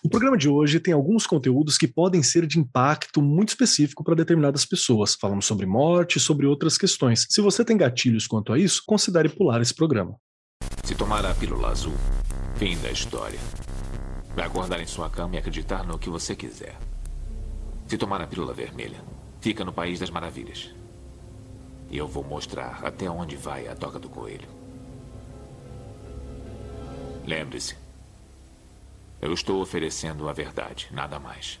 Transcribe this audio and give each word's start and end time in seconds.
O 0.00 0.08
programa 0.08 0.36
de 0.38 0.48
hoje 0.48 0.78
tem 0.78 0.94
alguns 0.94 1.26
conteúdos 1.26 1.76
que 1.76 1.88
podem 1.88 2.22
ser 2.22 2.46
de 2.46 2.56
impacto 2.56 3.20
muito 3.20 3.48
específico 3.48 4.04
para 4.04 4.14
determinadas 4.14 4.64
pessoas. 4.64 5.16
Falamos 5.16 5.44
sobre 5.44 5.66
morte 5.66 6.18
e 6.18 6.20
sobre 6.20 6.46
outras 6.46 6.78
questões. 6.78 7.26
Se 7.28 7.40
você 7.40 7.64
tem 7.64 7.76
gatilhos 7.76 8.24
quanto 8.24 8.52
a 8.52 8.58
isso, 8.58 8.80
considere 8.86 9.28
pular 9.28 9.60
esse 9.60 9.74
programa. 9.74 10.14
Se 10.84 10.94
tomar 10.94 11.26
a 11.26 11.34
pílula 11.34 11.70
azul, 11.70 11.94
fim 12.54 12.78
da 12.78 12.92
história. 12.92 13.40
Vai 14.36 14.46
acordar 14.46 14.80
em 14.80 14.86
sua 14.86 15.10
cama 15.10 15.34
e 15.34 15.38
acreditar 15.38 15.84
no 15.84 15.98
que 15.98 16.08
você 16.08 16.36
quiser. 16.36 16.78
Se 17.88 17.98
tomar 17.98 18.20
a 18.20 18.26
pílula 18.28 18.54
vermelha, 18.54 19.02
fica 19.40 19.64
no 19.64 19.72
País 19.72 19.98
das 19.98 20.10
Maravilhas. 20.10 20.72
E 21.90 21.98
eu 21.98 22.06
vou 22.06 22.22
mostrar 22.22 22.78
até 22.84 23.10
onde 23.10 23.34
vai 23.34 23.66
a 23.66 23.74
toca 23.74 23.98
do 23.98 24.08
coelho. 24.08 24.48
Lembre-se, 27.26 27.74
eu 29.20 29.32
estou 29.32 29.60
oferecendo 29.60 30.28
a 30.28 30.32
verdade, 30.32 30.88
nada 30.90 31.18
mais. 31.18 31.58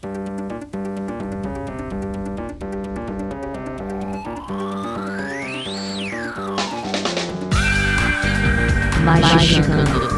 Magicando. 9.04 10.17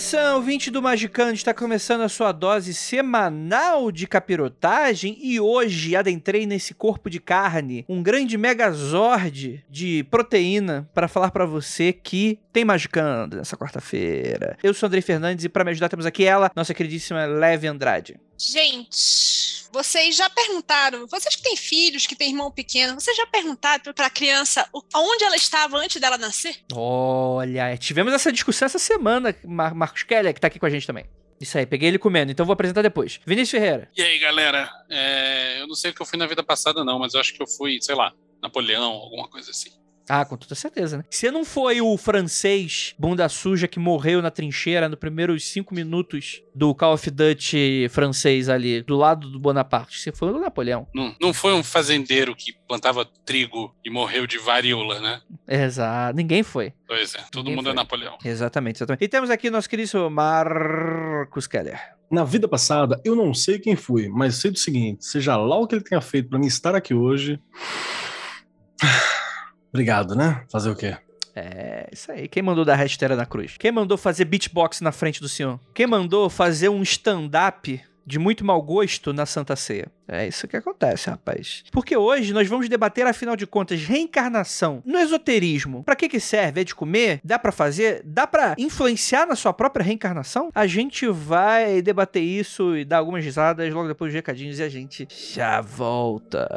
Atenção, 0.00 0.40
20 0.40 0.70
do 0.70 0.80
Magicano 0.80 1.34
está 1.34 1.52
começando 1.52 2.00
a 2.00 2.08
sua 2.08 2.32
dose 2.32 2.72
semanal 2.72 3.92
de 3.92 4.06
capirotagem 4.06 5.18
e 5.20 5.38
hoje 5.38 5.94
adentrei 5.94 6.46
nesse 6.46 6.72
corpo 6.72 7.10
de 7.10 7.20
carne, 7.20 7.84
um 7.86 8.02
grande 8.02 8.38
megazord 8.38 9.62
de 9.68 10.02
proteína 10.04 10.88
para 10.94 11.06
falar 11.06 11.30
para 11.30 11.44
você 11.44 11.92
que 11.92 12.38
tem 12.50 12.64
Magicando 12.64 13.36
nessa 13.36 13.58
quarta-feira. 13.58 14.56
Eu 14.62 14.72
sou 14.72 14.86
Andrei 14.86 15.02
Fernandes 15.02 15.44
e 15.44 15.50
para 15.50 15.64
me 15.64 15.70
ajudar 15.70 15.90
temos 15.90 16.06
aqui 16.06 16.24
ela, 16.24 16.50
nossa 16.56 16.72
queridíssima 16.72 17.26
Leve 17.26 17.66
Andrade. 17.66 18.18
Gente, 18.40 19.66
vocês 19.70 20.16
já 20.16 20.30
perguntaram, 20.30 21.06
vocês 21.06 21.36
que 21.36 21.42
têm 21.42 21.56
filhos, 21.58 22.06
que 22.06 22.16
têm 22.16 22.30
irmão 22.30 22.50
pequeno, 22.50 22.98
vocês 22.98 23.14
já 23.14 23.26
perguntaram 23.26 23.92
para 23.92 24.06
a 24.06 24.10
criança 24.10 24.66
onde 24.72 25.24
ela 25.24 25.36
estava 25.36 25.76
antes 25.76 26.00
dela 26.00 26.16
nascer? 26.16 26.56
Olha, 26.72 27.76
tivemos 27.76 28.14
essa 28.14 28.32
discussão 28.32 28.64
essa 28.64 28.78
semana, 28.78 29.36
Mar 29.44 29.74
Marcos 29.74 30.04
Keller, 30.04 30.32
que 30.32 30.40
tá 30.40 30.46
aqui 30.46 30.58
com 30.58 30.64
a 30.64 30.70
gente 30.70 30.86
também. 30.86 31.04
Isso 31.38 31.58
aí, 31.58 31.66
peguei 31.66 31.88
ele 31.88 31.98
comendo, 31.98 32.32
então 32.32 32.46
vou 32.46 32.54
apresentar 32.54 32.80
depois. 32.80 33.20
Vinícius 33.26 33.50
Ferreira. 33.60 33.90
E 33.94 34.00
aí, 34.00 34.18
galera? 34.18 34.70
É, 34.88 35.60
eu 35.60 35.66
não 35.66 35.74
sei 35.74 35.90
o 35.90 35.94
que 35.94 36.00
eu 36.00 36.06
fui 36.06 36.18
na 36.18 36.26
vida 36.26 36.42
passada, 36.42 36.82
não, 36.82 36.98
mas 36.98 37.12
eu 37.12 37.20
acho 37.20 37.34
que 37.34 37.42
eu 37.42 37.46
fui, 37.46 37.78
sei 37.82 37.94
lá, 37.94 38.10
Napoleão, 38.42 38.92
alguma 38.92 39.28
coisa 39.28 39.50
assim. 39.50 39.70
Ah, 40.12 40.24
com 40.24 40.36
toda 40.36 40.54
certeza, 40.56 40.98
né? 40.98 41.04
Você 41.08 41.30
não 41.30 41.44
foi 41.44 41.80
o 41.80 41.96
francês 41.96 42.94
bunda 42.98 43.28
suja 43.28 43.68
que 43.68 43.78
morreu 43.78 44.20
na 44.20 44.30
trincheira 44.30 44.88
nos 44.88 44.98
primeiros 44.98 45.44
cinco 45.44 45.74
minutos 45.74 46.42
do 46.54 46.74
Call 46.74 46.94
of 46.94 47.10
Duty 47.10 47.86
francês 47.90 48.48
ali, 48.48 48.82
do 48.82 48.96
lado 48.96 49.30
do 49.30 49.38
Bonaparte. 49.38 50.00
Você 50.00 50.10
foi 50.10 50.32
o 50.32 50.40
Napoleão. 50.40 50.86
Não, 50.94 51.14
não 51.20 51.32
foi 51.32 51.52
um 51.54 51.62
fazendeiro 51.62 52.34
que 52.34 52.52
plantava 52.66 53.04
trigo 53.24 53.74
e 53.84 53.90
morreu 53.90 54.26
de 54.26 54.36
varíola, 54.38 54.98
né? 55.00 55.20
Exato. 55.46 56.16
Ninguém 56.16 56.42
foi. 56.42 56.72
Pois 56.88 57.14
é, 57.14 57.18
todo 57.30 57.44
Ninguém 57.44 57.56
mundo 57.56 57.64
foi. 57.66 57.72
é 57.72 57.76
Napoleão. 57.76 58.18
Exatamente, 58.24 58.76
exatamente. 58.78 59.04
E 59.04 59.08
temos 59.08 59.30
aqui 59.30 59.48
nosso 59.48 59.68
querido 59.70 60.10
Marcos 60.10 61.46
Keller. 61.46 61.78
Na 62.10 62.24
vida 62.24 62.48
passada, 62.48 63.00
eu 63.04 63.14
não 63.14 63.32
sei 63.32 63.60
quem 63.60 63.76
fui, 63.76 64.08
mas 64.08 64.34
sei 64.34 64.50
do 64.50 64.58
seguinte: 64.58 65.04
seja 65.04 65.36
lá 65.36 65.56
o 65.56 65.66
que 65.68 65.76
ele 65.76 65.84
tenha 65.84 66.00
feito 66.00 66.28
para 66.28 66.38
mim 66.40 66.46
estar 66.46 66.74
aqui 66.74 66.92
hoje. 66.92 67.38
Obrigado, 69.70 70.14
né? 70.14 70.44
Fazer 70.50 70.70
o 70.70 70.76
quê? 70.76 70.96
É, 71.34 71.88
isso 71.92 72.10
aí. 72.10 72.28
Quem 72.28 72.42
mandou 72.42 72.64
dar 72.64 72.74
rasteira 72.76 73.16
na 73.16 73.24
cruz? 73.24 73.56
Quem 73.56 73.70
mandou 73.72 73.96
fazer 73.96 74.24
beatbox 74.24 74.80
na 74.80 74.92
frente 74.92 75.20
do 75.20 75.28
senhor? 75.28 75.58
Quem 75.72 75.86
mandou 75.86 76.28
fazer 76.28 76.68
um 76.68 76.82
stand-up 76.82 77.80
de 78.10 78.18
muito 78.18 78.44
mau 78.44 78.60
gosto 78.60 79.12
na 79.12 79.24
Santa 79.24 79.54
Ceia? 79.54 79.86
É 80.08 80.26
isso 80.26 80.48
que 80.48 80.56
acontece, 80.56 81.08
rapaz. 81.08 81.62
Porque 81.70 81.96
hoje 81.96 82.32
nós 82.32 82.48
vamos 82.48 82.68
debater, 82.68 83.06
afinal 83.06 83.36
de 83.36 83.46
contas, 83.46 83.80
reencarnação 83.82 84.82
no 84.84 84.98
esoterismo. 84.98 85.84
Pra 85.84 85.94
que 85.94 86.08
que 86.08 86.18
serve? 86.18 86.62
É 86.62 86.64
de 86.64 86.74
comer? 86.74 87.20
Dá 87.22 87.38
pra 87.38 87.52
fazer? 87.52 88.02
Dá 88.04 88.26
pra 88.26 88.56
influenciar 88.58 89.26
na 89.26 89.36
sua 89.36 89.52
própria 89.52 89.84
reencarnação? 89.84 90.50
A 90.52 90.66
gente 90.66 91.06
vai 91.06 91.80
debater 91.80 92.22
isso 92.22 92.76
e 92.76 92.84
dar 92.84 92.98
algumas 92.98 93.24
risadas 93.24 93.72
logo 93.72 93.86
depois 93.86 94.10
dos 94.10 94.16
recadinhos 94.16 94.58
e 94.58 94.62
a 94.64 94.68
gente 94.68 95.06
já 95.08 95.60
volta. 95.60 96.48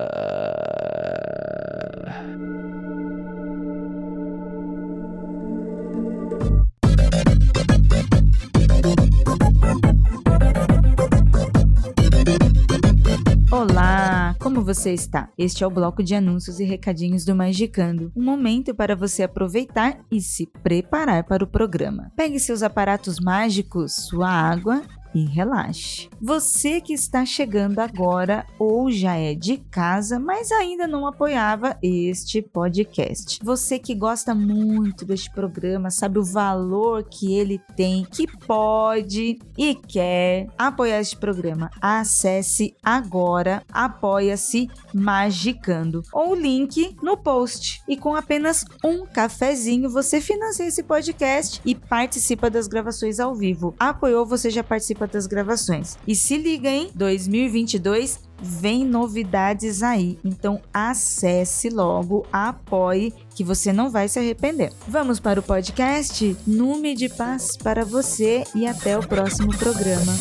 Olá, 13.53 14.35
como 14.39 14.63
você 14.63 14.95
está? 14.95 15.29
Este 15.37 15.63
é 15.63 15.67
o 15.67 15.69
bloco 15.69 16.01
de 16.01 16.15
anúncios 16.15 16.59
e 16.59 16.63
recadinhos 16.63 17.23
do 17.23 17.35
Magicando. 17.35 18.11
Um 18.15 18.23
momento 18.23 18.73
para 18.73 18.95
você 18.95 19.21
aproveitar 19.21 19.99
e 20.11 20.19
se 20.19 20.47
preparar 20.63 21.23
para 21.25 21.43
o 21.43 21.47
programa. 21.47 22.11
Pegue 22.15 22.39
seus 22.39 22.63
aparatos 22.63 23.19
mágicos, 23.19 23.93
sua 23.93 24.27
água 24.27 24.81
e 25.13 25.25
relaxe. 25.25 26.09
Você 26.21 26.81
que 26.81 26.93
está 26.93 27.25
chegando 27.25 27.79
agora 27.79 28.45
ou 28.57 28.91
já 28.91 29.15
é 29.15 29.33
de 29.33 29.57
casa, 29.57 30.19
mas 30.19 30.51
ainda 30.51 30.87
não 30.87 31.05
apoiava 31.05 31.77
este 31.81 32.41
podcast. 32.41 33.39
Você 33.43 33.79
que 33.79 33.93
gosta 33.93 34.33
muito 34.33 35.05
deste 35.05 35.31
programa, 35.31 35.89
sabe 35.89 36.19
o 36.19 36.23
valor 36.23 37.03
que 37.03 37.33
ele 37.33 37.59
tem, 37.75 38.05
que 38.05 38.25
pode 38.45 39.39
e 39.57 39.75
quer 39.75 40.47
apoiar 40.57 40.99
este 40.99 41.17
programa. 41.17 41.69
Acesse 41.81 42.75
agora 42.83 43.63
apoia-se 43.71 44.69
Magicando 44.93 46.03
ou 46.13 46.31
o 46.31 46.35
link 46.35 46.95
no 47.01 47.17
post. 47.17 47.81
E 47.87 47.97
com 47.97 48.15
apenas 48.15 48.65
um 48.83 49.05
cafezinho 49.05 49.89
você 49.89 50.21
financia 50.21 50.67
esse 50.67 50.83
podcast 50.83 51.61
e 51.65 51.75
participa 51.75 52.49
das 52.49 52.67
gravações 52.67 53.19
ao 53.19 53.35
vivo. 53.35 53.75
Apoiou, 53.79 54.25
você 54.25 54.49
já 54.49 54.63
participa 54.63 55.02
das 55.07 55.27
gravações. 55.27 55.97
E 56.07 56.15
se 56.15 56.37
liga, 56.37 56.69
hein? 56.69 56.89
2022 56.93 58.19
vem 58.41 58.85
novidades 58.85 59.81
aí. 59.81 60.19
Então 60.23 60.61
acesse 60.73 61.69
logo, 61.69 62.25
apoie 62.31 63.13
que 63.35 63.43
você 63.43 63.71
não 63.71 63.89
vai 63.89 64.07
se 64.07 64.19
arrepender. 64.19 64.71
Vamos 64.87 65.19
para 65.19 65.39
o 65.39 65.43
podcast? 65.43 66.35
Nume 66.45 66.93
de 66.95 67.09
paz 67.09 67.57
para 67.57 67.85
você 67.85 68.43
e 68.53 68.67
até 68.67 68.97
o 68.97 69.07
próximo 69.07 69.55
programa. 69.57 70.13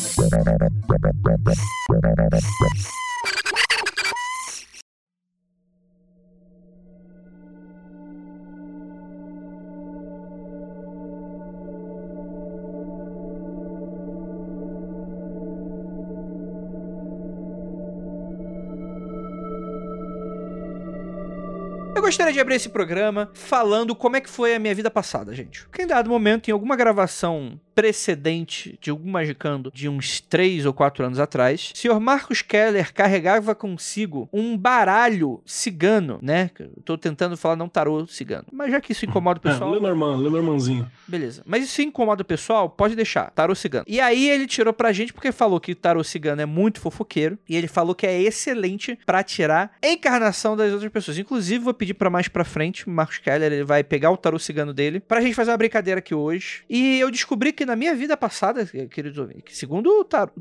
Gostaria 22.13 22.33
de 22.35 22.41
abrir 22.41 22.57
esse 22.57 22.69
programa 22.69 23.31
falando 23.33 23.97
como 23.97 24.17
é 24.17 24.21
que 24.21 24.29
foi 24.29 24.55
a 24.55 24.59
minha 24.59 24.75
vida 24.75 24.91
passada, 24.91 25.35
gente. 25.35 25.65
Porque 25.65 25.83
em 25.83 25.87
dado 25.87 26.11
momento, 26.11 26.49
em 26.49 26.53
alguma 26.53 26.77
gravação 26.77 27.59
precedente 27.75 28.79
de 28.81 28.91
algum 28.91 29.11
Magicando 29.11 29.71
de 29.75 29.89
uns 29.89 30.21
3 30.21 30.67
ou 30.67 30.73
4 30.73 31.05
anos 31.05 31.19
atrás, 31.19 31.73
o 31.75 31.79
senhor 31.79 32.01
Marcos 32.01 32.43
Keller 32.43 32.93
carregava 32.93 33.55
consigo 33.55 34.29
um 34.33 34.57
baralho 34.57 35.41
cigano, 35.45 36.19
né? 36.23 36.51
Tô 36.85 36.97
tentando 36.97 37.37
falar 37.37 37.57
não 37.57 37.69
tarô 37.69 38.07
cigano. 38.07 38.47
Mas 38.53 38.71
já 38.71 38.81
que 38.81 38.93
isso 38.93 39.05
incomoda 39.05 39.41
o 39.43 39.49
É, 39.49 39.53
pessoal... 39.53 39.71
Lenormand, 39.71 40.17
Lenormandzinho. 40.19 40.91
Beleza. 41.07 41.43
Mas 41.47 41.65
isso 41.65 41.83
incomoda 41.83 42.23
o 42.23 42.25
pessoal, 42.25 42.69
pode 42.71 42.97
deixar. 42.97 43.31
Tarô 43.31 43.55
cigano. 43.55 43.85
E 43.87 44.01
aí 44.01 44.29
ele 44.31 44.47
tirou 44.47 44.73
pra 44.73 44.93
gente 44.93 45.13
porque 45.13 45.33
falou 45.33 45.61
que 45.61 45.73
o 45.73 45.77
tarô 45.77 46.03
cigano 46.03 46.41
é 46.41 46.47
muito 46.47 46.81
fofoqueiro. 46.81 47.39
E 47.49 47.57
ele 47.57 47.69
falou 47.69 47.95
que 47.95 48.07
é 48.07 48.21
excelente 48.21 48.99
pra 49.05 49.23
tirar 49.23 49.73
a 49.83 49.89
encarnação 49.89 50.57
das 50.57 50.73
outras 50.73 50.91
pessoas. 50.91 51.19
Inclusive, 51.19 51.65
vou 51.65 51.75
pedir 51.75 51.95
pra 51.95 52.11
mais 52.11 52.29
pra 52.29 52.45
frente, 52.45 52.87
o 52.87 52.91
Marcos 52.91 53.19
Keller 53.19 53.53
ele 53.53 53.65
vai 53.65 53.85
pegar 53.85 54.11
o 54.11 54.17
tarô 54.17 54.39
cigano 54.39 54.73
dele 54.73 55.01
pra 55.01 55.21
gente 55.21 55.35
fazer 55.35 55.51
uma 55.51 55.57
brincadeira 55.57 55.99
aqui 55.99 56.15
hoje. 56.15 56.65
E 56.69 56.99
eu 56.99 57.11
descobri 57.11 57.53
que 57.53 57.62
na 57.65 57.77
minha 57.77 57.95
vida 57.95 58.17
passada, 58.17 58.65
queridos 58.67 59.19
ouvintes, 59.19 59.57
segundo 59.57 59.89
o 60.01 60.05
Tar- 60.05 60.31
o 60.37 60.41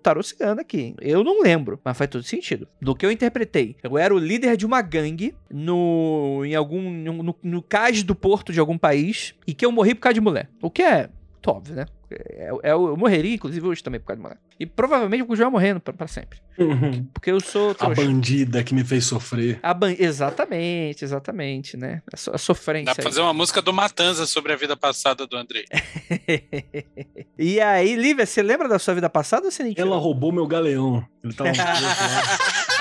aqui, 0.61 0.95
eu 0.99 1.23
não 1.23 1.41
lembro, 1.41 1.79
mas 1.83 1.97
faz 1.97 2.09
todo 2.09 2.23
sentido. 2.23 2.67
Do 2.81 2.95
que 2.95 3.05
eu 3.05 3.11
interpretei, 3.11 3.75
eu 3.83 3.97
era 3.97 4.13
o 4.13 4.17
líder 4.19 4.57
de 4.57 4.65
uma 4.65 4.81
gangue 4.81 5.33
no 5.49 6.43
em 6.45 6.55
algum 6.55 6.89
no, 6.89 7.35
no 7.41 7.61
cais 7.61 8.03
do 8.03 8.15
porto 8.15 8.51
de 8.51 8.59
algum 8.59 8.77
país 8.77 9.33
e 9.45 9.53
que 9.53 9.65
eu 9.65 9.71
morri 9.71 9.93
por 9.95 10.01
causa 10.01 10.13
de 10.15 10.21
mulher. 10.21 10.49
O 10.61 10.69
que 10.69 10.81
é 10.81 11.09
óbvio, 11.45 11.75
né? 11.75 11.85
É, 12.13 12.51
é- 12.63 12.71
eu 12.71 12.95
morreria, 12.97 13.33
inclusive, 13.35 13.65
hoje 13.65 13.83
também 13.83 13.99
por 13.99 14.07
causa 14.07 14.17
de 14.17 14.23
mulher. 14.23 14.37
E 14.59 14.65
provavelmente 14.65 15.21
eu 15.21 15.25
continuar 15.27 15.49
morrendo 15.49 15.79
pra, 15.79 15.93
pra 15.93 16.07
sempre. 16.07 16.39
Porque 17.13 17.31
eu 17.31 17.39
sou 17.39 17.71
A 17.71 17.75
trouxa. 17.75 18.01
bandida 18.03 18.63
que 18.63 18.73
me 18.75 18.83
fez 18.83 19.05
sofrer. 19.05 19.59
A 19.63 19.73
ban- 19.73 19.95
Exatamente, 19.97 21.03
exatamente, 21.03 21.75
né? 21.77 22.01
A, 22.13 22.17
so- 22.17 22.31
a 22.33 22.37
sofrência. 22.37 22.85
Dá 22.85 22.95
pra 22.95 23.01
aí. 23.03 23.09
fazer 23.09 23.21
uma 23.21 23.33
música 23.33 23.61
do 23.61 23.73
Matanza 23.73 24.25
sobre 24.25 24.53
a 24.53 24.55
vida 24.55 24.75
passada 24.77 25.25
do 25.25 25.35
Andrei. 25.37 25.65
e 27.37 27.59
aí, 27.59 27.95
Lívia, 27.95 28.25
você 28.25 28.41
lembra 28.43 28.67
da 28.67 28.77
sua 28.79 28.93
vida 28.93 29.09
passada 29.09 29.45
ou 29.45 29.51
você 29.51 29.63
nem 29.63 29.73
Ela 29.77 29.87
tirou? 29.91 29.99
roubou 29.99 30.31
meu 30.31 30.45
galeão. 30.47 31.05
Ele 31.23 31.33
tava. 31.33 31.49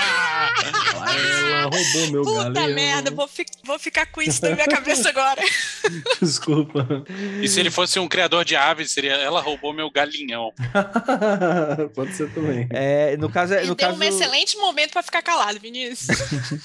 Ela 1.13 1.63
roubou 1.63 2.11
meu 2.11 2.21
Puta 2.23 2.49
galeão. 2.49 2.75
merda, 2.75 3.11
vou, 3.11 3.27
fi- 3.27 3.45
vou 3.63 3.77
ficar 3.79 4.05
com 4.07 4.21
isso 4.21 4.41
na 4.43 4.51
minha 4.55 4.67
cabeça 4.67 5.09
agora. 5.09 5.41
Desculpa. 6.21 7.03
E 7.41 7.47
se 7.47 7.59
ele 7.59 7.69
fosse 7.71 7.99
um 7.99 8.07
criador 8.07 8.43
de 8.45 8.55
aves, 8.55 8.91
seria 8.91 9.13
ela 9.13 9.41
roubou 9.41 9.73
meu 9.73 9.89
galinhão. 9.91 10.51
Pode 11.95 12.13
ser 12.15 12.29
também. 12.33 12.67
É, 12.69 13.15
no 13.17 13.29
caso, 13.29 13.53
E 13.53 13.61
no 13.65 13.75
deu 13.75 13.87
caso 13.89 13.99
um 13.99 14.03
excelente 14.03 14.57
momento 14.57 14.91
pra 14.91 15.03
ficar 15.03 15.21
calado, 15.21 15.59
Vinícius. 15.59 16.17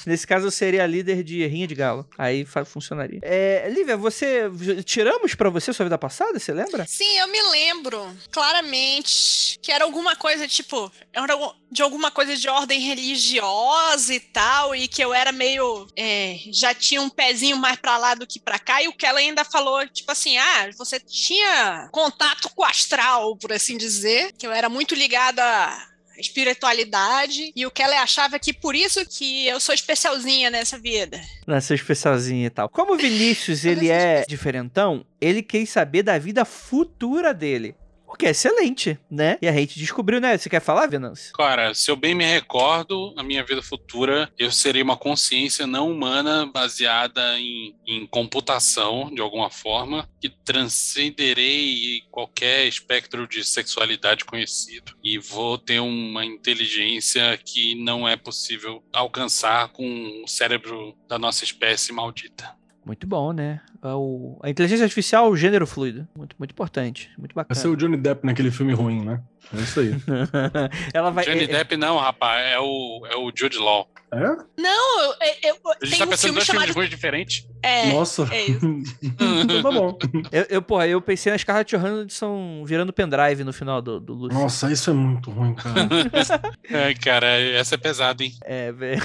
nesse 0.06 0.26
caso 0.26 0.46
eu 0.46 0.50
seria 0.50 0.84
a 0.84 0.87
líder 0.87 1.22
de 1.22 1.46
rinha 1.46 1.66
de 1.66 1.75
galo. 1.75 2.06
Aí 2.19 2.44
funcionaria. 2.64 3.20
É, 3.22 3.69
Lívia, 3.70 3.96
você 3.96 4.44
tiramos 4.84 5.34
pra 5.34 5.50
você 5.50 5.72
sua 5.72 5.84
vida 5.84 5.99
passada, 5.99 6.38
você 6.38 6.52
lembra? 6.52 6.84
Sim, 6.87 7.19
eu 7.19 7.28
me 7.28 7.42
lembro 7.50 8.06
claramente 8.31 9.58
que 9.60 9.72
era 9.72 9.84
alguma 9.84 10.16
coisa, 10.16 10.46
tipo, 10.49 10.90
era 11.12 11.37
de 11.70 11.82
alguma 11.82 12.10
coisa 12.10 12.37
de 12.37 12.49
ordem 12.49 12.81
religiosa 12.81 14.14
e 14.14 14.20
tal, 14.37 14.77
e 14.77 14.87
que 14.87 15.03
eu 15.03 15.15
era 15.15 15.33
meio. 15.33 15.88
é, 15.97 16.37
já 16.53 16.75
tinha 16.75 17.00
um 17.00 17.09
pezinho 17.09 17.56
mais 17.56 17.79
pra 17.79 17.97
lá 17.97 18.15
do 18.15 18.27
que 18.27 18.38
pra 18.38 18.59
cá, 18.59 18.83
e 18.83 18.88
o 18.88 18.93
que 18.93 19.06
ela 19.06 19.19
ainda 19.19 19.43
falou, 19.47 19.88
tipo 19.88 20.12
assim, 20.12 20.37
ah, 20.37 20.69
você 20.77 21.00
tinha 21.00 21.88
contato 21.91 22.50
com 22.55 22.61
o 22.61 22.65
astral, 22.67 23.35
por 23.38 23.50
assim 23.50 23.79
dizer, 23.79 24.33
que 24.38 24.47
eu 24.47 24.53
era 24.53 24.69
muito 24.69 24.94
ligada 24.94 25.43
à 25.43 25.87
espiritualidade, 26.19 27.50
e 27.56 27.65
o 27.65 27.71
que 27.71 27.83
ela 27.83 28.03
achava 28.03 28.38
que 28.38 28.53
por 28.53 28.75
isso 28.75 29.06
que 29.06 29.47
eu 29.47 29.59
sou 29.59 29.75
especialzinha 29.75 30.50
nessa 30.50 30.79
vida. 30.79 31.19
Nasceu 31.47 31.75
especialzinho 31.75 32.47
e 32.47 32.50
tal. 32.50 32.69
Como 32.69 32.93
o 32.93 32.99
Vinícius, 32.99 33.65
ele 33.67 33.88
é 33.88 34.23
diferentão, 34.29 35.03
ele 35.19 35.43
quis 35.43 35.71
saber 35.71 36.03
da 36.03 36.19
vida 36.19 36.44
futura 36.44 37.33
dele. 37.33 37.75
O 38.16 38.18
que 38.18 38.24
é 38.24 38.30
excelente, 38.30 38.98
né? 39.10 39.36
E 39.42 39.46
a 39.46 39.52
gente 39.52 39.78
descobriu, 39.78 40.22
né? 40.22 40.38
Você 40.38 40.48
quer 40.48 40.62
falar, 40.62 40.86
Venâncio? 40.86 41.34
Cara, 41.34 41.74
se 41.74 41.90
eu 41.90 41.96
bem 41.96 42.14
me 42.14 42.24
recordo, 42.24 43.12
na 43.14 43.22
minha 43.22 43.44
vida 43.44 43.60
futura, 43.60 44.32
eu 44.38 44.50
serei 44.50 44.80
uma 44.80 44.96
consciência 44.96 45.66
não 45.66 45.90
humana 45.90 46.46
baseada 46.46 47.38
em, 47.38 47.76
em 47.86 48.06
computação, 48.06 49.14
de 49.14 49.20
alguma 49.20 49.50
forma, 49.50 50.08
que 50.18 50.30
transcenderei 50.30 52.00
qualquer 52.10 52.64
espectro 52.64 53.28
de 53.28 53.44
sexualidade 53.44 54.24
conhecido. 54.24 54.94
E 55.04 55.18
vou 55.18 55.58
ter 55.58 55.80
uma 55.80 56.24
inteligência 56.24 57.36
que 57.36 57.74
não 57.74 58.08
é 58.08 58.16
possível 58.16 58.82
alcançar 58.94 59.68
com 59.74 60.22
o 60.24 60.26
cérebro 60.26 60.96
da 61.06 61.18
nossa 61.18 61.44
espécie 61.44 61.92
maldita. 61.92 62.56
Muito 62.87 63.05
bom, 63.06 63.33
né? 63.33 63.61
É 63.83 63.88
o- 63.88 64.38
A 64.43 64.49
inteligência 64.49 64.85
artificial, 64.85 65.29
o 65.29 65.37
gênero 65.37 65.67
fluido. 65.67 66.06
Muito, 66.17 66.37
muito 66.38 66.53
importante. 66.53 67.11
Muito 67.19 67.35
Vai 67.35 67.43
bacana. 67.44 67.61
ser 67.61 67.67
o 67.67 67.77
Johnny 67.77 67.97
Depp 67.97 68.25
naquele 68.25 68.53
filme 68.53 68.73
ruim, 68.73 69.05
né? 69.05 69.21
É 69.53 69.61
isso 69.61 69.81
aí. 69.81 69.91
Ela 70.94 71.11
vai. 71.11 71.25
Johnny 71.25 71.44
é- 71.44 71.47
Depp 71.49 71.77
não, 71.77 71.99
rapaz, 71.99 72.47
é 72.53 72.59
o, 72.61 73.05
é 73.11 73.17
o 73.17 73.33
Jude 73.37 73.59
Law. 73.59 73.88
É? 74.12 74.21
Não, 74.56 75.00
eu, 75.03 75.17
eu- 75.43 75.56
A 75.83 75.85
gente 75.85 75.91
tem 75.91 75.99
tá 75.99 76.05
um 76.05 76.09
pensando 76.09 76.15
em 76.15 76.17
filme 76.17 76.35
dois 76.37 76.47
chamado. 76.47 76.73
filmes 76.73 76.91
diferentes. 76.91 77.49
É, 77.61 77.93
Nossa. 77.93 78.29
é 78.33 78.44
isso. 78.47 78.61
então 79.03 79.62
tá 79.62 79.71
bom. 79.73 79.99
Eu, 80.31 80.47
eu, 80.49 80.62
porra, 80.62 80.87
eu 80.87 81.03
pensei 81.03 81.33
na 81.33 81.38
Scarlett 81.38 81.77
Johansson 81.77 82.65
virando 82.65 82.93
pendrive 82.93 83.43
no 83.43 83.53
final 83.53 83.83
do, 83.83 83.99
do 83.99 84.15
Lucy. 84.15 84.35
Nossa, 84.35 84.71
isso 84.71 84.91
é 84.91 84.93
muito 84.93 85.29
ruim, 85.33 85.55
cara. 85.55 85.88
É, 86.71 86.94
cara, 86.94 87.27
essa 87.27 87.75
é 87.75 87.79
pesada, 87.79 88.23
hein? 88.23 88.33
É, 88.44 88.71
velho. 88.73 89.03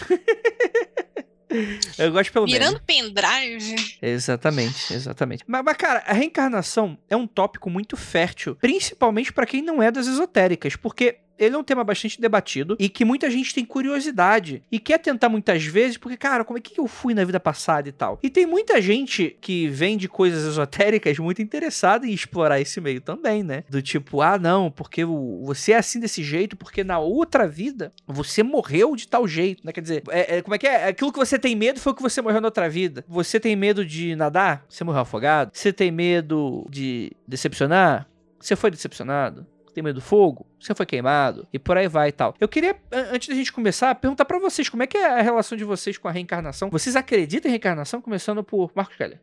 Eu 1.97 2.11
gosto 2.11 2.31
pelo. 2.31 2.45
Virando 2.45 2.81
pendrive. 2.81 3.97
Exatamente, 4.01 4.93
exatamente. 4.93 5.43
Mas, 5.47 5.63
mas, 5.63 5.77
cara, 5.77 6.03
a 6.05 6.13
reencarnação 6.13 6.97
é 7.09 7.15
um 7.15 7.27
tópico 7.27 7.69
muito 7.69 7.97
fértil, 7.97 8.55
principalmente 8.55 9.31
pra 9.33 9.45
quem 9.45 9.61
não 9.61 9.81
é 9.81 9.91
das 9.91 10.07
esotéricas, 10.07 10.75
porque 10.75 11.19
ele 11.41 11.55
é 11.55 11.57
um 11.57 11.63
tema 11.63 11.83
bastante 11.83 12.21
debatido 12.21 12.77
e 12.79 12.87
que 12.87 13.03
muita 13.03 13.29
gente 13.29 13.53
tem 13.53 13.65
curiosidade 13.65 14.61
e 14.71 14.79
quer 14.79 14.99
tentar 14.99 15.27
muitas 15.27 15.63
vezes, 15.65 15.97
porque, 15.97 16.15
cara, 16.15 16.43
como 16.45 16.57
é 16.57 16.61
que 16.61 16.79
eu 16.79 16.87
fui 16.87 17.13
na 17.13 17.23
vida 17.23 17.39
passada 17.39 17.89
e 17.89 17.91
tal? 17.91 18.19
E 18.21 18.29
tem 18.29 18.45
muita 18.45 18.79
gente 18.81 19.35
que 19.41 19.67
vem 19.67 19.97
de 19.97 20.07
coisas 20.07 20.45
esotéricas 20.45 21.17
muito 21.17 21.41
interessada 21.41 22.05
em 22.05 22.11
explorar 22.11 22.61
esse 22.61 22.79
meio 22.79 23.01
também, 23.01 23.43
né? 23.43 23.63
Do 23.69 23.81
tipo, 23.81 24.21
ah, 24.21 24.37
não, 24.37 24.69
porque 24.69 25.03
você 25.03 25.71
é 25.71 25.77
assim 25.77 25.99
desse 25.99 26.23
jeito, 26.23 26.55
porque 26.55 26.83
na 26.83 26.99
outra 26.99 27.47
vida 27.47 27.91
você 28.07 28.43
morreu 28.43 28.95
de 28.95 29.07
tal 29.07 29.27
jeito, 29.27 29.65
né? 29.65 29.71
Quer 29.71 29.81
dizer, 29.81 30.03
é- 30.09 30.37
é- 30.37 30.41
como 30.41 30.53
é 30.55 30.57
que 30.57 30.67
é? 30.67 30.87
Aquilo 30.87 31.11
que 31.11 31.19
você 31.19 31.39
tem 31.39 31.55
medo 31.55 31.79
foi 31.79 31.91
o 31.91 31.95
que 31.95 32.01
você 32.01 32.21
morreu 32.21 32.39
na 32.39 32.47
outra 32.47 32.69
vida. 32.69 33.03
Você 33.07 33.39
tem 33.39 33.55
medo 33.55 33.83
de 33.85 34.15
nadar? 34.15 34.63
Você 34.69 34.83
morreu 34.83 35.01
afogado? 35.01 35.51
Você 35.53 35.73
tem 35.73 35.91
medo 35.91 36.67
de 36.69 37.11
decepcionar? 37.27 38.07
Você 38.39 38.55
foi 38.55 38.71
decepcionado? 38.71 39.45
Tem 39.73 39.83
medo 39.83 39.95
do 39.95 40.01
fogo? 40.01 40.45
Você 40.59 40.75
foi 40.75 40.85
queimado? 40.85 41.47
E 41.53 41.57
por 41.57 41.77
aí 41.77 41.87
vai 41.87 42.09
e 42.09 42.11
tal. 42.11 42.35
Eu 42.39 42.47
queria, 42.47 42.75
an- 42.91 43.07
antes 43.13 43.29
da 43.29 43.35
gente 43.35 43.53
começar, 43.53 43.95
perguntar 43.95 44.25
pra 44.25 44.37
vocês 44.39 44.67
como 44.67 44.83
é 44.83 44.87
que 44.87 44.97
é 44.97 45.19
a 45.19 45.21
relação 45.21 45.57
de 45.57 45.63
vocês 45.63 45.97
com 45.97 46.07
a 46.07 46.11
reencarnação. 46.11 46.69
Vocês 46.69 46.95
acreditam 46.95 47.47
em 47.49 47.53
reencarnação? 47.53 48.01
Começando 48.01 48.43
por 48.43 48.71
Marcos 48.75 48.97
Keller. 48.97 49.19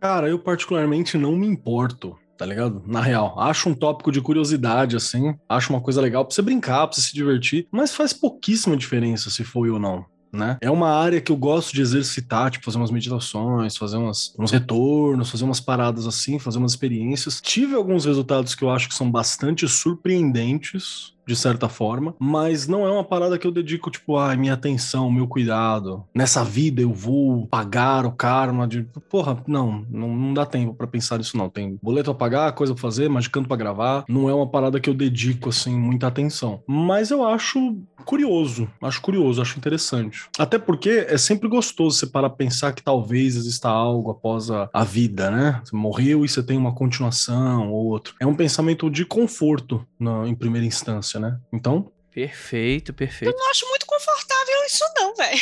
Cara, 0.00 0.28
eu 0.28 0.38
particularmente 0.38 1.16
não 1.16 1.36
me 1.36 1.46
importo, 1.46 2.18
tá 2.36 2.44
ligado? 2.44 2.82
Na 2.86 3.00
real, 3.00 3.38
acho 3.40 3.68
um 3.68 3.74
tópico 3.74 4.12
de 4.12 4.20
curiosidade, 4.20 4.94
assim, 4.96 5.34
acho 5.48 5.72
uma 5.72 5.80
coisa 5.80 6.00
legal 6.00 6.24
pra 6.24 6.34
você 6.34 6.42
brincar, 6.42 6.86
pra 6.86 6.94
você 6.96 7.00
se 7.02 7.14
divertir, 7.14 7.66
mas 7.70 7.94
faz 7.94 8.12
pouquíssima 8.12 8.76
diferença 8.76 9.30
se 9.30 9.42
foi 9.42 9.70
ou 9.70 9.78
não. 9.78 10.04
Né? 10.32 10.58
É 10.60 10.70
uma 10.70 10.90
área 10.90 11.20
que 11.20 11.32
eu 11.32 11.36
gosto 11.36 11.72
de 11.72 11.80
exercitar, 11.80 12.50
tipo, 12.50 12.64
fazer 12.64 12.76
umas 12.78 12.90
meditações, 12.90 13.76
fazer 13.76 13.96
umas, 13.96 14.34
uns 14.38 14.50
retornos, 14.50 15.30
fazer 15.30 15.44
umas 15.44 15.60
paradas 15.60 16.06
assim, 16.06 16.38
fazer 16.38 16.58
umas 16.58 16.72
experiências. 16.72 17.40
Tive 17.40 17.74
alguns 17.74 18.04
resultados 18.04 18.54
que 18.54 18.62
eu 18.62 18.70
acho 18.70 18.88
que 18.88 18.94
são 18.94 19.10
bastante 19.10 19.66
surpreendentes, 19.68 21.15
de 21.26 21.34
certa 21.36 21.68
forma, 21.68 22.14
mas 22.18 22.66
não 22.68 22.86
é 22.86 22.90
uma 22.90 23.04
parada 23.04 23.38
que 23.38 23.46
eu 23.46 23.50
dedico, 23.50 23.90
tipo, 23.90 24.16
ai, 24.16 24.36
minha 24.36 24.54
atenção, 24.54 25.10
meu 25.10 25.26
cuidado. 25.26 26.04
Nessa 26.14 26.44
vida 26.44 26.80
eu 26.80 26.92
vou 26.92 27.46
pagar 27.48 28.06
o 28.06 28.12
karma 28.12 28.66
de. 28.66 28.86
Porra, 29.10 29.42
não, 29.46 29.84
não, 29.90 30.14
não 30.16 30.34
dá 30.34 30.46
tempo 30.46 30.74
pra 30.74 30.86
pensar 30.86 31.18
nisso, 31.18 31.36
não. 31.36 31.48
Tem 31.48 31.78
boleto 31.82 32.10
a 32.10 32.14
pagar, 32.14 32.52
coisa 32.52 32.72
pra 32.74 32.80
fazer, 32.82 33.08
magicando 33.08 33.48
pra 33.48 33.56
gravar. 33.56 34.04
Não 34.08 34.28
é 34.30 34.34
uma 34.34 34.46
parada 34.48 34.78
que 34.80 34.88
eu 34.88 34.94
dedico, 34.94 35.48
assim, 35.48 35.76
muita 35.76 36.06
atenção. 36.06 36.62
Mas 36.66 37.10
eu 37.10 37.24
acho 37.26 37.76
curioso, 38.04 38.68
acho 38.82 39.00
curioso, 39.02 39.42
acho 39.42 39.58
interessante. 39.58 40.28
Até 40.38 40.58
porque 40.58 41.06
é 41.08 41.18
sempre 41.18 41.48
gostoso 41.48 41.98
você 41.98 42.06
parar 42.06 42.30
pensar 42.30 42.72
que 42.72 42.82
talvez 42.82 43.34
exista 43.34 43.68
algo 43.68 44.10
após 44.12 44.48
a, 44.50 44.70
a 44.72 44.84
vida, 44.84 45.30
né? 45.30 45.60
Você 45.64 45.74
morreu 45.76 46.24
e 46.24 46.28
você 46.28 46.42
tem 46.42 46.56
uma 46.56 46.72
continuação 46.72 47.72
ou 47.72 47.86
outro. 47.86 48.14
É 48.20 48.26
um 48.26 48.34
pensamento 48.34 48.88
de 48.90 49.04
conforto 49.04 49.84
na- 49.98 50.26
em 50.28 50.34
primeira 50.34 50.66
instância, 50.66 51.15
né? 51.18 51.38
Então, 51.52 51.92
Perfeito, 52.16 52.94
perfeito. 52.94 53.30
Eu 53.30 53.38
não 53.38 53.50
acho 53.50 53.68
muito 53.68 53.84
confortável 53.84 54.64
isso, 54.64 54.82
não, 54.96 55.14
velho. 55.14 55.40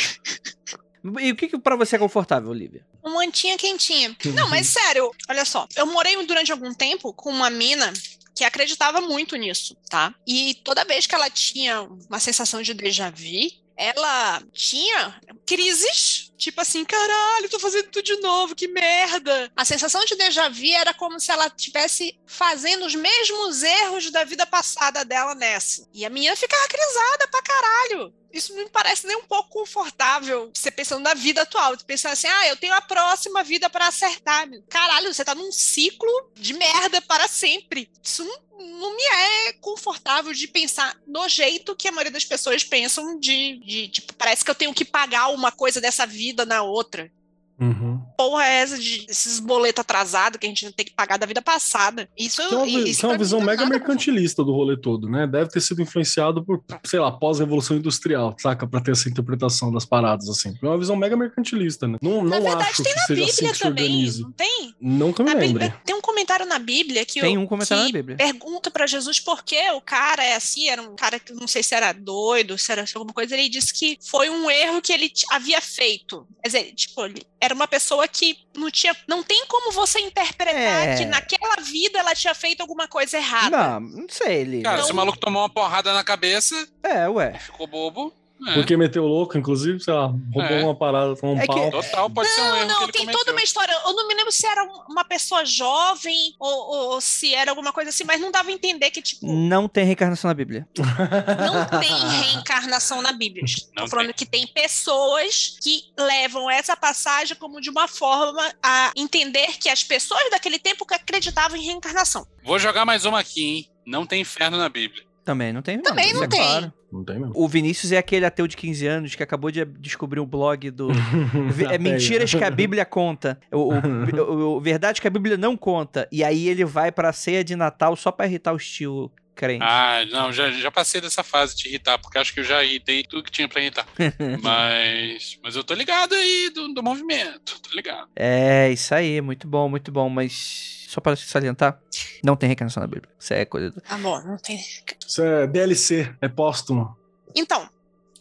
E 1.21 1.31
o 1.31 1.35
que, 1.37 1.47
que 1.47 1.57
pra 1.57 1.77
você 1.77 1.95
é 1.95 1.99
confortável, 1.99 2.49
Olivia? 2.49 2.85
Uma 3.01 3.15
mantinha 3.15 3.57
quentinha. 3.57 4.13
Não, 4.33 4.49
mas 4.49 4.67
sério, 4.67 5.09
olha 5.29 5.45
só. 5.45 5.67
Eu 5.73 5.85
morei 5.85 6.21
durante 6.25 6.51
algum 6.51 6.73
tempo 6.73 7.13
com 7.13 7.29
uma 7.29 7.49
mina 7.49 7.93
que 8.35 8.43
acreditava 8.43 8.99
muito 8.99 9.37
nisso, 9.37 9.77
tá? 9.89 10.13
E 10.27 10.55
toda 10.65 10.83
vez 10.83 11.07
que 11.07 11.15
ela 11.15 11.29
tinha 11.29 11.83
uma 11.83 12.19
sensação 12.19 12.61
de 12.61 12.73
déjà 12.73 13.09
vu, 13.09 13.49
ela 13.77 14.41
tinha 14.51 15.21
crises, 15.45 16.24
tipo 16.37 16.61
assim, 16.61 16.83
caralho, 16.85 17.49
tô 17.49 17.59
fazendo 17.59 17.89
tudo 17.89 18.03
de 18.03 18.17
novo, 18.21 18.55
que 18.55 18.67
merda. 18.67 19.51
A 19.55 19.65
sensação 19.65 20.03
de 20.05 20.15
déjà 20.15 20.49
vu 20.49 20.71
era 20.73 20.93
como 20.93 21.19
se 21.19 21.31
ela 21.31 21.47
estivesse 21.47 22.19
fazendo 22.25 22.85
os 22.85 22.95
mesmos 22.95 23.63
erros 23.63 24.11
da 24.11 24.23
vida 24.23 24.45
passada 24.45 25.03
dela 25.03 25.35
nessa. 25.35 25.87
E 25.93 26.05
a 26.05 26.09
menina 26.09 26.35
ficava 26.35 26.67
crisada 26.67 27.27
pra 27.29 27.41
caralho. 27.41 28.13
Isso 28.31 28.53
não 28.53 28.63
me 28.63 28.69
parece 28.69 29.07
nem 29.07 29.15
um 29.17 29.23
pouco 29.23 29.49
confortável, 29.49 30.51
você 30.53 30.69
pensando 30.69 31.03
na 31.03 31.13
vida 31.13 31.41
atual. 31.41 31.75
Você 31.75 31.85
pensando 31.85 32.13
assim, 32.13 32.27
ah, 32.27 32.47
eu 32.47 32.57
tenho 32.57 32.73
a 32.73 32.81
próxima 32.81 33.43
vida 33.43 33.69
pra 33.69 33.87
acertar. 33.87 34.47
Caralho, 34.69 35.13
você 35.13 35.23
tá 35.23 35.33
num 35.33 35.51
ciclo 35.51 36.31
de 36.35 36.53
merda 36.53 37.01
para 37.01 37.27
sempre. 37.27 37.89
Isso 38.03 38.23
não, 38.23 38.67
não 38.79 38.95
me 38.95 39.03
é 39.03 39.53
confortável 39.53 40.33
de 40.33 40.47
pensar 40.47 40.97
no 41.07 41.27
jeito 41.29 41.75
que 41.75 41.87
a 41.87 41.91
maioria 41.91 42.11
das 42.11 42.25
pessoas 42.25 42.63
pensam 42.63 43.19
de, 43.19 43.59
de, 43.59 43.87
tipo, 43.87 44.13
parece 44.13 44.43
que 44.43 44.51
eu 44.51 44.55
tenho 44.55 44.73
que 44.73 44.85
pagar 44.85 45.29
uma 45.29 45.51
coisa 45.51 45.79
dessa 45.79 46.05
vida 46.05 46.45
na 46.45 46.61
outra. 46.61 47.11
Uhum. 47.59 47.99
porra 48.17 48.45
é 48.45 48.53
essa 48.61 48.77
de 48.77 49.05
esses 49.09 49.39
boletos 49.39 49.79
atrasados 49.81 50.37
que 50.39 50.45
a 50.45 50.49
gente 50.49 50.71
tem 50.73 50.85
que 50.85 50.93
pagar 50.93 51.17
da 51.17 51.25
vida 51.25 51.41
passada? 51.41 52.09
Isso, 52.17 52.41
Que 52.47 52.53
é 52.53 52.57
uma, 52.57 52.67
isso 52.67 53.05
é 53.05 53.09
uma 53.09 53.17
visão 53.17 53.39
não 53.39 53.45
mega 53.45 53.63
nada 53.63 53.77
mercantilista 53.77 54.43
do 54.43 54.51
rolê 54.51 54.75
todo, 54.77 55.09
né? 55.09 55.25
Deve 55.27 55.49
ter 55.49 55.61
sido 55.61 55.81
influenciado 55.81 56.43
por, 56.43 56.63
sei 56.83 56.99
lá, 56.99 57.11
pós-revolução 57.11 57.77
industrial, 57.77 58.35
saca? 58.39 58.67
Pra 58.67 58.81
ter 58.81 58.91
essa 58.91 59.07
interpretação 59.09 59.71
das 59.71 59.85
paradas, 59.85 60.27
assim. 60.29 60.53
É 60.61 60.65
uma 60.65 60.77
visão 60.77 60.95
mega 60.95 61.15
mercantilista, 61.15 61.87
né? 61.87 61.97
Não, 62.01 62.23
Na 62.23 62.37
não 62.39 62.43
verdade, 62.43 62.69
acho 62.71 62.83
tem 62.83 62.93
que 62.93 62.99
na 62.99 63.05
seja 63.05 63.23
assim 63.23 63.31
Bíblia 63.35 63.51
que 63.51 63.57
se 63.57 63.63
também, 63.63 63.83
organize. 63.85 64.21
não 64.21 64.31
tem? 64.31 64.75
Não 64.81 65.13
que 65.13 65.21
eu 65.21 65.25
me 65.25 65.33
Na 65.33 65.39
lembre. 65.39 65.59
Bíblia, 65.65 65.81
tem 65.85 65.95
um 65.95 66.01
comentário 66.01 66.45
na 66.45 66.59
Bíblia 66.59 67.05
que, 67.05 67.21
Tem 67.21 67.37
o- 67.37 67.41
um 67.41 67.47
comentário 67.47 67.85
que 67.85 67.91
na 67.93 67.97
Bíblia. 67.99 68.17
pergunta 68.17 68.69
pra 68.71 68.85
Jesus 68.87 69.19
por 69.19 69.43
que 69.43 69.59
o 69.71 69.81
cara 69.81 70.23
é 70.23 70.35
assim, 70.35 70.67
era 70.69 70.81
um 70.81 70.95
cara 70.95 71.19
que 71.19 71.33
não 71.33 71.47
sei 71.47 71.63
se 71.63 71.73
era 71.73 71.93
doido, 71.93 72.57
se 72.57 72.71
era 72.71 72.83
alguma 72.95 73.13
coisa, 73.13 73.33
ele 73.35 73.49
disse 73.49 73.73
que 73.73 73.97
foi 74.01 74.29
um 74.29 74.49
erro 74.49 74.81
que 74.81 74.91
ele 74.93 75.11
havia 75.31 75.61
feito. 75.61 76.27
Quer 76.43 76.49
dizer, 76.49 76.73
tipo, 76.73 77.03
ele 77.05 77.25
era 77.45 77.53
uma 77.53 77.67
pessoa 77.67 78.07
que 78.07 78.37
não 78.55 78.69
tinha, 78.69 78.95
não 79.07 79.23
tem 79.23 79.45
como 79.47 79.71
você 79.71 79.99
interpretar 79.99 80.87
É. 80.89 80.95
que 80.97 81.05
naquela 81.05 81.55
vida 81.57 81.99
ela 81.99 82.13
tinha 82.13 82.33
feito 82.35 82.61
alguma 82.61 82.87
coisa 82.87 83.17
errada. 83.17 83.79
Não, 83.79 83.79
não 83.79 84.07
sei, 84.09 84.41
ele. 84.41 84.61
Cara, 84.61 84.77
Não. 84.77 84.85
se 84.85 84.91
o 84.91 84.95
maluco 84.95 85.17
tomou 85.17 85.41
uma 85.43 85.49
porrada 85.49 85.93
na 85.93 86.03
cabeça, 86.03 86.55
É, 86.83 87.07
ué. 87.07 87.37
ficou 87.39 87.67
bobo. 87.67 88.13
É. 88.47 88.53
Porque 88.53 88.75
meteu 88.75 89.05
louco, 89.07 89.37
inclusive, 89.37 89.79
sei 89.79 89.93
lá, 89.93 90.07
roubou 90.07 90.43
É. 90.43 90.63
uma 90.63 90.75
parada, 90.75 91.15
tomou 91.15 91.35
um 91.35 91.39
É 91.39 91.41
que- 91.41 91.47
pau. 91.47 91.71
Total, 91.71 92.09
pode 92.09 92.29
ser 92.29 92.41
um 92.41 92.43
Não, 92.43 92.55
erro 92.57 92.67
que 92.67 92.73
não, 92.73 92.83
ele 92.83 92.91
tem 92.91 93.01
cometeu. 93.01 93.19
toda 93.19 93.31
uma 93.31 93.41
história. 93.41 93.71
Eu 93.85 93.93
não 93.93 94.07
me 94.07 94.13
lembro 94.13 94.31
se 94.31 94.45
era 94.45 94.63
um- 94.63 94.83
uma 94.89 95.05
pessoa 95.05 95.45
jovem 95.45 96.35
ou, 96.37 96.49
ou- 96.51 96.89
ou 96.93 97.01
se 97.01 97.33
era 97.33 97.49
alguma 97.51 97.71
coisa 97.71 97.89
assim, 97.91 98.03
mas 98.03 98.19
não 98.19 98.31
dava 98.31 98.49
a 98.49 98.51
entender 98.51 98.91
que, 98.91 99.01
tipo, 99.01 99.25
Não 99.25 99.67
tem 99.69 99.85
reencarnação 99.85 100.27
na 100.27 100.33
Bíblia. 100.33 100.67
não 100.77 101.79
tem 101.79 101.89
reencarnação 102.21 103.01
na 103.01 103.11
Bíblia. 103.13 103.43
Não 103.75 103.85
Tô 103.85 103.89
falando 103.91 104.13
que 104.13 104.25
tem 104.25 104.45
pessoas 104.47 105.57
que 105.61 105.83
levam 105.97 106.49
essa 106.49 106.75
passagem 106.75 107.35
como 107.37 107.61
de 107.61 107.69
uma 107.69 107.87
forma 107.87 108.53
a 108.61 108.91
entender 108.95 109.57
que 109.59 109.69
as 109.69 109.83
pessoas 109.83 110.29
daquele 110.29 110.59
tempo 110.59 110.85
que 110.85 110.93
acreditavam 110.93 111.57
em 111.57 111.63
reencarnação. 111.65 112.27
Vou 112.43 112.59
jogar 112.59 112.85
mais 112.85 113.05
uma 113.05 113.19
aqui, 113.19 113.41
hein? 113.43 113.71
Não 113.87 114.05
tem 114.05 114.21
inferno 114.21 114.57
na 114.57 114.67
Bíblia. 114.69 115.03
Também 115.23 115.51
não 115.51 115.61
tem. 115.61 115.81
Também 115.81 116.05
isso 116.05 116.15
não 116.15 116.23
é 116.23 116.27
tem. 116.27 116.39
claro. 116.39 116.73
Não 116.95 117.03
tem 117.03 117.19
mesmo. 117.19 117.33
O 117.35 117.47
Vinícius 117.47 117.91
é 117.91 117.97
aquele 117.97 118.25
ateu 118.25 118.47
de 118.47 118.55
15 118.55 118.87
anos 118.87 119.15
que 119.15 119.21
acabou 119.23 119.51
de 119.51 119.65
descobrir 119.65 120.19
um 120.19 120.25
blog 120.25 120.69
do. 120.71 120.87
É 121.71 121.77
mentiras 121.77 122.33
que 122.33 122.43
a 122.43 122.49
Bíblia 122.49 122.85
conta. 122.85 123.39
O, 123.51 123.73
o- 123.73 123.73
o- 123.73 124.55
o- 124.57 124.59
verdade 124.61 125.01
que 125.01 125.07
a 125.07 125.11
Bíblia 125.11 125.35
não 125.37 125.57
conta. 125.57 126.07
E 126.11 126.23
aí 126.23 126.47
ele 126.47 126.63
vai 126.63 126.91
pra 126.91 127.11
ceia 127.11 127.43
de 127.43 127.55
Natal 127.55 127.95
só 127.95 128.11
pra 128.11 128.25
irritar 128.27 128.53
o 128.53 128.57
tio 128.57 129.11
crente. 129.35 129.63
Ah, 129.63 130.05
não, 130.09 130.31
já, 130.31 130.49
já 130.51 130.71
passei 130.71 131.01
dessa 131.01 131.21
fase 131.21 131.57
de 131.57 131.67
irritar, 131.67 131.97
porque 131.99 132.17
acho 132.17 132.33
que 132.33 132.39
eu 132.39 132.43
já 132.45 132.63
irritei 132.63 133.03
tudo 133.03 133.21
que 133.23 133.31
tinha 133.31 133.49
pra 133.49 133.59
irritar. 133.59 133.85
mas, 134.41 135.37
mas 135.43 135.55
eu 135.57 135.63
tô 135.63 135.73
ligado 135.73 136.13
aí 136.15 136.49
do, 136.53 136.73
do 136.73 136.81
movimento, 136.81 137.59
tô 137.61 137.75
ligado. 137.75 138.07
É, 138.15 138.71
isso 138.71 138.93
aí, 138.95 139.19
muito 139.21 139.47
bom, 139.47 139.67
muito 139.67 139.91
bom. 139.91 140.07
Mas 140.09 140.84
só 140.95 141.01
para 141.01 141.15
salientar, 141.17 141.77
não 142.23 142.37
tem 142.37 142.47
reencarnação 142.47 142.79
na 142.79 142.87
Bíblia. 142.87 143.13
Isso 143.19 143.33
é 143.33 143.43
coisa 143.43 143.69
do. 143.69 143.81
Bom, 144.01 144.21
não 144.21 144.37
tem. 144.37 144.63
Isso 145.05 145.21
é 145.21 145.45
DLC, 145.45 146.15
é 146.21 146.29
póstumo. 146.29 146.95
Então, 147.35 147.69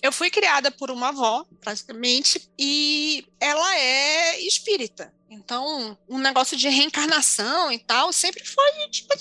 eu 0.02 0.11
fui 0.11 0.28
criada 0.28 0.73
por 0.73 0.90
uma 0.90 1.09
avó, 1.09 1.47
praticamente, 1.61 2.50
e 2.59 3.25
ela 3.38 3.76
é 3.76 4.40
espírita. 4.40 5.14
Então, 5.31 5.97
um 6.09 6.19
negócio 6.19 6.57
de 6.57 6.69
reencarnação 6.69 7.71
e 7.71 7.78
tal 7.78 8.12
sempre 8.12 8.45
foi, 8.45 8.88
tipo, 8.90 9.14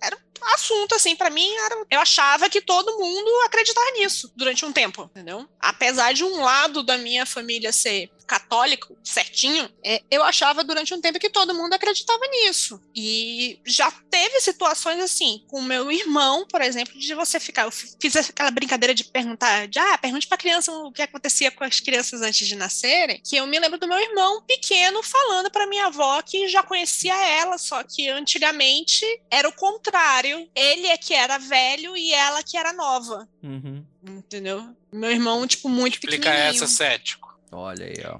era 0.00 0.16
um 0.16 0.54
assunto, 0.54 0.94
assim, 0.94 1.16
pra 1.16 1.30
mim, 1.30 1.50
era, 1.64 1.86
eu 1.90 2.00
achava 2.00 2.50
que 2.50 2.60
todo 2.60 2.98
mundo 2.98 3.30
acreditava 3.46 3.90
nisso 3.92 4.30
durante 4.36 4.64
um 4.66 4.72
tempo, 4.72 5.04
entendeu? 5.04 5.48
Apesar 5.58 6.12
de 6.12 6.24
um 6.24 6.42
lado 6.42 6.82
da 6.82 6.98
minha 6.98 7.24
família 7.24 7.72
ser 7.72 8.10
católico, 8.32 8.96
certinho, 9.04 9.68
é, 9.84 10.02
eu 10.10 10.22
achava 10.22 10.64
durante 10.64 10.94
um 10.94 11.00
tempo 11.02 11.18
que 11.18 11.28
todo 11.28 11.54
mundo 11.54 11.74
acreditava 11.74 12.26
nisso. 12.28 12.80
E 12.96 13.60
já 13.66 13.90
teve 14.10 14.40
situações 14.40 15.02
assim, 15.02 15.44
com 15.48 15.60
meu 15.60 15.92
irmão, 15.92 16.46
por 16.46 16.62
exemplo, 16.62 16.98
de 16.98 17.14
você 17.14 17.38
ficar. 17.38 17.64
Eu 17.64 17.70
fiz 17.70 18.16
aquela 18.16 18.50
brincadeira 18.50 18.94
de 18.94 19.04
perguntar, 19.04 19.68
de 19.68 19.78
ah, 19.78 19.98
pergunte 19.98 20.26
pra 20.26 20.38
criança 20.38 20.72
o 20.72 20.90
que 20.90 21.02
acontecia 21.02 21.50
com 21.50 21.62
as 21.62 21.78
crianças 21.78 22.22
antes 22.22 22.48
de 22.48 22.56
nascerem, 22.56 23.20
que 23.22 23.36
eu 23.36 23.46
me 23.46 23.58
lembro 23.58 23.78
do 23.78 23.86
meu 23.86 24.00
irmão 24.00 24.40
pequeno 24.46 25.02
falando 25.02 25.50
pra 25.50 25.66
minha 25.66 25.88
avó 25.88 26.22
que 26.22 26.48
já 26.48 26.62
conhecia 26.62 27.14
ela, 27.14 27.58
só 27.58 27.82
que 27.82 28.08
antigamente 28.08 29.04
era 29.30 29.46
o 29.46 29.52
contrário. 29.52 30.48
Ele 30.54 30.86
é 30.86 30.96
que 30.96 31.12
era 31.12 31.36
velho 31.36 31.94
e 31.94 32.14
ela 32.14 32.42
que 32.42 32.56
era 32.56 32.72
nova. 32.72 33.28
Uhum. 33.42 33.84
Entendeu? 34.02 34.74
Meu 34.90 35.10
irmão, 35.10 35.46
tipo, 35.46 35.68
muito 35.68 35.94
Explica 35.94 36.30
pequenininho. 36.30 36.50
essa, 36.50 36.66
cético. 36.66 37.31
Olha 37.52 37.86
aí, 37.86 37.94
ó. 38.06 38.18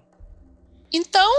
Então, 0.92 1.30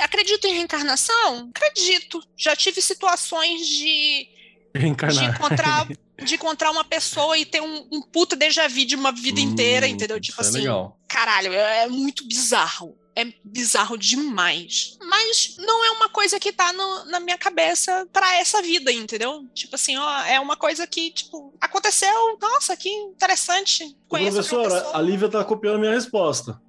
acredito 0.00 0.46
em 0.46 0.54
reencarnação? 0.54 1.50
Acredito. 1.54 2.20
Já 2.36 2.54
tive 2.54 2.82
situações 2.82 3.66
de, 3.66 4.28
de 4.74 4.80
Reencarnar. 4.80 5.34
encontrar 5.34 5.86
de 6.22 6.34
encontrar 6.34 6.70
uma 6.72 6.84
pessoa 6.84 7.38
e 7.38 7.44
ter 7.46 7.62
um, 7.62 7.88
um 7.92 8.02
puta 8.02 8.34
déjà 8.36 8.66
vu 8.68 8.84
de 8.84 8.96
uma 8.96 9.12
vida 9.12 9.40
inteira, 9.40 9.86
Hum, 9.86 9.90
entendeu? 9.90 10.20
Tipo 10.20 10.40
isso 10.42 10.48
é 10.48 10.50
assim, 10.50 10.58
legal. 10.60 10.98
caralho, 11.08 11.52
é, 11.52 11.84
é 11.84 11.88
muito 11.88 12.26
bizarro. 12.26 12.98
É 13.14 13.24
bizarro 13.44 13.96
demais. 13.96 14.96
Mas 15.00 15.56
não 15.58 15.84
é 15.84 15.90
uma 15.92 16.08
coisa 16.08 16.38
que 16.38 16.52
tá 16.52 16.72
no- 16.72 17.04
na 17.06 17.18
minha 17.18 17.38
cabeça 17.38 18.06
pra 18.12 18.36
essa 18.36 18.60
vida, 18.62 18.92
entendeu? 18.92 19.44
Tipo 19.54 19.74
assim, 19.76 19.96
ó, 19.96 20.20
é 20.24 20.38
uma 20.38 20.56
coisa 20.56 20.86
que, 20.86 21.10
tipo, 21.12 21.52
aconteceu, 21.60 22.36
nossa, 22.40 22.76
que 22.76 22.88
interessante. 22.88 23.96
Conheço 24.06 24.34
professora, 24.36 24.74
pessoa. 24.82 24.96
a 24.98 25.00
Lívia 25.02 25.28
tá 25.28 25.42
copiando 25.44 25.76
a 25.76 25.80
minha 25.80 25.92
resposta. 25.94 26.60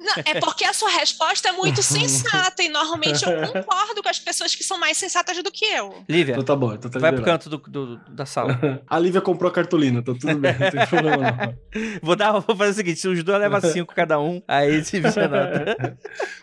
Não, 0.00 0.22
é 0.24 0.40
porque 0.40 0.64
a 0.64 0.72
sua 0.72 0.90
resposta 0.90 1.48
é 1.48 1.52
muito 1.52 1.82
sensata 1.84 2.62
e 2.62 2.68
normalmente 2.68 3.24
eu 3.24 3.32
concordo 3.52 4.02
com 4.02 4.08
as 4.08 4.18
pessoas 4.18 4.54
que 4.54 4.62
são 4.64 4.78
mais 4.78 4.96
sensatas 4.96 5.42
do 5.42 5.50
que 5.50 5.64
eu. 5.64 6.04
Lívia, 6.08 6.32
Então 6.32 6.44
tá 6.44 6.56
bom, 6.56 6.72
então 6.74 6.90
tá 6.90 6.98
vai 6.98 7.12
pro 7.12 7.22
canto 7.24 7.48
do, 7.50 7.58
do- 7.58 7.96
da 8.08 8.24
sala. 8.26 8.58
A 8.86 8.98
Lívia 8.98 9.20
comprou 9.20 9.50
a 9.50 9.52
cartolina, 9.52 10.02
tá 10.02 10.12
tudo 10.18 10.36
bem, 10.38 10.56
não 10.58 10.70
tem 10.70 10.86
problema 10.86 11.16
não. 11.16 11.58
Vou, 12.02 12.16
dar, 12.16 12.32
vou 12.38 12.56
fazer 12.56 12.70
o 12.70 12.74
seguinte: 12.74 13.00
se 13.00 13.08
os 13.08 13.22
dois 13.22 13.38
levam 13.40 13.60
cinco 13.60 13.94
cada 13.94 14.18
um, 14.20 14.42
aí 14.46 14.84
se 14.84 15.00
vira 15.00 15.28
nota. 15.28 15.98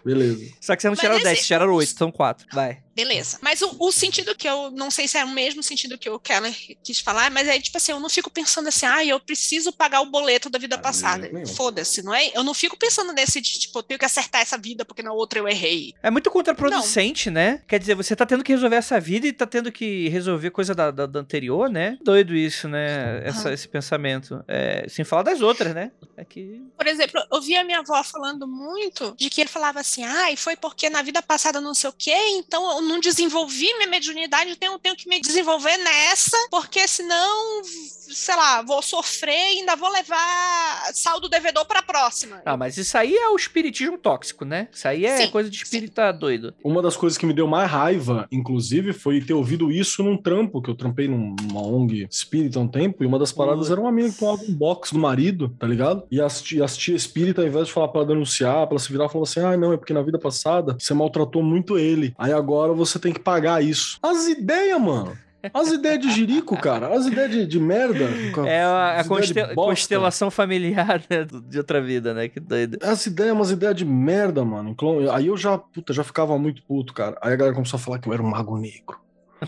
Beleza. 0.05 0.53
Só 0.62 0.75
que 0.75 0.82
você 0.82 0.89
não 0.89 0.96
tiraram 0.96 1.15
esse- 1.17 1.25
10, 1.25 1.46
tiraram 1.48 1.74
8, 1.74 1.98
são 1.98 2.12
4. 2.12 2.48
Vai. 2.53 2.79
Beleza. 2.95 3.39
Mas 3.41 3.62
o, 3.62 3.75
o 3.79 3.91
sentido 3.91 4.35
que 4.35 4.47
eu 4.47 4.69
não 4.71 4.91
sei 4.91 5.07
se 5.07 5.17
é 5.17 5.25
o 5.25 5.29
mesmo 5.29 5.63
sentido 5.63 5.97
que 5.97 6.09
o 6.09 6.19
Keller 6.19 6.55
quis 6.83 7.00
falar, 7.00 7.31
mas 7.31 7.47
é 7.47 7.59
tipo 7.59 7.77
assim, 7.77 7.91
eu 7.91 8.00
não 8.00 8.09
fico 8.09 8.29
pensando 8.29 8.67
assim, 8.67 8.85
ah, 8.85 9.03
eu 9.03 9.19
preciso 9.19 9.71
pagar 9.73 10.01
o 10.01 10.05
boleto 10.12 10.50
da 10.50 10.59
vida 10.59 10.75
Ah, 10.75 10.79
passada. 10.79 11.29
Foda-se, 11.55 12.03
não 12.03 12.13
é? 12.13 12.31
Eu 12.35 12.43
não 12.43 12.53
fico 12.53 12.77
pensando 12.77 13.12
nesse 13.13 13.41
de, 13.41 13.59
tipo, 13.59 13.79
eu 13.79 13.83
tenho 13.83 14.00
que 14.00 14.05
acertar 14.05 14.41
essa 14.41 14.57
vida 14.57 14.85
porque 14.85 15.01
na 15.01 15.12
outra 15.13 15.39
eu 15.39 15.47
errei. 15.47 15.93
É 16.03 16.12
muito 16.12 16.29
contraproducente, 16.29 17.29
né? 17.29 17.62
Quer 17.67 17.79
dizer, 17.79 17.95
você 17.95 18.15
tá 18.15 18.25
tendo 18.25 18.43
que 18.43 18.51
resolver 18.53 18.75
essa 18.75 19.00
vida 19.00 19.27
e 19.27 19.33
tá 19.33 19.45
tendo 19.45 19.71
que 19.71 20.07
resolver 20.09 20.51
coisa 20.51 20.73
da, 20.75 20.91
da- 20.91 21.05
da 21.05 21.19
anterior, 21.19 21.69
né? 21.69 21.97
Doido 22.03 22.35
isso, 22.35 22.67
né? 22.67 23.21
Essa- 23.25 23.47
Aham. 23.50 23.53
Esse 23.53 23.67
pensamento. 23.67 24.43
É, 24.47 24.85
sem 24.89 25.03
falar 25.05 25.23
das 25.23 25.41
outras, 25.41 25.73
né? 25.73 25.91
É 26.17 26.23
que. 26.25 26.62
Por 26.77 26.88
exemplo, 26.88 27.21
eu 27.31 27.41
vi 27.41 27.55
a 27.55 27.63
minha 27.63 27.79
avó 27.79 28.03
falando 28.03 28.47
muito 28.47 29.15
de 29.17 29.29
que 29.29 29.41
ele 29.41 29.50
falava 29.50 29.79
assim, 29.79 30.03
ah, 30.03 30.31
e 30.31 30.38
foi 30.38 30.55
porque 30.55 30.89
na 30.89 31.01
vida 31.01 31.21
passada 31.21 31.59
não 31.62 31.73
sei 31.73 31.89
o 31.89 31.93
quê, 31.93 32.13
então 32.29 32.69
eu 32.77 32.81
não 32.83 32.99
desenvolvi 32.99 33.73
minha 33.77 33.87
mediunidade, 33.87 34.49
eu 34.49 34.55
tenho 34.79 34.95
que 34.95 35.07
me 35.09 35.19
desenvolver 35.19 35.77
nessa, 35.77 36.37
porque 36.51 36.87
senão, 36.87 37.61
sei 37.63 38.35
lá, 38.35 38.61
vou 38.61 38.81
sofrer 38.81 39.31
e 39.55 39.59
ainda 39.59 39.75
vou 39.75 39.89
levar 39.89 40.91
saldo 40.93 41.27
devedor 41.29 41.65
pra 41.65 41.81
próxima. 41.81 42.41
Ah, 42.45 42.57
mas 42.57 42.77
isso 42.77 42.97
aí 42.97 43.15
é 43.15 43.29
o 43.29 43.35
espiritismo 43.35 43.97
tóxico, 43.97 44.45
né? 44.45 44.67
Isso 44.71 44.87
aí 44.87 45.05
é 45.05 45.17
Sim, 45.17 45.31
coisa 45.31 45.49
de 45.49 45.57
espírita 45.57 46.11
doido. 46.11 46.53
Uma 46.63 46.81
das 46.81 46.95
coisas 46.95 47.17
que 47.17 47.25
me 47.25 47.33
deu 47.33 47.47
mais 47.47 47.69
raiva, 47.69 48.27
inclusive, 48.31 48.93
foi 48.93 49.21
ter 49.21 49.33
ouvido 49.33 49.71
isso 49.71 50.03
num 50.03 50.17
trampo, 50.17 50.61
que 50.61 50.69
eu 50.69 50.75
trampei 50.75 51.07
num- 51.07 51.35
numa 51.41 51.61
ONG 51.61 52.07
espírita 52.09 52.59
há 52.59 52.61
um 52.61 52.67
tempo, 52.67 53.03
e 53.03 53.07
uma 53.07 53.19
das 53.19 53.31
paradas 53.31 53.69
era 53.71 53.79
uma 53.79 53.91
mina 53.91 54.09
que 54.09 54.17
tomava 54.19 54.41
um 54.43 54.53
box 54.53 54.91
do 54.93 54.99
marido, 54.99 55.49
tá 55.59 55.67
ligado? 55.67 56.03
E 56.11 56.21
as 56.21 56.41
tia, 56.41 56.63
as 56.63 56.75
tia 56.77 56.95
espírita, 56.95 57.41
ao 57.41 57.47
invés 57.47 57.67
de 57.67 57.73
falar 57.73 57.87
pra 57.87 58.01
ela 58.01 58.07
denunciar, 58.09 58.67
pra 58.67 58.75
ela 58.75 58.79
se 58.79 58.91
virar, 58.91 59.09
falou 59.09 59.23
assim: 59.23 59.39
ah, 59.39 59.55
não, 59.57 59.73
é 59.73 59.77
porque 59.77 59.93
na 59.93 60.01
vida 60.01 60.19
passada 60.19 60.75
você 60.79 60.93
maltratou 60.93 61.41
muito 61.41 61.77
ele. 61.77 62.13
Aí 62.17 62.31
agora 62.31 62.72
você 62.75 62.99
tem 62.99 63.13
que 63.13 63.19
pagar 63.19 63.63
isso. 63.63 63.97
As 64.01 64.27
ideias, 64.27 64.79
mano. 64.81 65.17
As 65.53 65.69
ideias 65.73 65.99
de 65.99 66.09
jirico, 66.09 66.55
cara. 66.55 66.95
As 66.95 67.05
ideias 67.05 67.29
de, 67.31 67.45
de 67.45 67.59
merda. 67.59 68.05
É 68.47 68.63
a, 68.63 68.69
a 68.69 68.99
as 69.01 69.05
ideias 69.05 69.07
constel- 69.07 69.55
constelação 69.55 70.31
familiar 70.31 71.03
né, 71.09 71.27
de 71.49 71.57
outra 71.57 71.81
vida, 71.81 72.13
né? 72.13 72.29
Que 72.29 72.39
doido. 72.39 72.77
Essa 72.81 73.09
ideia 73.09 73.29
é 73.29 73.33
umas 73.33 73.51
ideias 73.51 73.75
de 73.75 73.83
merda, 73.83 74.45
mano. 74.45 74.69
Então, 74.69 75.11
Aí 75.13 75.27
eu 75.27 75.35
já, 75.35 75.57
puta, 75.57 75.91
já 75.91 76.03
ficava 76.03 76.37
muito 76.39 76.63
puto, 76.63 76.93
cara. 76.93 77.17
Aí 77.21 77.33
a 77.33 77.35
galera 77.35 77.53
começou 77.55 77.77
a 77.77 77.81
falar 77.81 77.99
que 77.99 78.07
eu 78.07 78.13
era 78.13 78.23
um 78.23 78.29
mago 78.29 78.57
negro. 78.57 78.97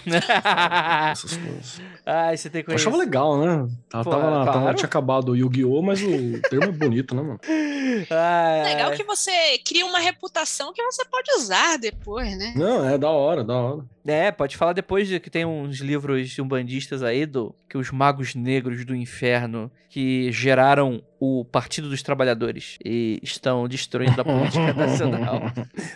Essas 1.12 1.38
coisas. 1.38 1.82
Ai, 2.06 2.38
você 2.38 2.50
tem 2.50 2.64
que 2.64 2.72
Eu 2.72 2.76
achava 2.76 2.98
legal, 2.98 3.38
né? 3.40 3.68
Tava, 3.90 4.04
Pô, 4.04 4.10
tava 4.12 4.30
na- 4.32 4.46
tava- 4.46 4.60
claro. 4.62 4.78
tinha 4.78 4.86
acabado 4.88 5.30
o 5.30 5.36
Yu-Gi-Oh!, 5.36 5.82
mas 5.82 6.02
o 6.02 6.42
termo 6.50 6.66
é 6.66 6.72
bonito, 6.72 7.16
né, 7.16 7.22
mano? 7.22 7.40
Ai, 8.12 8.64
Legal 8.74 8.92
que 8.92 9.04
você 9.04 9.32
cria 9.66 9.86
uma 9.86 10.00
reputação 10.00 10.72
que 10.74 10.84
você 10.84 11.04
pode 11.06 11.32
usar 11.34 11.78
depois, 11.78 12.38
né? 12.38 12.54
Não, 12.56 12.88
é 12.88 12.98
da 12.98 13.10
hora, 13.10 13.44
da 13.44 13.56
hora. 13.56 13.84
É, 14.08 14.32
pode 14.32 14.56
falar 14.56 14.74
depois 14.74 15.08
de 15.08 15.20
que 15.20 15.30
tem 15.30 15.46
uns 15.46 15.80
livros 15.80 16.38
umbandistas 16.38 17.02
aí 17.02 17.26
do 17.26 17.56
que 17.68 17.78
os 17.78 17.90
magos 17.92 18.36
negros 18.36 18.86
do 18.86 18.96
inferno 18.96 19.72
que 19.90 20.32
geraram 20.32 21.02
o 21.20 21.44
Partido 21.46 21.90
dos 21.90 22.04
Trabalhadores 22.04 22.78
e 22.86 23.20
estão 23.24 23.68
destruindo 23.68 24.22
a 24.22 24.24
política 24.26 24.74
nacional. 24.78 25.42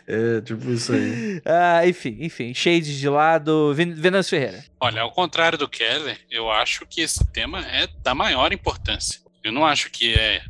É, 0.07 0.41
tipo 0.41 0.69
isso 0.71 0.93
aí. 0.93 1.41
Ah, 1.45 1.85
enfim, 1.87 2.17
enfim, 2.19 2.53
shades 2.53 2.97
de 2.97 3.07
lado, 3.09 3.73
Ven- 3.75 3.93
Venâncio 3.93 4.31
Ferreira. 4.37 4.63
Olha, 4.79 5.01
ao 5.01 5.11
contrário 5.11 5.57
do 5.57 5.67
Keller, 5.69 6.17
eu 6.31 6.49
acho 6.51 6.85
que 6.87 7.01
esse 7.01 7.23
tema 7.31 7.59
é 7.67 7.87
da 8.01 8.15
maior 8.15 8.51
importância. 8.51 9.19
Eu 9.43 9.51
não 9.51 9.65
acho 9.65 9.89
que 9.91 10.13
é 10.13 10.41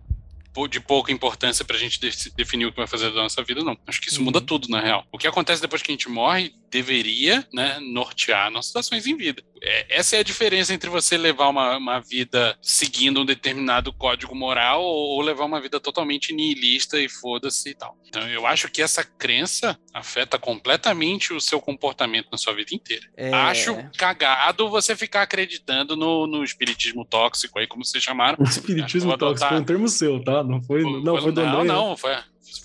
de 0.69 0.79
pouca 0.79 1.11
importância 1.11 1.63
pra 1.63 1.77
gente 1.77 1.99
de- 1.99 2.31
definir 2.35 2.65
o 2.65 2.71
que 2.71 2.77
vai 2.77 2.87
fazer 2.87 3.09
da 3.11 3.21
nossa 3.23 3.41
vida, 3.43 3.63
não. 3.63 3.77
Acho 3.87 4.01
que 4.01 4.09
isso 4.09 4.19
Uhum. 4.19 4.25
muda 4.25 4.41
tudo, 4.41 4.67
na 4.67 4.81
real. 4.81 5.05
O 5.11 5.17
que 5.17 5.27
acontece 5.27 5.61
depois 5.61 5.81
que 5.81 5.91
a 5.91 5.93
gente 5.93 6.09
morre 6.09 6.53
deveria, 6.69 7.47
né, 7.53 7.79
nortear 7.79 8.51
nossas 8.51 8.75
ações 8.75 9.05
em 9.07 9.15
vida. 9.15 9.43
É, 9.61 9.97
essa 9.97 10.15
é 10.15 10.19
a 10.19 10.23
diferença 10.23 10.73
entre 10.73 10.89
você 10.89 11.17
levar 11.17 11.49
uma, 11.49 11.77
uma 11.77 11.99
vida 11.99 12.57
seguindo 12.61 13.21
um 13.21 13.25
determinado 13.25 13.91
código 13.93 14.35
moral 14.35 14.81
ou, 14.81 15.17
ou 15.17 15.21
levar 15.21 15.45
uma 15.45 15.61
vida 15.61 15.79
totalmente 15.79 16.33
nihilista 16.33 16.99
e 16.99 17.09
foda-se 17.09 17.69
e 17.69 17.75
tal. 17.75 17.97
Então, 18.07 18.27
eu 18.27 18.47
acho 18.47 18.69
que 18.69 18.81
essa 18.81 19.03
crença 19.03 19.77
afeta 19.93 20.39
completamente 20.39 21.33
o 21.33 21.39
seu 21.39 21.61
comportamento 21.61 22.27
na 22.31 22.37
sua 22.37 22.53
vida 22.53 22.73
inteira. 22.73 23.05
É, 23.15 23.31
Acho 23.31 23.75
cagado 23.97 24.69
você 24.69 24.95
ficar 24.95 25.21
acreditando 25.21 25.95
no, 25.95 26.25
no 26.25 26.43
espiritismo 26.43 27.05
tóxico 27.05 27.59
aí, 27.59 27.67
como 27.67 27.85
vocês 27.85 28.03
chamaram. 28.03 28.37
O 28.39 28.43
espiritismo 28.43 29.17
tóxico 29.17 29.49
foi 29.49 29.59
um 29.59 29.63
termo 29.63 29.87
seu, 29.87 30.23
tá? 30.23 30.43
Não 30.43 30.61
foi, 30.63 30.81
não, 30.83 31.21
foi 31.21 31.31
do 31.31 31.41
não, 31.41 31.61
André. 31.61 31.63
né? 31.63 31.73
não, 31.73 31.97
foi, 31.97 32.15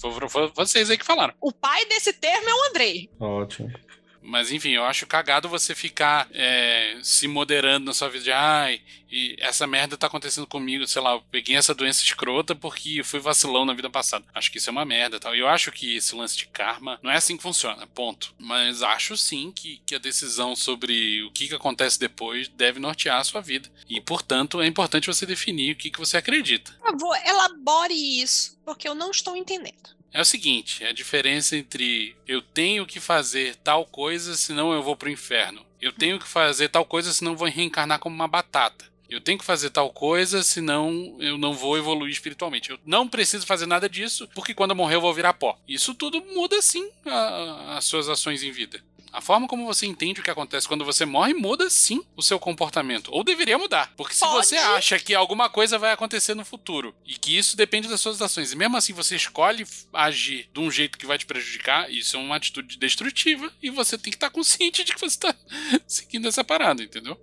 foi, 0.00 0.28
foi 0.28 0.52
vocês 0.54 0.90
aí 0.90 0.96
que 0.96 1.04
falaram. 1.04 1.34
O 1.40 1.52
pai 1.52 1.84
desse 1.86 2.12
termo 2.12 2.48
é 2.48 2.54
o 2.54 2.70
Andrei. 2.70 3.10
Ótimo. 3.18 3.70
Mas 4.24 4.50
enfim, 4.50 4.70
eu 4.70 4.84
acho 4.84 5.06
cagado 5.06 5.48
você 5.48 5.74
ficar 5.74 6.26
é, 6.32 6.98
se 7.02 7.28
moderando 7.28 7.86
na 7.86 7.92
sua 7.92 8.08
vida 8.08 8.24
de 8.24 8.32
ai, 8.32 8.80
e 9.16 9.36
essa 9.38 9.66
merda 9.66 9.96
tá 9.96 10.08
acontecendo 10.08 10.46
comigo, 10.46 10.86
sei 10.88 11.00
lá, 11.00 11.12
eu 11.12 11.22
peguei 11.30 11.54
essa 11.54 11.74
doença 11.74 12.02
escrota 12.02 12.52
porque 12.52 13.04
fui 13.04 13.20
vacilão 13.20 13.64
na 13.64 13.72
vida 13.72 13.88
passada. 13.88 14.24
Acho 14.34 14.50
que 14.50 14.58
isso 14.58 14.68
é 14.68 14.72
uma 14.72 14.84
merda 14.84 15.20
tal. 15.20 15.36
Eu 15.36 15.46
acho 15.46 15.70
que 15.70 15.96
esse 15.96 16.16
lance 16.16 16.36
de 16.36 16.46
karma 16.46 16.98
não 17.00 17.10
é 17.10 17.16
assim 17.16 17.36
que 17.36 17.42
funciona, 17.42 17.86
ponto. 17.86 18.34
Mas 18.38 18.82
acho 18.82 19.16
sim 19.16 19.52
que, 19.54 19.80
que 19.86 19.94
a 19.94 20.00
decisão 20.00 20.56
sobre 20.56 21.22
o 21.22 21.30
que, 21.30 21.46
que 21.46 21.54
acontece 21.54 21.96
depois 21.96 22.48
deve 22.48 22.80
nortear 22.80 23.20
a 23.20 23.24
sua 23.24 23.40
vida. 23.40 23.70
E, 23.88 24.00
portanto, 24.00 24.60
é 24.60 24.66
importante 24.66 25.06
você 25.06 25.24
definir 25.24 25.74
o 25.74 25.76
que, 25.76 25.90
que 25.90 25.98
você 26.00 26.16
acredita. 26.16 26.72
Por 26.80 26.90
favor, 26.90 27.16
elabore 27.24 27.94
isso, 27.94 28.58
porque 28.64 28.88
eu 28.88 28.96
não 28.96 29.12
estou 29.12 29.36
entendendo. 29.36 29.94
É 30.14 30.20
o 30.20 30.24
seguinte, 30.24 30.84
é 30.84 30.90
a 30.90 30.92
diferença 30.92 31.56
entre 31.56 32.14
eu 32.24 32.40
tenho 32.40 32.86
que 32.86 33.00
fazer 33.00 33.56
tal 33.56 33.84
coisa, 33.84 34.36
senão 34.36 34.72
eu 34.72 34.80
vou 34.80 34.96
pro 34.96 35.10
inferno. 35.10 35.66
Eu 35.82 35.92
tenho 35.92 36.20
que 36.20 36.28
fazer 36.28 36.68
tal 36.68 36.84
coisa, 36.84 37.12
senão 37.12 37.32
eu 37.32 37.36
vou 37.36 37.48
reencarnar 37.48 37.98
como 37.98 38.14
uma 38.14 38.28
batata. 38.28 38.84
Eu 39.10 39.20
tenho 39.20 39.36
que 39.36 39.44
fazer 39.44 39.70
tal 39.70 39.90
coisa, 39.90 40.44
senão 40.44 41.16
eu 41.18 41.36
não 41.36 41.52
vou 41.52 41.76
evoluir 41.76 42.12
espiritualmente. 42.12 42.70
Eu 42.70 42.78
não 42.86 43.08
preciso 43.08 43.44
fazer 43.44 43.66
nada 43.66 43.88
disso, 43.88 44.28
porque 44.36 44.54
quando 44.54 44.70
eu 44.70 44.76
morrer 44.76 44.94
eu 44.94 45.00
vou 45.00 45.12
virar 45.12 45.34
pó. 45.34 45.58
Isso 45.66 45.92
tudo 45.94 46.24
muda 46.32 46.62
sim 46.62 46.88
as 47.76 47.84
suas 47.84 48.08
ações 48.08 48.44
em 48.44 48.52
vida. 48.52 48.80
A 49.14 49.20
forma 49.20 49.46
como 49.46 49.64
você 49.64 49.86
entende 49.86 50.20
o 50.20 50.24
que 50.24 50.30
acontece 50.30 50.66
quando 50.66 50.84
você 50.84 51.06
morre 51.06 51.32
muda 51.32 51.70
sim 51.70 52.04
o 52.16 52.22
seu 52.22 52.36
comportamento. 52.36 53.12
Ou 53.12 53.22
deveria 53.22 53.56
mudar. 53.56 53.92
Porque 53.96 54.12
se 54.12 54.20
Pode. 54.20 54.44
você 54.44 54.56
acha 54.56 54.98
que 54.98 55.14
alguma 55.14 55.48
coisa 55.48 55.78
vai 55.78 55.92
acontecer 55.92 56.34
no 56.34 56.44
futuro 56.44 56.92
e 57.06 57.14
que 57.14 57.38
isso 57.38 57.56
depende 57.56 57.86
das 57.86 58.00
suas 58.00 58.20
ações, 58.20 58.50
e 58.50 58.56
mesmo 58.56 58.76
assim 58.76 58.92
você 58.92 59.14
escolhe 59.14 59.64
agir 59.92 60.50
de 60.52 60.58
um 60.58 60.68
jeito 60.68 60.98
que 60.98 61.06
vai 61.06 61.16
te 61.16 61.26
prejudicar, 61.26 61.88
isso 61.92 62.16
é 62.16 62.18
uma 62.18 62.34
atitude 62.34 62.76
destrutiva 62.76 63.52
e 63.62 63.70
você 63.70 63.96
tem 63.96 64.10
que 64.10 64.16
estar 64.16 64.30
consciente 64.30 64.82
de 64.82 64.92
que 64.92 65.00
você 65.00 65.14
está 65.14 65.34
seguindo 65.86 66.26
essa 66.26 66.42
parada, 66.42 66.82
entendeu? 66.82 67.16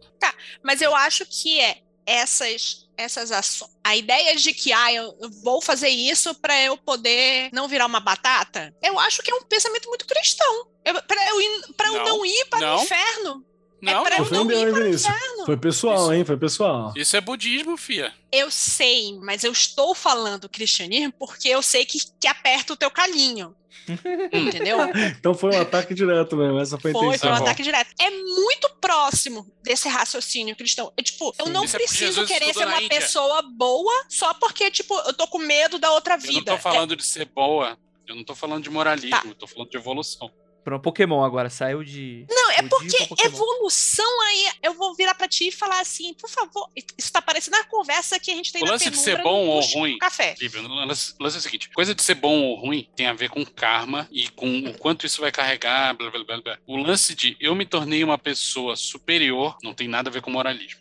Mas 0.63 0.81
eu 0.81 0.95
acho 0.95 1.25
que 1.25 1.60
é 1.60 1.81
essas 2.05 2.89
essas 2.98 3.31
ações. 3.31 3.72
A 3.84 3.96
ideia 3.96 4.36
de 4.36 4.53
que 4.53 4.72
ah, 4.72 4.93
eu 4.93 5.15
vou 5.43 5.60
fazer 5.62 5.89
isso 5.89 6.36
para 6.36 6.62
eu 6.62 6.77
poder 6.77 7.50
não 7.51 7.67
virar 7.67 7.88
uma 7.88 8.00
batata, 8.00 8.75
eu 8.81 9.00
acho 9.00 9.24
que 9.24 9.31
é 9.31 9.36
um 9.36 9.43
pensamento 9.43 9.88
muito 9.89 10.05
cristão. 10.05 10.67
Para 10.84 11.29
eu, 11.29 11.74
pra 11.74 11.88
eu 11.88 11.93
Não, 11.93 12.05
não, 12.05 12.25
ir 12.25 12.46
para 12.46 12.60
o 12.60 12.62
não. 12.62 12.84
inferno. 12.84 13.46
Não, 13.82 14.06
eu 14.08 14.22
Ofendeu, 14.22 14.44
não 14.46 14.52
ir 14.52 14.56
hein, 14.56 14.62
para 14.72 14.72
o 14.80 14.84
Vinícius? 14.84 15.06
inferno. 15.16 15.46
Foi 15.46 15.58
pessoal, 15.58 15.96
Isso. 16.04 16.14
hein? 16.14 16.26
Foi 16.26 16.38
pessoal. 16.38 16.94
isso 16.96 17.18
é 17.18 17.22
budismo, 17.22 17.76
fia. 17.78 18.14
Eu 18.32 18.52
sei, 18.52 19.17
mas 19.22 19.44
eu 19.44 19.52
estou 19.52 19.96
falando 19.96 20.48
cristianismo 20.48 21.12
porque 21.17 21.48
eu 21.50 21.62
sei 21.62 21.84
que, 21.86 21.98
que 22.20 22.28
aperta 22.28 22.74
o 22.74 22.78
teu 22.78 22.91
calinho. 22.91 23.56
Entendeu? 24.32 24.78
Então 25.20 25.34
foi 25.34 25.56
um 25.56 25.62
ataque 25.62 25.94
direto 25.96 26.36
mesmo. 26.38 26.60
Essa 26.60 26.78
foi 26.78 26.91
a 26.91 26.94
Foi, 26.94 27.02
foi 27.02 27.10
intenção. 27.15 27.30
um 27.30 27.34
Tá 27.34 27.39
bom. 27.39 27.46
ataque 27.46 27.63
direto. 27.63 27.89
É 28.00 28.10
muito 28.12 28.70
próximo 28.80 29.48
desse 29.63 29.89
raciocínio 29.89 30.56
cristão. 30.56 30.94
Eu, 30.96 31.04
tipo, 31.04 31.34
eu 31.39 31.46
Sim, 31.48 31.52
não 31.52 31.63
é 31.63 31.67
preciso 31.67 32.06
Jesus 32.26 32.28
querer 32.28 32.54
ser 32.54 32.67
uma 32.67 32.82
Índia. 32.82 33.00
pessoa 33.00 33.41
boa 33.41 34.06
só 34.08 34.34
porque, 34.36 34.70
tipo, 34.70 34.94
eu 35.08 35.13
tô 35.13 35.26
com 35.28 35.39
medo 35.39 35.80
da 35.80 35.91
outra 35.91 36.13
Eu 36.13 36.20
vida. 36.20 36.52
não 36.52 36.58
tô 36.58 36.62
falando 36.62 36.96
de 36.96 37.04
ser 37.04 37.26
boa, 37.26 37.78
eu 38.08 38.15
não 38.15 38.24
tô 38.24 38.36
falando 38.36 38.63
de 38.63 38.70
moralismo, 38.70 39.10
Tá. 39.10 39.24
eu 39.26 39.34
tô 39.36 39.48
falando 39.48 39.70
de 39.72 39.78
evolução. 39.78 40.32
Pronto, 40.63 40.82
Pokémon 40.84 41.24
agora, 41.24 41.50
saiu 41.50 41.84
de. 41.84 42.26
Não, 42.30 42.52
é 42.52 42.62
porque 42.63 42.97
evolução 43.26 44.21
aí, 44.21 44.50
eu 44.62 44.74
vou 44.74 44.93
virar 44.95 45.15
pra 45.15 45.28
ti 45.28 45.47
e 45.47 45.52
falar 45.52 45.80
assim, 45.80 46.13
por 46.13 46.30
favor, 46.30 46.69
isso 46.97 47.12
tá 47.12 47.21
parecendo 47.21 47.58
a 47.58 47.63
conversa 47.63 48.19
que 48.19 48.30
a 48.32 48.36
gente 48.36 48.52
tem 48.52 48.62
O 48.62 48.65
na 48.65 48.71
lance 48.74 48.89
de 48.89 48.97
ser 48.97 49.21
bom 49.24 49.47
ou 49.47 49.60
ruim- 49.62 49.97
café. 49.97 50.36
O 50.41 50.67
lance, 50.86 51.13
o 51.19 51.24
lance 51.24 51.38
é 51.38 51.39
o 51.39 51.41
seguinte: 51.41 51.69
coisa 51.69 51.95
de 51.95 52.02
ser 52.04 52.15
bom 52.15 52.41
ou 52.43 52.56
ruim 52.60 52.88
tem 52.95 53.08
a 53.08 53.13
ver 53.13 53.30
com 53.30 53.43
karma 53.45 54.08
e 54.12 54.30
com 54.30 54.47
o 54.69 54.78
quanto 54.78 55.06
isso 55.06 55.21
vai 55.21 55.32
carregar, 55.32 55.93
blá 55.95 56.10
blá 56.12 56.24
blá 56.24 56.41
blá. 56.41 56.58
O 56.67 56.78
lance 56.78 57.15
de 57.15 57.36
eu 57.39 57.56
me 57.56 57.65
tornei 57.65 58.04
uma 58.04 58.17
pessoa 58.17 58.76
superior 58.76 59.58
não 59.63 59.74
tem 59.74 59.88
nada 59.88 60.10
a 60.10 60.13
ver 60.13 60.21
com 60.21 60.30
moralismo. 60.30 60.80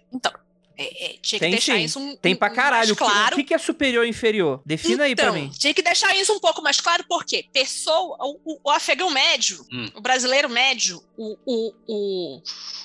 É, 0.83 1.05
é, 1.05 1.09
tinha 1.21 1.39
que 1.39 1.41
Tem 1.41 1.51
deixar 1.51 1.77
sim. 1.77 1.85
isso 1.85 2.01
um, 2.01 2.17
Tem 2.17 2.35
pra 2.35 2.51
um 2.51 2.55
caralho. 2.55 2.77
mais 2.79 2.91
O 2.91 2.97
que- 2.97 3.05
claro. 3.05 3.39
O 3.41 3.45
que, 3.45 3.53
é 3.53 3.59
superior 3.59 4.07
e 4.07 4.09
inferior? 4.09 4.63
Defina 4.65 5.05
aí 5.05 5.15
pra 5.15 5.27
Então, 5.27 5.35
mim. 5.35 5.51
Tinha 5.51 5.75
que 5.75 5.83
deixar 5.83 6.17
isso 6.17 6.33
um 6.33 6.41
pouco 6.41 6.63
mais 6.63 6.81
claro, 6.81 7.05
porque 7.07 7.45
pessoa, 7.53 8.17
o, 8.21 8.41
o- 8.45 8.61
o 8.65 8.71
afegão 8.71 9.11
médio, 9.11 9.63
Hum. 9.71 9.91
o 9.95 10.01
brasileiro 10.01 10.49
médio, 10.49 11.03
o, 11.19 11.37
o, 11.45 11.73
o 11.87 12.43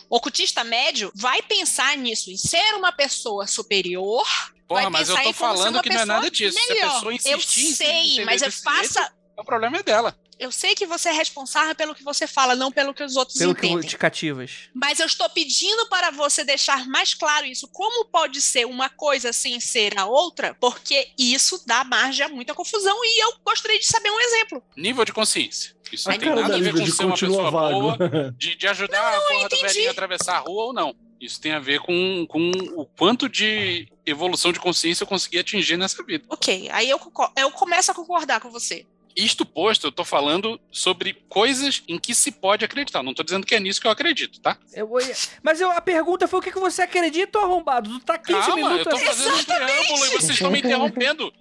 ocultista 0.09 0.63
médio, 0.63 1.09
vai 1.15 1.41
pensar 1.41 1.95
nisso, 1.97 2.29
em 2.29 2.37
ser 2.37 2.75
uma 2.75 2.91
pessoa 2.91 3.47
superior. 3.47 4.25
Porra, 4.67 4.81
vai 4.81 4.89
mas 4.89 5.07
eu 5.09 5.15
pensar 5.15 5.23
tô 5.23 5.29
em 5.29 5.33
como 5.33 5.55
ser 5.55 5.57
falando 5.63 5.75
uma 5.75 5.83
que 5.83 5.89
não 5.89 5.95
é 5.95 5.99
pessoa 5.99 6.15
nada 6.15 6.31
disso. 6.31 6.57
Se 6.59 6.71
a 6.71 6.75
melhor. 6.75 6.93
pessoa 6.95 7.13
insistir 7.13 7.65
eu 7.69 7.75
sei, 7.75 8.25
mas 8.25 8.41
eu 8.41 8.49
desse 8.49 8.61
faça. 8.61 8.99
jeito, 8.99 9.13
o 9.37 9.43
problema 9.45 9.77
é 9.77 9.83
dela. 9.83 10.17
Eu 10.37 10.51
sei 10.51 10.75
que 10.75 10.85
você 10.85 11.09
é 11.09 11.11
responsável 11.13 11.73
pelo 11.75 11.95
que 11.95 12.03
você 12.03 12.27
fala, 12.27 12.55
não 12.55 12.71
pelo 12.71 12.93
que 12.93 13.03
os 13.03 13.15
outros 13.15 13.37
Pelo 13.37 13.55
que 13.55 13.67
entendem. 13.67 13.87
te 13.87 13.97
cativas. 13.97 14.69
Mas 14.73 14.99
eu 14.99 15.05
estou 15.05 15.29
pedindo 15.29 15.87
para 15.87 16.11
você 16.11 16.43
deixar 16.43 16.85
mais 16.87 17.13
claro 17.13 17.45
isso. 17.45 17.67
Como 17.69 18.05
pode 18.05 18.41
ser 18.41 18.65
uma 18.65 18.89
coisa 18.89 19.31
sem 19.31 19.59
ser 19.59 19.97
a 19.97 20.05
outra? 20.05 20.53
Porque 20.59 21.09
isso 21.17 21.63
dá 21.65 21.83
margem 21.83 22.25
a 22.25 22.29
muita 22.29 22.53
confusão 22.53 22.97
e 23.03 23.23
eu 23.23 23.33
gostaria 23.45 23.79
de 23.79 23.85
saber 23.85 24.11
um 24.11 24.19
exemplo. 24.19 24.63
Nível 24.75 25.05
de 25.05 25.13
consciência. 25.13 25.75
Isso 25.91 26.09
não 26.09 26.17
tem 26.17 26.29
nada 26.29 26.49
da 26.49 26.55
a 26.55 26.59
ver 26.59 26.73
com 26.73 26.85
ser 26.85 27.05
uma 27.05 27.17
pessoa 27.17 27.51
vago. 27.51 27.79
boa, 27.81 27.97
de, 28.37 28.55
de 28.55 28.67
ajudar 28.67 29.17
a 29.17 29.21
porra 29.21 29.49
do 29.49 29.61
velhinho 29.61 29.89
a 29.89 29.91
atravessar 29.91 30.35
a 30.35 30.39
rua 30.39 30.65
ou 30.65 30.73
não. 30.73 30.95
Isso 31.19 31.39
tem 31.39 31.53
a 31.53 31.59
ver 31.59 31.79
com, 31.79 32.25
com 32.27 32.51
o 32.75 32.85
quanto 32.85 33.29
de 33.29 33.87
evolução 34.05 34.51
de 34.51 34.59
consciência 34.59 35.03
eu 35.03 35.07
consegui 35.07 35.39
atingir 35.39 35.77
nessa 35.77 36.03
vida. 36.03 36.25
Ok, 36.29 36.69
aí 36.71 36.89
eu, 36.89 36.99
eu 37.37 37.51
começo 37.51 37.91
a 37.91 37.95
concordar 37.95 38.41
com 38.41 38.51
você. 38.51 38.85
Isto 39.15 39.45
posto, 39.45 39.87
eu 39.87 39.91
tô 39.91 40.03
falando 40.03 40.59
sobre 40.71 41.13
coisas 41.29 41.81
em 41.87 41.97
que 41.97 42.13
se 42.13 42.31
pode 42.31 42.65
acreditar. 42.65 43.01
Não 43.01 43.13
tô 43.13 43.23
dizendo 43.23 43.45
que 43.45 43.55
é 43.55 43.59
nisso 43.59 43.79
que 43.79 43.87
eu 43.87 43.91
acredito, 43.91 44.41
tá? 44.41 44.57
Eu 44.73 44.87
vou- 44.87 44.99
Mas 45.41 45.61
eu- 45.61 45.71
a 45.71 45.79
pergunta 45.79 46.27
foi 46.27 46.39
o 46.39 46.43
que, 46.43 46.51
que 46.51 46.59
você 46.59 46.81
acredita, 46.81 47.39
arrombado? 47.39 47.89
Tu 47.99 48.05
tá 48.05 48.17
15 48.17 48.39
Calma, 48.39 48.59
eu 48.61 48.69
minutos 48.69 48.83
tô 48.89 48.95
assim. 48.97 49.05
fazendo 49.05 49.35
um 49.37 49.43
preâmbulo 49.45 50.05
e 50.05 50.09
vocês 50.09 50.29
estão 50.31 50.51
me 50.51 50.59
interrompendo. 50.59 51.33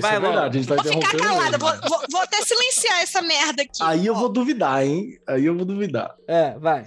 Vai 0.00 0.14
é 0.14 0.18
logo. 0.18 0.26
verdade, 0.32 0.58
a 0.58 0.62
gente 0.62 0.68
tá 0.68 0.82
Vou 0.82 0.92
ficar 0.92 1.16
calada, 1.18 1.58
vou, 1.58 1.70
vou- 1.88 2.02
vou 2.10 2.20
até 2.22 2.42
silenciar 2.42 3.00
essa 3.02 3.20
merda 3.22 3.62
aqui. 3.62 3.82
Aí 3.82 4.06
eu 4.06 4.14
vou 4.14 4.28
duvidar, 4.28 4.84
hein? 4.84 5.18
Aí 5.28 5.44
eu 5.46 5.54
vou 5.54 5.64
duvidar. 5.64 6.14
É, 6.26 6.58
vai. 6.58 6.84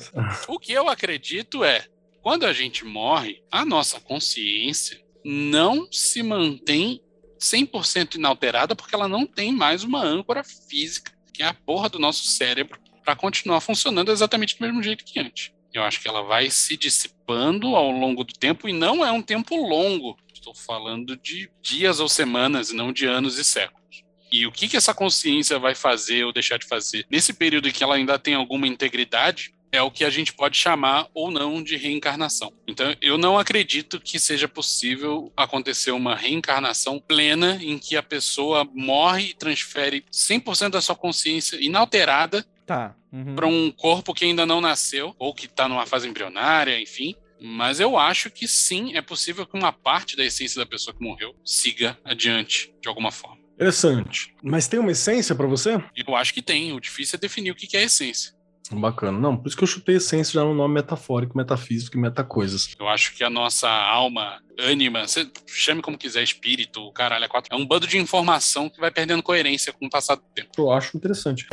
O 0.47 0.57
que 0.59 0.71
eu 0.73 0.89
acredito 0.89 1.63
é, 1.63 1.85
quando 2.21 2.45
a 2.45 2.53
gente 2.53 2.83
morre, 2.83 3.43
a 3.51 3.63
nossa 3.63 3.99
consciência 3.99 4.99
não 5.23 5.87
se 5.91 6.23
mantém 6.23 6.99
100% 7.43 8.15
inalterada 8.15 8.75
porque 8.75 8.95
ela 8.95 9.07
não 9.07 9.25
tem 9.25 9.51
mais 9.51 9.83
uma 9.83 10.01
âncora 10.01 10.43
física, 10.43 11.11
que 11.33 11.43
é 11.43 11.47
a 11.47 11.53
porra 11.53 11.89
do 11.89 11.99
nosso 11.99 12.25
cérebro, 12.25 12.79
para 13.03 13.15
continuar 13.15 13.59
funcionando 13.59 14.11
exatamente 14.11 14.57
do 14.57 14.65
mesmo 14.65 14.81
jeito 14.81 15.03
que 15.03 15.19
antes. 15.19 15.51
Eu 15.73 15.83
acho 15.83 16.01
que 16.01 16.07
ela 16.07 16.21
vai 16.21 16.49
se 16.49 16.77
dissipando 16.77 17.75
ao 17.75 17.91
longo 17.91 18.23
do 18.23 18.33
tempo 18.33 18.69
e 18.69 18.73
não 18.73 19.03
é 19.03 19.11
um 19.11 19.21
tempo 19.21 19.55
longo. 19.55 20.17
Estou 20.33 20.53
falando 20.53 21.17
de 21.17 21.49
dias 21.61 21.99
ou 21.99 22.07
semanas 22.07 22.69
e 22.69 22.75
não 22.75 22.93
de 22.93 23.05
anos 23.05 23.37
e 23.37 23.43
séculos. 23.43 24.03
E 24.31 24.45
o 24.47 24.51
que, 24.51 24.67
que 24.67 24.77
essa 24.77 24.93
consciência 24.93 25.59
vai 25.59 25.75
fazer 25.75 26.23
ou 26.23 26.33
deixar 26.33 26.57
de 26.57 26.65
fazer 26.65 27.05
nesse 27.09 27.33
período 27.33 27.67
em 27.67 27.71
que 27.71 27.83
ela 27.83 27.95
ainda 27.95 28.17
tem 28.17 28.35
alguma 28.35 28.67
integridade 28.67 29.53
é 29.73 29.81
o 29.81 29.89
que 29.89 30.05
a 30.05 30.09
gente 30.11 30.31
pode 30.31 30.55
chamar 30.55 31.07
ou 31.15 31.31
não 31.31 31.61
de 31.63 31.75
reencarnação. 31.75 32.53
Então, 32.67 32.95
eu 33.01 33.17
não 33.17 33.39
acredito 33.39 33.99
que 33.99 34.19
seja 34.19 34.47
possível 34.47 35.33
acontecer 35.35 35.89
uma 35.91 36.15
reencarnação 36.15 36.99
plena 36.99 37.59
em 37.59 37.79
que 37.79 37.97
a 37.97 38.03
pessoa 38.03 38.69
morre 38.71 39.31
e 39.31 39.33
transfere 39.33 40.05
100% 40.11 40.69
da 40.69 40.81
sua 40.81 40.95
consciência 40.95 41.57
inalterada 41.59 42.45
Tá. 42.65 42.95
Uhum. 43.11 43.35
para 43.35 43.45
um 43.45 43.69
corpo 43.71 44.13
que 44.13 44.23
ainda 44.23 44.45
não 44.45 44.61
nasceu, 44.61 45.13
ou 45.19 45.35
que 45.35 45.47
está 45.47 45.67
numa 45.67 45.85
fase 45.85 46.07
embrionária, 46.07 46.79
enfim. 46.79 47.13
Mas 47.41 47.81
eu 47.81 47.97
acho 47.97 48.29
que 48.29 48.47
sim, 48.47 48.95
é 48.95 49.01
possível 49.01 49.45
que 49.45 49.57
uma 49.57 49.73
parte 49.73 50.15
da 50.15 50.23
essência 50.23 50.59
da 50.59 50.65
pessoa 50.65 50.95
que 50.95 51.03
morreu 51.03 51.35
siga 51.43 51.97
adiante 52.05 52.73
de 52.81 52.87
alguma 52.87 53.11
forma. 53.11 53.43
Interessante. 53.55 54.33
Mas 54.41 54.67
tem 54.67 54.79
uma 54.79 54.91
essência 54.91 55.35
pra 55.35 55.45
você? 55.45 55.77
Eu 55.95 56.15
acho 56.15 56.33
que 56.33 56.41
tem, 56.41 56.71
o 56.71 56.79
difícil 56.79 57.17
é 57.17 57.19
definir 57.19 57.51
o 57.51 57.55
que 57.55 57.67
que 57.67 57.75
é 57.75 57.83
essência. 57.83 58.33
Bacana. 58.79 59.19
Não, 59.19 59.37
por 59.37 59.47
isso 59.47 59.57
que 59.57 59.63
eu 59.63 59.67
chutei 59.67 59.95
essência 59.95 60.33
já 60.33 60.43
no 60.43 60.53
nome 60.53 60.73
metafórico, 60.73 61.37
metafísico 61.37 61.97
e 61.97 61.99
metacoisas. 61.99 62.75
Eu 62.79 62.87
acho 62.87 63.15
que 63.15 63.23
a 63.23 63.29
nossa 63.29 63.69
alma, 63.69 64.41
ânima, 64.59 65.07
você 65.07 65.29
chame 65.47 65.81
como 65.81 65.97
quiser, 65.97 66.23
espírito, 66.23 66.91
caralho, 66.91 67.25
é 67.25 67.27
quatro. 67.27 67.53
É 67.53 67.57
um 67.57 67.65
bando 67.65 67.87
de 67.87 67.97
informação 67.97 68.69
que 68.69 68.79
vai 68.79 68.91
perdendo 68.91 69.23
coerência 69.23 69.73
com 69.73 69.85
o 69.85 69.89
passar 69.89 70.15
do 70.15 70.23
tempo. 70.33 70.49
Eu 70.57 70.71
acho 70.71 70.95
interessante. 70.97 71.47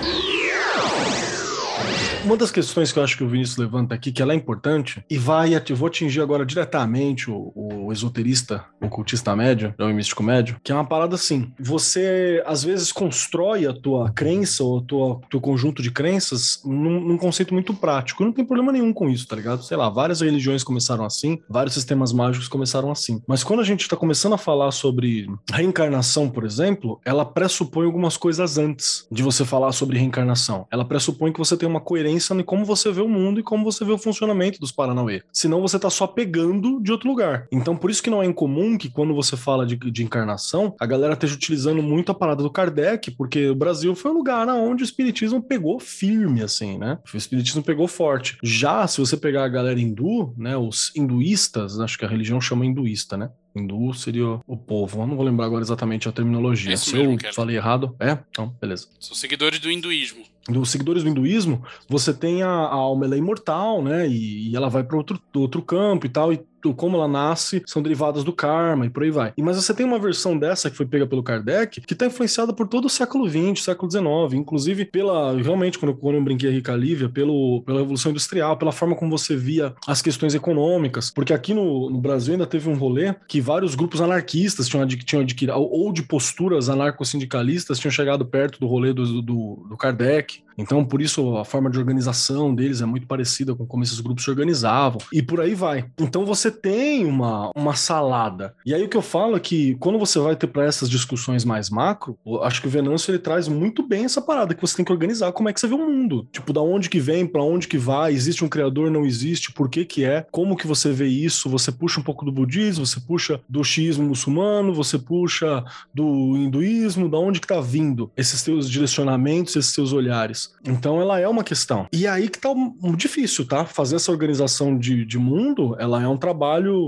Uma 2.23 2.37
das 2.37 2.51
questões 2.51 2.93
que 2.93 2.99
eu 2.99 3.03
acho 3.03 3.17
que 3.17 3.25
o 3.25 3.29
Vinícius 3.29 3.57
levanta 3.57 3.95
aqui, 3.95 4.13
que 4.13 4.21
ela 4.21 4.35
é 4.35 4.37
importante, 4.37 5.03
e 5.09 5.17
vai, 5.17 5.59
vou 5.75 5.89
atingir 5.89 6.21
agora 6.21 6.45
diretamente 6.45 7.31
o, 7.31 7.51
o 7.55 7.93
esoterista, 7.93 8.65
o 8.81 8.89
cultista 8.89 9.35
médio, 9.35 9.75
o 9.79 9.87
místico 9.87 10.23
médio, 10.23 10.61
que 10.63 10.71
é 10.71 10.75
uma 10.75 10.85
parada 10.85 11.15
assim, 11.15 11.51
você 11.59 12.43
às 12.47 12.63
vezes 12.63 12.93
constrói 12.93 13.67
a 13.67 13.73
tua 13.73 14.11
crença 14.11 14.63
ou 14.63 14.79
o 14.79 15.21
teu 15.31 15.41
conjunto 15.41 15.83
de 15.83 15.91
crenças 15.91 16.61
num, 16.65 17.01
num 17.01 17.17
conceito 17.17 17.55
muito 17.55 17.73
prático, 17.73 18.23
não 18.23 18.33
tem 18.33 18.45
problema 18.45 18.71
nenhum 18.71 18.93
com 18.93 19.09
isso, 19.09 19.27
tá 19.27 19.35
ligado? 19.35 19.65
Sei 19.65 19.77
lá, 19.77 19.89
várias 19.89 20.21
religiões 20.21 20.63
começaram 20.63 21.07
assim, 21.07 21.41
vários 21.49 21.75
sistemas 21.75 22.13
mágicos 22.13 22.49
começaram 22.49 22.91
assim, 22.91 23.23
mas 23.27 23.43
quando 23.43 23.61
a 23.61 23.65
gente 23.65 23.89
tá 23.89 23.97
começando 23.97 24.35
a 24.35 24.39
falar 24.39 24.71
sobre 24.73 25.27
reencarnação, 25.51 26.29
por 26.29 26.45
exemplo, 26.45 27.01
ela 27.03 27.25
pressupõe 27.25 27.87
algumas 27.87 28.19
coisas 28.19 28.59
antes 28.59 29.07
de 29.11 29.23
você 29.23 29.45
falar 29.45 29.73
sobre 29.73 29.99
reencarnação. 29.99 30.67
Ela 30.71 30.85
pressupõe 30.85 31.33
que 31.33 31.39
você 31.39 31.57
tem 31.57 31.69
uma 31.69 31.81
coerência 31.81 32.10
em 32.11 32.45
como 32.45 32.65
você 32.65 32.91
vê 32.91 33.01
o 33.01 33.09
mundo 33.09 33.41
e 33.41 33.43
como 33.43 33.65
você 33.65 33.85
vê 33.85 33.93
o 33.93 33.99
funcionamento 33.99 34.61
dos 34.61 34.73
Paranauê. 34.73 35.23
Senão 35.33 35.61
você 35.61 35.79
tá 35.79 35.91
só 35.91 36.07
pegando 36.07 36.81
de 36.81 36.93
outro 36.93 37.09
lugar. 37.09 37.47
Então 37.51 37.77
por 37.77 37.91
isso 37.91 38.03
que 38.03 38.11
não 38.11 38.23
é 38.23 38.27
incomum 38.27 38.79
que 38.79 38.91
quando 38.91 39.15
você 39.15 39.37
fala 39.37 39.67
de, 39.67 39.77
de 39.77 40.03
encarnação, 40.03 40.75
a 40.79 40.87
galera 40.87 41.15
esteja 41.15 41.35
utilizando 41.35 41.83
muito 41.83 42.13
a 42.13 42.15
parada 42.15 42.43
do 42.43 42.51
Kardec, 42.51 43.11
porque 43.13 43.49
o 43.49 43.55
Brasil 43.55 43.95
foi 43.95 44.11
um 44.11 44.15
lugar 44.15 44.49
onde 44.49 44.83
o 44.83 44.85
espiritismo 44.85 45.43
pegou 45.43 45.79
firme, 45.79 46.43
assim, 46.43 46.79
né? 46.79 46.99
O 47.13 47.17
espiritismo 47.17 47.63
pegou 47.63 47.87
forte. 47.87 48.39
Já 48.43 48.87
se 48.87 49.01
você 49.01 49.17
pegar 49.17 49.45
a 49.45 49.49
galera 49.49 49.81
hindu, 49.81 50.35
né, 50.37 50.57
os 50.57 50.93
hinduístas, 50.95 51.79
acho 51.81 51.99
que 51.99 52.05
a 52.05 52.09
religião 52.09 52.41
chama 52.41 52.67
hinduísta, 52.67 53.17
né? 53.17 53.31
Hindu 53.55 53.93
seria 53.95 54.41
o 54.47 54.57
povo. 54.57 55.01
Eu 55.01 55.07
não 55.07 55.17
vou 55.17 55.25
lembrar 55.25 55.47
agora 55.47 55.63
exatamente 55.63 56.09
a 56.09 56.13
terminologia. 56.13 56.73
É 56.73 56.77
Se 56.77 56.97
eu 56.97 57.17
falei 57.35 57.57
errado, 57.57 57.97
é? 57.99 58.17
Então, 58.31 58.55
beleza. 58.61 58.89
São 58.99 59.17
seguidores 59.17 59.59
do 59.59 59.71
hinduísmo. 59.71 60.25
Dos 60.51 60.71
seguidores 60.71 61.03
do 61.03 61.09
hinduísmo, 61.09 61.63
você 61.89 62.13
tem 62.13 62.43
a, 62.43 62.49
a 62.49 62.75
alma 62.75 63.05
ela 63.05 63.15
é 63.15 63.19
imortal, 63.19 63.83
né? 63.83 64.09
E, 64.09 64.51
e 64.51 64.57
ela 64.57 64.69
vai 64.69 64.83
para 64.83 64.97
outro, 64.97 65.21
outro 65.35 65.63
campo 65.63 66.07
e 66.07 66.09
tal. 66.09 66.33
E 66.33 66.41
como 66.77 66.97
ela 66.97 67.09
nasce 67.09 67.63
são 67.67 67.83
derivadas 67.83 68.25
do 68.25 68.33
karma 68.33 68.87
e 68.87 68.91
por 68.91 69.03
aí 69.03 69.11
vai. 69.11 69.33
Mas 69.39 69.57
você 69.57 69.73
tem 69.75 69.87
uma 69.87 69.99
versão 69.99 70.39
dessa 70.39 70.71
que 70.71 70.77
foi 70.77 70.87
pega 70.87 71.07
pelo 71.07 71.23
Kardec 71.23 71.81
que 71.81 71.93
está 71.93 72.07
influenciada 72.07 72.53
por 72.53 72.69
todo 72.69 72.85
o 72.87 72.91
século 72.91 73.29
XX, 73.29 73.63
século 73.65 73.91
XIX, 73.91 74.35
inclusive 74.35 74.85
pela, 74.85 75.37
realmente, 75.41 75.79
quando, 75.79 75.95
quando 75.95 76.17
eu 76.17 76.23
brinquei 76.25 76.49
a 76.51 76.53
Rica 76.53 76.75
Lívia, 76.75 77.09
pelo, 77.09 77.63
pela 77.63 77.81
Revolução 77.81 78.11
Industrial, 78.11 78.57
pela 78.57 78.73
forma 78.73 78.95
como 78.95 79.11
você 79.17 79.37
via 79.37 79.75
as 79.87 80.03
questões 80.03 80.35
econômicas, 80.35 81.11
porque 81.11 81.33
aqui 81.33 81.55
no, 81.55 81.91
no 81.91 82.01
Brasil 82.01 82.35
ainda 82.35 82.47
teve 82.47 82.69
um 82.69 82.75
rolê 82.77 83.15
que 83.27 83.41
vários 83.41 83.75
grupos 83.75 84.01
anarquistas 84.01 84.69
tinham, 84.69 84.83
adqui- 84.83 85.05
tinham 85.05 85.23
adquirido, 85.23 85.57
ou 85.59 85.81
ou 85.81 85.93
de 85.93 86.03
posturas 86.03 86.69
anarco-sindicalistas 87.05 87.79
tinham 87.79 87.91
chegado 87.91 88.25
perto 88.27 88.61
do 88.61 88.67
rolê 88.67 88.93
do, 88.93 89.23
do, 89.23 89.67
do 89.69 89.77
Kardec. 89.77 90.43
Então, 90.59 90.85
por 90.85 91.01
isso, 91.01 91.37
a 91.39 91.45
forma 91.45 91.71
de 91.71 91.79
organização 91.79 92.55
deles 92.55 92.83
é 92.83 92.85
muito 92.85 93.07
parecida 93.07 93.55
com 93.55 93.67
como 93.67 93.83
esses 93.83 93.99
grupos 93.99 94.25
se 94.25 94.31
organizavam. 94.31 95.01
E 95.11 95.23
por 95.23 95.41
aí 95.41 95.55
vai. 95.55 95.87
Então, 95.99 96.27
você 96.27 96.50
tem 96.51 97.05
uma, 97.05 97.51
uma 97.55 97.75
salada. 97.75 98.55
E 98.65 98.75
aí, 98.75 98.83
o 98.83 98.89
que 98.89 98.97
eu 98.97 99.03
falo 99.03 99.37
é 99.37 99.41
que, 99.41 99.75
quando 99.77 99.99
você 99.99 100.19
vai 100.19 100.37
ter 100.37 100.47
para 100.47 100.65
essas 100.65 100.89
discussões 100.89 101.45
mais 101.45 101.71
macro, 101.71 102.19
acho 102.43 102.61
que 102.61 102.67
o 102.67 102.71
Venâncio 102.71 103.11
ele 103.11 103.19
traz 103.19 103.49
muito 103.49 103.83
bem 103.83 104.05
essa 104.05 104.21
parada, 104.21 104.55
que 104.55 104.61
você 104.61 104.77
tem 104.77 104.85
que 104.85 104.93
organizar 104.93 105.33
como 105.33 105.49
é 105.49 105.53
que 105.53 105.61
você 105.61 105.69
vê 105.69 105.75
o 105.75 105.79
mundo. 105.79 106.27
Tipo, 106.33 106.53
da 106.53 106.61
onde 106.61 106.89
que 106.89 107.01
vem, 107.01 107.27
para 107.27 107.43
onde 107.43 107.69
que 107.69 107.79
vai, 107.79 108.13
existe 108.13 108.45
um 108.45 108.49
criador, 108.49 108.91
não 108.91 109.05
existe, 109.05 109.53
por 109.53 109.69
que 109.69 109.85
que 109.85 110.05
é, 110.05 110.27
como 110.31 110.57
que 110.57 110.67
você 110.67 110.93
vê 110.93 111.07
isso, 111.07 111.49
você 111.49 111.71
puxa 111.71 112.01
um 112.01 112.03
pouco 112.03 112.25
do 112.25 112.33
budismo, 112.33 112.87
você 112.87 113.01
puxa 113.01 113.41
do 113.49 113.63
xiismo 113.63 114.05
muçulmano, 114.05 114.75
você 114.75 114.99
puxa 114.99 115.65
do 115.95 116.37
hinduísmo, 116.37 117.09
da 117.09 117.19
onde 117.19 117.41
que 117.41 117.47
tá 117.47 117.61
vindo 117.61 118.11
esses 118.17 118.43
teus 118.43 118.71
direcionamentos, 118.71 119.57
esses 119.57 119.73
teus 119.73 119.93
olhares. 119.93 120.53
Então 120.65 121.01
ela 121.01 121.19
é 121.19 121.29
uma 121.29 121.45
questão. 121.45 121.87
E 121.93 122.07
aí 122.07 122.29
que 122.29 122.39
tá 122.39 122.51
difícil, 122.97 123.47
tá? 123.47 123.65
Fazer 123.65 123.97
essa 123.97 124.11
organização 124.11 124.77
de, 124.79 125.05
de 125.05 125.19
mundo, 125.19 125.77
ela 125.79 126.03
é 126.03 126.09
um 126.09 126.17
trabalho 126.17 126.40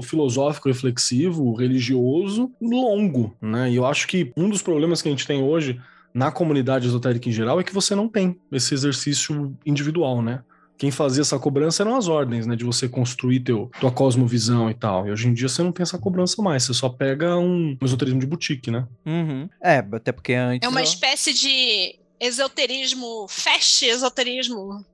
filosófico, 0.03 0.69
reflexivo, 0.69 1.55
religioso, 1.55 2.51
longo, 2.61 3.37
né? 3.41 3.71
E 3.71 3.77
eu 3.77 3.87
acho 3.87 4.07
que 4.07 4.33
um 4.37 4.49
dos 4.49 4.62
problemas 4.62 5.03
que 5.03 5.09
a 5.09 5.11
gente 5.11 5.27
tem 5.27 5.43
hoje 5.43 5.81
na 6.15 6.31
comunidade 6.31 6.87
esotérica 6.87 7.29
em 7.29 7.33
geral 7.33 7.61
é 7.61 7.65
que 7.65 7.73
você 7.73 7.95
não 7.95 8.09
tem 8.09 8.38
esse 8.51 8.75
exercício 8.75 9.57
individual, 9.65 10.23
né? 10.23 10.43
Quem 10.77 10.91
fazia 10.91 11.21
essa 11.21 11.38
cobrança 11.38 11.83
eram 11.83 11.97
as 11.97 12.09
ordens, 12.09 12.47
né? 12.47 12.57
De 12.57 12.65
você 12.65 12.88
construir 12.88 13.41
teu, 13.41 13.71
tua 13.79 13.93
cosmovisão 13.93 14.69
e 14.69 14.75
tal. 14.75 15.07
E 15.07 15.12
hoje 15.12 15.29
em 15.29 15.33
dia 15.33 15.49
você 15.49 15.62
não 15.62 15.71
tem 15.71 15.83
essa 15.83 15.99
cobrança 15.99 16.43
mais. 16.43 16.65
Você 16.65 16.75
só 16.75 16.88
pega 16.88 17.37
um 17.37 17.77
esoterismo 17.81 18.19
de 18.19 18.27
boutique, 18.27 18.71
né? 18.71 18.87
Uhum. 19.07 19.49
É, 19.62 19.79
até 19.93 20.11
porque 20.11 20.33
antes. 20.33 20.67
É 20.67 20.69
uma 20.69 20.83
espécie 20.83 21.33
de 21.33 21.97
esoterismo, 22.19 23.27
fast 23.29 23.85
esoterismo. 23.85 24.85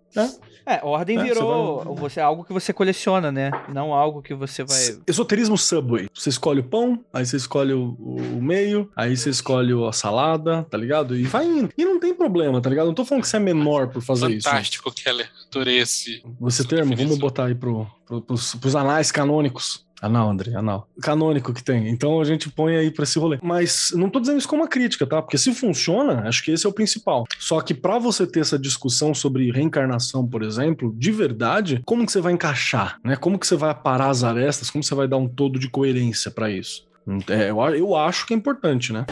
É, 0.66 0.81
ordem 0.85 1.16
É, 1.16 1.21
você 1.21 1.29
virou 1.29 1.85
vai- 1.85 1.94
você, 1.97 2.21
algo 2.21 2.44
que 2.44 2.53
você 2.53 2.73
coleciona, 2.75 3.33
né? 3.33 3.51
Não 3.73 3.94
algo 3.94 4.21
que 4.21 4.35
você 4.35 4.62
vai. 4.62 4.99
Esoterismo 5.07 5.57
Subway. 5.57 6.09
Você 6.14 6.29
escolhe 6.29 6.61
o 6.61 6.64
pão, 6.64 7.03
aí 7.12 7.25
você 7.25 7.37
escolhe 7.38 7.73
o, 7.73 7.97
o 7.99 8.42
meio, 8.42 8.90
aí 8.94 9.16
você 9.16 9.31
escolhe 9.31 9.73
a 9.88 9.92
salada, 9.92 10.64
tá 10.64 10.77
ligado? 10.77 11.16
E 11.16 11.23
vai 11.23 11.47
indo. 11.47 11.71
E 11.77 11.85
não 11.87 11.99
tem 11.99 12.12
problema, 12.12 12.61
tá 12.61 12.68
ligado? 12.68 12.87
Não 12.87 12.94
tô 12.94 13.05
falando 13.05 13.23
que 13.23 13.29
você 13.29 13.38
é 13.38 13.40
menor 13.40 13.88
por 13.88 14.03
fazer 14.03 14.31
isso. 14.31 14.49
Fantástico, 14.49 14.92
Keller. 14.92 15.31
Adorei 15.51 15.79
esse. 15.79 16.23
Você 16.38 16.62
termo, 16.64 16.94
vamos 16.94 17.18
botar 17.18 17.47
aí 17.47 17.55
pro, 17.55 17.87
pro, 18.07 18.21
pros, 18.21 18.55
pros 18.55 18.77
anais 18.77 19.11
canônicos. 19.11 19.87
Anal, 20.00 20.30
André, 20.30 20.54
anal. 20.54 20.88
Canônico 21.02 21.52
que 21.52 21.62
tem. 21.62 21.88
Então 21.88 22.20
a 22.20 22.24
gente 22.24 22.48
põe 22.48 22.76
aí 22.76 22.90
pra 22.90 23.04
esse 23.04 23.18
rolê. 23.18 23.38
Mas 23.42 23.92
não 23.94 24.08
tô 24.08 24.20
dizendo 24.20 24.38
isso 24.38 24.48
como 24.48 24.62
uma 24.62 24.68
crítica, 24.68 25.06
tá? 25.06 25.20
Porque 25.20 25.38
se 25.38 25.52
funciona, 25.52 26.28
acho 26.28 26.44
que 26.44 26.52
esse 26.52 26.66
é 26.66 26.68
o 26.68 26.72
principal. 26.72 27.24
Só 27.38 27.61
que 27.61 27.74
pra 27.74 27.98
você 27.98 28.26
ter 28.26 28.40
essa 28.40 28.58
discussão 28.58 29.14
sobre 29.14 29.50
reencarnação, 29.50 30.26
por 30.26 30.42
exemplo, 30.42 30.94
de 30.96 31.11
verdade, 31.11 31.82
como 31.84 32.06
que 32.06 32.12
você 32.12 32.20
vai 32.20 32.32
encaixar, 32.32 32.98
né? 33.04 33.16
Como 33.16 33.38
que 33.38 33.46
você 33.46 33.56
vai 33.56 33.70
aparar 33.70 34.11
as 34.11 34.22
arestas? 34.22 34.70
Como 34.70 34.84
você 34.84 34.94
vai 34.94 35.08
dar 35.08 35.16
um 35.16 35.28
todo 35.28 35.58
de 35.58 35.68
coerência 35.68 36.30
pra 36.30 36.50
isso? 36.50 36.87
É, 37.28 37.50
eu, 37.50 37.58
eu 37.74 37.96
acho 37.96 38.26
que 38.26 38.34
é 38.34 38.37
importante, 38.37 38.92
né? 38.92 39.06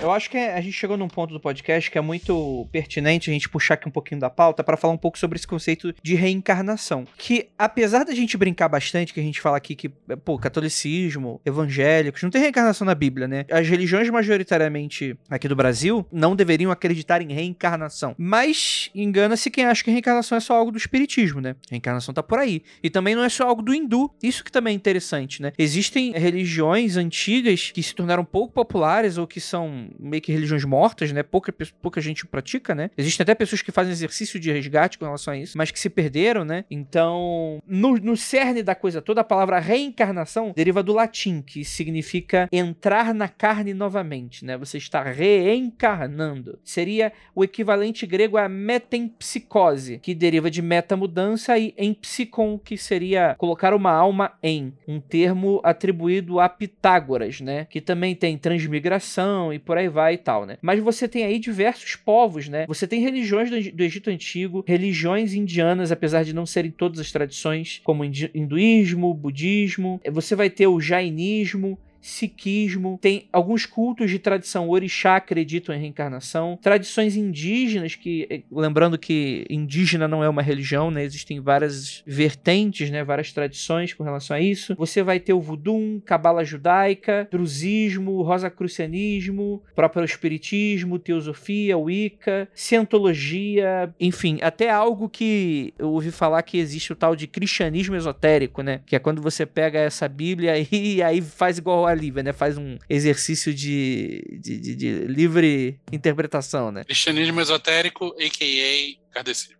Eu 0.00 0.12
acho 0.12 0.30
que 0.30 0.38
a 0.38 0.60
gente 0.60 0.74
chegou 0.74 0.96
num 0.96 1.08
ponto 1.08 1.34
do 1.34 1.40
podcast 1.40 1.90
que 1.90 1.98
é 1.98 2.00
muito 2.00 2.68
pertinente 2.70 3.30
a 3.30 3.32
gente 3.32 3.48
puxar 3.48 3.74
aqui 3.74 3.88
um 3.88 3.90
pouquinho 3.90 4.20
da 4.20 4.30
pauta 4.30 4.62
para 4.62 4.76
falar 4.76 4.94
um 4.94 4.98
pouco 4.98 5.18
sobre 5.18 5.36
esse 5.36 5.46
conceito 5.46 5.92
de 6.00 6.14
reencarnação. 6.14 7.04
Que 7.16 7.48
apesar 7.58 8.04
da 8.04 8.14
gente 8.14 8.36
brincar 8.36 8.68
bastante, 8.68 9.12
que 9.12 9.18
a 9.18 9.22
gente 9.22 9.40
fala 9.40 9.56
aqui 9.56 9.74
que, 9.74 9.88
pô, 9.88 10.38
catolicismo, 10.38 11.40
evangélicos, 11.44 12.22
não 12.22 12.30
tem 12.30 12.40
reencarnação 12.40 12.84
na 12.84 12.94
Bíblia, 12.94 13.26
né? 13.26 13.44
As 13.50 13.68
religiões 13.68 14.08
majoritariamente 14.08 15.18
aqui 15.28 15.48
do 15.48 15.56
Brasil 15.56 16.06
não 16.12 16.36
deveriam 16.36 16.70
acreditar 16.70 17.20
em 17.20 17.32
reencarnação. 17.32 18.14
Mas 18.16 18.90
engana-se 18.94 19.50
quem 19.50 19.64
acha 19.64 19.82
que 19.82 19.90
reencarnação 19.90 20.38
é 20.38 20.40
só 20.40 20.54
algo 20.54 20.70
do 20.70 20.78
espiritismo, 20.78 21.40
né? 21.40 21.56
Reencarnação 21.68 22.14
tá 22.14 22.22
por 22.22 22.38
aí. 22.38 22.62
E 22.82 22.88
também 22.88 23.16
não 23.16 23.24
é 23.24 23.28
só 23.28 23.48
algo 23.48 23.62
do 23.62 23.74
hindu. 23.74 24.08
Isso 24.22 24.44
que 24.44 24.52
também 24.52 24.74
é 24.74 24.76
interessante, 24.76 25.42
né? 25.42 25.52
Existem 25.58 26.12
religiões 26.12 26.96
antigas 26.96 27.72
que 27.72 27.82
se 27.82 27.92
tornaram 27.92 28.24
pouco 28.24 28.54
populares 28.54 29.18
ou 29.18 29.26
que 29.26 29.40
são 29.40 29.87
meio 29.98 30.22
que 30.22 30.32
religiões 30.32 30.64
mortas, 30.64 31.12
né? 31.12 31.22
Pouca, 31.22 31.54
pouca 31.80 32.00
gente 32.00 32.26
pratica, 32.26 32.74
né? 32.74 32.90
Existem 32.96 33.22
até 33.22 33.34
pessoas 33.34 33.62
que 33.62 33.72
fazem 33.72 33.92
exercício 33.92 34.38
de 34.38 34.52
resgate 34.52 34.98
com 34.98 35.04
relação 35.04 35.34
a 35.34 35.36
isso, 35.36 35.56
mas 35.56 35.70
que 35.70 35.78
se 35.78 35.88
perderam, 35.88 36.44
né? 36.44 36.64
Então, 36.70 37.62
no, 37.66 37.96
no 37.96 38.16
cerne 38.16 38.62
da 38.62 38.74
coisa 38.74 39.00
toda, 39.00 39.20
a 39.20 39.24
palavra 39.24 39.58
reencarnação 39.58 40.52
deriva 40.54 40.82
do 40.82 40.92
latim, 40.92 41.40
que 41.40 41.64
significa 41.64 42.48
entrar 42.52 43.14
na 43.14 43.28
carne 43.28 43.72
novamente, 43.72 44.44
né? 44.44 44.56
Você 44.58 44.78
está 44.78 45.02
reencarnando. 45.02 46.58
Seria 46.62 47.12
o 47.34 47.44
equivalente 47.44 48.06
grego 48.06 48.36
a 48.36 48.48
metempsicose, 48.48 49.98
que 49.98 50.14
deriva 50.14 50.50
de 50.50 50.60
metamudança, 50.60 51.58
e 51.58 51.74
em 51.76 51.94
psicon, 51.94 52.58
que 52.58 52.76
seria 52.76 53.34
colocar 53.38 53.72
uma 53.74 53.90
alma 53.90 54.32
em, 54.42 54.72
um 54.86 55.00
termo 55.00 55.60
atribuído 55.64 56.40
a 56.40 56.48
Pitágoras, 56.48 57.40
né? 57.40 57.66
Que 57.70 57.80
também 57.80 58.14
tem 58.14 58.36
transmigração 58.36 59.52
e 59.52 59.58
por 59.58 59.77
aí 59.78 59.88
vai 59.88 60.14
e 60.14 60.18
tal, 60.18 60.44
né? 60.46 60.58
Mas 60.60 60.80
você 60.80 61.08
tem 61.08 61.24
aí 61.24 61.38
diversos 61.38 61.96
povos, 61.96 62.48
né? 62.48 62.66
Você 62.66 62.86
tem 62.86 63.00
religiões 63.00 63.50
do, 63.50 63.76
do 63.76 63.82
Egito 63.82 64.10
Antigo, 64.10 64.64
religiões 64.66 65.34
indianas, 65.34 65.92
apesar 65.92 66.24
de 66.24 66.34
não 66.34 66.46
serem 66.46 66.70
todas 66.70 67.00
as 67.00 67.10
tradições, 67.10 67.80
como 67.84 68.04
hinduísmo, 68.04 69.12
budismo. 69.14 70.00
Você 70.10 70.34
vai 70.34 70.50
ter 70.50 70.66
o 70.66 70.80
jainismo, 70.80 71.78
sikhismo, 72.00 72.98
tem 73.00 73.28
alguns 73.32 73.66
cultos 73.66 74.10
de 74.10 74.18
tradição 74.18 74.68
orixá 74.68 75.16
acreditam 75.16 75.74
em 75.74 75.80
reencarnação, 75.80 76.58
tradições 76.60 77.16
indígenas 77.16 77.94
que, 77.94 78.26
eh, 78.30 78.42
lembrando 78.50 78.98
que 78.98 79.46
indígena 79.50 80.08
não 80.08 80.22
é 80.22 80.28
uma 80.28 80.42
religião, 80.42 80.90
né? 80.90 81.04
Existem 81.04 81.40
várias 81.40 82.02
vertentes, 82.06 82.90
né? 82.90 83.04
Várias 83.04 83.32
tradições 83.32 83.92
com 83.92 84.04
relação 84.04 84.36
a 84.36 84.40
isso. 84.40 84.74
Você 84.76 85.02
vai 85.02 85.18
ter 85.18 85.32
o 85.32 85.40
voodoo, 85.40 86.00
cabala 86.04 86.44
judaica, 86.44 87.28
druzismo, 87.30 88.22
rosacrucianismo, 88.22 89.62
próprio 89.74 90.04
espiritismo, 90.04 90.98
teosofia, 90.98 91.76
wicca, 91.76 92.48
cientologia, 92.54 93.92
enfim, 94.00 94.38
até 94.42 94.70
algo 94.70 95.08
que 95.08 95.72
eu 95.78 95.90
ouvi 95.90 96.10
falar 96.10 96.42
que 96.42 96.58
existe 96.58 96.92
o 96.92 96.96
tal 96.96 97.16
de 97.16 97.26
cristianismo 97.26 97.96
esotérico, 97.96 98.62
né? 98.62 98.80
Que 98.86 98.96
é 98.96 98.98
quando 98.98 99.22
você 99.22 99.44
pega 99.44 99.78
essa 99.78 100.08
Bíblia 100.08 100.54
e 100.70 101.02
aí 101.02 101.20
faz 101.20 101.58
igual 101.58 101.87
a 101.88 101.94
Lívia, 101.94 102.22
né? 102.22 102.32
Faz 102.32 102.56
um 102.56 102.78
exercício 102.88 103.52
de, 103.52 104.22
de, 104.40 104.58
de, 104.58 104.74
de 104.74 104.90
livre 105.06 105.78
interpretação, 105.92 106.70
né? 106.70 106.84
Cristianismo 106.84 107.40
esotérico, 107.40 108.14
a.k.a. 108.18 108.97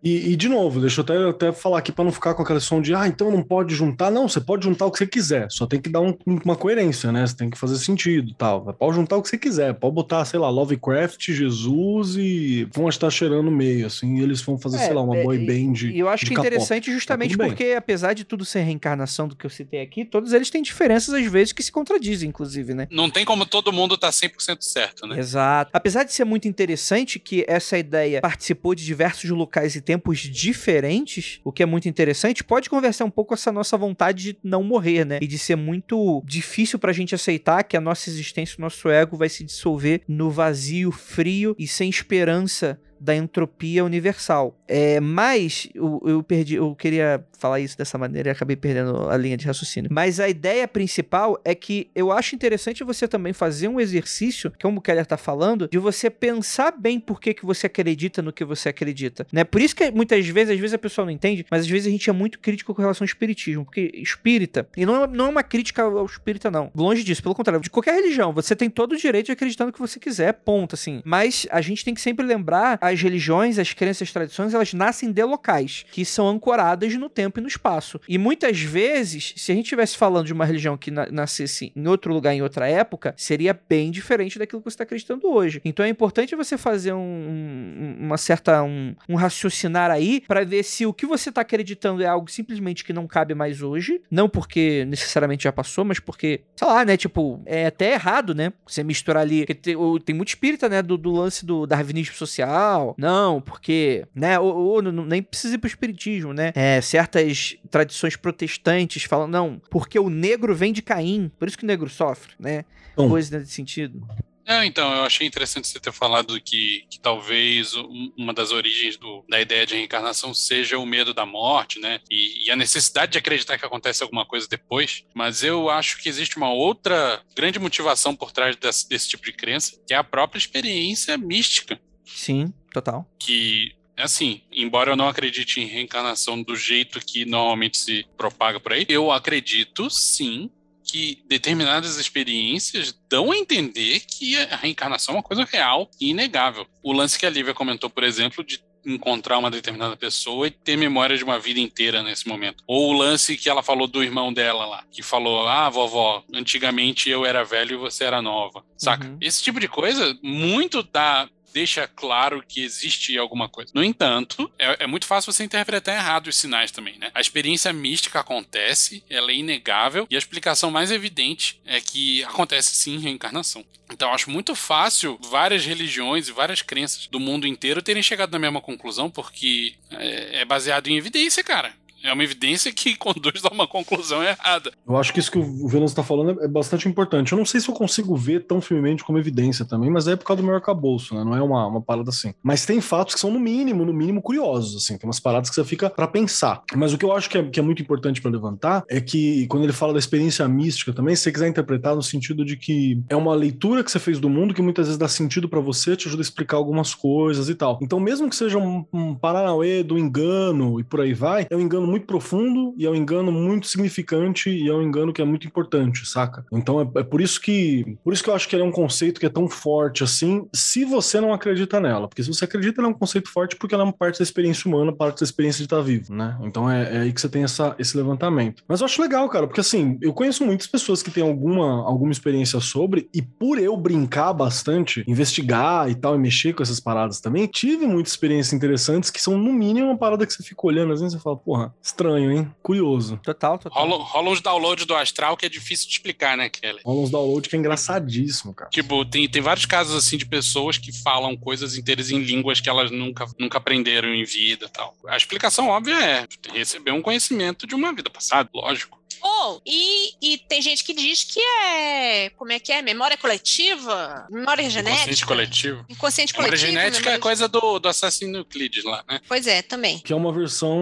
E, 0.03 0.31
e, 0.31 0.35
de 0.35 0.49
novo, 0.49 0.79
deixa 0.79 1.01
eu 1.01 1.03
até, 1.03 1.29
até 1.29 1.51
falar 1.51 1.79
aqui 1.79 1.91
para 1.91 2.05
não 2.05 2.11
ficar 2.11 2.33
com 2.33 2.41
aquela 2.41 2.59
som 2.59 2.81
de, 2.81 2.93
ah, 2.93 3.07
então 3.07 3.31
não 3.31 3.43
pode 3.43 3.73
juntar. 3.75 4.11
Não, 4.11 4.27
você 4.27 4.39
pode 4.39 4.65
juntar 4.65 4.85
o 4.85 4.91
que 4.91 4.97
você 4.97 5.07
quiser, 5.07 5.47
só 5.49 5.65
tem 5.65 5.81
que 5.81 5.89
dar 5.89 6.01
um, 6.01 6.15
uma 6.25 6.55
coerência, 6.55 7.11
né? 7.11 7.25
Você 7.25 7.35
tem 7.35 7.49
que 7.49 7.57
fazer 7.57 7.77
sentido 7.77 8.33
tal. 8.33 8.73
Pode 8.73 8.95
juntar 8.95 9.17
o 9.17 9.21
que 9.21 9.29
você 9.29 9.37
quiser, 9.37 9.73
pode 9.73 9.93
botar, 9.93 10.23
sei 10.25 10.39
lá, 10.39 10.49
Lovecraft, 10.49 11.31
Jesus 11.31 12.15
e 12.17 12.67
vão 12.73 12.89
estar 12.89 13.09
cheirando 13.09 13.43
no 13.43 13.51
meio, 13.51 13.87
assim, 13.87 14.17
e 14.17 14.21
eles 14.21 14.41
vão 14.41 14.57
fazer, 14.57 14.77
é, 14.77 14.85
sei 14.85 14.93
lá, 14.93 15.01
uma 15.01 15.15
boy 15.23 15.37
band. 15.39 15.87
E 15.89 15.99
eu 15.99 16.09
acho 16.09 16.25
que 16.25 16.33
é 16.33 16.39
interessante 16.39 16.91
justamente 16.91 17.37
tá 17.37 17.45
porque, 17.45 17.75
apesar 17.77 18.13
de 18.13 18.23
tudo 18.23 18.45
ser 18.45 18.61
reencarnação 18.61 19.27
do 19.27 19.35
que 19.35 19.45
eu 19.45 19.49
citei 19.49 19.81
aqui, 19.81 20.05
todos 20.05 20.33
eles 20.33 20.49
têm 20.49 20.61
diferenças 20.61 21.13
às 21.13 21.25
vezes 21.25 21.53
que 21.53 21.63
se 21.63 21.71
contradizem, 21.71 22.29
inclusive, 22.29 22.73
né? 22.73 22.87
Não 22.91 23.09
tem 23.09 23.25
como 23.25 23.45
todo 23.45 23.71
mundo 23.71 23.95
estar 23.95 24.07
tá 24.07 24.13
100% 24.13 24.57
certo, 24.61 25.07
né? 25.07 25.19
Exato. 25.19 25.71
Apesar 25.73 26.03
de 26.03 26.13
ser 26.13 26.25
muito 26.25 26.47
interessante 26.47 27.19
que 27.19 27.45
essa 27.47 27.77
ideia 27.77 28.21
participou 28.21 28.75
de 28.75 28.85
diversos 28.85 29.29
locais 29.29 29.48
e 29.75 29.81
tempos 29.81 30.19
diferentes, 30.19 31.39
o 31.43 31.51
que 31.51 31.63
é 31.63 31.65
muito 31.65 31.89
interessante, 31.89 32.43
pode 32.43 32.69
conversar 32.69 33.05
um 33.05 33.09
pouco 33.09 33.29
com 33.29 33.33
essa 33.33 33.51
nossa 33.51 33.77
vontade 33.77 34.33
de 34.33 34.37
não 34.43 34.63
morrer, 34.63 35.05
né? 35.05 35.19
E 35.21 35.27
de 35.27 35.37
ser 35.37 35.55
muito 35.55 36.23
difícil 36.25 36.79
pra 36.79 36.93
gente 36.93 37.13
aceitar 37.15 37.63
que 37.63 37.77
a 37.77 37.81
nossa 37.81 38.09
existência, 38.09 38.55
o 38.57 38.61
nosso 38.61 38.89
ego 38.89 39.17
vai 39.17 39.29
se 39.29 39.43
dissolver 39.43 40.01
no 40.07 40.29
vazio, 40.29 40.91
frio 40.91 41.55
e 41.57 41.67
sem 41.67 41.89
esperança 41.89 42.79
da 42.99 43.15
entropia 43.15 43.83
universal. 43.83 44.55
É, 44.67 44.99
mas 44.99 45.67
eu, 45.73 46.01
eu, 46.05 46.23
perdi, 46.23 46.55
eu 46.55 46.75
queria 46.75 47.23
falar 47.37 47.59
isso 47.59 47.77
dessa 47.77 47.97
maneira 47.97 48.29
e 48.29 48.31
acabei 48.31 48.55
perdendo 48.55 49.09
a 49.09 49.17
linha 49.17 49.37
de 49.37 49.47
raciocínio. 49.47 49.89
Mas 49.91 50.19
a 50.19 50.27
ideia 50.27 50.67
principal 50.67 51.39
é 51.43 51.55
que 51.55 51.89
eu 51.95 52.11
acho 52.11 52.35
interessante 52.35 52.83
você 52.83 53.07
também 53.07 53.33
fazer 53.33 53.67
um 53.67 53.79
exercício, 53.79 54.51
como 54.61 54.79
o 54.79 54.81
Keller 54.81 55.05
tá 55.05 55.17
falando, 55.17 55.67
de 55.67 55.77
você 55.77 56.09
pensar 56.09 56.71
bem 56.71 56.99
por 56.99 57.19
que, 57.19 57.33
que 57.33 57.45
você 57.45 57.67
acredita 57.67 58.21
no 58.21 58.33
que 58.33 58.43
você 58.43 58.69
acredita. 58.69 59.25
Né? 59.31 59.43
Por 59.43 59.61
isso 59.61 59.75
que 59.75 59.89
muitas 59.91 60.27
vezes, 60.27 60.53
às 60.53 60.59
vezes 60.59 60.73
a 60.73 60.77
pessoa 60.77 61.05
não 61.05 61.11
entende, 61.11 61.45
mas 61.49 61.61
às 61.61 61.67
vezes 61.67 61.87
a 61.87 61.91
gente 61.91 62.09
é 62.09 62.13
muito 62.13 62.39
crítico 62.39 62.73
com 62.75 62.81
relação 62.81 63.03
ao 63.03 63.07
espiritismo, 63.07 63.65
porque 63.65 63.91
espírita, 63.95 64.67
e 64.75 64.85
não 64.85 65.03
é, 65.03 65.07
não 65.07 65.25
é 65.25 65.29
uma 65.29 65.43
crítica 65.43 65.83
ao 65.83 66.05
espírita, 66.05 66.51
não. 66.51 66.71
Longe 66.75 67.03
disso, 67.03 67.23
pelo 67.23 67.35
contrário, 67.35 67.61
de 67.61 67.69
qualquer 67.69 67.95
religião, 67.95 68.33
você 68.33 68.55
tem 68.55 68.69
todo 68.69 68.93
o 68.93 68.97
direito 68.97 69.27
de 69.27 69.31
acreditar 69.31 69.65
no 69.65 69.71
que 69.71 69.79
você 69.79 69.99
quiser, 69.99 70.33
ponto, 70.33 70.75
assim. 70.75 71.01
Mas 71.05 71.47
a 71.49 71.61
gente 71.61 71.83
tem 71.83 71.93
que 71.93 72.01
sempre 72.01 72.25
lembrar 72.25 72.77
as 72.89 73.01
religiões, 73.01 73.59
as 73.59 73.73
crenças, 73.73 74.07
as 74.07 74.13
tradições, 74.13 74.53
elas 74.53 74.73
nascem 74.73 75.11
de 75.11 75.23
locais, 75.23 75.85
que 75.91 76.05
são 76.05 76.27
ancoradas 76.27 76.95
no 76.95 77.09
tempo 77.09 77.39
e 77.39 77.41
no 77.41 77.47
espaço. 77.47 77.99
E 78.07 78.17
muitas 78.17 78.59
vezes, 78.59 79.33
se 79.35 79.51
a 79.51 79.55
gente 79.55 79.65
estivesse 79.65 79.97
falando 79.97 80.25
de 80.25 80.33
uma 80.33 80.45
religião 80.45 80.77
que 80.77 80.89
na 80.89 81.09
nascesse 81.19 81.71
em 81.75 81.87
outro 81.87 82.13
lugar, 82.13 82.33
em 82.33 82.41
outra 82.41 82.67
época, 82.67 83.13
seria 83.17 83.59
bem 83.67 83.91
diferente 83.91 84.39
daquilo 84.39 84.61
que 84.61 84.69
você 84.69 84.75
está 84.75 84.83
acreditando 84.83 85.27
hoje. 85.27 85.61
Então 85.63 85.85
é 85.85 85.89
importante 85.89 86.35
você 86.35 86.57
fazer 86.57 86.93
um, 86.93 86.99
um, 86.99 87.97
uma 87.99 88.17
certa 88.17 88.63
um, 88.63 88.95
um 89.07 89.15
raciocinar 89.15 89.91
aí 89.91 90.21
para 90.27 90.43
ver 90.43 90.63
se 90.63 90.85
o 90.85 90.93
que 90.93 91.05
você 91.05 91.29
está 91.29 91.41
acreditando 91.41 92.01
é 92.01 92.07
algo 92.07 92.29
simplesmente 92.29 92.83
que 92.83 92.93
não 92.93 93.07
cabe 93.07 93.33
mais 93.33 93.61
hoje, 93.61 94.01
não 94.09 94.29
porque 94.29 94.85
necessariamente 94.85 95.43
já 95.43 95.51
passou, 95.51 95.83
mas 95.83 95.99
porque, 95.99 96.41
sei 96.55 96.67
lá, 96.67 96.85
né, 96.85 96.95
tipo, 96.97 97.41
é 97.45 97.67
até 97.67 97.93
errado, 97.93 98.33
né, 98.33 98.53
você 98.65 98.83
misturar 98.83 99.23
ali, 99.23 99.45
tem, 99.45 99.75
tem 100.05 100.15
muito 100.15 100.29
espírita, 100.29 100.69
né, 100.69 100.81
do, 100.81 100.97
do 100.97 101.11
lance 101.11 101.45
do 101.45 101.65
darwinismo 101.65 102.15
social, 102.15 102.78
não, 102.97 103.41
porque, 103.41 104.05
né, 104.13 104.39
ou, 104.39 104.55
ou 104.55 104.81
nem 104.81 105.21
precisa 105.21 105.55
ir 105.55 105.57
pro 105.57 105.67
espiritismo, 105.67 106.33
né? 106.33 106.51
É, 106.55 106.81
certas 106.81 107.55
tradições 107.69 108.15
protestantes 108.15 109.03
falam, 109.03 109.27
não, 109.27 109.61
porque 109.69 109.99
o 109.99 110.09
negro 110.09 110.55
vem 110.55 110.73
de 110.73 110.81
Caim, 110.81 111.31
por 111.37 111.47
isso 111.47 111.57
que 111.57 111.63
o 111.63 111.67
negro 111.67 111.89
sofre, 111.89 112.33
né? 112.39 112.65
Bom. 112.95 113.09
Coisa 113.09 113.39
nesse 113.39 113.51
sentido. 113.51 114.05
É, 114.49 114.65
então, 114.65 114.91
eu 114.95 115.03
achei 115.03 115.27
interessante 115.27 115.67
você 115.67 115.79
ter 115.79 115.93
falado 115.93 116.41
que, 116.41 116.83
que 116.89 116.99
talvez 116.99 117.75
uma 118.17 118.33
das 118.33 118.51
origens 118.51 118.97
do, 118.97 119.23
da 119.29 119.39
ideia 119.39 119.63
de 119.63 119.75
reencarnação 119.75 120.33
seja 120.33 120.79
o 120.79 120.87
medo 120.87 121.13
da 121.13 121.23
morte, 121.23 121.79
né? 121.79 121.99
E, 122.09 122.47
e, 122.47 122.51
a 122.51 122.55
necessidade 122.55 123.11
de 123.11 123.19
acreditar 123.19 123.59
que 123.59 123.65
acontece 123.65 124.01
alguma 124.01 124.25
coisa 124.25 124.47
depois. 124.49 125.05
Mas 125.13 125.43
eu 125.43 125.69
acho 125.69 126.01
que 126.01 126.09
existe 126.09 126.35
uma 126.35 126.51
outra 126.51 127.21
grande 127.35 127.59
motivação 127.59 128.15
por 128.15 128.31
trás 128.31 128.55
desse, 128.55 128.89
desse 128.89 129.09
tipo 129.09 129.23
de 129.23 129.33
crença, 129.33 129.79
que 129.87 129.93
é 129.93 129.97
a 129.97 130.03
própria 130.03 130.39
experiência 130.39 131.15
mística. 131.15 131.79
Sim, 132.03 132.51
total. 132.73 133.09
Que 133.19 133.73
assim, 133.97 134.41
embora 134.51 134.91
eu 134.91 134.95
não 134.95 135.09
acredite 135.09 135.59
em 135.59 135.65
reencarnação 135.65 136.41
do 136.41 136.55
jeito 136.55 136.99
que 136.99 137.25
normalmente 137.25 137.77
se 137.77 138.05
propaga 138.17 138.59
por 138.59 138.73
aí, 138.73 138.85
eu 138.87 139.11
acredito 139.11 139.89
sim 139.89 140.49
que 140.83 141.21
determinadas 141.27 141.97
experiências 141.97 142.97
dão 143.07 143.31
a 143.31 143.37
entender 143.37 143.99
que 143.99 144.37
a 144.37 144.55
reencarnação 144.55 145.13
é 145.13 145.17
uma 145.17 145.23
coisa 145.23 145.45
real 145.45 145.89
e 146.01 146.09
inegável. 146.09 146.65
O 146.81 146.91
lance 146.91 147.19
que 147.19 147.25
a 147.25 147.29
Lívia 147.29 147.53
comentou, 147.53 147.89
por 147.89 148.03
exemplo, 148.03 148.43
de 148.43 148.59
encontrar 148.85 149.37
uma 149.37 149.51
determinada 149.51 149.95
pessoa 149.95 150.47
e 150.47 150.51
ter 150.51 150.77
memória 150.77 151.15
de 151.15 151.23
uma 151.23 151.37
vida 151.37 151.59
inteira 151.59 152.01
nesse 152.01 152.27
momento. 152.27 152.63
Ou 152.65 152.89
o 152.89 152.93
lance 152.93 153.37
que 153.37 153.49
ela 153.49 153.61
falou 153.61 153.87
do 153.87 154.03
irmão 154.03 154.33
dela 154.33 154.65
lá, 154.65 154.83
que 154.91 155.03
falou: 155.03 155.47
Ah, 155.47 155.69
vovó, 155.69 156.23
antigamente 156.33 157.09
eu 157.09 157.25
era 157.25 157.43
velho 157.43 157.73
e 157.73 157.77
você 157.77 158.05
era 158.05 158.21
nova. 158.21 158.63
Saca? 158.77 159.07
Uhum. 159.07 159.17
Esse 159.21 159.43
tipo 159.43 159.59
de 159.59 159.67
coisa, 159.67 160.17
muito 160.23 160.81
da 160.81 161.29
deixa 161.53 161.87
claro 161.87 162.43
que 162.47 162.61
existe 162.61 163.17
alguma 163.17 163.49
coisa. 163.49 163.71
No 163.73 163.83
entanto, 163.83 164.51
é, 164.57 164.83
é, 164.83 164.87
muito 164.87 165.05
fácil 165.05 165.31
você 165.31 165.43
interpretar 165.43 165.95
errado 165.95 166.27
os 166.27 166.35
sinais 166.35 166.71
também, 166.71 166.97
né? 166.97 167.11
A 167.13 167.21
experiência 167.21 167.71
mística 167.73 168.19
acontece, 168.19 169.03
ela 169.09 169.31
é 169.31 169.35
inegável, 169.35 170.07
e 170.09 170.15
a 170.15 170.19
explicação 170.19 170.71
mais 170.71 170.91
evidente 170.91 171.59
é 171.65 171.79
que 171.79 172.23
acontece 172.23 172.75
sim 172.75 172.97
reencarnação. 172.99 173.65
Então, 173.91 174.13
acho 174.13 174.29
muito 174.29 174.53
fácil 174.53 175.19
várias 175.29 175.65
religiões 175.65 176.27
e 176.27 176.31
várias 176.31 176.61
crenças 176.61 177.07
do 177.07 177.19
mundo 177.19 177.47
inteiro 177.47 177.81
terem 177.81 178.03
chegado 178.03 178.31
na 178.31 178.39
mesma 178.39 178.61
conclusão, 178.61 179.09
porque 179.09 179.73
é, 179.91 180.41
é 180.41 180.45
baseado 180.45 180.87
em 180.87 180.97
evidência, 180.97 181.43
cara. 181.43 181.73
É 182.03 182.13
uma 182.13 182.23
evidência 182.23 182.71
que 182.71 182.95
conduz 182.95 183.43
a 183.45 183.49
uma 183.49 183.67
conclusão 183.67 184.23
errada. 184.23 184.71
Eu 184.87 184.97
acho 184.97 185.13
que 185.13 185.19
isso 185.19 185.31
que 185.31 185.37
o 185.37 185.67
Venus 185.67 185.91
está 185.91 186.03
falando 186.03 186.41
é 186.41 186.47
bastante 186.47 186.87
importante. 186.87 187.31
Eu 187.31 187.37
não 187.37 187.45
sei 187.45 187.59
se 187.59 187.69
eu 187.69 187.73
consigo 187.73 188.15
ver 188.15 188.45
tão 188.45 188.61
firmemente 188.61 189.03
como 189.03 189.17
evidência 189.17 189.65
também, 189.65 189.89
mas 189.89 190.07
é 190.07 190.15
por 190.15 190.25
causa 190.25 190.41
do 190.41 190.45
meu 190.45 190.55
arcabouço, 190.55 191.15
né? 191.15 191.23
Não 191.23 191.35
é 191.35 191.41
uma, 191.41 191.67
uma 191.67 191.81
parada 191.81 192.09
assim. 192.09 192.33
Mas 192.41 192.65
tem 192.65 192.81
fatos 192.81 193.13
que 193.13 193.19
são, 193.19 193.31
no 193.31 193.39
mínimo, 193.39 193.85
no 193.85 193.93
mínimo, 193.93 194.21
curiosos, 194.21 194.75
assim. 194.75 194.97
Tem 194.97 195.07
umas 195.07 195.19
paradas 195.19 195.49
que 195.49 195.55
você 195.55 195.63
fica 195.63 195.89
para 195.89 196.07
pensar. 196.07 196.63
Mas 196.75 196.93
o 196.93 196.97
que 196.97 197.05
eu 197.05 197.11
acho 197.11 197.29
que 197.29 197.37
é, 197.37 197.43
que 197.43 197.59
é 197.59 197.63
muito 197.63 197.81
importante 197.81 198.21
para 198.21 198.31
levantar 198.31 198.83
é 198.89 198.99
que, 198.99 199.47
quando 199.47 199.63
ele 199.63 199.73
fala 199.73 199.93
da 199.93 199.99
experiência 199.99 200.47
mística 200.47 200.93
também, 200.93 201.15
se 201.15 201.23
você 201.23 201.31
quiser 201.31 201.47
interpretar 201.47 201.95
no 201.95 202.03
sentido 202.03 202.43
de 202.43 202.57
que 202.57 203.01
é 203.09 203.15
uma 203.15 203.35
leitura 203.35 203.83
que 203.83 203.91
você 203.91 203.99
fez 203.99 204.19
do 204.19 204.29
mundo 204.29 204.53
que 204.53 204.61
muitas 204.61 204.87
vezes 204.87 204.97
dá 204.97 205.07
sentido 205.07 205.47
para 205.47 205.59
você, 205.59 205.95
te 205.95 206.07
ajuda 206.07 206.21
a 206.21 206.23
explicar 206.23 206.57
algumas 206.57 206.93
coisas 206.93 207.49
e 207.49 207.55
tal. 207.55 207.79
Então, 207.81 207.99
mesmo 207.99 208.29
que 208.29 208.35
seja 208.35 208.57
um, 208.57 208.85
um 208.91 209.15
Paranauê 209.15 209.83
do 209.83 209.97
engano 209.97 210.79
e 210.79 210.83
por 210.83 211.01
aí 211.01 211.13
vai, 211.13 211.47
é 211.49 211.55
um 211.55 211.61
engano 211.61 211.88
muito 211.89 212.05
profundo 212.05 212.73
e 212.77 212.85
é 212.85 212.89
um 212.89 212.95
engano 212.95 213.31
muito 213.31 213.67
significante 213.67 214.49
e 214.49 214.67
é 214.67 214.73
um 214.73 214.81
engano 214.81 215.13
que 215.13 215.21
é 215.21 215.25
muito 215.25 215.47
importante, 215.47 216.07
saca? 216.07 216.45
Então 216.51 216.81
é, 216.81 216.99
é, 216.99 217.03
por 217.03 217.21
isso 217.21 217.41
que 217.41 217.97
por 218.03 218.13
isso 218.13 218.23
que 218.23 218.29
eu 218.29 218.35
acho 218.35 218.47
que 218.47 218.55
ele 218.55 218.63
é 218.63 218.65
um 218.65 218.71
conceito 218.71 219.19
que 219.19 219.25
é 219.25 219.29
tão 219.29 219.47
forte 219.47 220.03
assim, 220.03 220.47
se 220.53 220.85
você 220.85 221.19
não 221.19 221.33
acredita 221.33 221.79
nela, 221.79 222.07
porque 222.07 222.23
se 222.23 222.29
você 222.29 222.45
acredita, 222.45 222.81
ela 222.81 222.87
é 222.87 222.91
um 222.91 222.97
conceito 222.97 223.29
forte 223.29 223.55
porque 223.55 223.73
ela 223.73 223.83
é 223.83 223.87
uma 223.87 223.93
parte 223.93 224.19
da 224.19 224.23
experiência 224.23 224.67
humana, 224.67 224.93
parte 224.93 225.19
da 225.19 225.23
experiência 225.25 225.59
de 225.59 225.65
estar 225.65 225.81
vivo, 225.81 226.13
né? 226.13 226.37
Então 226.43 226.69
é, 226.69 226.95
é 226.95 226.99
aí 227.01 227.13
que 227.13 227.19
você 227.19 227.29
tem 227.29 227.43
essa, 227.43 227.75
esse 227.79 227.95
levantamento. 227.97 228.63
Mas 228.67 228.81
eu 228.81 228.85
acho 228.85 229.01
legal, 229.01 229.27
cara, 229.29 229.47
porque 229.47 229.61
assim, 229.61 229.97
eu 230.01 230.13
conheço 230.13 230.45
muitas 230.45 230.67
pessoas 230.67 231.01
que 231.01 231.11
têm 231.11 231.23
alguma, 231.23 231.85
alguma 231.85 232.11
experiência 232.11 232.59
sobre 232.59 233.09
e 233.13 233.21
por 233.21 233.57
eu 233.59 233.75
brincar 233.75 234.33
bastante, 234.33 235.03
investigar 235.07 235.89
e 235.89 235.95
tal, 235.95 236.15
e 236.15 236.19
mexer 236.19 236.53
com 236.53 236.63
essas 236.63 236.79
paradas 236.79 237.19
também, 237.19 237.47
tive 237.47 237.85
muitas 237.85 238.13
experiências 238.13 238.53
interessantes 238.53 239.09
que 239.09 239.21
são, 239.21 239.37
no 239.37 239.53
mínimo, 239.53 239.87
uma 239.87 239.97
parada 239.97 240.25
que 240.25 240.33
você 240.33 240.43
fica 240.43 240.67
olhando, 240.67 240.93
às 240.93 241.01
vezes 241.01 241.15
você 241.15 241.21
fala, 241.21 241.37
porra, 241.37 241.73
estranho, 241.81 242.31
hein? 242.31 242.51
Curioso. 242.61 243.17
Total, 243.23 243.57
total. 243.57 243.87
Rola, 243.87 244.03
rola 244.03 244.29
uns 244.29 244.41
downloads 244.41 244.85
do 244.85 244.95
astral 244.95 245.35
que 245.35 245.45
é 245.45 245.49
difícil 245.49 245.87
de 245.87 245.93
explicar, 245.93 246.37
né, 246.37 246.49
Kelly? 246.49 246.79
Rola 246.85 247.01
uns 247.01 247.09
downloads 247.09 247.49
que 247.49 247.55
é 247.55 247.59
engraçadíssimo, 247.59 248.53
cara. 248.53 248.69
Tipo, 248.69 249.05
tem, 249.05 249.27
tem 249.29 249.41
vários 249.41 249.65
casos, 249.65 249.95
assim, 249.95 250.17
de 250.17 250.25
pessoas 250.25 250.77
que 250.77 250.91
falam 250.91 251.35
coisas 251.35 251.77
inteiras 251.77 252.11
em 252.11 252.19
línguas 252.19 252.59
que 252.59 252.69
elas 252.69 252.91
nunca, 252.91 253.25
nunca 253.39 253.57
aprenderam 253.57 254.13
em 254.13 254.23
vida 254.23 254.65
e 254.65 254.69
tal. 254.69 254.95
A 255.07 255.17
explicação 255.17 255.69
óbvia 255.69 255.95
é 255.95 256.27
receber 256.53 256.91
um 256.91 257.01
conhecimento 257.01 257.65
de 257.65 257.75
uma 257.75 257.93
vida 257.93 258.09
passada, 258.09 258.49
lógico. 258.53 258.98
Ou, 259.21 259.61
e, 259.65 260.13
e 260.21 260.37
tem 260.37 260.61
gente 260.61 260.83
que 260.83 260.93
diz 260.93 261.23
que 261.23 261.39
é. 261.39 262.29
Como 262.31 262.51
é 262.51 262.59
que 262.59 262.71
é? 262.71 262.81
Memória 262.81 263.17
coletiva? 263.17 264.27
Memória 264.29 264.69
genética? 264.69 264.99
Consciente 264.99 265.25
coletivo. 265.25 265.85
Inconsciente 265.89 266.33
Memória 266.33 266.51
coletivo. 266.51 266.71
genética 266.71 266.99
é 266.99 267.03
memória- 267.13 267.19
coisa 267.21 267.47
do, 267.47 267.79
do 267.79 267.87
Assassin's 267.87 268.33
Euclides 268.35 268.83
lá, 268.83 269.03
né? 269.09 269.19
Pois 269.27 269.47
é, 269.47 269.61
também. 269.61 269.99
Que 269.99 270.13
é 270.13 270.15
uma 270.15 270.31
versão. 270.33 270.79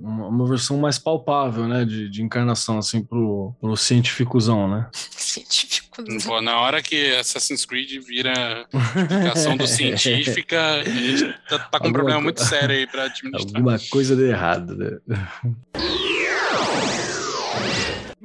Uma, 0.00 0.28
uma 0.28 0.48
versão 0.48 0.76
mais 0.78 0.98
palpável, 0.98 1.66
né? 1.66 1.84
De, 1.84 2.08
de 2.08 2.22
encarnação, 2.22 2.78
assim, 2.78 3.02
pro, 3.02 3.54
pro 3.60 3.76
cientificozão, 3.76 4.68
né? 4.68 4.88
Científico. 5.16 5.86
Pô, 6.24 6.40
na 6.42 6.60
hora 6.60 6.82
que 6.82 7.14
Assassin's 7.16 7.64
Creed 7.64 8.02
vira 8.06 8.66
explicação 8.72 9.56
do 9.56 9.66
científica, 9.68 10.74
a 10.80 10.84
gente 10.84 11.24
tá, 11.48 11.58
tá 11.58 11.78
com 11.78 11.86
um 11.86 11.88
Alguma 11.88 11.92
problema 11.92 12.18
co- 12.18 12.24
muito 12.24 12.44
sério 12.44 12.74
aí 12.76 12.86
pra 12.86 13.04
administrar. 13.04 13.56
Alguma 13.56 13.78
coisa 13.90 14.14
de 14.14 14.24
errado, 14.24 14.76
né? 14.76 14.98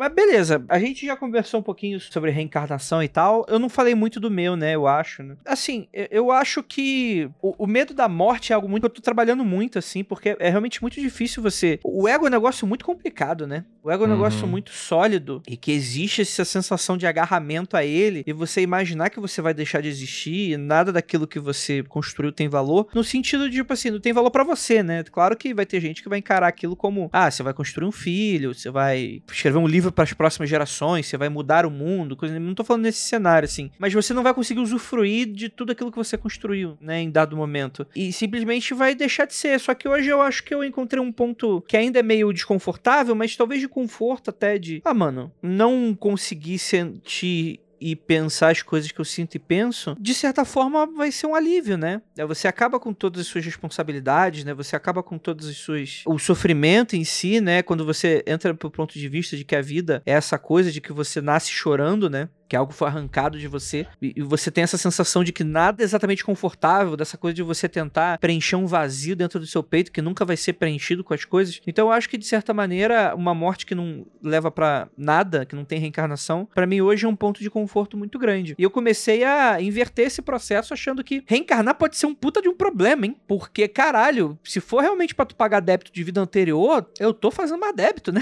Mas 0.01 0.13
beleza, 0.15 0.65
a 0.67 0.79
gente 0.79 1.05
já 1.05 1.15
conversou 1.15 1.59
um 1.59 1.63
pouquinho 1.63 1.99
sobre 1.99 2.31
reencarnação 2.31 3.03
e 3.03 3.07
tal. 3.07 3.45
Eu 3.47 3.59
não 3.59 3.69
falei 3.69 3.93
muito 3.93 4.19
do 4.19 4.31
meu, 4.31 4.55
né? 4.55 4.73
Eu 4.73 4.87
acho. 4.87 5.21
Né? 5.21 5.35
Assim, 5.45 5.87
eu- 5.93 6.31
acho 6.31 6.63
que 6.63 7.29
o, 7.39 7.65
o 7.65 7.67
medo 7.67 7.93
da 7.93 8.07
morte 8.09 8.51
é 8.51 8.55
algo 8.55 8.67
muito 8.67 8.81
que 8.81 8.87
eu 8.87 8.95
tô 8.95 9.01
trabalhando 9.01 9.45
muito, 9.45 9.77
assim, 9.77 10.03
porque 10.03 10.35
é 10.39 10.49
realmente 10.49 10.81
muito 10.81 10.99
difícil 10.99 11.43
você. 11.43 11.79
O 11.83 12.07
ego 12.07 12.25
é 12.25 12.29
um 12.29 12.31
negócio 12.31 12.65
muito 12.65 12.83
complicado, 12.83 13.45
né? 13.45 13.63
O 13.83 13.91
ego 13.91 14.03
é 14.03 14.07
um 14.07 14.09
Uhum. 14.09 14.15
negócio 14.17 14.47
muito 14.47 14.71
sólido 14.71 15.43
e 15.47 15.55
que 15.55 15.71
existe 15.71 16.21
essa 16.23 16.43
sensação 16.45 16.97
de 16.97 17.05
agarramento 17.05 17.77
a 17.77 17.85
ele 17.85 18.23
e 18.25 18.33
você 18.33 18.61
imaginar 18.61 19.09
que 19.11 19.19
você 19.19 19.39
vai 19.39 19.53
deixar 19.53 19.81
de 19.81 19.87
existir 19.89 20.51
e 20.53 20.57
nada 20.57 20.91
daquilo 20.91 21.27
que 21.27 21.39
você 21.39 21.83
construiu 21.83 22.31
tem 22.31 22.49
valor, 22.49 22.87
no 22.95 23.03
sentido 23.03 23.47
de, 23.49 23.57
tipo 23.57 23.71
assim, 23.73 23.91
não 23.91 23.99
tem 23.99 24.13
valor 24.13 24.31
pra 24.31 24.43
você, 24.43 24.81
né? 24.81 25.03
Claro 25.11 25.37
que 25.37 25.53
vai 25.53 25.65
ter 25.65 25.79
gente 25.79 26.01
que 26.01 26.09
vai 26.09 26.17
encarar 26.17 26.47
aquilo 26.47 26.75
como, 26.75 27.07
ah, 27.13 27.29
você 27.29 27.43
vai 27.43 27.53
construir 27.53 27.85
um 27.87 27.91
filho, 27.91 28.53
você 28.55 28.71
vai 28.71 29.21
escrever 29.31 29.57
um 29.59 29.67
livro 29.67 29.90
para 29.91 30.03
as 30.03 30.13
próximas 30.13 30.49
gerações, 30.49 31.05
você 31.05 31.17
vai 31.17 31.29
mudar 31.29 31.65
o 31.65 31.71
mundo, 31.71 32.15
coisa, 32.15 32.39
não 32.39 32.53
tô 32.53 32.63
falando 32.63 32.83
nesse 32.83 32.99
cenário 32.99 33.45
assim, 33.45 33.71
mas 33.77 33.93
você 33.93 34.13
não 34.13 34.23
vai 34.23 34.33
conseguir 34.33 34.59
usufruir 34.59 35.31
de 35.31 35.49
tudo 35.49 35.71
aquilo 35.71 35.91
que 35.91 35.97
você 35.97 36.17
construiu, 36.17 36.77
né, 36.79 37.01
em 37.01 37.11
dado 37.11 37.35
momento. 37.35 37.85
E 37.95 38.11
simplesmente 38.11 38.73
vai 38.73 38.95
deixar 38.95 39.25
de 39.25 39.33
ser. 39.33 39.59
Só 39.59 39.73
que 39.73 39.87
hoje 39.87 40.09
eu 40.09 40.21
acho 40.21 40.43
que 40.43 40.53
eu 40.53 40.63
encontrei 40.63 41.01
um 41.01 41.11
ponto 41.11 41.61
que 41.67 41.77
ainda 41.77 41.99
é 41.99 42.03
meio 42.03 42.31
desconfortável, 42.31 43.15
mas 43.15 43.35
talvez 43.35 43.61
de 43.61 43.67
conforto 43.67 44.29
até 44.29 44.57
de, 44.57 44.81
ah, 44.85 44.93
mano, 44.93 45.31
não 45.41 45.95
conseguir 45.95 46.59
sentir 46.59 47.59
e 47.81 47.95
pensar 47.95 48.51
as 48.51 48.61
coisas 48.61 48.91
que 48.91 49.01
eu 49.01 49.05
sinto 49.05 49.35
e 49.35 49.39
penso, 49.39 49.97
de 49.99 50.13
certa 50.13 50.45
forma 50.45 50.85
vai 50.85 51.11
ser 51.11 51.25
um 51.25 51.33
alívio, 51.33 51.77
né? 51.77 52.01
É, 52.15 52.23
Você 52.25 52.47
acaba 52.47 52.79
com 52.79 52.93
todas 52.93 53.21
as 53.21 53.27
suas 53.27 53.43
responsabilidades, 53.43 54.43
né? 54.43 54.53
Você 54.53 54.75
acaba 54.75 55.01
com 55.01 55.17
todas 55.17 55.47
as 55.47 55.57
suas 55.57 56.03
o 56.05 56.19
sofrimento 56.19 56.95
em 56.95 57.03
si, 57.03 57.41
né? 57.41 57.63
Quando 57.63 57.83
você 57.83 58.23
entra 58.27 58.53
pro 58.53 58.69
ponto 58.69 58.93
de 58.97 59.07
vista 59.09 59.35
de 59.35 59.43
que 59.43 59.55
a 59.55 59.61
vida 59.61 60.03
é 60.05 60.11
essa 60.11 60.37
coisa 60.37 60.71
de 60.71 60.79
que 60.79 60.93
você 60.93 61.19
nasce 61.19 61.49
chorando, 61.49 62.09
né? 62.09 62.29
Que 62.51 62.55
algo 62.57 62.73
foi 62.73 62.89
arrancado 62.89 63.39
de 63.39 63.47
você 63.47 63.87
e 64.01 64.21
você 64.21 64.51
tem 64.51 64.61
essa 64.65 64.77
sensação 64.77 65.23
de 65.23 65.31
que 65.31 65.41
nada 65.41 65.81
é 65.81 65.85
exatamente 65.85 66.21
confortável, 66.21 66.97
dessa 66.97 67.17
coisa 67.17 67.33
de 67.33 67.41
você 67.41 67.69
tentar 67.69 68.17
preencher 68.17 68.57
um 68.57 68.65
vazio 68.65 69.15
dentro 69.15 69.39
do 69.39 69.45
seu 69.47 69.63
peito 69.63 69.89
que 69.89 70.01
nunca 70.01 70.25
vai 70.25 70.35
ser 70.35 70.51
preenchido 70.51 71.01
com 71.01 71.13
as 71.13 71.23
coisas. 71.23 71.61
Então 71.65 71.87
eu 71.87 71.93
acho 71.93 72.09
que 72.09 72.17
de 72.17 72.25
certa 72.25 72.53
maneira 72.53 73.15
uma 73.15 73.33
morte 73.33 73.65
que 73.65 73.73
não 73.73 74.05
leva 74.21 74.51
pra 74.51 74.89
nada, 74.97 75.45
que 75.45 75.55
não 75.55 75.63
tem 75.63 75.79
reencarnação, 75.79 76.45
pra 76.53 76.67
mim 76.67 76.81
hoje 76.81 77.05
é 77.05 77.07
um 77.07 77.15
ponto 77.15 77.39
de 77.39 77.49
conforto 77.49 77.95
muito 77.95 78.19
grande. 78.19 78.53
E 78.57 78.63
eu 78.63 78.69
comecei 78.69 79.23
a 79.23 79.61
inverter 79.61 80.07
esse 80.07 80.21
processo 80.21 80.73
achando 80.73 81.05
que 81.05 81.23
reencarnar 81.25 81.75
pode 81.75 81.95
ser 81.95 82.05
um 82.07 82.13
puta 82.13 82.41
de 82.41 82.49
um 82.49 82.53
problema, 82.53 83.05
hein? 83.05 83.15
Porque 83.29 83.65
caralho, 83.65 84.37
se 84.43 84.59
for 84.59 84.81
realmente 84.81 85.15
pra 85.15 85.23
tu 85.25 85.37
pagar 85.37 85.61
débito 85.61 85.93
de 85.93 86.03
vida 86.03 86.19
anterior, 86.19 86.85
eu 86.99 87.13
tô 87.13 87.31
fazendo 87.31 87.61
mais 87.61 87.73
débito, 87.73 88.11
né? 88.11 88.21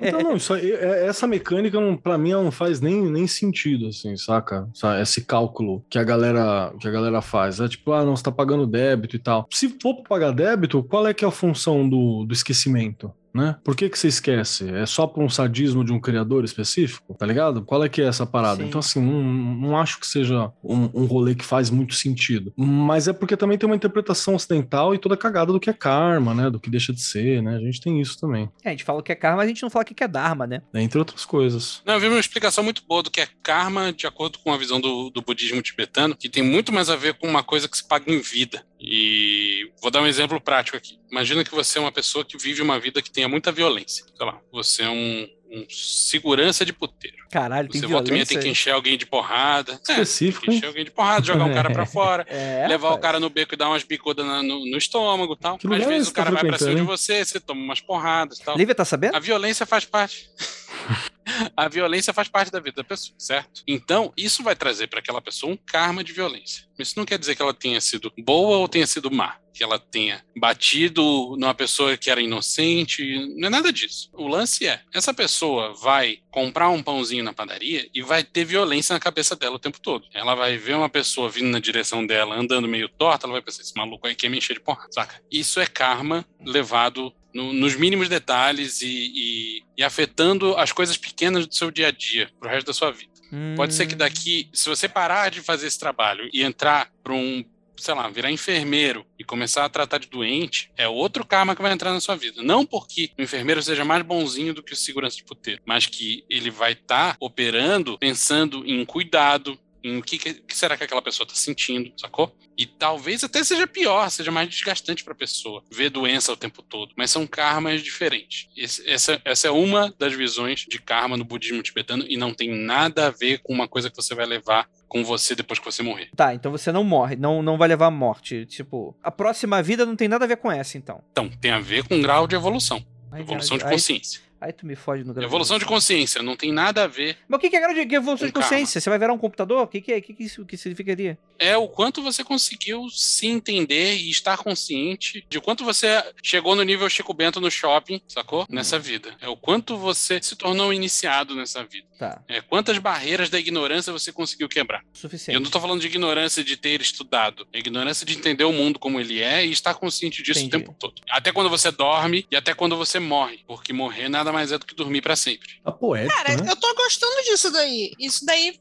Então, 0.00 0.22
não, 0.22 0.36
isso 0.36 0.54
é- 0.54 1.06
essa 1.06 1.26
mecânica, 1.26 1.78
pra 2.02 2.16
mim, 2.16 2.30
não 2.32 2.50
faz 2.50 2.80
nem, 2.80 3.01
nem 3.10 3.26
sentido, 3.26 3.88
assim, 3.88 4.16
saca? 4.16 4.68
Esse 5.00 5.24
cálculo 5.24 5.84
que 5.88 5.98
a 5.98 6.04
galera 6.04 6.72
que 6.80 6.88
a 6.88 6.90
galera 6.90 7.20
faz. 7.22 7.60
É 7.60 7.68
tipo, 7.68 7.92
ah, 7.92 8.04
não, 8.04 8.16
você 8.16 8.22
tá 8.22 8.32
pagando 8.32 8.66
débito 8.66 9.16
e 9.16 9.18
tal. 9.18 9.46
Se 9.50 9.68
for 9.80 10.02
pagar 10.02 10.32
débito, 10.32 10.82
qual 10.82 11.06
é 11.06 11.14
que 11.14 11.24
é 11.24 11.28
a 11.28 11.32
função 11.32 11.88
do, 11.88 12.24
do 12.24 12.32
esquecimento? 12.32 13.12
Né? 13.34 13.56
Por 13.64 13.74
que, 13.74 13.88
que 13.88 13.98
você 13.98 14.08
esquece? 14.08 14.68
É 14.70 14.84
só 14.84 15.06
por 15.06 15.22
um 15.22 15.28
sadismo 15.28 15.84
de 15.84 15.92
um 15.92 16.00
criador 16.00 16.44
específico? 16.44 17.14
Tá 17.14 17.24
ligado? 17.24 17.62
Qual 17.62 17.82
é 17.82 17.88
que 17.88 18.02
é 18.02 18.04
essa 18.04 18.26
parada? 18.26 18.62
Sim. 18.62 18.68
Então, 18.68 18.78
assim, 18.78 19.00
não, 19.00 19.22
não 19.22 19.78
acho 19.78 19.98
que 19.98 20.06
seja 20.06 20.52
um, 20.62 20.90
um 20.92 21.04
rolê 21.06 21.34
que 21.34 21.44
faz 21.44 21.70
muito 21.70 21.94
sentido. 21.94 22.52
Mas 22.56 23.08
é 23.08 23.12
porque 23.12 23.36
também 23.36 23.56
tem 23.56 23.66
uma 23.66 23.76
interpretação 23.76 24.34
ocidental 24.34 24.94
e 24.94 24.98
toda 24.98 25.16
cagada 25.16 25.52
do 25.52 25.60
que 25.60 25.70
é 25.70 25.72
karma, 25.72 26.34
né? 26.34 26.50
Do 26.50 26.60
que 26.60 26.70
deixa 26.70 26.92
de 26.92 27.00
ser, 27.00 27.42
né? 27.42 27.56
A 27.56 27.60
gente 27.60 27.80
tem 27.80 28.00
isso 28.00 28.18
também, 28.20 28.50
É, 28.64 28.68
a 28.68 28.70
gente 28.72 28.84
fala 28.84 29.02
que 29.02 29.12
é 29.12 29.14
karma, 29.14 29.38
mas 29.38 29.46
a 29.46 29.48
gente 29.48 29.62
não 29.62 29.70
fala 29.70 29.84
que 29.84 30.02
é 30.02 30.08
dharma, 30.08 30.46
né? 30.46 30.62
né? 30.72 30.82
entre 30.82 30.98
outras 30.98 31.24
coisas. 31.24 31.82
Não, 31.86 31.94
eu 31.94 32.00
vi 32.00 32.08
uma 32.08 32.20
explicação 32.20 32.62
muito 32.62 32.82
boa 32.86 33.02
do 33.02 33.10
que 33.10 33.20
é 33.20 33.28
karma, 33.42 33.92
de 33.92 34.06
acordo 34.06 34.38
com 34.38 34.52
a 34.52 34.56
visão 34.56 34.80
do, 34.80 35.10
do 35.10 35.22
budismo 35.22 35.62
tibetano, 35.62 36.16
que 36.16 36.28
tem 36.28 36.42
muito 36.42 36.72
mais 36.72 36.90
a 36.90 36.96
ver 36.96 37.14
com 37.14 37.26
uma 37.26 37.42
coisa 37.42 37.68
que 37.68 37.76
se 37.76 37.86
paga 37.86 38.10
em 38.12 38.20
vida. 38.20 38.64
E 38.84 39.70
vou 39.80 39.90
dar 39.92 40.02
um 40.02 40.06
exemplo 40.06 40.40
prático 40.40 40.76
aqui. 40.76 40.98
Imagina 41.10 41.44
que 41.44 41.52
você 41.54 41.78
é 41.78 41.80
uma 41.80 41.92
pessoa 41.92 42.24
que 42.24 42.36
vive 42.36 42.60
uma 42.62 42.80
vida 42.80 43.00
que 43.00 43.10
tenha 43.12 43.28
muita 43.28 43.52
violência. 43.52 44.04
Sei 44.16 44.26
lá, 44.26 44.40
você 44.50 44.82
é 44.82 44.88
um, 44.90 45.28
um 45.52 45.66
segurança 45.70 46.64
de 46.64 46.72
puteiro. 46.72 47.16
Caralho, 47.30 47.68
tem 47.68 47.80
Você 47.80 47.86
volta 47.86 48.10
e 48.10 48.12
meia 48.12 48.26
tem 48.26 48.36
violência. 48.36 48.40
que 48.42 48.48
encher 48.60 48.70
alguém 48.72 48.98
de 48.98 49.06
porrada. 49.06 49.72
É, 49.88 49.92
Específico, 49.92 50.46
tem 50.46 50.50
que 50.50 50.56
encher 50.56 50.66
alguém 50.66 50.84
de 50.84 50.90
porrada, 50.90 51.24
jogar 51.24 51.44
um 51.44 51.54
cara 51.54 51.70
pra 51.70 51.86
fora. 51.86 52.26
É, 52.28 52.66
levar 52.66 52.88
o 52.88 52.90
rapaz. 52.90 53.02
cara 53.02 53.20
no 53.20 53.30
beco 53.30 53.54
e 53.54 53.56
dar 53.56 53.68
umas 53.68 53.84
bicudas 53.84 54.26
na- 54.26 54.42
no, 54.42 54.66
no 54.68 54.76
estômago 54.76 55.34
e 55.34 55.38
tal. 55.38 55.58
Que 55.58 55.66
Às 55.72 55.82
é 55.82 55.86
vezes 55.86 56.08
o 56.08 56.12
tá 56.12 56.24
cara 56.24 56.34
vai 56.34 56.44
pra 56.46 56.58
cima 56.58 56.74
de 56.74 56.82
você, 56.82 57.24
você 57.24 57.38
toma 57.38 57.60
umas 57.62 57.80
porradas 57.80 58.38
e 58.40 58.44
tal. 58.44 58.56
Lívia 58.56 58.74
tá 58.74 58.84
sabendo? 58.84 59.14
A 59.14 59.20
violência 59.20 59.64
faz 59.64 59.84
parte. 59.84 60.28
a 61.56 61.68
violência 61.68 62.12
faz 62.12 62.28
parte 62.28 62.50
da 62.50 62.60
vida 62.60 62.76
da 62.76 62.84
pessoa, 62.84 63.14
certo? 63.18 63.62
Então, 63.66 64.12
isso 64.16 64.42
vai 64.42 64.56
trazer 64.56 64.86
para 64.88 64.98
aquela 64.98 65.20
pessoa 65.20 65.52
um 65.52 65.56
karma 65.56 66.02
de 66.02 66.12
violência. 66.12 66.64
Isso 66.78 66.94
não 66.96 67.04
quer 67.04 67.18
dizer 67.18 67.36
que 67.36 67.42
ela 67.42 67.54
tenha 67.54 67.80
sido 67.80 68.12
boa 68.18 68.58
ou 68.58 68.68
tenha 68.68 68.86
sido 68.86 69.10
má. 69.10 69.36
Que 69.54 69.62
ela 69.62 69.78
tenha 69.78 70.24
batido 70.34 71.02
numa 71.38 71.54
pessoa 71.54 71.96
que 71.96 72.10
era 72.10 72.22
inocente. 72.22 73.02
Não 73.36 73.48
é 73.48 73.50
nada 73.50 73.70
disso. 73.72 74.08
O 74.14 74.26
lance 74.26 74.66
é: 74.66 74.80
essa 74.94 75.12
pessoa 75.12 75.74
vai 75.74 76.18
comprar 76.30 76.70
um 76.70 76.82
pãozinho 76.82 77.22
na 77.22 77.34
padaria 77.34 77.86
e 77.94 78.00
vai 78.02 78.24
ter 78.24 78.44
violência 78.46 78.94
na 78.94 79.00
cabeça 79.00 79.36
dela 79.36 79.56
o 79.56 79.58
tempo 79.58 79.78
todo. 79.80 80.06
Ela 80.14 80.34
vai 80.34 80.56
ver 80.56 80.74
uma 80.76 80.88
pessoa 80.88 81.28
vindo 81.28 81.48
na 81.50 81.58
direção 81.58 82.04
dela, 82.06 82.34
andando 82.34 82.66
meio 82.66 82.88
torta, 82.88 83.26
ela 83.26 83.34
vai 83.34 83.42
pensar: 83.42 83.60
esse 83.62 83.76
maluco 83.76 84.06
aí 84.06 84.14
quer 84.14 84.30
me 84.30 84.38
encher 84.38 84.54
de 84.54 84.60
porra, 84.60 84.86
saca? 84.90 85.20
Isso 85.30 85.60
é 85.60 85.66
karma 85.66 86.24
levado 86.44 87.12
no- 87.34 87.52
nos 87.52 87.76
mínimos 87.76 88.08
detalhes 88.08 88.80
e, 88.80 88.88
e- 88.88 89.62
e 89.82 89.84
afetando 89.84 90.56
as 90.56 90.70
coisas 90.70 90.96
pequenas 90.96 91.44
do 91.44 91.54
seu 91.54 91.70
dia 91.70 91.88
a 91.88 91.90
dia, 91.90 92.30
pro 92.38 92.48
resto 92.48 92.68
da 92.68 92.72
sua 92.72 92.92
vida. 92.92 93.10
Pode 93.56 93.74
ser 93.74 93.86
que 93.86 93.94
Hum. 93.94 93.98
daqui, 93.98 94.48
se 94.52 94.68
você 94.68 94.88
parar 94.88 95.30
de 95.30 95.40
fazer 95.40 95.66
esse 95.66 95.78
trabalho 95.78 96.28
e 96.32 96.42
entrar 96.42 96.88
para 97.02 97.14
um, 97.14 97.44
sei 97.76 97.94
lá, 97.94 98.08
virar 98.08 98.30
enfermeiro 98.30 99.04
e 99.18 99.24
começar 99.24 99.64
a 99.64 99.68
tratar 99.68 99.98
de 99.98 100.06
doente, 100.06 100.70
é 100.76 100.86
outro 100.86 101.26
karma 101.26 101.56
que 101.56 101.62
vai 101.62 101.72
entrar 101.72 101.92
na 101.92 101.98
sua 101.98 102.14
vida. 102.14 102.42
Não 102.42 102.64
porque 102.64 103.10
o 103.18 103.22
enfermeiro 103.22 103.60
seja 103.60 103.84
mais 103.84 104.02
bonzinho 104.04 104.54
do 104.54 104.62
que 104.62 104.72
o 104.72 104.76
segurança 104.76 105.16
de 105.16 105.24
puteiro, 105.24 105.60
mas 105.66 105.86
que 105.86 106.24
ele 106.30 106.50
vai 106.50 106.72
estar 106.72 107.16
operando 107.18 107.98
pensando 107.98 108.64
em 108.64 108.84
cuidado, 108.84 109.58
em 109.84 109.98
o 109.98 110.02
que, 110.02 110.18
que 110.18 110.56
será 110.56 110.76
que 110.76 110.84
aquela 110.84 111.02
pessoa 111.02 111.24
está 111.26 111.34
sentindo, 111.34 111.92
sacou? 111.96 112.34
E 112.56 112.66
talvez 112.66 113.24
até 113.24 113.42
seja 113.42 113.66
pior, 113.66 114.08
seja 114.10 114.30
mais 114.30 114.48
desgastante 114.48 115.02
para 115.02 115.12
a 115.12 115.16
pessoa 115.16 115.62
ver 115.70 115.90
doença 115.90 116.32
o 116.32 116.36
tempo 116.36 116.62
todo. 116.62 116.92
Mas 116.96 117.10
são 117.10 117.26
karmas 117.26 117.82
diferentes. 117.82 118.48
Esse- 118.56 118.88
essa, 118.88 119.20
essa 119.24 119.48
é 119.48 119.50
uma 119.50 119.92
das 119.98 120.12
visões 120.12 120.64
de 120.68 120.78
karma 120.80 121.16
no 121.16 121.24
budismo 121.24 121.62
tibetano 121.62 122.04
e 122.08 122.16
não 122.16 122.32
tem 122.34 122.50
nada 122.54 123.06
a 123.06 123.10
ver 123.10 123.38
com 123.42 123.52
uma 123.52 123.66
coisa 123.66 123.90
que 123.90 123.96
você 123.96 124.14
vai 124.14 124.26
levar 124.26 124.68
com 124.86 125.02
você 125.02 125.34
depois 125.34 125.58
que 125.58 125.64
você 125.64 125.82
morrer. 125.82 126.10
Tá, 126.14 126.34
então 126.34 126.52
você 126.52 126.70
não 126.70 126.84
morre, 126.84 127.16
não, 127.16 127.42
não 127.42 127.56
vai 127.56 127.66
levar 127.68 127.86
à 127.86 127.90
morte. 127.90 128.44
Tipo, 128.46 128.94
a 129.02 129.10
próxima 129.10 129.62
vida 129.62 129.86
não 129.86 129.96
tem 129.96 130.06
nada 130.06 130.26
a 130.26 130.28
ver 130.28 130.36
com 130.36 130.52
essa, 130.52 130.76
então. 130.76 131.02
Então, 131.10 131.28
tem 131.30 131.50
a 131.50 131.58
ver 131.60 131.84
com 131.88 132.00
grau 132.02 132.26
de 132.26 132.34
evolução. 132.36 132.84
Evolução 133.16 133.56
de 133.58 133.64
consciência. 133.64 134.20
Aí 134.20 134.31
tu 134.50 134.66
me 134.66 134.74
fode 134.74 135.04
no 135.04 135.12
grau 135.14 135.24
Evolução 135.24 135.58
de 135.58 135.64
consciência 135.64 136.22
não 136.22 136.34
tem 136.34 136.50
nada 136.50 136.84
a 136.84 136.86
ver. 136.86 137.16
Mas 137.28 137.38
o 137.38 137.40
que 137.40 137.50
que 137.50 137.56
é 137.56 137.60
grau 137.60 137.74
de 137.74 137.86
que 137.86 137.94
evolução 137.94 138.26
de 138.26 138.32
consciência? 138.32 138.80
Você 138.80 138.90
vai 138.90 138.98
virar 138.98 139.12
um 139.12 139.18
computador? 139.18 139.62
O 139.62 139.66
que, 139.66 139.80
que 139.80 139.92
é? 139.92 139.98
O 139.98 140.02
que, 140.02 140.14
que 140.14 140.24
isso 140.24 140.44
que 140.44 140.56
significaria? 140.56 141.18
É 141.42 141.56
o 141.56 141.66
quanto 141.66 142.00
você 142.00 142.22
conseguiu 142.22 142.88
se 142.88 143.26
entender 143.26 143.96
e 143.96 144.10
estar 144.10 144.36
consciente 144.38 145.26
de 145.28 145.40
quanto 145.40 145.64
você 145.64 146.00
chegou 146.22 146.54
no 146.54 146.62
nível 146.62 146.88
Chico 146.88 147.12
Bento 147.12 147.40
no 147.40 147.50
shopping, 147.50 148.00
sacou? 148.06 148.46
Nessa 148.48 148.78
vida. 148.78 149.16
É 149.20 149.28
o 149.28 149.36
quanto 149.36 149.76
você 149.76 150.22
se 150.22 150.36
tornou 150.36 150.68
um 150.68 150.72
iniciado 150.72 151.34
nessa 151.34 151.64
vida. 151.64 151.88
Tá, 151.98 152.22
É 152.28 152.40
quantas 152.40 152.78
barreiras 152.78 153.28
da 153.28 153.40
ignorância 153.40 153.92
você 153.92 154.12
conseguiu 154.12 154.48
quebrar. 154.48 154.84
Suficiente. 154.92 155.34
eu 155.34 155.40
não 155.40 155.50
tô 155.50 155.60
falando 155.60 155.80
de 155.80 155.88
ignorância 155.88 156.44
de 156.44 156.56
ter 156.56 156.80
estudado, 156.80 157.46
é 157.52 157.58
ignorância 157.58 158.06
de 158.06 158.16
entender 158.16 158.44
o 158.44 158.52
mundo 158.52 158.78
como 158.78 159.00
ele 159.00 159.20
é 159.20 159.44
e 159.44 159.50
estar 159.50 159.74
consciente 159.74 160.22
disso 160.22 160.40
Entendi. 160.40 160.56
o 160.56 160.66
tempo 160.66 160.76
todo. 160.78 160.94
Até 161.10 161.32
quando 161.32 161.50
você 161.50 161.72
dorme 161.72 162.24
e 162.30 162.36
até 162.36 162.54
quando 162.54 162.76
você 162.76 163.00
morre, 163.00 163.40
porque 163.48 163.72
morrer 163.72 164.08
nada 164.08 164.32
mais 164.32 164.52
é 164.52 164.58
do 164.58 164.66
que 164.66 164.74
dormir 164.76 165.02
pra 165.02 165.16
sempre. 165.16 165.60
Tá 165.64 165.72
poético, 165.72 166.14
Cara, 166.16 166.36
né? 166.42 166.50
eu 166.52 166.56
tô 166.56 166.72
gostando 166.74 167.22
disso 167.24 167.50
daí. 167.50 167.92
Isso 167.98 168.24
daí 168.24 168.56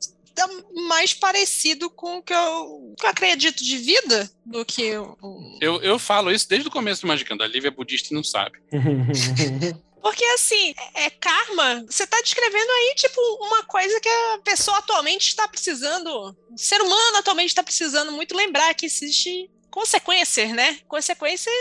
mais 0.88 1.14
parecido 1.14 1.90
com 1.90 2.18
o 2.18 2.24
que 2.24 2.34
eu, 2.34 2.94
que 3.00 3.06
eu 3.06 3.10
acredito 3.10 3.64
de 3.64 3.78
vida 3.78 4.30
do 4.46 4.64
que 4.66 4.96
o. 4.98 5.18
o- 5.22 5.58
Eu, 5.62 5.82
eu 5.82 6.00
falo 6.00 6.32
isso 6.32 6.48
desde 6.48 6.68
o 6.68 6.72
começo 6.72 7.02
do 7.02 7.08
Magicando. 7.08 7.44
A 7.44 7.48
Lívia 7.48 7.68
é 7.70 7.72
budista 7.72 8.10
e 8.12 8.16
não 8.16 8.24
sabe. 8.24 8.60
Porque 10.02 10.26
assim, 10.26 10.74
é, 10.96 11.06
é 11.06 11.10
karma. 11.12 11.86
Você 11.88 12.08
tá 12.08 12.20
descrevendo 12.22 12.70
aí, 12.72 12.94
tipo, 12.96 13.22
uma 13.46 13.64
coisa 13.64 14.00
que 14.00 14.10
a 14.10 14.40
pessoa 14.44 14.78
atualmente 14.80 15.28
está 15.28 15.48
precisando. 15.48 16.36
O 16.50 16.58
ser 16.58 16.82
humano 16.82 17.18
atualmente 17.18 17.50
está 17.50 17.62
precisando 17.62 18.12
muito 18.12 18.36
lembrar 18.36 18.74
que 18.74 18.88
existe 18.88 19.48
consequências, 19.70 20.50
né? 20.54 20.80
Consequências 20.88 21.54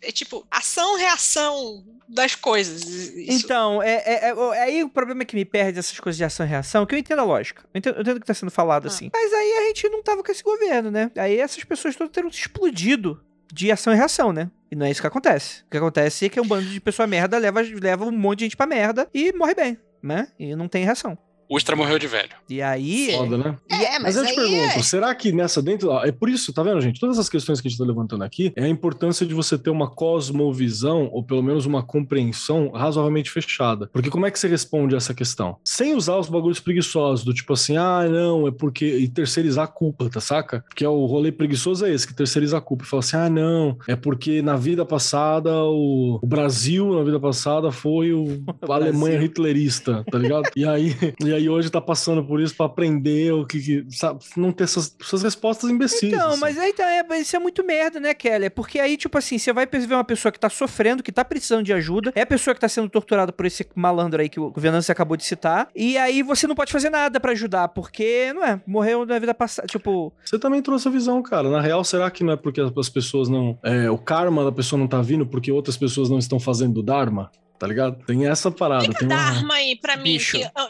é 0.00 0.10
tipo 0.10 0.46
ação, 0.50 0.96
reação 0.96 1.84
das 2.08 2.34
coisas. 2.34 2.82
Isso. 2.84 3.44
Então, 3.44 3.82
é, 3.82 3.94
é, 4.06 4.28
é- 4.30 4.62
aí 4.62 4.84
o 4.84 4.88
problema 4.88 5.22
é 5.22 5.24
que 5.24 5.34
me 5.36 5.44
perde 5.44 5.78
essas 5.78 5.98
coisas 5.98 6.16
de 6.16 6.24
ação 6.24 6.44
e 6.46 6.48
reação, 6.48 6.86
que 6.86 6.94
eu 6.94 6.98
entendo 6.98 7.20
a 7.20 7.24
lógica. 7.24 7.62
Eu 7.74 7.78
entendo, 7.78 7.94
eu 7.96 8.02
entendo 8.02 8.16
o 8.16 8.20
que 8.20 8.26
tá 8.26 8.34
sendo 8.34 8.50
falado 8.50 8.84
Ah. 8.86 8.88
assim. 8.88 9.10
Mas 9.12 9.32
aí 9.32 9.52
a 9.58 9.66
gente 9.68 9.88
não 9.88 10.02
tava 10.02 10.22
com 10.22 10.30
esse 10.30 10.42
governo, 10.42 10.90
né? 10.90 11.10
Aí 11.16 11.38
essas 11.40 11.62
pessoas 11.64 11.96
todas 11.96 12.12
teriam 12.12 12.30
se 12.30 12.40
explodido 12.40 13.20
de 13.52 13.70
ação 13.70 13.92
e 13.92 13.96
reação, 13.96 14.32
né? 14.32 14.50
E 14.70 14.74
não 14.76 14.84
é 14.86 14.90
isso 14.90 15.00
que 15.00 15.06
acontece. 15.06 15.62
O 15.66 15.70
que 15.70 15.76
acontece 15.76 16.26
é 16.26 16.28
que 16.28 16.40
um 16.40 16.46
bando 16.46 16.66
de 16.68 16.80
pessoa 16.80 17.06
merda 17.06 17.38
leva, 17.38 17.60
leva 17.62 18.04
um 18.04 18.10
monte 18.12 18.40
de 18.40 18.44
gente 18.46 18.56
pra 18.56 18.66
merda 18.66 19.08
e 19.14 19.32
morre 19.32 19.54
bem, 19.54 19.78
né? 20.02 20.28
E 20.38 20.54
não 20.56 20.66
tem 20.68 20.84
reação. 20.84 21.16
O 21.48 21.56
Ustra 21.56 21.76
morreu 21.76 21.98
de 21.98 22.06
velho. 22.06 22.30
E 22.48 22.60
aí. 22.60 23.12
Foda, 23.16 23.38
né? 23.38 23.56
É, 23.70 23.98
Mas 23.98 24.16
mas, 24.16 24.16
eu 24.16 24.26
te 24.26 24.34
pergunto, 24.34 24.78
é- 24.78 24.82
será 24.82 25.14
que 25.14 25.30
nessa 25.32 25.62
dentro. 25.62 25.90
ó, 25.90 26.04
É 26.04 26.10
por 26.10 26.28
isso, 26.28 26.52
tá 26.52 26.62
vendo, 26.62 26.80
gente? 26.80 26.98
Todas 27.00 27.18
as 27.18 27.28
questões 27.28 27.60
que 27.60 27.68
a 27.68 27.70
gente 27.70 27.78
tá 27.78 27.84
levantando 27.84 28.24
aqui 28.24 28.52
é 28.56 28.64
a 28.64 28.68
importância 28.68 29.24
de 29.26 29.34
você 29.34 29.56
ter 29.58 29.70
uma 29.70 29.88
cosmovisão, 29.88 31.08
ou 31.12 31.22
pelo 31.22 31.42
menos 31.42 31.66
uma 31.66 31.82
compreensão 31.82 32.70
razoavelmente 32.70 33.30
fechada. 33.30 33.88
Porque 33.92 34.10
como 34.10 34.26
é 34.26 34.30
que 34.30 34.38
você 34.38 34.48
responde 34.48 34.94
essa 34.96 35.14
questão? 35.14 35.56
Sem 35.64 35.94
usar 35.94 36.16
os 36.16 36.28
bagulhos 36.28 36.60
preguiçosos, 36.60 37.24
do 37.24 37.32
tipo 37.32 37.52
assim, 37.52 37.76
ah, 37.76 38.06
não, 38.08 38.48
é 38.48 38.50
porque. 38.50 38.86
E 38.86 39.08
terceirizar 39.08 39.64
a 39.64 39.68
culpa, 39.68 40.08
tá 40.10 40.20
saca? 40.20 40.64
Porque 40.68 40.84
é 40.84 40.88
o 40.88 41.06
rolê 41.06 41.30
preguiçoso 41.30 41.84
é 41.86 41.92
esse, 41.92 42.06
que 42.06 42.14
terceiriza 42.14 42.58
a 42.58 42.60
culpa. 42.60 42.84
E 42.84 42.86
fala 42.86 43.00
assim, 43.00 43.16
ah, 43.16 43.30
não, 43.30 43.76
é 43.88 43.94
porque 43.96 44.42
na 44.42 44.56
vida 44.56 44.84
passada 44.84 45.52
o, 45.64 46.18
o 46.22 46.26
Brasil, 46.26 46.94
na 46.94 47.04
vida 47.04 47.20
passada, 47.20 47.70
foi 47.70 48.12
o, 48.12 48.42
a 48.68 48.74
Alemanha 48.74 49.22
hitlerista, 49.22 50.04
tá 50.10 50.18
ligado? 50.18 50.48
E 50.56 50.64
aí, 50.64 50.94
e 51.24 51.32
aí 51.32 51.35
hoje 51.48 51.70
tá 51.70 51.80
passando 51.80 52.24
por 52.24 52.40
isso 52.40 52.54
pra 52.56 52.66
aprender 52.66 53.32
o 53.32 53.46
que. 53.46 53.60
que 53.60 53.86
sabe? 53.90 54.20
Não 54.36 54.52
ter 54.52 54.64
essas, 54.64 54.96
essas 55.00 55.22
respostas 55.22 55.70
imbecis. 55.70 56.12
Então, 56.12 56.30
assim. 56.30 56.40
mas 56.40 56.58
aí 56.58 56.72
tá, 56.72 56.84
é, 56.90 57.04
isso 57.18 57.36
é 57.36 57.38
muito 57.38 57.64
merda, 57.64 58.00
né, 58.00 58.14
Kelly? 58.14 58.50
Porque 58.50 58.78
aí, 58.78 58.96
tipo 58.96 59.16
assim, 59.18 59.38
você 59.38 59.52
vai 59.52 59.66
ver 59.66 59.94
uma 59.94 60.04
pessoa 60.04 60.32
que 60.32 60.40
tá 60.40 60.48
sofrendo, 60.48 61.02
que 61.02 61.12
tá 61.12 61.24
precisando 61.24 61.64
de 61.64 61.72
ajuda, 61.72 62.12
é 62.14 62.22
a 62.22 62.26
pessoa 62.26 62.54
que 62.54 62.60
tá 62.60 62.68
sendo 62.68 62.88
torturada 62.88 63.32
por 63.32 63.46
esse 63.46 63.66
malandro 63.74 64.20
aí 64.20 64.28
que 64.28 64.40
o 64.40 64.52
Venâncio 64.56 64.92
acabou 64.92 65.16
de 65.16 65.24
citar, 65.24 65.68
e 65.74 65.98
aí 65.98 66.22
você 66.22 66.46
não 66.46 66.54
pode 66.54 66.72
fazer 66.72 66.90
nada 66.90 67.20
pra 67.20 67.32
ajudar, 67.32 67.68
porque, 67.68 68.32
não 68.32 68.44
é, 68.44 68.60
morreu 68.66 69.04
na 69.04 69.18
vida 69.18 69.34
passada, 69.34 69.66
tipo, 69.66 70.12
Você 70.24 70.38
também 70.38 70.62
trouxe 70.62 70.88
a 70.88 70.90
visão, 70.90 71.22
cara. 71.22 71.50
Na 71.50 71.60
real, 71.60 71.84
será 71.84 72.10
que 72.10 72.24
não 72.24 72.32
é 72.32 72.36
porque 72.36 72.60
as 72.60 72.88
pessoas 72.88 73.28
não. 73.28 73.58
é, 73.62 73.90
o 73.90 73.98
karma 73.98 74.44
da 74.44 74.52
pessoa 74.52 74.78
não 74.78 74.86
tá 74.86 75.02
vindo 75.02 75.26
porque 75.26 75.50
outras 75.52 75.76
pessoas 75.76 76.08
não 76.08 76.18
estão 76.18 76.38
fazendo 76.38 76.78
o 76.78 76.82
Dharma? 76.82 77.30
Tá 77.58 77.66
ligado? 77.66 77.96
Tem 78.04 78.26
essa 78.26 78.50
parada. 78.50 78.84
Tem 78.92 79.06
uma... 79.08 79.16
Dharma 79.16 79.54
aí 79.54 79.76
pra 79.76 79.96
mim, 79.96 80.18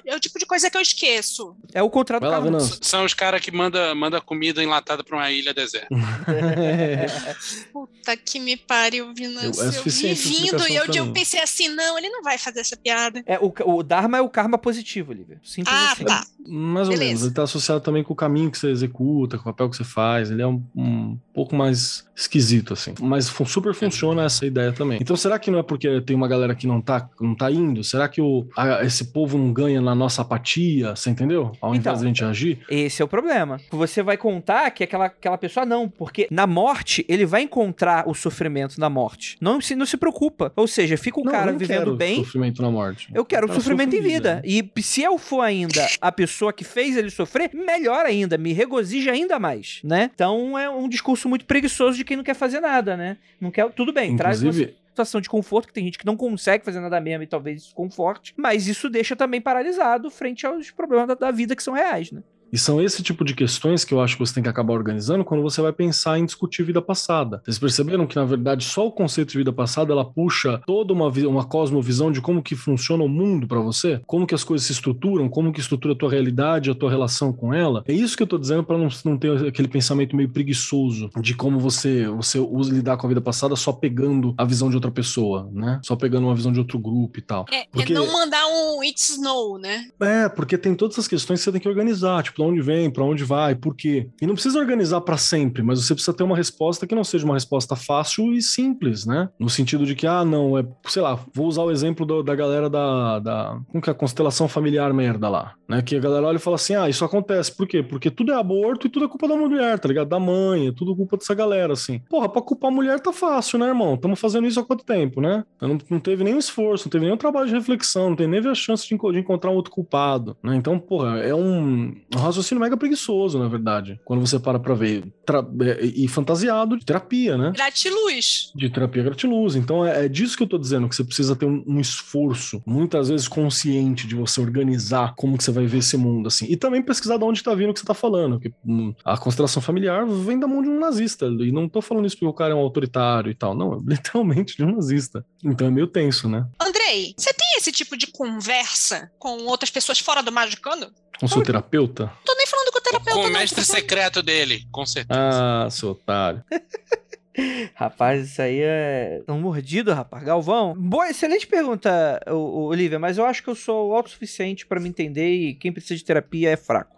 é, 0.05 0.15
o 0.15 0.21
tipo 0.21 0.39
de 0.39 0.47
coisa 0.47 0.71
que 0.71 0.77
eu 0.77 0.81
esqueço. 0.81 1.57
é 1.75 1.83
o 1.83 1.91
contrário 1.91 2.27
do 2.27 2.31
Vai 2.31 2.51
lá. 2.51 2.61
São 2.81 3.05
os 3.05 3.13
caras 3.15 3.41
que 3.41 3.51
manda, 3.51 3.95
manda 3.95 4.21
comida 4.21 4.63
enlatada 4.63 5.03
pra 5.03 5.17
uma 5.17 5.31
ilha 5.31 5.53
deserta. 5.53 5.89
Puta 7.73 8.17
que 8.17 8.39
me 8.39 8.57
pariu, 8.57 9.13
Vinâncio. 9.15 9.63
Eu- 9.63 9.73
é 9.73 9.79
Eu, 9.79 9.83
vi 9.83 10.15
vindo 10.15 10.69
e 10.69 10.77
eu, 10.77 10.85
eu 10.95 11.13
pensei 11.13 11.41
assim, 11.41 11.69
não, 11.69 11.99
ele 11.99 12.09
não 12.09 12.23
vai 12.23 12.39
fazer 12.39 12.61
essa 12.61 12.77
piada. 12.77 13.23
É, 13.27 13.39
o, 13.39 13.53
o 13.65 13.83
Dharma 13.83 14.19
é 14.19 14.21
o 14.21 14.29
karma 14.29 14.59
positivo, 14.59 15.13
Lívia. 15.13 15.41
Simples 15.45 15.75
Ah, 15.75 15.93
assim. 15.93 16.05
tá. 16.05 16.25
Mais 16.49 16.87
ou 16.89 16.93
Beleza. 16.95 17.05
menos. 17.05 17.23
Ele 17.25 17.35
tá 17.35 17.43
associado 17.43 17.81
também 17.81 18.05
com 18.05 18.13
o 18.13 18.17
caminho 18.17 18.51
que 18.51 18.59
você 18.59 18.69
executa, 18.71 19.37
com 19.37 19.43
o 19.43 19.53
papel 19.53 19.69
que 19.69 19.77
você 19.77 19.85
faz. 19.85 20.31
Ele 20.31 20.43
é 20.43 20.47
um, 20.47 20.63
um 20.77 21.19
pouco 21.35 21.57
mais 21.57 22.07
esquisito, 22.15 22.73
assim. 22.73 22.95
Mas 23.01 23.27
super 23.27 23.75
funciona 23.75 24.25
essa 24.25 24.47
ideia 24.47 24.73
também. 24.73 24.99
Então, 25.01 25.17
será 25.17 25.39
que 25.39 25.51
não 25.51 25.59
é 25.59 25.63
porque 25.63 26.01
tem 26.03 26.15
uma 26.15 26.29
galera 26.29 26.55
que 26.55 26.67
não 26.67 26.76
tá, 26.81 27.09
não 27.21 27.35
tá 27.35 27.51
indo? 27.51 27.83
Será 27.85 28.09
que 28.09 28.21
o, 28.21 28.47
a- 28.57 28.85
esse 28.85 29.07
povo 29.07 29.37
não 29.39 29.53
ganha 29.53 29.81
na 29.81 29.95
nossa 29.95 30.23
apatia? 30.23 30.95
Você 30.97 31.11
entendeu? 31.11 31.53
Ao 31.61 31.71
invés 31.75 31.81
Então. 31.87 32.01
da 32.03 32.07
gente 32.09 32.25
agir? 32.25 32.59
Esse 32.71 33.03
é 33.03 33.05
o 33.05 33.09
problema. 33.09 33.59
Você 33.71 34.03
vai 34.03 34.17
contar 34.17 34.71
que 34.71 34.85
aquela, 34.85 35.07
aquela 35.07 35.39
pessoa 35.39 35.65
não, 35.67 35.89
porque 35.89 36.27
na 36.31 36.47
morte 36.47 37.05
ele 37.09 37.25
vai 37.27 37.43
encontrar 37.43 38.09
o 38.09 38.15
sofrimento 38.15 38.79
na 38.81 38.89
morte. 38.91 39.37
Não 39.41 39.61
se, 39.61 39.75
não 39.77 39.87
se 39.87 39.97
preocupa. 39.97 40.53
Ou 40.57 40.67
seja, 40.67 40.97
fica 40.97 41.21
o 41.21 41.25
Não, 41.25 41.33
eu 41.33 41.39
cara 41.39 41.53
não 41.53 41.59
vivendo 41.59 41.79
quero 41.79 41.97
bem. 41.97 42.17
sofrimento 42.25 42.63
na 42.63 42.71
morte. 42.71 43.09
Eu 43.15 43.25
quero 43.25 43.47
quero 43.47 43.61
sofrimento 43.61 43.95
em 43.95 44.01
vida. 44.01 44.43
E 44.45 44.69
se 44.83 45.03
eu 45.03 45.19
for 45.19 45.41
ainda 45.43 45.87
a 46.01 46.11
pessoa 46.11 46.53
que 46.53 46.65
fez 46.65 46.97
ele 46.97 47.11
sofrer, 47.11 47.51
melhor 47.55 48.07
ainda, 48.07 48.39
me 48.39 48.53
regozija 48.53 49.13
ainda 49.13 49.39
mais, 49.39 49.81
né? 49.85 50.11
Então 50.15 50.59
é 50.59 50.69
um 50.71 50.89
discurso 50.89 51.29
muito 51.29 51.45
preguiçoso 51.45 51.97
de 51.99 52.05
quem 52.05 52.17
não 52.17 52.25
quer 52.25 52.35
fazer 52.35 52.61
nada, 52.61 52.97
né? 52.97 53.17
Não 53.41 53.51
quer, 53.51 53.71
tudo 53.73 53.93
bem, 53.93 54.17
traz 54.17 54.41
Inclusive, 54.41 54.75
situação 54.97 55.21
de 55.21 55.29
conforto, 55.29 55.69
que 55.69 55.75
tem 55.75 55.85
gente 55.85 55.99
que 55.99 56.07
não 56.07 56.17
consegue 56.17 56.65
fazer 56.65 56.81
nada 56.81 56.99
mesmo 57.01 57.23
e 57.23 57.27
talvez 57.27 57.63
isso 57.63 57.75
conforte, 57.75 58.33
mas 58.37 58.67
isso 58.67 58.89
deixa 58.89 59.15
também 59.15 59.41
paralisado 59.41 60.11
frente 60.11 60.47
aos 60.47 60.71
problemas 60.71 61.09
da, 61.09 61.15
da 61.15 61.31
vida 61.31 61.55
que 61.55 61.63
são 61.63 61.75
reais, 61.75 62.11
né? 62.11 62.23
E 62.53 62.59
são 62.59 62.81
esse 62.81 63.03
tipo 63.03 63.25
de 63.25 63.35
questões 63.35 63.85
que 63.85 63.93
eu 63.93 64.01
acho 64.01 64.17
que 64.17 64.21
você 64.27 64.35
tem 64.35 64.43
que 64.43 64.49
acabar 64.49 64.73
organizando 64.75 65.25
quando 65.25 65.43
você 65.43 65.61
vai 65.61 65.73
pensar 65.73 66.19
em 66.19 66.25
discutir 66.25 66.63
vida 66.63 66.81
passada. 66.81 67.43
Vocês 67.45 67.59
perceberam 67.59 68.07
que, 68.07 68.17
na 68.17 68.25
verdade, 68.25 68.65
só 68.65 68.87
o 68.87 68.93
conceito 68.93 69.33
de 69.33 69.39
vida 69.39 69.53
passada 69.53 69.93
ela 69.93 70.05
puxa 70.05 70.61
toda 70.67 70.93
uma, 70.93 71.09
uma 71.09 71.45
cosmovisão 71.45 72.11
de 72.13 72.21
como 72.21 72.43
que 72.43 72.55
funciona 72.55 73.03
o 73.03 73.09
mundo 73.09 73.47
pra 73.47 73.61
você? 73.61 74.01
Como 74.07 74.27
que 74.27 74.35
as 74.35 74.45
coisas 74.45 74.67
se 74.67 74.73
estruturam? 74.73 75.29
Como 75.29 75.53
que 75.53 75.61
estrutura 75.61 75.95
a 75.95 75.97
tua 75.97 76.11
realidade, 76.11 76.71
a 76.71 76.75
tua 76.75 76.91
relação 76.91 77.33
com 77.33 77.53
ela? 77.53 77.83
É 77.87 77.93
isso 77.93 78.17
que 78.17 78.23
eu 78.23 78.27
tô 78.27 78.39
dizendo 78.39 78.63
pra 78.63 78.79
não, 78.79 78.89
não 79.05 79.19
ter 79.19 79.47
aquele 79.47 79.69
pensamento 79.69 80.15
meio 80.17 80.29
preguiçoso 80.29 81.11
de 81.21 81.35
como 81.35 81.59
você, 81.59 82.07
você 82.09 82.39
usa 82.39 82.73
lidar 82.73 82.97
com 82.97 83.07
a 83.07 83.09
vida 83.09 83.21
passada 83.21 83.57
só 83.57 83.73
pegando 83.73 84.35
a 84.39 84.45
visão 84.45 84.71
de 84.71 84.77
outra 84.77 84.91
pessoa, 84.91 85.49
né? 85.53 85.81
Só 85.83 85.97
pegando 85.97 86.27
uma 86.27 86.35
visão 86.35 86.53
de 86.53 86.59
outro 86.59 86.79
grupo 86.79 87.19
e 87.19 87.23
tal. 87.23 87.45
É, 87.51 87.63
é 87.63 87.67
Porque- 87.71 87.93
não 87.93 88.11
mandar 88.13 88.47
um 88.47 88.83
It's 88.85 89.11
Snow, 89.11 89.59
né? 89.59 89.89
É, 90.01 90.29
porque 90.29 90.57
tem 90.57 90.75
todas 90.75 90.95
essas 90.95 91.09
questões 91.09 91.41
que 91.41 91.45
você 91.45 91.53
tem 91.53 91.61
que 91.61 91.69
organizar, 91.69 92.23
tipo, 92.23 92.36
de 92.37 92.43
onde 92.43 92.61
vem, 92.61 92.91
pra 92.91 93.03
onde 93.05 93.25
vai, 93.25 93.55
por 93.55 93.75
quê. 93.75 94.09
E 94.21 94.27
não 94.27 94.35
precisa 94.35 94.59
organizar 94.59 95.01
pra 95.01 95.17
sempre, 95.17 95.63
mas 95.63 95.83
você 95.85 95.95
precisa 95.95 96.17
ter 96.17 96.23
uma 96.25 96.37
resposta 96.37 96.87
que 96.87 96.95
não 96.95 97.05
seja 97.05 97.25
uma 97.25 97.35
resposta 97.35 97.75
fácil 97.75 98.33
e 98.35 98.43
simples, 98.43 99.07
né? 99.07 99.29
No 99.39 99.49
sentido 99.49 99.87
de 99.87 99.95
que, 99.95 100.07
ah, 100.07 100.25
não, 100.25 100.59
é, 100.59 100.65
sei 100.87 101.03
lá, 101.03 101.19
vou 101.35 101.47
usar 101.47 101.63
o 101.63 101.71
exemplo 101.71 102.05
do- 102.05 102.23
da 102.23 102.35
galera 102.35 102.69
da, 102.69 103.19
da. 103.19 103.59
Como 103.71 103.83
que 103.83 103.89
é 103.89 103.93
a 103.93 103.95
constelação 103.97 104.49
familiar 104.49 104.93
merda 104.93 105.29
lá, 105.29 105.55
né? 105.69 105.81
Que 105.83 105.97
a 105.97 106.01
galera 106.01 106.27
olha 106.27 106.37
e 106.37 106.41
fala 106.41 106.57
assim: 106.57 106.75
ah, 106.75 106.89
isso 106.89 107.05
acontece, 107.05 107.55
por 107.57 107.67
quê? 107.67 107.83
Porque 107.83 108.11
tudo 108.11 108.33
é 108.33 108.35
aborto 108.39 108.87
e 108.87 108.91
tudo 108.91 109.07
é 109.07 109.09
culpa 109.09 109.27
da 109.29 109.37
mulher, 109.37 109.79
tá 109.79 109.89
ligado? 109.89 110.09
Da 110.09 110.19
mãe, 110.21 110.69
é 110.69 110.73
tudo 110.73 110.95
culpa 110.95 111.17
dessa 111.17 111.35
galera, 111.35 111.73
assim. 111.73 112.01
Porra, 112.09 112.29
pra 112.29 112.43
culpar 112.43 112.71
a 112.71 112.75
mulher 112.75 113.01
tá 113.01 113.13
fácil, 113.13 113.59
né, 113.59 113.67
irmão? 113.69 113.95
Estamos 113.95 114.21
fazendo 114.21 114.47
isso 114.47 114.61
há 114.61 114.65
quanto 114.65 114.85
tempo, 114.85 115.21
né? 115.21 115.45
Não, 115.61 115.79
não 115.91 116.01
teve 116.01 116.23
nenhum 116.25 116.39
esforço, 116.39 116.87
não 116.87 116.91
teve 116.91 117.05
nenhum 117.05 117.17
trabalho 117.17 117.47
de 117.47 117.55
reflexão, 117.55 118.11
não 118.11 118.17
tem 118.17 118.27
nem 118.27 118.41
a 118.47 118.55
chance 118.55 118.87
de, 118.89 118.97
de 119.13 119.19
encontrar 119.19 119.51
um 119.51 119.55
outro 119.55 119.71
culpado, 119.73 120.37
né? 120.43 120.55
Então, 120.57 120.79
porra, 120.79 121.19
é 121.21 121.35
um 121.35 121.95
raciocínio 122.27 122.63
mega 122.63 122.77
preguiçoso, 122.77 123.39
na 123.39 123.49
verdade, 123.49 124.01
quando 124.05 124.21
você 124.21 124.39
para 124.39 124.59
pra 124.59 124.75
ver. 124.75 125.05
Tra- 125.25 125.47
é, 125.63 125.85
e 125.85 126.07
fantasiado 126.09 126.77
de 126.77 126.85
terapia, 126.85 127.37
né? 127.37 127.53
Gratiluz. 127.55 128.53
De 128.55 128.69
terapia 128.71 129.03
gratiluz. 129.03 129.57
Então 129.57 129.85
é, 129.85 130.05
é 130.05 130.09
disso 130.09 130.37
que 130.37 130.43
eu 130.43 130.47
tô 130.49 130.59
dizendo, 130.59 130.89
que 130.89 130.95
você 130.97 131.05
precisa 131.05 131.35
ter 131.37 131.47
um, 131.47 131.63
um 131.67 131.81
esforço, 131.81 132.63
muitas 132.67 133.09
vezes 133.09 133.29
consciente, 133.29 134.07
de 134.07 134.15
você 134.15 134.41
organizar 134.41 135.15
como 135.17 135.37
que 135.37 135.45
você 135.45 135.51
vai 135.51 135.67
ver 135.67 135.79
esse 135.79 135.97
mundo, 135.97 136.27
assim. 136.29 136.47
E 136.49 136.57
também 136.57 136.83
pesquisar 136.83 137.17
de 137.17 137.25
onde 137.25 137.43
tá 137.43 137.55
vindo 137.55 137.71
o 137.71 137.75
que 137.75 137.81
você 137.81 137.87
tá 137.87 137.95
falando. 137.95 138.39
Porque 138.41 138.53
hum, 138.67 138.95
a 139.05 139.17
constelação 139.17 139.63
familiar 139.63 140.07
vem 140.07 140.39
da 140.39 140.47
mão 140.47 140.63
de 140.63 140.69
um 140.69 140.79
nazista. 140.79 141.27
E 141.27 141.53
não 141.53 141.69
tô 141.69 141.81
falando 141.81 142.07
isso 142.07 142.17
porque 142.17 142.27
o 142.27 142.33
cara 142.33 142.53
é 142.53 142.57
um 142.57 142.61
autoritário 142.61 143.31
e 143.31 143.35
tal. 143.35 143.55
Não, 143.55 143.75
é 143.75 143.79
literalmente 143.87 144.57
de 144.57 144.65
um 144.65 144.75
nazista. 144.75 145.25
Então 145.45 145.67
é 145.67 145.71
meio 145.71 145.87
tenso, 145.87 146.29
né? 146.29 146.47
Andrei, 146.61 147.15
você 147.17 147.33
tem 147.33 147.56
esse 147.67 147.73
tipo 147.73 147.97
de 147.97 148.07
conversa 148.07 149.11
com 149.19 149.45
outras 149.47 149.71
pessoas 149.71 149.99
fora 149.99 150.23
do 150.23 150.31
Magicando? 150.31 150.93
Com 151.19 151.27
seu 151.27 151.43
terapeuta? 151.43 152.13
Tô 152.25 152.35
nem 152.37 152.47
falando 152.47 152.71
com 152.73 152.79
o 152.79 152.81
terapeuta. 152.83 153.13
Com 153.15 153.21
o 153.21 153.23
não, 153.25 153.33
mestre 153.33 153.65
falando- 153.65 153.81
secreto 153.81 154.23
dele, 154.23 154.67
com 154.71 154.85
certeza. 154.87 155.19
Ah, 155.21 155.69
seu 155.71 155.91
otário. 155.91 156.45
Rapaz, 157.75 158.31
isso 158.31 158.41
aí 158.41 158.61
é 158.63 159.23
tão 159.27 159.39
mordido, 159.41 159.93
rapaz. 159.93 160.25
Galvão. 160.25 160.75
Boa, 160.75 161.11
excelente 161.11 161.47
pergunta, 161.47 162.19
Olivia, 162.29 162.99
mas 162.99 163.19
eu 163.19 163.27
acho 163.27 163.43
que 163.43 163.51
eu 163.51 163.55
sou 163.55 163.95
autossuficiente 163.95 164.65
pra 164.67 164.81
me 164.81 164.89
entender 164.89 165.29
e 165.35 165.55
quem 165.55 165.71
precisa 165.73 165.97
de 165.97 166.05
terapia 166.05 166.51
é 166.51 166.57
fraco. 166.57 166.96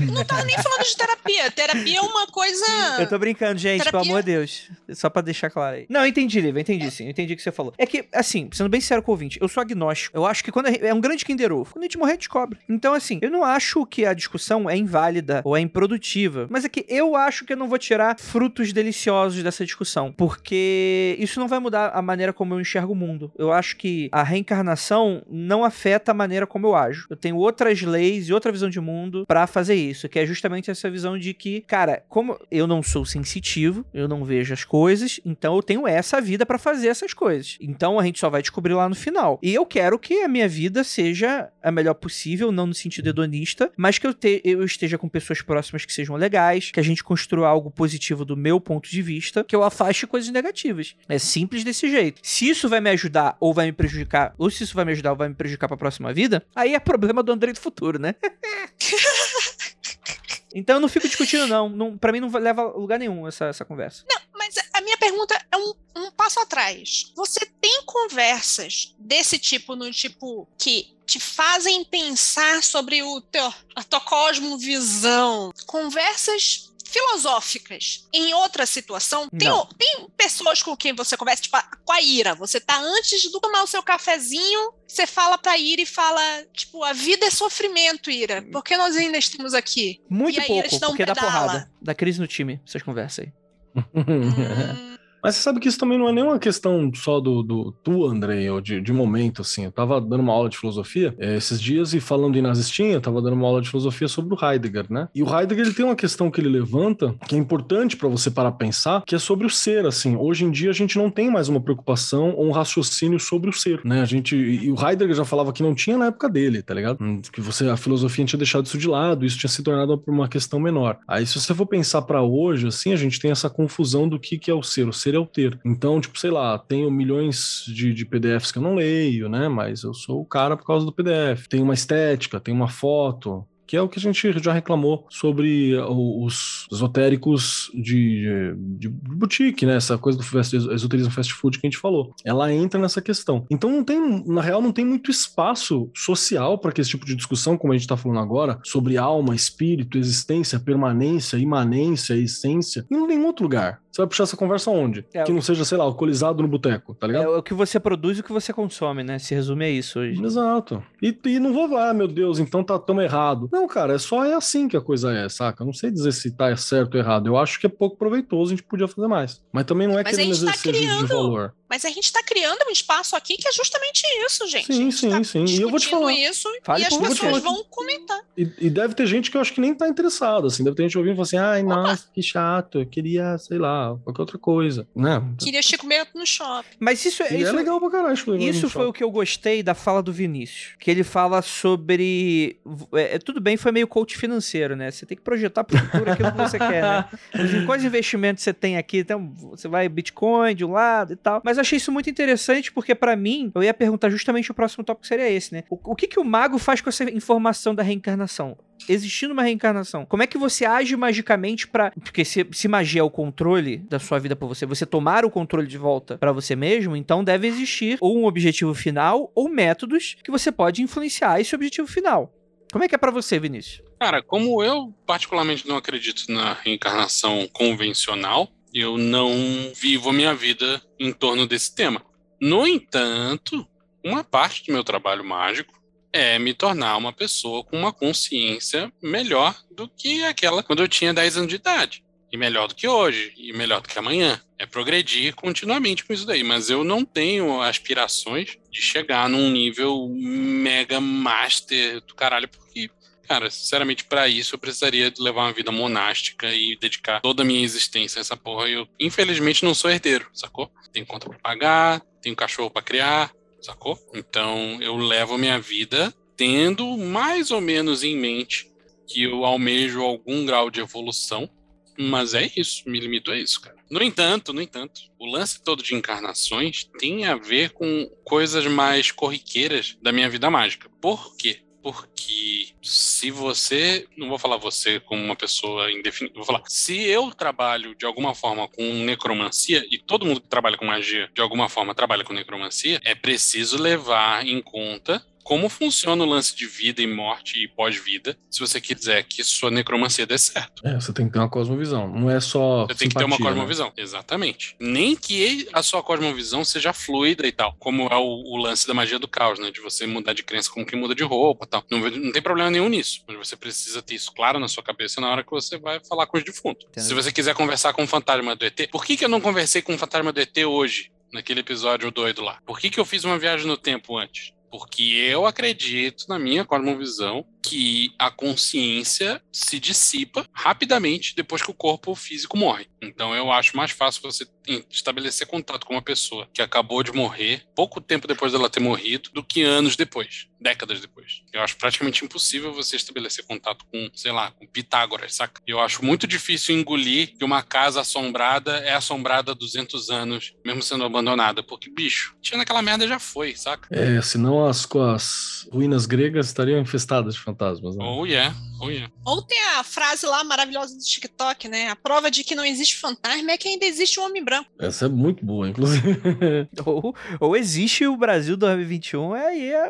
Não 0.00 0.24
tava 0.24 0.44
nem 0.44 0.56
falando 0.56 0.82
de 0.82 0.96
terapia. 0.96 1.50
Terapia 1.50 1.98
é 1.98 2.00
uma 2.00 2.26
coisa. 2.26 2.64
Eu 2.98 3.08
tô 3.08 3.18
brincando, 3.18 3.58
gente, 3.58 3.78
pelo 3.80 3.90
terapia- 3.92 4.10
amor 4.10 4.22
de 4.22 4.32
Deus. 4.32 4.70
Só 4.92 5.08
pra 5.08 5.22
deixar 5.22 5.50
claro 5.50 5.76
aí. 5.76 5.86
Não, 5.88 6.06
entendi, 6.06 6.38
eu 6.46 6.58
entendi 6.58 6.90
sim. 6.90 7.08
Entendi 7.08 7.34
o 7.34 7.36
que 7.36 7.42
você 7.42 7.52
falou. 7.52 7.72
É 7.78 7.86
que, 7.86 8.04
assim, 8.12 8.48
sendo 8.52 8.68
bem 8.68 8.80
sério 8.80 9.02
com 9.02 9.10
o 9.10 9.14
ouvinte, 9.14 9.38
eu 9.40 9.48
sou 9.48 9.60
agnóstico. 9.60 10.16
Eu 10.16 10.26
acho 10.26 10.42
que 10.42 10.50
quando 10.50 10.66
gente- 10.68 10.84
é 10.84 10.92
um 10.92 11.00
grande 11.00 11.24
Kinder 11.24 11.52
Ovo. 11.52 11.72
Quando 11.72 11.82
a 11.84 11.86
gente 11.86 11.98
morrer, 11.98 12.16
descobre. 12.16 12.58
Então, 12.68 12.92
assim, 12.94 13.18
eu 13.22 13.30
não 13.30 13.44
acho 13.44 13.84
que 13.86 14.04
a 14.04 14.12
discussão 14.14 14.68
é 14.68 14.76
inválida 14.76 15.42
ou 15.44 15.56
é 15.56 15.60
improdutiva. 15.60 16.46
Mas 16.50 16.64
é 16.64 16.68
que 16.68 16.84
eu 16.88 17.14
acho 17.16 17.44
que 17.44 17.52
eu 17.52 17.56
não 17.56 17.68
vou 17.68 17.78
tirar 17.78 18.18
frutos 18.18 18.72
deliciosos 18.72 19.42
dessa 19.42 19.64
discussão. 19.64 20.12
Porque 20.12 21.16
isso 21.18 21.38
não 21.40 21.48
vai 21.48 21.58
mudar 21.58 21.90
a 21.90 22.02
maneira 22.02 22.32
como 22.32 22.54
eu 22.54 22.60
enxergo 22.60 22.92
o 22.92 22.96
mundo. 22.96 23.30
Eu 23.38 23.52
acho 23.52 23.76
que 23.76 24.08
a 24.12 24.22
reencarnação 24.22 25.22
não 25.30 25.64
afeta 25.64 26.10
a 26.10 26.14
maneira 26.14 26.46
como 26.46 26.66
eu 26.66 26.74
ajo. 26.74 27.06
Eu 27.10 27.16
tenho 27.16 27.36
outras 27.36 27.80
leis 27.82 28.28
e 28.28 28.32
outra 28.32 28.50
visão 28.50 28.68
de 28.68 28.80
mundo 28.80 28.93
mundo 28.94 29.24
pra 29.26 29.46
fazer 29.46 29.74
isso, 29.74 30.08
que 30.08 30.18
é 30.18 30.26
justamente 30.26 30.70
essa 30.70 30.90
visão 30.90 31.18
de 31.18 31.34
que, 31.34 31.60
cara, 31.62 32.02
como 32.08 32.38
eu 32.50 32.66
não 32.66 32.82
sou 32.82 33.04
sensitivo, 33.04 33.84
eu 33.92 34.06
não 34.08 34.24
vejo 34.24 34.52
as 34.54 34.64
coisas, 34.64 35.20
então 35.24 35.56
eu 35.56 35.62
tenho 35.62 35.86
essa 35.86 36.20
vida 36.20 36.46
pra 36.46 36.58
fazer 36.58 36.88
essas 36.88 37.12
coisas. 37.12 37.56
Então 37.60 37.98
a 37.98 38.04
gente 38.04 38.18
só 38.20 38.30
vai 38.30 38.40
descobrir 38.42 38.74
lá 38.74 38.88
no 38.88 38.94
final. 38.94 39.38
E 39.42 39.52
eu 39.54 39.66
quero 39.66 39.98
que 39.98 40.22
a 40.22 40.28
minha 40.28 40.48
vida 40.48 40.84
seja 40.84 41.48
a 41.62 41.70
melhor 41.70 41.94
possível, 41.94 42.52
não 42.52 42.66
no 42.66 42.74
sentido 42.74 43.08
hedonista, 43.08 43.70
mas 43.76 43.98
que 43.98 44.06
eu, 44.06 44.14
te- 44.14 44.40
eu 44.44 44.62
esteja 44.64 44.96
com 44.98 45.08
pessoas 45.08 45.42
próximas 45.42 45.84
que 45.84 45.92
sejam 45.92 46.16
legais, 46.16 46.70
que 46.70 46.80
a 46.80 46.82
gente 46.82 47.02
construa 47.02 47.48
algo 47.48 47.70
positivo 47.70 48.24
do 48.24 48.36
meu 48.36 48.60
ponto 48.60 48.88
de 48.88 49.02
vista, 49.02 49.42
que 49.44 49.56
eu 49.56 49.62
afaste 49.62 50.06
coisas 50.06 50.30
negativas. 50.30 50.94
É 51.08 51.18
simples 51.18 51.64
desse 51.64 51.90
jeito. 51.90 52.20
Se 52.22 52.48
isso 52.48 52.68
vai 52.68 52.80
me 52.80 52.90
ajudar 52.90 53.36
ou 53.40 53.52
vai 53.54 53.66
me 53.66 53.72
prejudicar, 53.72 54.34
ou 54.38 54.50
se 54.50 54.62
isso 54.64 54.74
vai 54.74 54.84
me 54.84 54.92
ajudar 54.92 55.10
ou 55.12 55.16
vai 55.16 55.28
me 55.28 55.34
prejudicar 55.34 55.68
pra 55.68 55.76
próxima 55.76 56.12
vida, 56.12 56.44
aí 56.54 56.74
é 56.74 56.78
problema 56.78 57.22
do 57.22 57.32
Andrei 57.32 57.52
do 57.52 57.60
futuro, 57.60 57.98
né? 57.98 58.14
então 60.54 60.76
eu 60.76 60.80
não 60.80 60.88
fico 60.88 61.06
discutindo, 61.06 61.46
não. 61.46 61.68
não 61.68 61.96
para 61.98 62.12
mim 62.12 62.20
não 62.20 62.30
leva 62.30 62.62
a 62.62 62.72
lugar 62.72 62.98
nenhum 62.98 63.26
essa, 63.26 63.46
essa 63.46 63.64
conversa. 63.64 64.04
Mas 64.34 64.54
a 64.72 64.80
minha 64.80 64.96
pergunta 64.98 65.34
é 65.50 65.56
um, 65.56 65.74
um 65.96 66.10
passo 66.10 66.40
atrás. 66.40 67.12
Você 67.16 67.46
tem 67.60 67.82
conversas 67.86 68.94
desse 68.98 69.38
tipo, 69.38 69.74
no 69.74 69.90
tipo, 69.90 70.46
que 70.58 70.94
te 71.06 71.18
fazem 71.20 71.84
pensar 71.84 72.62
sobre 72.62 73.02
o 73.02 73.20
teu, 73.20 73.52
a 73.74 73.82
tua 73.82 74.00
cosmovisão? 74.00 75.52
Conversas 75.66 76.73
filosóficas 76.94 78.06
em 78.12 78.32
outra 78.34 78.64
situação? 78.66 79.28
Tem, 79.28 79.48
tem 79.78 80.08
pessoas 80.16 80.62
com 80.62 80.76
quem 80.76 80.94
você 80.94 81.16
conversa, 81.16 81.42
tipo, 81.42 81.56
com 81.84 81.92
a 81.92 82.00
Ira. 82.00 82.34
Você 82.36 82.60
tá 82.60 82.78
antes 82.80 83.20
de 83.20 83.30
tomar 83.40 83.62
o 83.62 83.66
seu 83.66 83.82
cafezinho, 83.82 84.72
você 84.86 85.06
fala 85.06 85.36
pra 85.36 85.58
Ira 85.58 85.82
e 85.82 85.86
fala, 85.86 86.20
tipo, 86.52 86.82
a 86.84 86.92
vida 86.92 87.26
é 87.26 87.30
sofrimento, 87.30 88.10
Ira. 88.10 88.42
Por 88.52 88.62
que 88.62 88.76
nós 88.76 88.96
ainda 88.96 89.18
estamos 89.18 89.54
aqui? 89.54 90.00
Muito 90.08 90.36
E 90.36 90.40
aí 90.40 90.46
pouco, 90.46 90.80
porque 90.80 91.04
dá 91.04 91.14
pedala. 91.14 91.30
porrada. 91.32 91.72
Dá 91.82 91.94
crise 91.94 92.20
no 92.20 92.26
time, 92.26 92.60
essas 92.66 92.82
conversas 92.82 93.26
aí. 93.26 93.32
Hum, 93.92 94.93
Mas 95.24 95.36
você 95.36 95.42
sabe 95.42 95.58
que 95.58 95.66
isso 95.68 95.78
também 95.78 95.96
não 95.98 96.06
é 96.06 96.12
nenhuma 96.12 96.38
questão 96.38 96.90
só 96.94 97.18
do, 97.18 97.42
do 97.42 97.72
tu, 97.82 98.04
Andrei, 98.04 98.50
ou 98.50 98.60
de, 98.60 98.78
de 98.78 98.92
momento, 98.92 99.40
assim. 99.40 99.64
Eu 99.64 99.72
tava 99.72 99.98
dando 99.98 100.20
uma 100.20 100.34
aula 100.34 100.50
de 100.50 100.58
filosofia 100.58 101.14
eh, 101.18 101.36
esses 101.36 101.58
dias 101.58 101.94
e 101.94 102.00
falando 102.00 102.36
em 102.36 102.42
nazistinha, 102.42 102.92
eu 102.92 103.00
tava 103.00 103.22
dando 103.22 103.32
uma 103.32 103.46
aula 103.46 103.62
de 103.62 103.70
filosofia 103.70 104.06
sobre 104.06 104.34
o 104.34 104.38
Heidegger, 104.38 104.84
né? 104.90 105.08
E 105.14 105.22
o 105.22 105.26
Heidegger, 105.26 105.64
ele 105.64 105.74
tem 105.74 105.84
uma 105.86 105.96
questão 105.96 106.30
que 106.30 106.42
ele 106.42 106.50
levanta, 106.50 107.14
que 107.26 107.34
é 107.34 107.38
importante 107.38 107.96
pra 107.96 108.06
você 108.06 108.30
parar 108.30 108.50
pra 108.52 108.66
pensar, 108.66 109.02
que 109.06 109.14
é 109.14 109.18
sobre 109.18 109.46
o 109.46 109.50
ser, 109.50 109.86
assim. 109.86 110.14
Hoje 110.14 110.44
em 110.44 110.50
dia 110.50 110.68
a 110.68 110.74
gente 110.74 110.98
não 110.98 111.10
tem 111.10 111.30
mais 111.30 111.48
uma 111.48 111.60
preocupação 111.60 112.34
ou 112.36 112.46
um 112.46 112.50
raciocínio 112.50 113.18
sobre 113.18 113.48
o 113.48 113.52
ser, 113.52 113.80
né? 113.82 114.02
A 114.02 114.04
gente... 114.04 114.36
E 114.36 114.70
o 114.70 114.76
Heidegger 114.78 115.16
já 115.16 115.24
falava 115.24 115.54
que 115.54 115.62
não 115.62 115.74
tinha 115.74 115.96
na 115.96 116.06
época 116.08 116.28
dele, 116.28 116.62
tá 116.62 116.74
ligado? 116.74 116.98
Hum, 117.00 117.22
Que 117.32 117.40
você, 117.40 117.66
a 117.68 117.78
filosofia 117.78 118.26
tinha 118.26 118.38
deixado 118.38 118.66
isso 118.66 118.76
de 118.76 118.86
lado, 118.88 119.24
isso 119.24 119.38
tinha 119.38 119.48
se 119.48 119.62
tornado 119.62 120.02
uma 120.06 120.28
questão 120.28 120.60
menor. 120.60 120.98
Aí 121.08 121.26
se 121.26 121.40
você 121.40 121.54
for 121.54 121.66
pensar 121.66 122.02
pra 122.02 122.22
hoje, 122.22 122.66
assim, 122.66 122.92
a 122.92 122.96
gente 122.96 123.18
tem 123.18 123.30
essa 123.30 123.48
confusão 123.48 124.06
do 124.06 124.20
que, 124.20 124.36
que 124.36 124.50
é 124.50 124.54
o 124.54 124.62
ser. 124.62 124.86
O 124.86 124.92
ser 124.92 125.13
é 125.16 125.20
o 125.20 125.26
ter. 125.26 125.58
Então, 125.64 126.00
tipo, 126.00 126.18
sei 126.18 126.30
lá, 126.30 126.58
tenho 126.58 126.90
milhões 126.90 127.64
de, 127.66 127.92
de 127.92 128.04
PDFs 128.06 128.52
que 128.52 128.58
eu 128.58 128.62
não 128.62 128.74
leio, 128.74 129.28
né? 129.28 129.48
Mas 129.48 129.82
eu 129.82 129.94
sou 129.94 130.20
o 130.20 130.24
cara 130.26 130.56
por 130.56 130.66
causa 130.66 130.84
do 130.86 130.92
PDF. 130.92 131.46
Tem 131.48 131.62
uma 131.62 131.74
estética, 131.74 132.40
tem 132.40 132.54
uma 132.54 132.68
foto. 132.68 133.44
Que 133.66 133.78
é 133.78 133.80
o 133.80 133.88
que 133.88 133.98
a 133.98 134.02
gente 134.02 134.30
já 134.42 134.52
reclamou 134.52 135.06
sobre 135.08 135.74
os 135.88 136.66
esotéricos 136.70 137.70
de, 137.74 138.54
de, 138.78 138.88
de 138.88 138.88
boutique, 138.90 139.64
né? 139.64 139.76
Essa 139.76 139.96
coisa 139.96 140.18
do 140.18 140.24
fast- 140.24 140.54
esoterismo 140.54 141.10
fast 141.10 141.32
food 141.32 141.58
que 141.58 141.66
a 141.66 141.70
gente 141.70 141.80
falou. 141.80 142.12
Ela 142.24 142.52
entra 142.52 142.78
nessa 142.78 143.00
questão. 143.00 143.46
Então 143.50 143.70
não 143.70 143.82
tem, 143.82 144.22
na 144.26 144.42
real, 144.42 144.60
não 144.60 144.70
tem 144.70 144.84
muito 144.84 145.10
espaço 145.10 145.90
social 145.96 146.58
para 146.58 146.72
que 146.72 146.80
esse 146.82 146.90
tipo 146.90 147.06
de 147.06 147.16
discussão, 147.16 147.56
como 147.56 147.72
a 147.72 147.76
gente 147.76 147.88
tá 147.88 147.96
falando 147.96 148.20
agora, 148.20 148.58
sobre 148.62 148.98
alma, 148.98 149.34
espírito, 149.34 149.96
existência, 149.96 150.60
permanência, 150.60 151.38
imanência, 151.38 152.14
essência, 152.14 152.84
em 152.90 153.06
nenhum 153.06 153.24
outro 153.26 153.44
lugar. 153.44 153.80
Você 153.94 154.02
vai 154.02 154.08
puxar 154.08 154.24
essa 154.24 154.36
conversa 154.36 154.72
onde? 154.72 155.06
É, 155.14 155.22
que 155.22 155.30
não 155.30 155.40
seja, 155.40 155.64
sei 155.64 155.78
lá, 155.78 155.84
alcoolizado 155.84 156.42
no 156.42 156.48
boteco, 156.48 156.96
tá 156.96 157.06
É 157.06 157.10
ligado? 157.12 157.28
o 157.38 157.40
que 157.44 157.54
você 157.54 157.78
produz 157.78 158.18
e 158.18 158.22
o 158.22 158.24
que 158.24 158.32
você 158.32 158.52
consome, 158.52 159.04
né? 159.04 159.20
Se 159.20 159.36
resume 159.36 159.64
a 159.66 159.70
isso 159.70 160.00
hoje. 160.00 160.20
Exato. 160.20 160.82
E, 161.00 161.16
e 161.26 161.38
não 161.38 161.52
vou 161.54 161.68
falar, 161.68 161.90
ah, 161.90 161.94
meu 161.94 162.08
Deus, 162.08 162.40
então 162.40 162.64
tá 162.64 162.76
tão 162.76 163.00
errado. 163.00 163.48
Não, 163.52 163.68
cara, 163.68 163.94
é 163.94 163.98
só 163.98 164.24
é 164.24 164.34
assim 164.34 164.66
que 164.66 164.76
a 164.76 164.80
coisa 164.80 165.12
é, 165.16 165.28
saca? 165.28 165.62
Eu 165.62 165.66
não 165.66 165.72
sei 165.72 165.92
dizer 165.92 166.10
se 166.10 166.32
tá 166.36 166.56
certo 166.56 166.94
ou 166.96 167.00
errado. 167.00 167.28
Eu 167.28 167.36
acho 167.36 167.60
que 167.60 167.66
é 167.66 167.68
pouco 167.68 167.96
proveitoso, 167.96 168.52
a 168.52 168.56
gente 168.56 168.64
podia 168.66 168.88
fazer 168.88 169.06
mais. 169.06 169.40
Mas 169.52 169.64
também 169.64 169.86
não 169.86 169.96
é 169.96 170.02
Mas 170.02 170.14
a 170.14 170.16
querendo 170.16 170.34
gente 170.34 170.44
tá 170.44 170.50
exercer 170.50 170.74
juízo 170.74 170.88
de 170.90 170.96
criando- 171.06 171.14
valor. 171.14 171.54
Mas 171.74 171.84
a 171.84 171.88
gente 171.88 172.04
está 172.04 172.22
criando 172.22 172.60
um 172.68 172.70
espaço 172.70 173.16
aqui 173.16 173.36
que 173.36 173.48
é 173.48 173.52
justamente 173.52 174.00
isso, 174.24 174.46
gente. 174.46 174.66
Sim, 174.66 174.72
a 174.72 174.76
gente 174.76 174.96
sim, 174.96 175.10
tá 175.10 175.24
sim. 175.24 175.44
E 175.44 175.60
eu 175.60 175.68
vou 175.68 175.80
te 175.80 175.88
falar. 175.88 176.12
isso 176.12 176.48
Fale 176.62 176.84
e 176.84 176.86
as 176.86 176.96
pessoas 176.96 177.42
vão 177.42 177.64
comentar. 177.64 178.20
E, 178.38 178.48
e 178.60 178.70
deve 178.70 178.94
ter 178.94 179.04
gente 179.08 179.28
que 179.28 179.36
eu 179.36 179.40
acho 179.40 179.52
que 179.52 179.60
nem 179.60 179.74
tá 179.74 179.88
interessada, 179.88 180.46
assim. 180.46 180.62
Deve 180.62 180.76
ter 180.76 180.84
gente 180.84 180.96
ouvindo 180.96 181.14
e 181.14 181.16
falando 181.16 181.26
assim, 181.26 181.36
ai, 181.36 181.64
Opa. 181.64 181.74
nossa, 181.74 182.08
que 182.14 182.22
chato, 182.22 182.78
eu 182.78 182.86
queria, 182.86 183.36
sei 183.38 183.58
lá, 183.58 183.98
qualquer 184.04 184.20
outra 184.20 184.38
coisa, 184.38 184.86
né? 184.94 185.20
Queria 185.40 185.60
Chico 185.62 185.84
Bento 185.88 186.16
no 186.16 186.24
shopping. 186.24 186.76
Mas 186.78 187.04
isso, 187.04 187.24
E 187.24 187.42
isso 187.42 187.50
é 187.50 187.52
legal 187.52 187.80
pra 187.80 187.90
caralho. 187.90 188.16
Chico 188.16 188.36
Isso 188.36 188.70
foi 188.70 188.86
o 188.86 188.92
que 188.92 189.02
eu 189.02 189.10
gostei 189.10 189.60
da 189.60 189.74
fala 189.74 190.00
do 190.00 190.12
Vinícius. 190.12 190.74
Que 190.78 190.92
ele 190.92 191.02
fala 191.02 191.42
sobre. 191.42 192.56
é, 192.92 193.16
é, 193.16 193.18
tudo 193.18 193.40
bem, 193.40 193.56
foi 193.56 193.72
meio 193.72 193.88
coach 193.88 194.16
financeiro, 194.16 194.76
né? 194.76 194.92
Você 194.92 195.04
tem 195.04 195.16
que 195.16 195.24
projetar 195.24 195.64
pro 195.64 195.76
futuro 195.76 196.08
aquilo 196.08 196.30
que 196.30 196.38
você 196.38 196.56
quer, 196.56 196.82
né? 196.82 197.08
Quais 197.66 197.82
investimentos 197.82 198.44
você 198.44 198.54
tem 198.54 198.76
aqui? 198.76 198.98
Então, 198.98 199.32
você 199.34 199.66
vai 199.66 199.88
Bitcoin 199.88 200.54
de 200.54 200.64
um 200.64 200.70
lado 200.70 201.14
e 201.14 201.16
tal. 201.16 201.42
Mas 201.44 201.63
achei 201.64 201.76
isso 201.78 201.90
muito 201.90 202.08
interessante 202.08 202.70
porque, 202.70 202.94
pra 202.94 203.16
mim, 203.16 203.50
eu 203.54 203.62
ia 203.62 203.74
perguntar 203.74 204.08
justamente 204.10 204.50
o 204.50 204.54
próximo 204.54 204.84
tópico 204.84 205.06
seria 205.06 205.28
esse, 205.28 205.52
né? 205.52 205.64
O, 205.68 205.92
o 205.92 205.96
que, 205.96 206.06
que 206.06 206.20
o 206.20 206.24
mago 206.24 206.58
faz 206.58 206.80
com 206.80 206.88
essa 206.88 207.04
informação 207.10 207.74
da 207.74 207.82
reencarnação? 207.82 208.56
Existindo 208.88 209.32
uma 209.32 209.42
reencarnação, 209.42 210.04
como 210.04 210.22
é 210.22 210.26
que 210.26 210.36
você 210.36 210.64
age 210.64 210.96
magicamente 210.96 211.66
pra. 211.66 211.90
Porque 211.92 212.24
se, 212.24 212.46
se 212.52 212.68
magia 212.68 213.00
é 213.00 213.04
o 213.04 213.10
controle 213.10 213.78
da 213.78 213.98
sua 213.98 214.18
vida 214.18 214.36
por 214.36 214.48
você, 214.48 214.66
você 214.66 214.84
tomar 214.84 215.24
o 215.24 215.30
controle 215.30 215.66
de 215.66 215.78
volta 215.78 216.18
pra 216.18 216.32
você 216.32 216.54
mesmo, 216.54 216.94
então 216.96 217.24
deve 217.24 217.46
existir 217.46 217.96
ou 218.00 218.18
um 218.18 218.26
objetivo 218.26 218.74
final 218.74 219.30
ou 219.34 219.48
métodos 219.48 220.16
que 220.22 220.30
você 220.30 220.52
pode 220.52 220.82
influenciar 220.82 221.40
esse 221.40 221.54
objetivo 221.54 221.86
final. 221.86 222.32
Como 222.72 222.82
é 222.82 222.88
que 222.88 222.94
é 222.94 222.98
pra 222.98 223.12
você, 223.12 223.38
Vinícius? 223.38 223.82
Cara, 224.00 224.20
como 224.20 224.62
eu 224.62 224.92
particularmente 225.06 225.66
não 225.68 225.76
acredito 225.76 226.30
na 226.30 226.54
reencarnação 226.54 227.48
convencional, 227.52 228.48
eu 228.74 228.98
não 228.98 229.30
vivo 229.76 230.10
a 230.10 230.12
minha 230.12 230.34
vida 230.34 230.82
em 230.98 231.12
torno 231.12 231.46
desse 231.46 231.72
tema. 231.72 232.04
No 232.40 232.66
entanto, 232.66 233.66
uma 234.04 234.24
parte 234.24 234.66
do 234.66 234.72
meu 234.72 234.82
trabalho 234.82 235.24
mágico 235.24 235.72
é 236.12 236.38
me 236.38 236.52
tornar 236.52 236.96
uma 236.96 237.12
pessoa 237.12 237.64
com 237.64 237.78
uma 237.78 237.92
consciência 237.92 238.92
melhor 239.00 239.56
do 239.70 239.88
que 239.88 240.24
aquela 240.24 240.62
quando 240.62 240.82
eu 240.82 240.88
tinha 240.88 241.14
10 241.14 241.36
anos 241.36 241.48
de 241.48 241.56
idade. 241.56 242.04
E 242.32 242.36
melhor 242.36 242.66
do 242.66 242.74
que 242.74 242.88
hoje, 242.88 243.32
e 243.36 243.52
melhor 243.52 243.80
do 243.80 243.88
que 243.88 243.96
amanhã. 243.96 244.40
É 244.58 244.66
progredir 244.66 245.36
continuamente 245.36 246.04
com 246.04 246.12
isso 246.12 246.26
daí. 246.26 246.42
Mas 246.42 246.68
eu 246.68 246.82
não 246.82 247.04
tenho 247.04 247.62
aspirações 247.62 248.58
de 248.72 248.82
chegar 248.82 249.28
num 249.28 249.50
nível 249.50 250.08
mega 250.08 251.00
master 251.00 252.00
do 252.00 252.14
caralho, 252.14 252.48
porque 252.48 252.90
Cara, 253.26 253.50
sinceramente, 253.50 254.04
pra 254.04 254.28
isso 254.28 254.54
eu 254.54 254.58
precisaria 254.58 255.12
levar 255.18 255.42
uma 255.42 255.52
vida 255.52 255.72
monástica 255.72 256.54
e 256.54 256.76
dedicar 256.76 257.20
toda 257.20 257.42
a 257.42 257.44
minha 257.44 257.64
existência 257.64 258.18
a 258.18 258.22
essa 258.22 258.36
porra. 258.36 258.68
Eu, 258.68 258.86
infelizmente, 259.00 259.64
não 259.64 259.74
sou 259.74 259.90
herdeiro, 259.90 260.28
sacou? 260.32 260.70
Tenho 260.92 261.06
conta 261.06 261.28
pra 261.28 261.38
pagar, 261.38 262.02
tenho 262.20 262.36
cachorro 262.36 262.70
pra 262.70 262.82
criar, 262.82 263.32
sacou? 263.60 263.98
Então 264.14 264.78
eu 264.80 264.96
levo 264.96 265.34
a 265.34 265.38
minha 265.38 265.58
vida 265.58 266.14
tendo 266.36 266.96
mais 266.96 267.50
ou 267.50 267.60
menos 267.60 268.02
em 268.02 268.16
mente 268.16 268.70
que 269.06 269.22
eu 269.22 269.44
almejo 269.44 270.02
algum 270.02 270.44
grau 270.44 270.70
de 270.70 270.80
evolução. 270.80 271.48
Mas 271.96 272.34
é 272.34 272.50
isso, 272.56 272.82
me 272.88 272.98
limito 272.98 273.30
a 273.30 273.38
isso, 273.38 273.60
cara. 273.60 273.76
No 273.88 274.02
entanto, 274.02 274.52
no 274.52 274.60
entanto, 274.60 275.00
o 275.18 275.26
lance 275.26 275.62
todo 275.62 275.82
de 275.82 275.94
encarnações 275.94 276.90
tem 276.98 277.26
a 277.26 277.36
ver 277.36 277.70
com 277.70 278.10
coisas 278.24 278.66
mais 278.66 279.12
corriqueiras 279.12 279.96
da 280.02 280.10
minha 280.10 280.28
vida 280.28 280.50
mágica. 280.50 280.90
Por 281.00 281.36
quê? 281.36 281.60
Porque 281.84 282.68
se 282.82 283.30
você, 283.30 284.08
não 284.16 284.30
vou 284.30 284.38
falar 284.38 284.56
você 284.56 284.98
como 285.00 285.22
uma 285.22 285.36
pessoa 285.36 285.92
indefinida, 285.92 286.34
vou 286.34 286.42
falar, 286.42 286.62
se 286.66 286.98
eu 287.02 287.30
trabalho 287.30 287.94
de 287.94 288.06
alguma 288.06 288.34
forma 288.34 288.66
com 288.66 288.82
necromancia, 289.04 289.84
e 289.90 289.98
todo 289.98 290.24
mundo 290.24 290.40
que 290.40 290.48
trabalha 290.48 290.78
com 290.78 290.86
magia 290.86 291.28
de 291.34 291.42
alguma 291.42 291.68
forma 291.68 291.94
trabalha 291.94 292.24
com 292.24 292.32
necromancia, 292.32 292.98
é 293.04 293.14
preciso 293.14 293.76
levar 293.76 294.46
em 294.46 294.62
conta 294.62 295.22
como 295.44 295.68
funciona 295.68 296.24
o 296.24 296.26
lance 296.26 296.56
de 296.56 296.66
vida 296.66 297.02
e 297.02 297.06
morte 297.06 297.62
e 297.62 297.68
pós-vida, 297.68 298.36
se 298.50 298.58
você 298.58 298.80
quiser 298.80 299.22
que 299.24 299.44
sua 299.44 299.70
necromancia 299.70 300.26
dê 300.26 300.38
certo. 300.38 300.86
É, 300.86 300.94
você 300.94 301.12
tem 301.12 301.26
que 301.26 301.34
ter 301.34 301.38
uma 301.38 301.50
cosmovisão. 301.50 302.08
Não 302.08 302.30
é 302.30 302.40
só. 302.40 302.86
Você 302.86 302.94
tem 302.94 303.08
que 303.10 303.14
ter 303.14 303.24
uma 303.24 303.36
simpatia, 303.36 303.44
né? 303.44 303.50
cosmovisão. 303.50 303.92
Exatamente. 303.94 304.74
Nem 304.80 305.14
que 305.14 305.68
a 305.72 305.82
sua 305.82 306.02
cosmovisão 306.02 306.64
seja 306.64 306.94
fluida 306.94 307.46
e 307.46 307.52
tal. 307.52 307.76
Como 307.78 308.06
é 308.06 308.16
o, 308.16 308.22
o 308.22 308.56
lance 308.56 308.88
da 308.88 308.94
magia 308.94 309.18
do 309.18 309.28
caos, 309.28 309.58
né? 309.58 309.70
De 309.70 309.82
você 309.82 310.06
mudar 310.06 310.32
de 310.32 310.42
crença 310.42 310.70
como 310.70 310.86
que 310.86 310.96
muda 310.96 311.14
de 311.14 311.22
roupa 311.22 311.66
e 311.66 311.68
tal. 311.68 311.84
Não, 311.90 311.98
não 311.98 312.32
tem 312.32 312.40
problema 312.40 312.70
nenhum 312.70 312.88
nisso. 312.88 313.22
Mas 313.28 313.36
você 313.36 313.54
precisa 313.54 314.00
ter 314.00 314.14
isso 314.14 314.32
claro 314.32 314.58
na 314.58 314.66
sua 314.66 314.82
cabeça 314.82 315.20
na 315.20 315.28
hora 315.30 315.44
que 315.44 315.50
você 315.50 315.76
vai 315.76 316.00
falar 316.08 316.26
com 316.26 316.38
os 316.38 316.44
defuntos. 316.44 316.86
Entendo. 316.88 317.04
Se 317.04 317.12
você 317.12 317.30
quiser 317.30 317.54
conversar 317.54 317.92
com 317.92 318.04
o 318.04 318.06
fantasma 318.06 318.56
do 318.56 318.64
ET, 318.64 318.88
por 318.90 319.04
que, 319.04 319.14
que 319.14 319.24
eu 319.26 319.28
não 319.28 319.42
conversei 319.42 319.82
com 319.82 319.94
o 319.94 319.98
fantasma 319.98 320.32
do 320.32 320.40
ET 320.40 320.56
hoje? 320.66 321.12
Naquele 321.32 321.60
episódio 321.60 322.12
doido 322.12 322.42
lá. 322.42 322.60
Por 322.64 322.78
que, 322.78 322.88
que 322.88 323.00
eu 323.00 323.04
fiz 323.04 323.24
uma 323.24 323.36
viagem 323.36 323.66
no 323.66 323.76
tempo 323.76 324.16
antes? 324.16 324.53
Porque 324.76 325.04
eu 325.04 325.46
acredito 325.46 326.26
na 326.28 326.36
minha 326.36 326.64
cosmovisão 326.64 327.46
que 327.64 328.12
a 328.18 328.30
consciência 328.30 329.40
se 329.50 329.80
dissipa 329.80 330.46
rapidamente 330.52 331.34
depois 331.34 331.62
que 331.62 331.70
o 331.70 331.74
corpo 331.74 332.14
físico 332.14 332.58
morre. 332.58 332.86
Então 333.02 333.34
eu 333.34 333.50
acho 333.50 333.74
mais 333.76 333.90
fácil 333.90 334.20
você 334.22 334.46
estabelecer 334.90 335.46
contato 335.46 335.86
com 335.86 335.94
uma 335.94 336.02
pessoa 336.02 336.48
que 336.52 336.62
acabou 336.62 337.02
de 337.02 337.12
morrer 337.12 337.62
pouco 337.74 338.00
tempo 338.00 338.26
depois 338.28 338.52
dela 338.52 338.70
ter 338.70 338.80
morrido 338.80 339.30
do 339.32 339.42
que 339.42 339.62
anos 339.62 339.96
depois, 339.96 340.48
décadas 340.60 341.00
depois. 341.00 341.42
Eu 341.52 341.62
acho 341.62 341.76
praticamente 341.76 342.24
impossível 342.24 342.72
você 342.72 342.96
estabelecer 342.96 343.44
contato 343.44 343.84
com, 343.86 344.10
sei 344.14 344.32
lá, 344.32 344.50
com 344.50 344.66
Pitágoras, 344.66 345.34
saca? 345.34 345.60
Eu 345.66 345.80
acho 345.80 346.04
muito 346.04 346.26
difícil 346.26 346.76
engolir 346.76 347.36
que 347.36 347.44
uma 347.44 347.62
casa 347.62 348.00
assombrada 348.00 348.78
é 348.78 348.94
assombrada 348.94 349.52
há 349.52 349.54
200 349.54 350.10
anos, 350.10 350.54
mesmo 350.64 350.82
sendo 350.82 351.04
abandonada, 351.04 351.62
porque 351.62 351.90
bicho, 351.90 352.34
tinha 352.40 352.58
naquela 352.58 352.82
merda 352.82 353.06
já 353.06 353.18
foi, 353.18 353.54
saca? 353.54 353.88
É, 353.90 354.20
senão 354.22 354.66
as, 354.66 354.86
as 355.14 355.68
ruínas 355.70 356.06
gregas 356.06 356.46
estariam 356.46 356.80
infestadas 356.80 357.34
de 357.34 357.40
fantasmas, 357.54 357.96
né? 357.96 358.04
Oh 358.04 358.26
yeah, 358.26 358.54
oh 358.80 358.90
yeah. 358.90 359.12
Ou 359.24 359.40
tem 359.42 359.58
a 359.78 359.84
frase 359.84 360.26
lá 360.26 360.42
maravilhosa 360.44 360.94
do 360.96 361.02
TikTok, 361.02 361.68
né? 361.68 361.88
A 361.88 361.96
prova 361.96 362.30
de 362.30 362.42
que 362.44 362.54
não 362.54 362.64
existe 362.64 362.96
fantasma 362.96 363.50
é 363.52 363.56
que 363.58 363.68
ainda 363.68 363.84
existe 363.84 364.18
um 364.20 364.24
homem 364.24 364.44
branco. 364.44 364.68
Essa 364.78 365.06
é 365.06 365.08
muito 365.08 365.44
boa, 365.44 365.68
inclusive. 365.68 366.04
Ou, 366.84 367.14
ou 367.40 367.56
existe 367.56 368.06
o 368.06 368.16
Brasil 368.16 368.56
2021, 368.56 369.34
é 369.36 369.46
aí 369.46 369.70
é, 369.72 369.88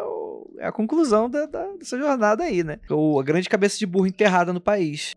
é 0.58 0.66
a 0.66 0.72
conclusão 0.72 1.28
da, 1.28 1.46
da- 1.46 1.72
dessa 1.78 1.98
jornada 1.98 2.44
aí, 2.44 2.62
né? 2.62 2.78
Ou 2.90 3.18
a 3.18 3.22
grande 3.22 3.48
cabeça 3.48 3.78
de 3.78 3.86
burro 3.86 4.06
enterrada 4.06 4.52
no 4.52 4.60
país. 4.60 5.12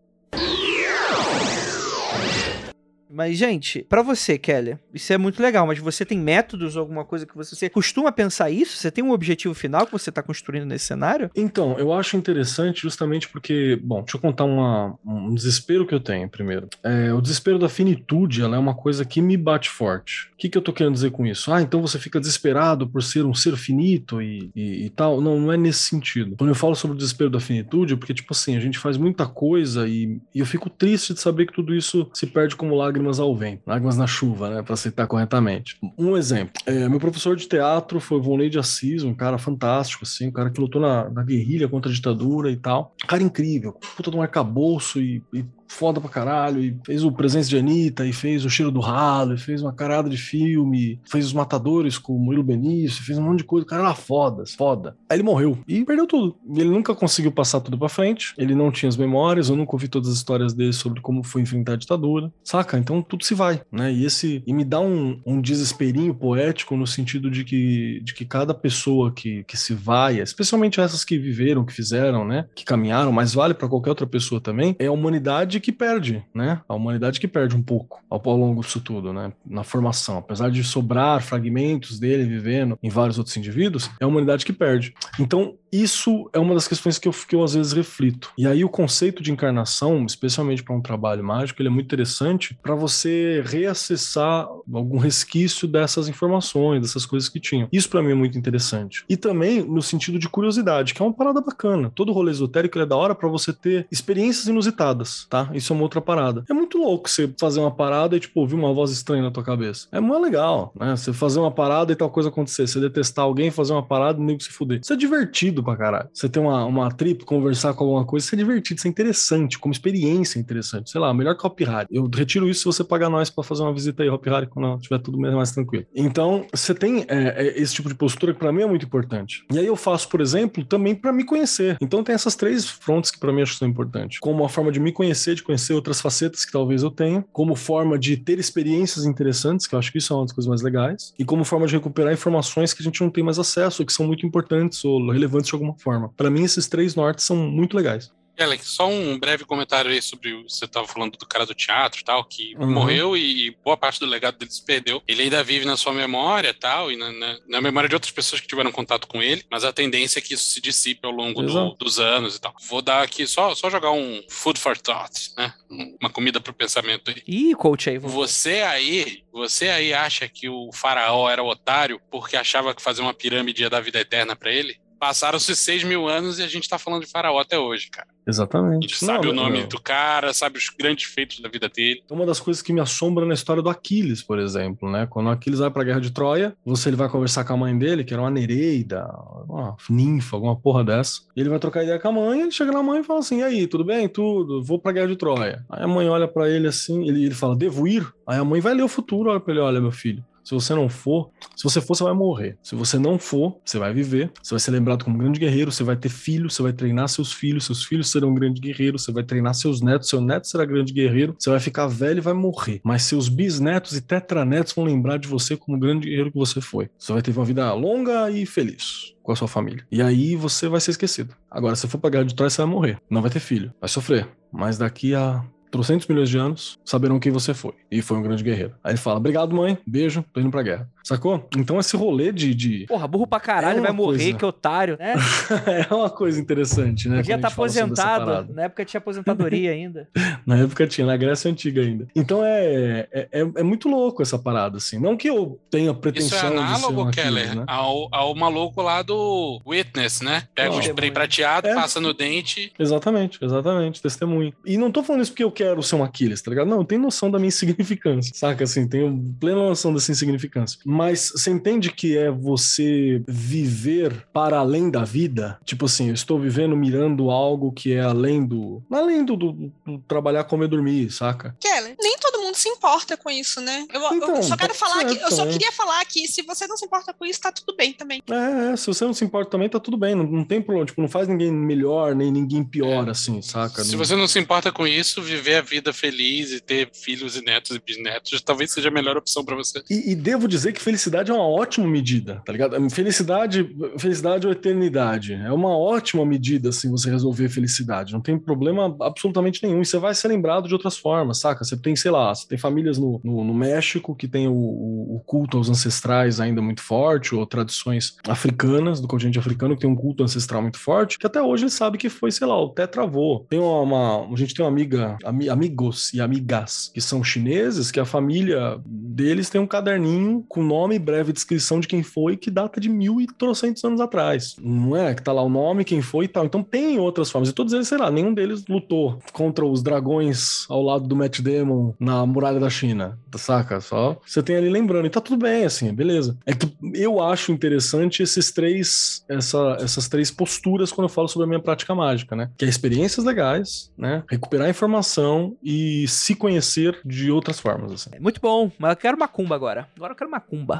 Mas, 3.18 3.36
gente, 3.36 3.82
pra 3.88 4.00
você, 4.00 4.38
Kelly, 4.38 4.78
isso 4.94 5.12
é 5.12 5.18
muito 5.18 5.42
legal, 5.42 5.66
mas 5.66 5.80
você 5.80 6.04
tem 6.04 6.16
métodos 6.16 6.76
ou 6.76 6.80
alguma 6.82 7.04
coisa 7.04 7.26
que 7.26 7.34
você, 7.36 7.56
você 7.56 7.68
costuma 7.68 8.12
pensar 8.12 8.48
isso? 8.48 8.76
Você 8.76 8.92
tem 8.92 9.02
um 9.02 9.10
objetivo 9.10 9.54
final 9.54 9.84
que 9.86 9.90
você 9.90 10.12
tá 10.12 10.22
construindo 10.22 10.64
nesse 10.66 10.84
cenário? 10.84 11.28
Então, 11.34 11.76
eu 11.80 11.92
acho 11.92 12.16
interessante 12.16 12.82
justamente 12.82 13.28
porque, 13.28 13.76
bom, 13.82 14.02
deixa 14.02 14.16
eu 14.16 14.20
contar 14.20 14.44
uma- 14.44 14.96
um 15.04 15.34
desespero 15.34 15.84
que 15.84 15.92
eu 15.92 15.98
tenho 15.98 16.28
primeiro. 16.28 16.68
É, 16.84 17.12
o 17.12 17.20
desespero 17.20 17.58
da 17.58 17.68
finitude, 17.68 18.40
ela 18.40 18.54
é 18.54 18.58
uma 18.60 18.72
coisa 18.74 19.04
que 19.04 19.20
me 19.20 19.36
bate 19.36 19.68
forte. 19.68 20.28
O 20.34 20.36
que, 20.36 20.48
que 20.48 20.56
eu 20.56 20.62
tô 20.62 20.72
querendo 20.72 20.94
dizer 20.94 21.10
com 21.10 21.26
isso? 21.26 21.52
Ah, 21.52 21.60
então 21.60 21.82
você 21.82 21.98
fica 21.98 22.20
desesperado 22.20 22.88
por 22.88 23.02
ser 23.02 23.24
um 23.24 23.34
ser 23.34 23.56
finito 23.56 24.22
e, 24.22 24.48
e- 24.54 24.86
e 24.86 24.90
tal. 24.90 25.20
Não, 25.20 25.40
não 25.40 25.52
é 25.52 25.56
nesse 25.56 25.80
sentido. 25.80 26.36
Quando 26.38 26.50
eu 26.50 26.54
falo 26.54 26.76
sobre 26.76 26.94
o 26.94 26.98
desespero 26.98 27.30
da 27.30 27.40
finitude, 27.40 27.94
é 27.94 27.96
porque, 27.96 28.14
tipo 28.14 28.32
assim, 28.32 28.56
a 28.56 28.60
gente 28.60 28.78
faz 28.78 28.96
muita 28.96 29.26
coisa 29.26 29.88
e, 29.88 30.20
e 30.32 30.38
eu 30.38 30.46
fico 30.46 30.70
triste 30.70 31.12
de 31.12 31.18
saber 31.20 31.46
que 31.46 31.52
tudo 31.52 31.74
isso 31.74 32.08
se 32.14 32.28
perde 32.28 32.54
como 32.54 32.76
lágrimas 33.08 33.20
ao 33.20 33.34
vento, 33.34 33.62
lágrimas 33.66 33.96
na 33.96 34.06
chuva, 34.06 34.50
né, 34.50 34.62
pra 34.62 34.76
citar 34.76 35.06
corretamente. 35.06 35.78
Um 35.96 36.16
exemplo, 36.16 36.52
é, 36.66 36.88
meu 36.88 37.00
professor 37.00 37.36
de 37.36 37.48
teatro 37.48 38.00
foi 38.00 38.18
o 38.18 38.22
Volney 38.22 38.50
de 38.50 38.58
Assis, 38.58 39.02
um 39.02 39.14
cara 39.14 39.38
fantástico, 39.38 40.04
assim, 40.04 40.28
um 40.28 40.32
cara 40.32 40.50
que 40.50 40.60
lutou 40.60 40.80
na, 40.80 41.08
na 41.08 41.22
guerrilha 41.22 41.68
contra 41.68 41.90
a 41.90 41.94
ditadura 41.94 42.50
e 42.50 42.56
tal. 42.56 42.94
Um 43.04 43.06
cara 43.06 43.22
incrível, 43.22 43.72
puta 43.96 44.10
de 44.10 44.16
um 44.16 44.22
arcabouço 44.22 45.00
e, 45.00 45.22
e 45.32 45.44
foda 45.68 46.00
pra 46.00 46.10
caralho, 46.10 46.62
e 46.62 46.76
fez 46.84 47.04
o 47.04 47.12
Presença 47.12 47.48
de 47.48 47.56
Anitta, 47.56 48.06
e 48.06 48.12
fez 48.12 48.44
o 48.44 48.50
Cheiro 48.50 48.72
do 48.72 48.80
Ralo, 48.80 49.34
e 49.34 49.38
fez 49.38 49.62
uma 49.62 49.72
carada 49.72 50.08
de 50.08 50.16
filme, 50.16 51.00
fez 51.10 51.26
os 51.26 51.32
Matadores 51.32 51.98
com 51.98 52.14
o 52.14 52.18
Murilo 52.18 52.42
Benício, 52.42 53.04
fez 53.04 53.18
um 53.18 53.22
monte 53.22 53.38
de 53.38 53.44
coisa, 53.44 53.64
o 53.64 53.68
cara 53.68 53.82
era 53.82 53.94
foda, 53.94 54.44
foda. 54.56 54.96
Aí 55.08 55.16
ele 55.16 55.22
morreu 55.22 55.58
e 55.68 55.84
perdeu 55.84 56.06
tudo. 56.06 56.36
Ele 56.56 56.70
nunca 56.70 56.94
conseguiu 56.94 57.30
passar 57.30 57.60
tudo 57.60 57.78
pra 57.78 57.88
frente, 57.88 58.34
ele 58.38 58.54
não 58.54 58.70
tinha 58.70 58.88
as 58.88 58.96
memórias, 58.96 59.48
eu 59.48 59.56
nunca 59.56 59.74
ouvi 59.74 59.88
todas 59.88 60.08
as 60.08 60.16
histórias 60.16 60.54
dele 60.54 60.72
sobre 60.72 61.00
como 61.00 61.22
foi 61.22 61.42
enfrentar 61.42 61.74
a 61.74 61.76
ditadura, 61.76 62.32
saca? 62.42 62.78
Então 62.78 63.02
tudo 63.02 63.24
se 63.24 63.34
vai, 63.34 63.60
né? 63.70 63.92
E 63.92 64.04
esse, 64.04 64.42
e 64.46 64.52
me 64.52 64.64
dá 64.64 64.80
um, 64.80 65.20
um 65.26 65.40
desesperinho 65.40 66.14
poético 66.14 66.76
no 66.76 66.86
sentido 66.86 67.30
de 67.30 67.44
que, 67.44 68.00
de 68.02 68.14
que 68.14 68.24
cada 68.24 68.54
pessoa 68.54 69.12
que, 69.12 69.44
que 69.44 69.56
se 69.56 69.74
vai, 69.74 70.20
especialmente 70.20 70.80
essas 70.80 71.04
que 71.04 71.18
viveram, 71.18 71.64
que 71.64 71.72
fizeram, 71.72 72.24
né? 72.24 72.46
Que 72.54 72.64
caminharam, 72.64 73.12
mas 73.12 73.34
vale 73.34 73.54
pra 73.54 73.68
qualquer 73.68 73.90
outra 73.90 74.06
pessoa 74.06 74.40
também, 74.40 74.74
é 74.78 74.86
a 74.86 74.92
humanidade 74.92 75.57
que 75.60 75.72
perde, 75.72 76.24
né? 76.34 76.60
A 76.68 76.74
humanidade 76.74 77.20
que 77.20 77.28
perde 77.28 77.56
um 77.56 77.62
pouco 77.62 78.02
ao, 78.08 78.20
ao 78.24 78.36
longo 78.36 78.60
disso 78.62 78.80
tudo, 78.80 79.12
né? 79.12 79.32
Na 79.46 79.64
formação. 79.64 80.18
Apesar 80.18 80.50
de 80.50 80.62
sobrar 80.64 81.22
fragmentos 81.22 81.98
dele 81.98 82.24
vivendo 82.24 82.78
em 82.82 82.88
vários 82.88 83.18
outros 83.18 83.36
indivíduos, 83.36 83.90
é 84.00 84.04
a 84.04 84.08
humanidade 84.08 84.44
que 84.44 84.52
perde. 84.52 84.94
Então, 85.18 85.56
isso 85.72 86.28
é 86.32 86.38
uma 86.38 86.54
das 86.54 86.66
questões 86.66 86.98
que 86.98 87.06
eu, 87.08 87.12
que 87.12 87.34
eu 87.34 87.42
às 87.42 87.54
vezes 87.54 87.72
reflito. 87.72 88.32
E 88.38 88.46
aí 88.46 88.64
o 88.64 88.68
conceito 88.68 89.22
de 89.22 89.30
encarnação, 89.30 90.04
especialmente 90.04 90.62
para 90.62 90.74
um 90.74 90.80
trabalho 90.80 91.22
mágico, 91.22 91.60
ele 91.60 91.68
é 91.68 91.72
muito 91.72 91.86
interessante 91.86 92.58
para 92.62 92.74
você 92.74 93.42
reacessar 93.46 94.46
algum 94.72 94.98
resquício 94.98 95.68
dessas 95.68 96.08
informações, 96.08 96.80
dessas 96.80 97.04
coisas 97.04 97.28
que 97.28 97.40
tinham. 97.40 97.68
Isso 97.72 97.88
para 97.88 98.02
mim 98.02 98.12
é 98.12 98.14
muito 98.14 98.38
interessante. 98.38 99.04
E 99.08 99.16
também 99.16 99.62
no 99.62 99.82
sentido 99.82 100.18
de 100.18 100.28
curiosidade, 100.28 100.94
que 100.94 101.02
é 101.02 101.04
uma 101.04 101.12
parada 101.12 101.40
bacana. 101.40 101.90
Todo 101.94 102.12
rolê 102.12 102.30
esotérico 102.30 102.78
é 102.78 102.86
da 102.86 102.96
hora 102.96 103.14
para 103.14 103.28
você 103.28 103.52
ter 103.52 103.86
experiências 103.90 104.46
inusitadas, 104.46 105.26
tá? 105.28 105.47
Isso 105.54 105.72
é 105.72 105.76
uma 105.76 105.82
outra 105.82 106.00
parada. 106.00 106.44
É 106.48 106.52
muito 106.52 106.78
louco 106.78 107.08
você 107.08 107.32
fazer 107.38 107.60
uma 107.60 107.70
parada 107.70 108.16
e 108.16 108.20
tipo 108.20 108.40
ouvir 108.40 108.54
uma 108.54 108.72
voz 108.72 108.90
estranha 108.90 109.22
na 109.22 109.30
tua 109.30 109.42
cabeça. 109.42 109.88
É 109.92 110.00
muito 110.00 110.22
legal, 110.22 110.72
né? 110.78 110.96
Você 110.96 111.12
fazer 111.12 111.38
uma 111.38 111.50
parada 111.50 111.92
e 111.92 111.96
tal 111.96 112.10
coisa 112.10 112.28
acontecer, 112.28 112.66
você 112.66 112.80
detestar 112.80 113.24
alguém, 113.24 113.50
fazer 113.50 113.72
uma 113.72 113.82
parada 113.82 114.20
e 114.20 114.24
nego 114.24 114.42
se 114.42 114.50
fuder. 114.50 114.80
Isso 114.82 114.92
é 114.92 114.96
divertido 114.96 115.62
pra 115.62 115.76
caralho. 115.76 116.08
Você 116.12 116.28
ter 116.28 116.38
uma, 116.38 116.64
uma 116.64 116.90
trip, 116.90 117.24
conversar 117.24 117.74
com 117.74 117.84
alguma 117.84 118.04
coisa, 118.04 118.26
isso 118.26 118.34
é 118.34 118.38
divertido, 118.38 118.78
isso 118.78 118.86
é 118.86 118.90
interessante, 118.90 119.58
como 119.58 119.72
experiência 119.72 120.38
é 120.38 120.40
interessante. 120.40 120.90
Sei 120.90 121.00
lá, 121.00 121.12
melhor 121.12 121.36
que 121.36 121.46
Hop 121.46 121.60
Hari. 121.60 121.88
Eu 121.90 122.08
retiro 122.12 122.48
isso 122.48 122.60
se 122.60 122.66
você 122.66 122.84
pagar 122.84 123.08
nós 123.08 123.30
pra 123.30 123.44
fazer 123.44 123.62
uma 123.62 123.72
visita 123.72 124.02
aí, 124.02 124.10
Hop 124.10 124.26
Hari, 124.26 124.46
quando 124.46 124.78
tiver 124.80 124.98
tudo 124.98 125.18
mais, 125.18 125.52
tranquilo. 125.52 125.86
Então, 125.94 126.46
você 126.52 126.74
tem 126.74 127.04
é, 127.08 127.46
é, 127.46 127.60
esse 127.60 127.74
tipo 127.74 127.88
de 127.88 127.94
postura 127.94 128.32
que 128.32 128.38
pra 128.38 128.52
mim 128.52 128.62
é 128.62 128.66
muito 128.66 128.86
importante. 128.86 129.44
E 129.52 129.58
aí 129.58 129.66
eu 129.66 129.76
faço, 129.76 130.08
por 130.08 130.20
exemplo, 130.20 130.64
também 130.64 130.94
pra 130.94 131.12
me 131.12 131.24
conhecer. 131.24 131.76
Então 131.80 132.02
tem 132.02 132.14
essas 132.14 132.34
três 132.34 132.68
frontes 132.68 133.10
que 133.10 133.18
pra 133.18 133.32
mim 133.32 133.42
acho 133.42 133.52
que 133.52 133.58
são 133.58 133.68
importantes. 133.68 134.18
Como 134.18 134.40
uma 134.42 134.48
forma 134.48 134.70
de 134.72 134.80
me 134.80 134.92
conhecer, 134.92 135.34
de 135.38 135.44
conhecer 135.44 135.72
outras 135.72 136.00
facetas 136.00 136.44
que 136.44 136.52
talvez 136.52 136.82
eu 136.82 136.90
tenha, 136.90 137.24
como 137.32 137.56
forma 137.56 137.98
de 137.98 138.16
ter 138.16 138.38
experiências 138.38 139.04
interessantes, 139.04 139.66
que 139.66 139.74
eu 139.74 139.78
acho 139.78 139.90
que 139.90 139.98
isso 139.98 140.12
é 140.12 140.16
uma 140.16 140.24
das 140.24 140.32
coisas 140.32 140.48
mais 140.48 140.62
legais, 140.62 141.12
e 141.18 141.24
como 141.24 141.44
forma 141.44 141.66
de 141.66 141.74
recuperar 141.74 142.12
informações 142.12 142.72
que 142.72 142.82
a 142.82 142.84
gente 142.84 143.00
não 143.00 143.10
tem 143.10 143.24
mais 143.24 143.38
acesso, 143.38 143.82
ou 143.82 143.86
que 143.86 143.92
são 143.92 144.06
muito 144.06 144.26
importantes 144.26 144.84
ou 144.84 145.10
relevantes 145.10 145.48
de 145.48 145.54
alguma 145.54 145.74
forma. 145.74 146.10
Pra 146.16 146.30
mim, 146.30 146.44
esses 146.44 146.68
três 146.68 146.94
nortes 146.94 147.24
são 147.24 147.36
muito 147.36 147.76
legais. 147.76 148.10
Alex, 148.42 148.66
só 148.68 148.88
um 148.88 149.18
breve 149.18 149.44
comentário 149.44 149.90
aí 149.90 150.00
sobre 150.02 150.32
o 150.32 150.48
você 150.48 150.64
estava 150.64 150.86
falando 150.86 151.16
do 151.16 151.26
cara 151.26 151.44
do 151.46 151.54
teatro 151.54 152.00
e 152.00 152.04
tal, 152.04 152.24
que 152.24 152.54
Uhum. 152.56 152.70
morreu 152.72 153.16
e 153.16 153.56
boa 153.64 153.76
parte 153.76 154.00
do 154.00 154.06
legado 154.06 154.38
dele 154.38 154.50
se 154.50 154.64
perdeu. 154.64 155.02
Ele 155.06 155.22
ainda 155.22 155.42
vive 155.42 155.64
na 155.64 155.76
sua 155.76 155.92
memória 155.92 156.48
e 156.50 156.54
tal, 156.54 156.90
e 156.92 156.96
na, 156.96 157.10
na- 157.12 157.38
na 157.48 157.60
memória 157.60 157.88
de 157.88 157.94
outras 157.94 158.12
pessoas 158.12 158.40
que 158.40 158.46
tiveram 158.46 158.70
contato 158.72 159.06
com 159.06 159.22
ele, 159.22 159.44
mas 159.50 159.64
a 159.64 159.72
tendência 159.72 160.18
é 160.18 160.22
que 160.22 160.34
isso 160.34 160.44
se 160.50 160.60
dissipe 160.60 161.00
ao 161.06 161.12
longo 161.12 161.42
do- 161.42 161.74
dos 161.74 161.98
anos 161.98 162.36
e 162.36 162.40
tal. 162.40 162.54
Vou 162.68 162.80
dar 162.82 163.02
aqui 163.02 163.26
só, 163.26 163.54
só 163.54 163.68
jogar 163.70 163.90
um 163.92 164.22
food 164.28 164.58
for 164.60 164.76
thought, 164.76 165.30
né? 165.36 165.52
Uma 166.00 166.10
comida 166.10 166.40
pro 166.40 166.52
pensamento 166.54 167.10
aí. 167.10 167.22
Ih, 167.26 167.54
coach 167.54 167.90
aí. 167.90 167.98
Você 167.98 168.62
aí, 168.62 169.22
você 169.32 169.68
aí 169.68 169.92
acha 169.92 170.28
que 170.28 170.48
o 170.48 170.70
faraó 170.72 171.28
era 171.28 171.42
otário 171.42 172.00
porque 172.10 172.36
achava 172.36 172.74
que 172.74 172.82
fazer 172.82 173.02
uma 173.02 173.14
pirâmide 173.14 173.62
ia 173.62 173.70
dar 173.70 173.80
vida 173.80 174.00
eterna 174.00 174.34
pra 174.36 174.52
ele? 174.52 174.76
Passaram-se 174.98 175.54
seis 175.54 175.84
mil 175.84 176.08
anos 176.08 176.38
e 176.38 176.42
a 176.42 176.48
gente 176.48 176.68
tá 176.68 176.78
falando 176.78 177.04
de 177.04 177.10
faraó 177.10 177.38
até 177.38 177.58
hoje, 177.58 177.88
cara. 177.90 178.08
A 178.26 178.30
Exatamente. 178.30 178.82
gente 178.88 178.98
sabe 179.04 179.26
Não, 179.26 179.32
o 179.32 179.34
nome 179.34 179.60
não. 179.62 179.68
do 179.68 179.80
cara, 179.80 180.34
sabe 180.34 180.58
os 180.58 180.68
grandes 180.68 181.04
feitos 181.04 181.40
da 181.40 181.48
vida 181.48 181.68
dele. 181.68 182.02
Uma 182.10 182.26
das 182.26 182.38
coisas 182.40 182.62
que 182.62 182.72
me 182.72 182.80
assombra 182.80 183.24
na 183.24 183.32
história 183.32 183.62
do 183.62 183.70
Aquiles, 183.70 184.22
por 184.22 184.38
exemplo, 184.38 184.90
né? 184.90 185.06
Quando 185.08 185.28
o 185.28 185.30
Aquiles 185.30 185.60
vai 185.60 185.70
pra 185.70 185.84
Guerra 185.84 186.00
de 186.00 186.10
Troia, 186.10 186.54
você 186.64 186.88
ele 186.90 186.96
vai 186.96 187.08
conversar 187.08 187.44
com 187.44 187.54
a 187.54 187.56
mãe 187.56 187.76
dele, 187.78 188.04
que 188.04 188.12
era 188.12 188.22
uma 188.22 188.30
nereida, 188.30 189.06
uma 189.48 189.76
ninfa, 189.88 190.36
alguma 190.36 190.56
porra 190.56 190.84
dessa. 190.84 191.20
E 191.34 191.40
ele 191.40 191.48
vai 191.48 191.58
trocar 191.58 191.82
ideia 191.84 191.98
com 191.98 192.08
a 192.08 192.12
mãe, 192.12 192.40
ele 192.42 192.50
chega 192.50 192.72
na 192.72 192.82
mãe 192.82 193.00
e 193.00 193.04
fala 193.04 193.20
assim: 193.20 193.38
"E 193.38 193.42
aí, 193.44 193.66
tudo 193.66 193.84
bem? 193.84 194.08
Tudo? 194.08 194.62
Vou 194.62 194.78
pra 194.78 194.92
Guerra 194.92 195.08
de 195.08 195.16
Troia". 195.16 195.64
Aí 195.70 195.82
a 195.84 195.88
mãe 195.88 196.08
olha 196.08 196.28
pra 196.28 196.50
ele 196.50 196.66
assim, 196.66 197.08
ele, 197.08 197.24
ele 197.24 197.34
fala: 197.34 197.56
"Devo 197.56 197.86
ir?". 197.88 198.06
Aí 198.26 198.38
a 198.38 198.44
mãe 198.44 198.60
vai 198.60 198.74
ler 198.74 198.82
o 198.82 198.88
futuro, 198.88 199.30
olha 199.30 199.40
pra 199.40 199.52
ele: 199.54 199.60
"Olha, 199.62 199.80
meu 199.80 199.92
filho, 199.92 200.22
se 200.48 200.54
você 200.54 200.74
não 200.74 200.88
for, 200.88 201.28
se 201.54 201.62
você 201.62 201.78
for, 201.78 201.94
você 201.94 202.04
vai 202.04 202.14
morrer. 202.14 202.56
Se 202.62 202.74
você 202.74 202.98
não 202.98 203.18
for, 203.18 203.60
você 203.62 203.78
vai 203.78 203.92
viver. 203.92 204.32
Você 204.42 204.54
vai 204.54 204.58
ser 204.58 204.70
lembrado 204.70 205.04
como 205.04 205.14
um 205.14 205.18
grande 205.18 205.38
guerreiro. 205.38 205.70
Você 205.70 205.82
vai 205.82 205.94
ter 205.94 206.08
filho. 206.08 206.48
Você 206.48 206.62
vai 206.62 206.72
treinar 206.72 207.06
seus 207.10 207.34
filhos. 207.34 207.66
Seus 207.66 207.84
filhos 207.84 208.10
serão 208.10 208.32
grandes 208.32 208.58
guerreiros. 208.58 209.04
Você 209.04 209.12
vai 209.12 209.22
treinar 209.22 209.52
seus 209.52 209.82
netos. 209.82 210.08
Seu 210.08 210.22
neto 210.22 210.48
será 210.48 210.64
grande 210.64 210.94
guerreiro. 210.94 211.36
Você 211.38 211.50
vai 211.50 211.60
ficar 211.60 211.86
velho 211.86 212.16
e 212.16 212.22
vai 212.22 212.32
morrer. 212.32 212.80
Mas 212.82 213.02
seus 213.02 213.28
bisnetos 213.28 213.94
e 213.94 214.00
tetranetos 214.00 214.72
vão 214.72 214.86
lembrar 214.86 215.18
de 215.18 215.28
você 215.28 215.54
como 215.54 215.76
o 215.76 215.80
grande 215.80 216.08
guerreiro 216.08 216.32
que 216.32 216.38
você 216.38 216.62
foi. 216.62 216.88
Você 216.98 217.12
vai 217.12 217.20
ter 217.20 217.36
uma 217.36 217.44
vida 217.44 217.70
longa 217.74 218.30
e 218.30 218.46
feliz 218.46 219.14
com 219.22 219.32
a 219.32 219.36
sua 219.36 219.48
família. 219.48 219.86
E 219.92 220.00
aí 220.00 220.34
você 220.34 220.66
vai 220.66 220.80
ser 220.80 220.92
esquecido. 220.92 221.34
Agora, 221.50 221.76
se 221.76 221.86
for 221.86 221.98
pra 221.98 222.08
Guerra 222.08 222.24
de 222.24 222.34
Troia, 222.34 222.48
você 222.48 222.62
vai 222.62 222.70
morrer. 222.70 222.98
Não 223.10 223.20
vai 223.20 223.30
ter 223.30 223.40
filho. 223.40 223.70
Vai 223.78 223.90
sofrer. 223.90 224.26
Mas 224.50 224.78
daqui 224.78 225.14
a 225.14 225.44
trocentos 225.70 226.06
milhões 226.06 226.28
de 226.28 226.38
anos, 226.38 226.78
saberão 226.84 227.18
quem 227.20 227.32
você 227.32 227.54
foi. 227.54 227.74
E 227.90 228.02
foi 228.02 228.16
um 228.16 228.22
grande 228.22 228.42
guerreiro. 228.42 228.74
Aí 228.82 228.92
ele 228.92 228.98
fala: 228.98 229.18
Obrigado, 229.18 229.54
mãe. 229.54 229.78
Beijo, 229.86 230.24
tô 230.32 230.40
indo 230.40 230.50
pra 230.50 230.62
guerra. 230.62 230.88
Sacou? 231.08 231.48
Então 231.56 231.80
esse 231.80 231.96
rolê 231.96 232.30
de. 232.30 232.54
de... 232.54 232.84
Porra, 232.86 233.08
burro 233.08 233.26
pra 233.26 233.40
caralho, 233.40 233.78
É 233.78 233.80
uma 233.80 233.86
vai 233.86 233.92
morrer, 233.96 234.18
coisa. 234.24 234.38
que 234.38 234.44
otário, 234.44 234.96
né? 234.98 235.14
é 235.90 235.94
uma 235.94 236.10
coisa 236.10 236.38
interessante, 236.38 237.08
né? 237.08 237.16
Podia 237.16 237.36
estar 237.36 237.48
essa 237.48 237.54
aposentado. 237.54 238.52
Na 238.52 238.64
época 238.64 238.84
tinha 238.84 238.98
aposentadoria 238.98 239.70
ainda. 239.72 240.06
Na 240.44 240.58
época 240.58 240.86
tinha, 240.86 241.06
na 241.06 241.16
Grécia 241.16 241.50
Antiga 241.50 241.80
ainda. 241.80 242.06
Então 242.14 242.44
é, 242.44 243.08
é, 243.10 243.28
é, 243.32 243.40
é 243.40 243.62
muito 243.62 243.88
louco 243.88 244.20
essa 244.22 244.38
parada, 244.38 244.76
assim. 244.76 244.98
Não 244.98 245.16
que 245.16 245.28
eu 245.30 245.58
tenha 245.70 245.90
Isso 245.92 246.00
pretensão 246.00 246.38
é 246.38 246.42
de 246.42 246.48
ser 246.56 246.62
análogo, 246.62 247.02
um 247.04 247.10
Keller, 247.10 247.56
né? 247.56 247.64
ao, 247.66 248.08
ao 248.12 248.34
maluco 248.34 248.82
lá 248.82 249.00
do 249.00 249.60
Witness, 249.66 250.20
né? 250.20 250.42
Pega 250.54 250.72
o 250.74 250.76
Oh. 250.76 250.80
spray 250.82 251.10
prateado, 251.10 251.68
É. 251.68 251.74
passa 251.74 252.00
no 252.00 252.12
dente. 252.12 252.70
Exatamente, 252.78 253.38
exatamente, 253.42 254.02
testemunho. 254.02 254.52
E 254.64 254.76
não 254.76 254.90
tô 254.90 255.02
falando 255.02 255.22
isso 255.22 255.30
porque 255.32 255.44
eu 255.44 255.50
quero 255.50 255.82
ser 255.82 255.96
um 255.96 256.04
Aquiles, 256.04 256.42
tá 256.42 256.50
ligado? 256.50 256.68
Não, 256.68 256.78
eu 256.78 256.84
tenho 256.84 257.00
noção 257.00 257.30
da 257.30 257.38
minha 257.38 257.48
insignificância, 257.48 258.32
saca? 258.34 258.64
Assim, 258.64 258.86
tenho 258.86 259.34
plena 259.40 259.56
noção 259.56 259.92
dessa 259.94 260.10
insignificância. 260.12 260.78
Mas 260.98 261.30
você 261.32 261.48
entende 261.52 261.92
que 261.92 262.18
é 262.18 262.28
você 262.28 263.22
viver 263.28 264.26
para 264.32 264.58
além 264.58 264.90
da 264.90 265.04
vida? 265.04 265.56
Tipo 265.64 265.86
assim, 265.86 266.08
eu 266.08 266.14
estou 266.14 266.40
vivendo 266.40 266.76
mirando 266.76 267.30
algo 267.30 267.70
que 267.70 267.92
é 267.92 268.00
além 268.00 268.44
do. 268.44 268.82
Além 268.90 269.24
do, 269.24 269.36
do- 269.36 269.72
do 269.86 269.98
trabalhar, 270.08 270.42
comer, 270.42 270.66
dormir, 270.66 271.08
saca? 271.12 271.54
Keller, 271.60 271.94
nem 272.02 272.16
todo 272.18 272.27
mundo 272.48 272.56
se 272.56 272.68
importa 272.68 273.16
com 273.16 273.30
isso, 273.30 273.60
né? 273.60 273.86
Eu, 273.92 274.00
eu 274.00 274.14
Então, 274.14 274.42
só 274.42 274.56
quero 274.56 274.72
tá 274.72 274.78
falar 274.78 275.04
que. 275.04 275.16
Eu 275.16 275.30
só 275.30 275.36
certo, 275.36 275.48
é. 275.48 275.52
queria 275.52 275.72
falar 275.72 276.04
que 276.04 276.26
se 276.26 276.42
você 276.42 276.66
não 276.66 276.76
se 276.76 276.84
importa 276.84 277.12
com 277.14 277.24
isso, 277.24 277.40
tá 277.40 277.52
tudo 277.52 277.74
bem 277.76 277.92
também. 277.92 278.22
É, 278.30 278.72
é, 278.72 278.76
se 278.76 278.86
você 278.86 279.04
não 279.04 279.14
se 279.14 279.24
importa 279.24 279.50
também, 279.50 279.68
tá 279.68 279.78
tudo 279.80 279.96
bem. 279.96 280.14
Não, 280.14 280.24
não 280.24 280.44
tem 280.44 280.60
problema. 280.60 280.86
Tipo, 280.86 281.00
não 281.00 281.08
faz 281.08 281.28
ninguém 281.28 281.50
melhor, 281.52 282.14
nem 282.14 282.30
ninguém 282.30 282.64
pior, 282.64 283.08
assim, 283.08 283.40
saca? 283.42 283.82
Se 283.84 283.92
Não- 283.92 283.98
você 283.98 284.16
não 284.16 284.26
se 284.28 284.38
importa 284.38 284.70
com 284.72 284.86
isso, 284.86 285.22
viver 285.22 285.56
a 285.56 285.62
vida 285.62 285.92
feliz 285.92 286.52
e 286.52 286.60
ter 286.60 286.90
filhos 286.92 287.36
e 287.36 287.42
netos 287.42 287.76
e 287.76 287.80
bisnetos 287.80 288.40
talvez 288.42 288.72
seja 288.72 288.88
a 288.88 288.92
melhor 288.92 289.16
opção 289.16 289.44
pra 289.44 289.54
você. 289.56 289.82
E, 289.90 290.12
e 290.12 290.14
devo 290.14 290.48
dizer 290.48 290.72
que 290.72 290.80
felicidade 290.80 291.30
é 291.30 291.34
uma 291.34 291.46
ótima 291.46 291.86
medida, 291.86 292.42
tá 292.44 292.52
ligado? 292.52 292.76
Felicidade, 292.90 293.68
felicidade 293.98 294.46
ou 294.46 294.52
eternidade 294.52 295.32
é 295.34 295.52
uma 295.52 295.76
ótima 295.76 296.24
medida 296.24 296.68
assim 296.70 296.90
você 296.90 297.10
resolver 297.10 297.48
felicidade. 297.48 298.12
Não 298.12 298.20
tem 298.20 298.38
problema 298.38 298.96
absolutamente 299.00 299.62
nenhum. 299.62 299.82
E 299.82 299.86
você 299.86 299.98
vai 299.98 300.14
ser 300.14 300.28
lembrado 300.28 300.68
de 300.68 300.74
outras 300.74 300.96
formas, 300.96 301.38
saca? 301.40 301.64
Você 301.64 301.76
tem, 301.76 301.94
sei 301.96 302.10
lá, 302.10 302.30
tem 302.46 302.58
famílias 302.58 302.98
no, 302.98 303.20
no, 303.24 303.44
no 303.44 303.54
México 303.54 304.14
que 304.14 304.28
tem 304.28 304.46
o, 304.48 304.52
o- 304.52 305.16
o 305.16 305.20
culto 305.20 305.56
aos 305.56 305.68
ancestrais 305.70 306.40
ainda 306.40 306.60
muito 306.62 306.82
forte, 306.82 307.34
ou 307.34 307.44
tradições 307.46 308.16
africanas, 308.28 309.00
do 309.00 309.08
continente 309.08 309.38
africano, 309.38 309.74
que 309.74 309.80
tem 309.80 309.90
um 309.90 309.96
culto 309.96 310.22
ancestral 310.22 310.62
muito 310.62 310.78
forte, 310.78 311.18
que 311.18 311.26
até 311.26 311.42
hoje 311.42 311.64
ele 311.64 311.70
sabe 311.70 311.98
que 311.98 312.08
foi, 312.08 312.30
sei 312.30 312.46
lá, 312.46 312.60
o 312.60 312.68
tetravô. 312.68 313.44
Tem 313.48 313.58
uma, 313.58 313.80
uma- 313.80 314.32
a 314.32 314.36
gente 314.36 314.54
tem 314.54 314.64
uma 314.64 314.70
amiga, 314.70 315.16
ami- 315.24 315.48
amigos 315.48 316.12
e 316.12 316.20
amigas 316.20 316.90
que 316.94 317.00
são 317.00 317.22
chineses, 317.24 317.90
que 317.90 318.00
a 318.00 318.04
família 318.04 318.78
deles 318.86 319.50
tem 319.50 319.60
um 319.60 319.66
caderninho 319.66 320.44
com 320.48 320.62
nome 320.62 320.94
e 320.94 320.98
breve 320.98 321.32
descrição 321.32 321.80
de 321.80 321.88
quem 321.88 322.02
foi, 322.02 322.36
que 322.36 322.50
data 322.50 322.80
de 322.80 322.88
mil 322.88 323.20
e 323.20 323.26
trocentos 323.26 323.82
anos 323.84 324.00
atrás. 324.00 324.56
Não 324.60 324.96
é? 324.96 325.14
Que 325.14 325.22
tá 325.22 325.32
lá 325.32 325.42
o 325.42 325.48
nome, 325.48 325.84
quem 325.84 326.00
foi 326.02 326.26
e 326.26 326.28
tal. 326.28 326.44
Então 326.44 326.62
tem 326.62 326.98
outras 326.98 327.30
formas. 327.30 327.48
E 327.48 327.52
todos 327.52 327.72
eles, 327.72 327.88
sei 327.88 327.98
lá, 327.98 328.10
nenhum 328.10 328.32
deles 328.32 328.64
lutou 328.68 329.18
contra 329.32 329.64
os 329.66 329.82
dragões 329.82 330.66
ao 330.68 330.82
lado 330.82 331.06
do 331.06 331.16
Matt 331.16 331.40
Damon 331.40 331.92
na 331.98 332.24
muralha 332.28 332.60
da 332.60 332.70
China, 332.70 333.18
saca? 333.36 333.80
Só 333.80 334.20
você 334.24 334.42
tem 334.42 334.56
ali 334.56 334.68
lembrando. 334.68 335.06
E 335.06 335.10
tá 335.10 335.20
tudo 335.20 335.38
bem, 335.42 335.64
assim, 335.64 335.92
beleza. 335.92 336.38
É 336.46 336.52
que 336.54 336.72
eu 336.94 337.20
acho 337.20 337.50
interessante 337.52 338.22
esses 338.22 338.52
três, 338.52 339.24
essa- 339.28 339.76
essas 339.80 340.08
três 340.08 340.30
posturas 340.30 340.92
quando 340.92 341.06
eu 341.08 341.12
falo 341.14 341.28
sobre 341.28 341.44
a 341.44 341.48
minha 341.48 341.60
prática 341.62 341.94
mágica, 341.94 342.36
né? 342.36 342.50
Que 342.56 342.64
é 342.64 342.68
experiências 342.68 343.24
legais, 343.24 343.92
né? 343.96 344.22
Recuperar 344.30 344.68
informação 344.68 345.56
e 345.62 346.06
se 346.08 346.34
conhecer 346.34 346.98
de 347.04 347.30
outras 347.30 347.58
formas, 347.58 347.92
assim. 347.92 348.10
É 348.12 348.20
muito 348.20 348.40
bom, 348.40 348.70
mas 348.78 348.90
eu 348.90 348.96
quero 348.96 349.18
macumba 349.18 349.54
agora. 349.54 349.88
Agora 349.96 350.12
eu 350.12 350.16
quero 350.16 350.30
macumba. 350.30 350.78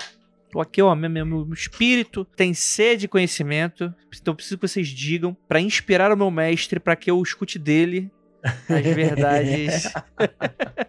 Tô 0.50 0.62
aqui, 0.62 0.80
ó, 0.80 0.94
meu, 0.94 1.10
meu, 1.10 1.26
meu 1.26 1.52
espírito 1.52 2.24
tem 2.24 2.54
sede 2.54 3.02
de 3.02 3.08
conhecimento, 3.08 3.92
então 4.18 4.34
preciso 4.34 4.56
que 4.56 4.66
vocês 4.66 4.88
digam 4.88 5.36
pra 5.46 5.60
inspirar 5.60 6.10
o 6.10 6.16
meu 6.16 6.30
mestre 6.30 6.80
pra 6.80 6.96
que 6.96 7.10
eu 7.10 7.22
escute 7.22 7.58
dele 7.58 8.10
as 8.42 8.84
verdades 8.94 9.92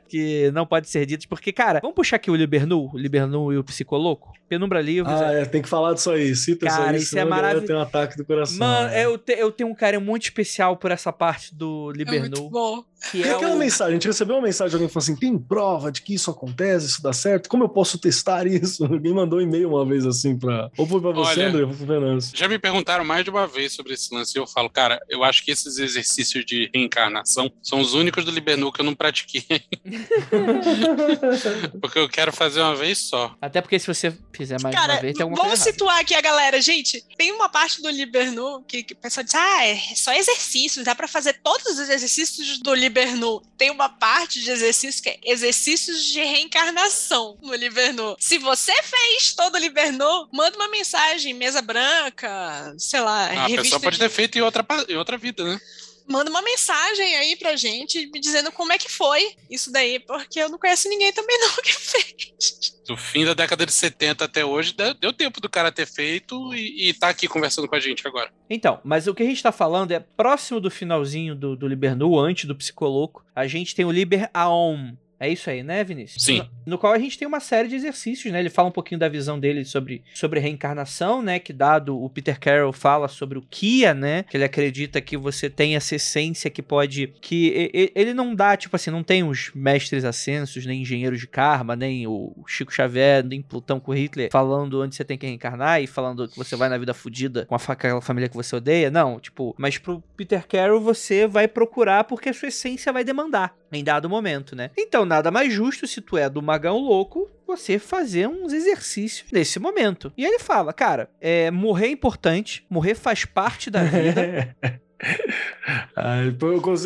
que 0.07 0.51
não 0.51 0.65
podem 0.65 0.89
ser 0.89 1.05
ditas. 1.05 1.25
Porque, 1.25 1.51
cara, 1.51 1.79
vamos 1.81 1.95
puxar 1.95 2.15
aqui 2.17 2.31
o 2.31 2.35
Libernu, 2.35 2.89
o 2.93 2.97
Libernu 2.97 3.51
e 3.53 3.57
o 3.57 3.63
Psicoloco? 3.63 4.31
Penumbra 4.47 4.81
Livros. 4.81 5.13
Ah, 5.13 5.31
é, 5.33 5.45
tem 5.45 5.61
que 5.61 5.69
falar 5.69 5.93
disso 5.93 6.09
aí. 6.09 6.35
Cita 6.35 6.65
Cara, 6.65 6.95
isso 6.97 7.05
isso 7.05 7.15
aí, 7.15 7.21
é 7.21 7.23
senão 7.23 7.27
a 7.37 7.41
galera 7.41 7.53
marav- 7.59 7.67
tem 7.67 7.75
um 7.75 7.81
ataque 7.81 8.17
do 8.17 8.25
coração. 8.25 8.57
Mano, 8.57 8.89
né? 8.89 9.05
eu, 9.05 9.17
te- 9.17 9.33
eu 9.33 9.51
tenho 9.51 9.69
um 9.69 9.75
carinho 9.75 10.01
muito 10.01 10.23
especial 10.23 10.75
por 10.75 10.89
essa 10.91 11.13
parte 11.13 11.53
do 11.53 11.91
É 11.91 11.97
muito 11.97 11.97
Libernu, 11.97 12.49
bom. 12.49 12.83
que 13.11 13.19
E 13.19 13.23
é 13.23 13.35
aquela 13.35 13.53
o... 13.55 13.59
mensagem, 13.59 13.91
a 13.91 13.95
gente 13.95 14.07
recebeu 14.07 14.35
uma 14.37 14.41
mensagem 14.41 14.69
de 14.69 14.75
alguém 14.75 14.87
que 14.87 14.93
falou 14.93 15.03
assim: 15.03 15.15
tem 15.15 15.37
prova 15.37 15.91
de 15.91 16.01
que 16.01 16.15
isso 16.15 16.31
acontece, 16.31 16.87
isso 16.87 17.03
dá 17.03 17.13
certo? 17.13 17.47
Como 17.47 17.63
eu 17.63 17.69
posso 17.69 17.99
testar 17.99 18.47
isso? 18.47 18.83
Alguém 18.91 19.13
mandou 19.13 19.37
um 19.37 19.41
e-mail 19.43 19.69
uma 19.69 19.85
vez 19.85 20.03
assim 20.05 20.35
pra. 20.37 20.71
Ou 20.77 20.87
foi 20.87 20.99
pra 20.99 21.11
você, 21.11 21.41
Olha, 21.41 21.49
André, 21.49 21.61
ou 21.61 21.67
foi 21.69 21.77
pro 21.77 21.85
Venâncio. 21.99 22.35
Já 22.35 22.47
me 22.47 22.57
perguntaram 22.57 23.05
mais 23.05 23.23
de 23.23 23.29
uma 23.29 23.45
vez 23.45 23.73
sobre 23.73 23.93
esse 23.93 24.13
lance 24.13 24.35
e 24.35 24.39
eu 24.41 24.47
falo, 24.47 24.67
cara, 24.69 24.99
eu 25.07 25.23
acho 25.23 25.45
que 25.45 25.51
esses 25.51 25.77
exercícios 25.77 26.43
de 26.43 26.71
reencarnação 26.73 27.38
são 27.61 27.79
os 27.79 27.93
únicos 27.93 28.25
do 28.25 28.31
Libernu 28.31 28.71
que 28.71 28.81
eu 28.81 28.85
não 28.85 28.95
pratiquei. 28.95 29.45
Porque 31.81 31.99
eu 31.99 32.09
quero 32.09 32.31
fazer 32.31 32.61
uma 32.61 32.75
vez 32.75 32.97
só. 32.97 33.35
Até 33.41 33.61
porque 33.61 33.79
se 33.79 33.87
você 33.87 34.15
fizer 34.33 34.61
mais 34.61 34.75
Cara, 34.75 34.93
uma 34.93 35.01
vez, 35.01 35.13
tem 35.15 35.23
alguma 35.23 35.37
vamos 35.37 35.49
coisa 35.51 35.63
errada. 35.63 35.71
situar 35.71 35.99
aqui 35.99 36.15
a 36.15 36.21
galera. 36.21 36.61
Gente, 36.61 37.03
tem 37.17 37.31
uma 37.31 37.49
parte 37.49 37.81
do 37.81 37.89
Libernu 37.89 38.63
que, 38.67 38.83
que 38.83 38.93
o 38.93 38.97
pessoal 38.97 39.23
diz, 39.23 39.35
ah, 39.35 39.65
é 39.67 39.75
só 39.95 40.13
exercícios, 40.13 40.85
dá 40.85 40.95
pra 40.95 41.07
fazer 41.07 41.39
todos 41.43 41.65
os 41.79 41.89
exercícios 41.89 42.59
do 42.59 42.73
Libernu. 42.73 43.41
Tem 43.57 43.69
uma 43.71 43.89
parte 43.89 44.41
de 44.41 44.49
exercício 44.49 45.01
que 45.03 45.09
é 45.09 45.19
exercícios 45.23 46.03
de 46.05 46.19
reencarnação 46.23 47.37
no 47.41 47.53
Libernu. 47.53 48.15
Se 48.19 48.37
você 48.37 48.73
fez 48.83 49.33
todo 49.33 49.55
o 49.55 49.57
Libernu, 49.57 50.27
manda 50.33 50.55
uma 50.57 50.67
mensagem, 50.69 51.33
mesa 51.33 51.61
branca, 51.61 52.73
sei 52.77 52.99
lá, 53.01 53.27
Ah, 53.29 53.45
a 53.45 53.49
pessoa 53.49 53.79
pode 53.79 53.97
de- 53.97 54.03
ter 54.03 54.09
feito 54.09 54.37
em 54.37 54.41
outra, 54.41 54.65
em 54.87 54.95
outra 54.95 55.17
vida, 55.17 55.43
né? 55.43 55.59
Manda 56.09 56.29
uma 56.29 56.41
mensagem 56.41 57.15
aí 57.15 57.35
pra 57.35 57.55
gente 57.55 58.07
me 58.07 58.19
dizendo 58.19 58.51
como 58.51 58.73
é 58.73 58.77
que 58.77 58.91
foi 58.91 59.35
isso 59.49 59.71
daí, 59.71 59.99
porque 59.99 60.39
eu 60.39 60.49
não 60.49 60.57
conheço 60.57 60.89
ninguém 60.89 61.13
também 61.13 61.39
não 61.39 61.49
que 61.61 61.73
fez. 61.73 62.79
Do 62.87 62.97
fim 62.97 63.23
da 63.23 63.33
década 63.35 63.65
de 63.65 63.71
70 63.71 64.25
até 64.25 64.43
hoje, 64.43 64.75
deu, 64.99 65.13
tempo 65.13 65.39
do 65.39 65.47
cara 65.47 65.71
ter 65.71 65.85
feito 65.85 66.53
e, 66.55 66.89
e 66.89 66.93
tá 66.93 67.09
aqui 67.09 67.27
conversando 67.27 67.67
com 67.67 67.75
a 67.75 67.79
gente 67.79 68.07
agora. 68.07 68.31
Então, 68.49 68.79
mas 68.83 69.07
o 69.07 69.13
que 69.13 69.21
a 69.21 69.25
gente 69.25 69.43
tá 69.43 69.51
falando 69.51 69.91
é 69.91 69.99
próximo 69.99 70.59
do 70.59 70.71
finalzinho 70.71 71.35
do, 71.35 71.55
do 71.55 71.67
Libernu, 71.67 72.19
antes 72.19 72.45
do 72.45 72.55
Psicoloco, 72.55 73.23
a 73.35 73.45
gente 73.45 73.75
tem 73.75 73.85
o 73.85 73.91
Liber 73.91 74.29
Aom. 74.33 74.95
É 75.19 75.27
isso 75.27 75.49
aí, 75.49 75.61
né, 75.63 75.83
Vinícius? 75.83 76.23
Sim. 76.23 76.37
No, 76.65 76.71
no 76.73 76.77
qual 76.77 76.93
a 76.93 76.99
gente 76.99 77.17
tem 77.17 77.27
uma 77.27 77.39
série 77.39 77.67
de 77.67 77.75
exercícios, 77.75 78.31
né? 78.31 78.39
Ele 78.39 78.49
fala 78.49 78.69
um 78.69 78.71
pouquinho 78.71 78.99
da 78.99 79.09
visão 79.09 79.39
dele 79.39 79.65
sobre, 79.65 80.03
sobre 80.13 80.39
reencarnação, 80.39 81.21
né? 81.21 81.39
Que 81.39 81.51
dado 81.51 82.01
o 82.01 82.09
Peter 82.09 82.39
Carroll 82.39 82.71
fala 82.71 83.07
sobre 83.07 83.37
o 83.37 83.41
Kia, 83.41 83.93
né? 83.93 84.23
Que 84.23 84.37
ele 84.37 84.43
acredita 84.43 85.01
que 85.01 85.17
você 85.17 85.49
tem 85.49 85.75
essa 85.75 85.95
essência 85.95 86.49
que 86.49 86.61
pode. 86.61 87.07
Que 87.21 87.69
e- 87.73 87.91
ele 87.95 88.13
não 88.13 88.33
dá, 88.33 88.55
tipo 88.55 88.75
assim, 88.75 88.91
não 88.91 89.03
tem 89.03 89.23
os 89.23 89.51
mestres 89.53 90.05
ascensos, 90.05 90.65
nem 90.65 90.81
engenheiros 90.81 91.19
de 91.19 91.27
karma, 91.27 91.75
nem 91.75 92.07
o 92.07 92.33
Chico 92.47 92.73
Xavier, 92.73 93.23
nem 93.23 93.41
Plutão 93.41 93.79
com 93.79 93.93
Hitler 93.93 94.29
falando 94.31 94.81
onde 94.81 94.95
você 94.95 95.03
tem 95.03 95.17
que 95.17 95.25
reencarnar 95.25 95.81
e 95.81 95.87
falando 95.87 96.27
que 96.27 96.37
você 96.37 96.55
vai 96.55 96.69
na 96.69 96.77
vida 96.77 96.93
fudida 96.93 97.45
com 97.45 97.55
a 97.55 97.59
aquela 97.69 98.01
família 98.01 98.29
que 98.29 98.35
você 98.35 98.55
odeia. 98.55 98.89
Não, 98.89 99.19
tipo, 99.19 99.53
mas 99.57 99.77
pro 99.77 100.03
Peter 100.15 100.47
Carroll 100.47 100.81
você 100.81 101.27
vai 101.27 101.47
procurar 101.47 102.03
porque 102.05 102.29
a 102.29 102.33
sua 102.33 102.47
essência 102.47 102.91
vai 102.93 103.03
demandar 103.03 103.55
em 103.71 103.83
dado 103.83 104.09
momento, 104.09 104.55
né? 104.55 104.71
Então, 104.77 105.05
nada 105.05 105.31
mais 105.31 105.53
justo 105.53 105.87
se 105.87 106.01
tu 106.01 106.17
é 106.17 106.29
do 106.29 106.41
magão 106.41 106.77
louco, 106.77 107.29
você 107.45 107.79
fazer 107.79 108.27
uns 108.27 108.53
exercícios 108.53 109.31
nesse 109.31 109.59
momento. 109.59 110.11
E 110.17 110.25
ele 110.25 110.39
fala, 110.39 110.71
cara, 110.73 111.09
é, 111.19 111.49
morrer 111.51 111.87
é 111.87 111.91
importante, 111.91 112.65
morrer 112.69 112.95
faz 112.95 113.25
parte 113.25 113.69
da 113.69 113.83
vida. 113.83 114.55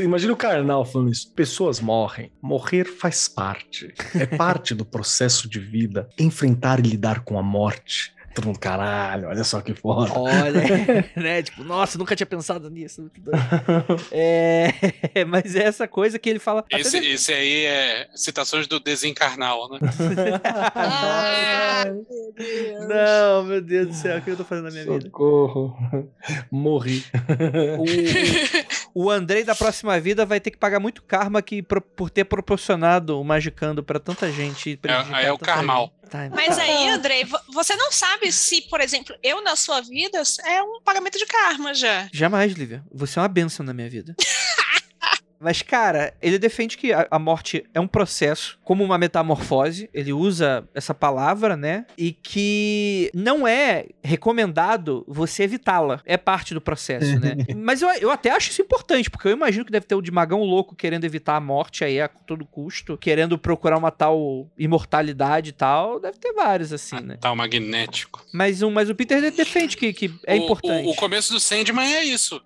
Imagina 0.03 0.33
o 0.33 0.37
Karnal 0.37 0.85
falando 0.85 1.11
isso. 1.11 1.31
Pessoas 1.33 1.79
morrem. 1.79 2.31
Morrer 2.41 2.85
faz 2.85 3.27
parte. 3.27 3.93
É 4.13 4.25
parte 4.25 4.75
do 4.75 4.85
processo 4.85 5.49
de 5.49 5.59
vida. 5.59 6.07
Enfrentar 6.19 6.79
e 6.79 6.83
lidar 6.83 7.21
com 7.21 7.37
a 7.37 7.43
morte. 7.43 8.13
Todo 8.33 8.45
mundo, 8.47 8.57
caralho, 8.59 9.27
olha 9.27 9.43
só 9.43 9.61
que 9.61 9.73
foda. 9.75 10.11
Olha, 10.17 10.63
né? 11.15 11.43
Tipo, 11.43 11.63
nossa, 11.63 11.97
nunca 11.99 12.15
tinha 12.15 12.25
pensado 12.25 12.69
nisso. 12.69 13.01
muito 13.01 13.21
doido. 13.21 13.37
É, 14.11 14.71
mas 15.27 15.55
é 15.55 15.63
essa 15.65 15.87
coisa 15.87 16.17
que 16.17 16.29
ele 16.29 16.39
fala. 16.39 16.65
Esse, 16.71 16.99
de- 16.99 17.07
esse 17.09 17.31
aí 17.31 17.65
é 17.65 18.07
citações 18.15 18.65
do 18.67 18.79
desencarnal, 18.79 19.69
né? 19.69 19.79
Ah, 20.73 21.85
meu. 21.93 22.87
Não, 22.87 23.43
meu 23.43 23.61
Deus 23.61 23.87
do 23.87 23.93
céu, 23.93 24.17
o 24.17 24.21
que 24.21 24.31
eu 24.31 24.37
tô 24.37 24.43
fazendo 24.43 24.65
na 24.65 24.71
minha 24.71 24.83
vida? 24.85 25.01
Socorro. 25.05 25.77
Morri. 26.51 27.03
O, 27.77 27.83
o 28.93 29.09
Andrei 29.09 29.43
da 29.43 29.55
próxima 29.55 29.99
vida 29.99 30.25
vai 30.25 30.39
ter 30.39 30.51
que 30.51 30.57
pagar 30.57 30.79
muito 30.79 31.01
karma 31.03 31.41
que, 31.41 31.61
pro- 31.61 31.81
por 31.81 32.09
ter 32.09 32.23
proporcionado 32.25 33.19
o 33.19 33.23
Magicando 33.23 33.83
pra 33.83 33.99
tanta 33.99 34.31
gente. 34.31 34.79
É, 34.83 35.25
é 35.25 35.31
o 35.31 35.37
Karmal. 35.37 35.91
Tá, 36.09 36.29
Mas 36.31 36.59
aí, 36.59 36.89
Andrei, 36.89 37.25
vo- 37.25 37.39
você 37.53 37.75
não 37.75 37.91
sabe 37.91 38.31
se, 38.31 38.61
por 38.69 38.79
exemplo, 38.79 39.15
eu 39.23 39.41
na 39.43 39.55
sua 39.55 39.81
vida 39.81 40.21
é 40.45 40.61
um 40.61 40.79
pagamento 40.83 41.17
de 41.17 41.25
karma 41.25 41.73
já. 41.73 42.07
Jamais, 42.13 42.53
Lívia. 42.53 42.83
Você 42.93 43.17
é 43.17 43.21
uma 43.21 43.27
bênção 43.27 43.65
na 43.65 43.73
minha 43.73 43.89
vida. 43.89 44.15
Mas, 45.43 45.61
cara, 45.61 46.13
ele 46.21 46.39
defende 46.39 46.77
que 46.77 46.91
a, 46.93 47.07
a 47.11 47.19
morte 47.19 47.65
é 47.73 47.79
um 47.79 47.87
processo, 47.87 48.57
como 48.63 48.83
uma 48.83 48.97
metamorfose. 48.97 49.89
Ele 49.93 50.13
usa 50.13 50.67
essa 50.73 50.93
palavra, 50.93 51.55
né? 51.57 51.85
E 51.97 52.11
que 52.13 53.11
não 53.13 53.47
é 53.47 53.85
recomendado 54.03 55.03
você 55.07 55.43
evitá-la. 55.43 56.01
É 56.05 56.17
parte 56.17 56.53
do 56.53 56.61
processo, 56.61 57.19
né? 57.19 57.35
Mas 57.55 57.81
eu, 57.81 57.89
eu 57.95 58.09
até 58.11 58.29
acho 58.31 58.49
isso 58.49 58.61
importante, 58.61 59.09
porque 59.09 59.27
eu 59.27 59.31
imagino 59.33 59.65
que 59.65 59.71
deve 59.71 59.85
ter 59.85 59.95
o 59.95 60.01
de 60.01 60.11
magão 60.11 60.41
louco 60.43 60.75
querendo 60.75 61.03
evitar 61.05 61.35
a 61.35 61.39
morte 61.41 61.83
aí 61.83 61.99
a 61.99 62.07
todo 62.07 62.45
custo, 62.45 62.97
querendo 62.97 63.37
procurar 63.37 63.77
uma 63.77 63.91
tal 63.91 64.47
imortalidade 64.57 65.49
e 65.49 65.53
tal. 65.53 65.99
Deve 65.99 66.17
ter 66.17 66.33
vários, 66.33 66.71
assim, 66.73 66.99
né? 67.01 67.17
O 67.23 67.35
magnético. 67.35 68.25
Mas, 68.33 68.61
um, 68.61 68.71
mas 68.71 68.89
o 68.89 68.95
Peter 68.95 69.21
defende 69.31 69.77
que, 69.77 69.93
que 69.93 70.13
é 70.25 70.33
O- 70.33 70.37
importante. 70.37 70.87
O, 70.87 70.91
o 70.91 70.95
começo 70.95 71.33
do 71.33 71.39
Sandman 71.39 71.93
é 71.93 72.03
isso. 72.03 72.41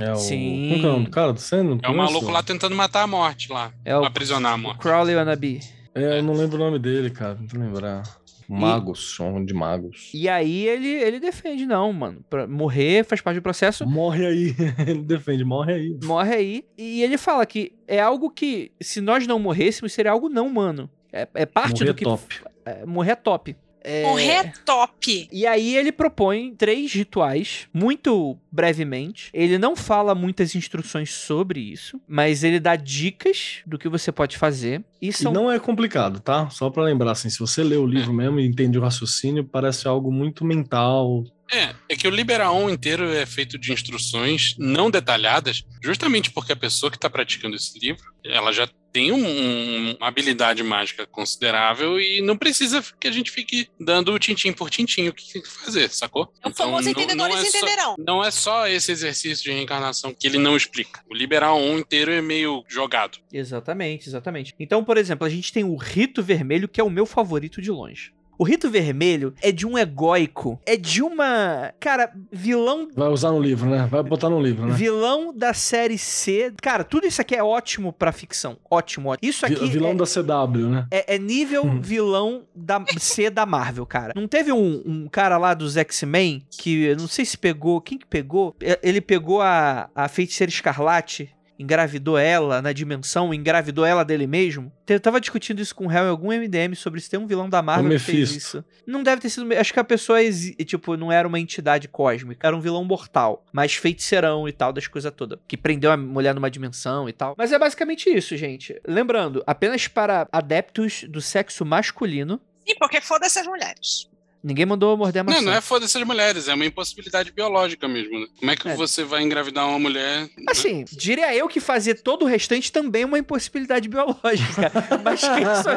É 0.00 0.12
o. 0.12 0.16
Sim. 0.16 0.68
Como 0.68 0.80
que 0.80 0.86
é 0.86 0.88
o 0.88 0.92
nome 0.92 1.04
do 1.06 1.10
cara? 1.10 1.32
Do 1.32 1.40
Sandman? 1.40 1.78
É 1.82 1.88
o 1.88 1.96
maluco 1.96 2.30
lá 2.30 2.42
tentando 2.42 2.74
matar 2.74 3.02
a 3.02 3.06
morte 3.06 3.50
lá. 3.50 3.72
É 3.84 3.96
o 3.96 4.04
Aprisionar 4.04 4.52
a 4.52 4.56
morte. 4.58 4.78
Crowley 4.80 5.16
Wannabe. 5.16 5.60
É, 5.94 6.18
eu 6.18 6.22
não 6.22 6.34
lembro 6.34 6.56
o 6.56 6.58
nome 6.58 6.78
dele, 6.78 7.10
cara. 7.10 7.34
Não 7.34 7.46
tô 7.46 7.58
lembrar. 7.58 8.02
Magos, 8.48 9.12
chamam 9.14 9.44
de 9.44 9.52
magos. 9.52 10.10
E 10.14 10.28
aí 10.28 10.68
ele, 10.68 10.86
ele 10.88 11.18
defende, 11.18 11.66
não, 11.66 11.92
mano. 11.92 12.24
Pra 12.30 12.46
morrer 12.46 13.04
faz 13.04 13.20
parte 13.20 13.36
do 13.38 13.42
processo. 13.42 13.84
Morre 13.84 14.24
aí. 14.24 14.54
Ele 14.86 15.02
defende, 15.02 15.44
morre 15.44 15.72
aí. 15.72 15.98
Morre 16.04 16.32
aí. 16.32 16.64
E 16.78 17.02
ele 17.02 17.18
fala 17.18 17.44
que 17.44 17.72
é 17.88 17.98
algo 18.00 18.30
que, 18.30 18.70
se 18.80 19.00
nós 19.00 19.26
não 19.26 19.40
morrêssemos, 19.40 19.92
seria 19.92 20.12
algo 20.12 20.28
não 20.28 20.46
humano. 20.46 20.88
É, 21.12 21.26
é 21.34 21.44
parte 21.44 21.80
Morrer 21.80 21.86
do 21.86 21.94
que. 21.94 22.04
top. 22.04 22.36
é, 22.64 22.86
morrer 22.86 23.10
é 23.12 23.16
top. 23.16 23.56
É, 23.88 24.02
Morrer 24.02 24.32
é 24.32 24.52
top. 24.64 25.28
E 25.30 25.46
aí 25.46 25.76
ele 25.76 25.92
propõe 25.92 26.52
três 26.52 26.92
rituais, 26.92 27.68
muito 27.72 28.36
brevemente. 28.50 29.30
Ele 29.32 29.58
não 29.58 29.76
fala 29.76 30.12
muitas 30.12 30.56
instruções 30.56 31.12
sobre 31.12 31.60
isso, 31.60 32.00
mas 32.08 32.42
ele 32.42 32.58
dá 32.58 32.74
dicas 32.74 33.58
do 33.64 33.78
que 33.78 33.88
você 33.88 34.10
pode 34.10 34.36
fazer. 34.36 34.82
E 35.00 35.08
E 35.08 35.12
são 35.12 35.32
não 35.32 35.48
é 35.48 35.60
complicado, 35.60 36.18
tá? 36.18 36.50
Só 36.50 36.68
pra 36.68 36.82
lembrar, 36.82 37.12
assim, 37.12 37.30
se 37.30 37.38
você 37.38 37.62
lê 37.62 37.76
o 37.76 37.86
livro 37.86 38.12
mesmo 38.12 38.40
e 38.40 38.46
entende 38.46 38.76
o 38.76 38.82
raciocínio, 38.82 39.44
parece 39.44 39.86
algo 39.86 40.10
muito 40.10 40.44
mental. 40.44 41.22
É, 41.52 41.74
é 41.88 41.96
que 41.96 42.08
o 42.08 42.10
Liberaon 42.10 42.68
inteiro 42.68 43.04
é 43.12 43.24
feito 43.24 43.56
de 43.58 43.72
instruções 43.72 44.54
não 44.58 44.90
detalhadas, 44.90 45.62
justamente 45.82 46.30
porque 46.30 46.52
a 46.52 46.56
pessoa 46.56 46.90
que 46.90 46.96
está 46.96 47.08
praticando 47.08 47.54
esse 47.56 47.78
livro, 47.78 48.02
ela 48.24 48.52
já 48.52 48.68
tem 48.92 49.12
um- 49.12 49.16
um- 49.26 49.96
uma 49.98 50.08
habilidade 50.08 50.62
mágica 50.62 51.06
considerável 51.06 52.00
e 52.00 52.22
não 52.22 52.36
precisa 52.36 52.82
que 52.98 53.06
a 53.06 53.10
gente 53.12 53.30
fique 53.30 53.68
dando 53.78 54.12
o 54.12 54.18
tintim 54.18 54.52
por 54.52 54.70
tintim 54.70 55.06
o 55.08 55.12
que 55.12 55.34
tem 55.34 55.42
que 55.42 55.48
fazer, 55.48 55.88
sacou? 55.90 56.32
O 56.44 56.50
famoso 56.50 56.88
Então, 56.88 57.06
não- 57.06 57.14
não 57.14 57.28
entendedores 57.28 57.36
é 57.36 57.50
só- 57.50 57.58
entenderão. 57.58 57.94
Não 57.98 58.24
é 58.24 58.30
só 58.30 58.66
esse 58.66 58.90
exercício 58.90 59.44
de 59.44 59.50
reencarnação 59.52 60.14
que 60.14 60.26
ele 60.26 60.38
não 60.38 60.56
explica. 60.56 61.02
O 61.10 61.14
Liberaon 61.14 61.78
inteiro 61.78 62.10
é 62.10 62.22
meio 62.22 62.64
jogado. 62.68 63.18
Exatamente, 63.32 64.08
exatamente. 64.08 64.54
Então, 64.58 64.82
por 64.82 64.96
exemplo, 64.96 65.26
a 65.26 65.30
gente 65.30 65.52
tem 65.52 65.62
o 65.62 65.76
Rito 65.76 66.22
Vermelho, 66.22 66.66
que 66.68 66.80
é 66.80 66.84
o 66.84 66.90
meu 66.90 67.04
favorito 67.06 67.60
de 67.60 67.70
longe. 67.70 68.12
O 68.38 68.44
Rito 68.44 68.70
Vermelho 68.70 69.34
é 69.42 69.50
de 69.50 69.66
um 69.66 69.78
egóico, 69.78 70.60
é 70.66 70.76
de 70.76 71.02
uma. 71.02 71.72
Cara, 71.80 72.12
vilão. 72.30 72.88
Vai 72.94 73.08
usar 73.08 73.30
no 73.32 73.40
livro, 73.40 73.68
né? 73.68 73.86
Vai 73.90 74.02
botar 74.02 74.28
no 74.28 74.40
livro, 74.40 74.66
né? 74.66 74.74
Vilão 74.74 75.32
da 75.34 75.54
série 75.54 75.96
C. 75.98 76.52
Cara, 76.62 76.84
tudo 76.84 77.06
isso 77.06 77.20
aqui 77.20 77.34
é 77.34 77.42
ótimo 77.42 77.92
pra 77.92 78.12
ficção. 78.12 78.56
Ótimo, 78.70 79.08
ótimo. 79.10 79.28
Isso 79.30 79.46
aqui 79.46 79.66
vilão 79.66 79.92
é, 79.92 79.94
da 79.94 80.04
CW, 80.04 80.68
né? 80.68 80.86
é- 80.90 81.14
é 81.14 81.18
nível 81.18 81.64
Hum. 81.64 81.80
vilão 81.80 82.44
da 82.54 82.84
C 82.98 83.30
da 83.30 83.46
Marvel, 83.46 83.86
cara. 83.86 84.12
Não 84.14 84.28
teve 84.28 84.52
um, 84.52 84.82
um 84.84 85.08
cara 85.08 85.38
lá 85.38 85.54
dos 85.54 85.76
X-Men 85.76 86.44
que 86.50 86.94
não 86.96 87.08
sei 87.08 87.24
se 87.24 87.38
pegou. 87.38 87.80
Quem 87.80 87.96
que 87.98 88.06
pegou? 88.06 88.54
E- 88.60 88.78
Ele 88.82 89.00
pegou 89.00 89.40
a, 89.40 89.88
a 89.94 90.08
feiticeira 90.08 90.50
escarlate. 90.50 91.30
Engravidou 91.58 92.18
ela 92.18 92.60
na 92.60 92.72
dimensão, 92.72 93.32
engravidou 93.32 93.84
ela 93.84 94.04
dele 94.04 94.26
mesmo. 94.26 94.70
Eu 94.86 95.00
tava 95.00 95.20
discutindo 95.20 95.60
isso 95.60 95.74
com 95.74 95.86
o 95.86 95.90
Hell 95.92 96.04
em 96.04 96.08
algum 96.10 96.28
MDM 96.32 96.74
sobre 96.74 97.00
se 97.00 97.08
tem 97.10 97.18
um 97.18 97.26
vilão 97.26 97.48
da 97.48 97.62
Marvel 97.62 97.90
que 97.92 97.98
fez 97.98 98.30
isso. 98.36 98.64
Não 98.86 99.02
deve 99.02 99.20
ter 99.22 99.30
sido. 99.30 99.52
Acho 99.54 99.72
que 99.72 99.80
a 99.80 99.84
pessoa, 99.84 100.22
exi- 100.22 100.54
tipo, 100.56 100.96
não 100.96 101.10
era 101.10 101.26
uma 101.26 101.40
entidade 101.40 101.88
cósmica, 101.88 102.46
era 102.46 102.56
um 102.56 102.60
vilão 102.60 102.84
mortal, 102.84 103.44
mas 103.52 103.74
feiticeirão 103.74 104.48
e 104.48 104.52
tal, 104.52 104.72
das 104.72 104.86
coisas 104.86 105.12
todas. 105.16 105.38
Que 105.48 105.56
prendeu 105.56 105.90
a 105.90 105.96
mulher 105.96 106.34
numa 106.34 106.50
dimensão 106.50 107.08
e 107.08 107.12
tal. 107.12 107.34
Mas 107.38 107.52
é 107.52 107.58
basicamente 107.58 108.08
isso, 108.10 108.36
gente. 108.36 108.80
Lembrando, 108.86 109.42
apenas 109.46 109.88
para 109.88 110.28
adeptos 110.30 111.04
do 111.08 111.20
sexo 111.20 111.64
masculino. 111.64 112.40
Sim, 112.68 112.74
porque 112.78 113.00
foda-se 113.00 113.38
as 113.38 113.46
mulheres. 113.46 114.08
Ninguém 114.46 114.64
mandou 114.64 114.96
morder 114.96 115.22
a 115.22 115.24
maçã. 115.24 115.38
Não, 115.40 115.46
não 115.46 115.52
é 115.54 115.60
foda-se 115.60 115.98
as 115.98 116.04
mulheres, 116.04 116.46
é 116.46 116.54
uma 116.54 116.64
impossibilidade 116.64 117.32
biológica 117.32 117.88
mesmo. 117.88 118.20
né? 118.20 118.26
Como 118.38 118.50
é 118.52 118.54
que 118.54 118.68
É. 118.68 118.76
você 118.76 119.02
vai 119.02 119.24
engravidar 119.24 119.68
uma 119.68 119.76
mulher? 119.78 120.20
né? 120.20 120.28
Assim, 120.48 120.84
diria 120.92 121.34
eu 121.34 121.48
que 121.48 121.58
fazer 121.58 121.94
todo 121.94 122.22
o 122.22 122.28
restante 122.28 122.70
também 122.70 123.02
é 123.02 123.06
uma 123.06 123.18
impossibilidade 123.18 123.88
biológica. 123.88 124.70
Mas 125.02 125.20
quem 125.20 125.44
sou 125.64 125.72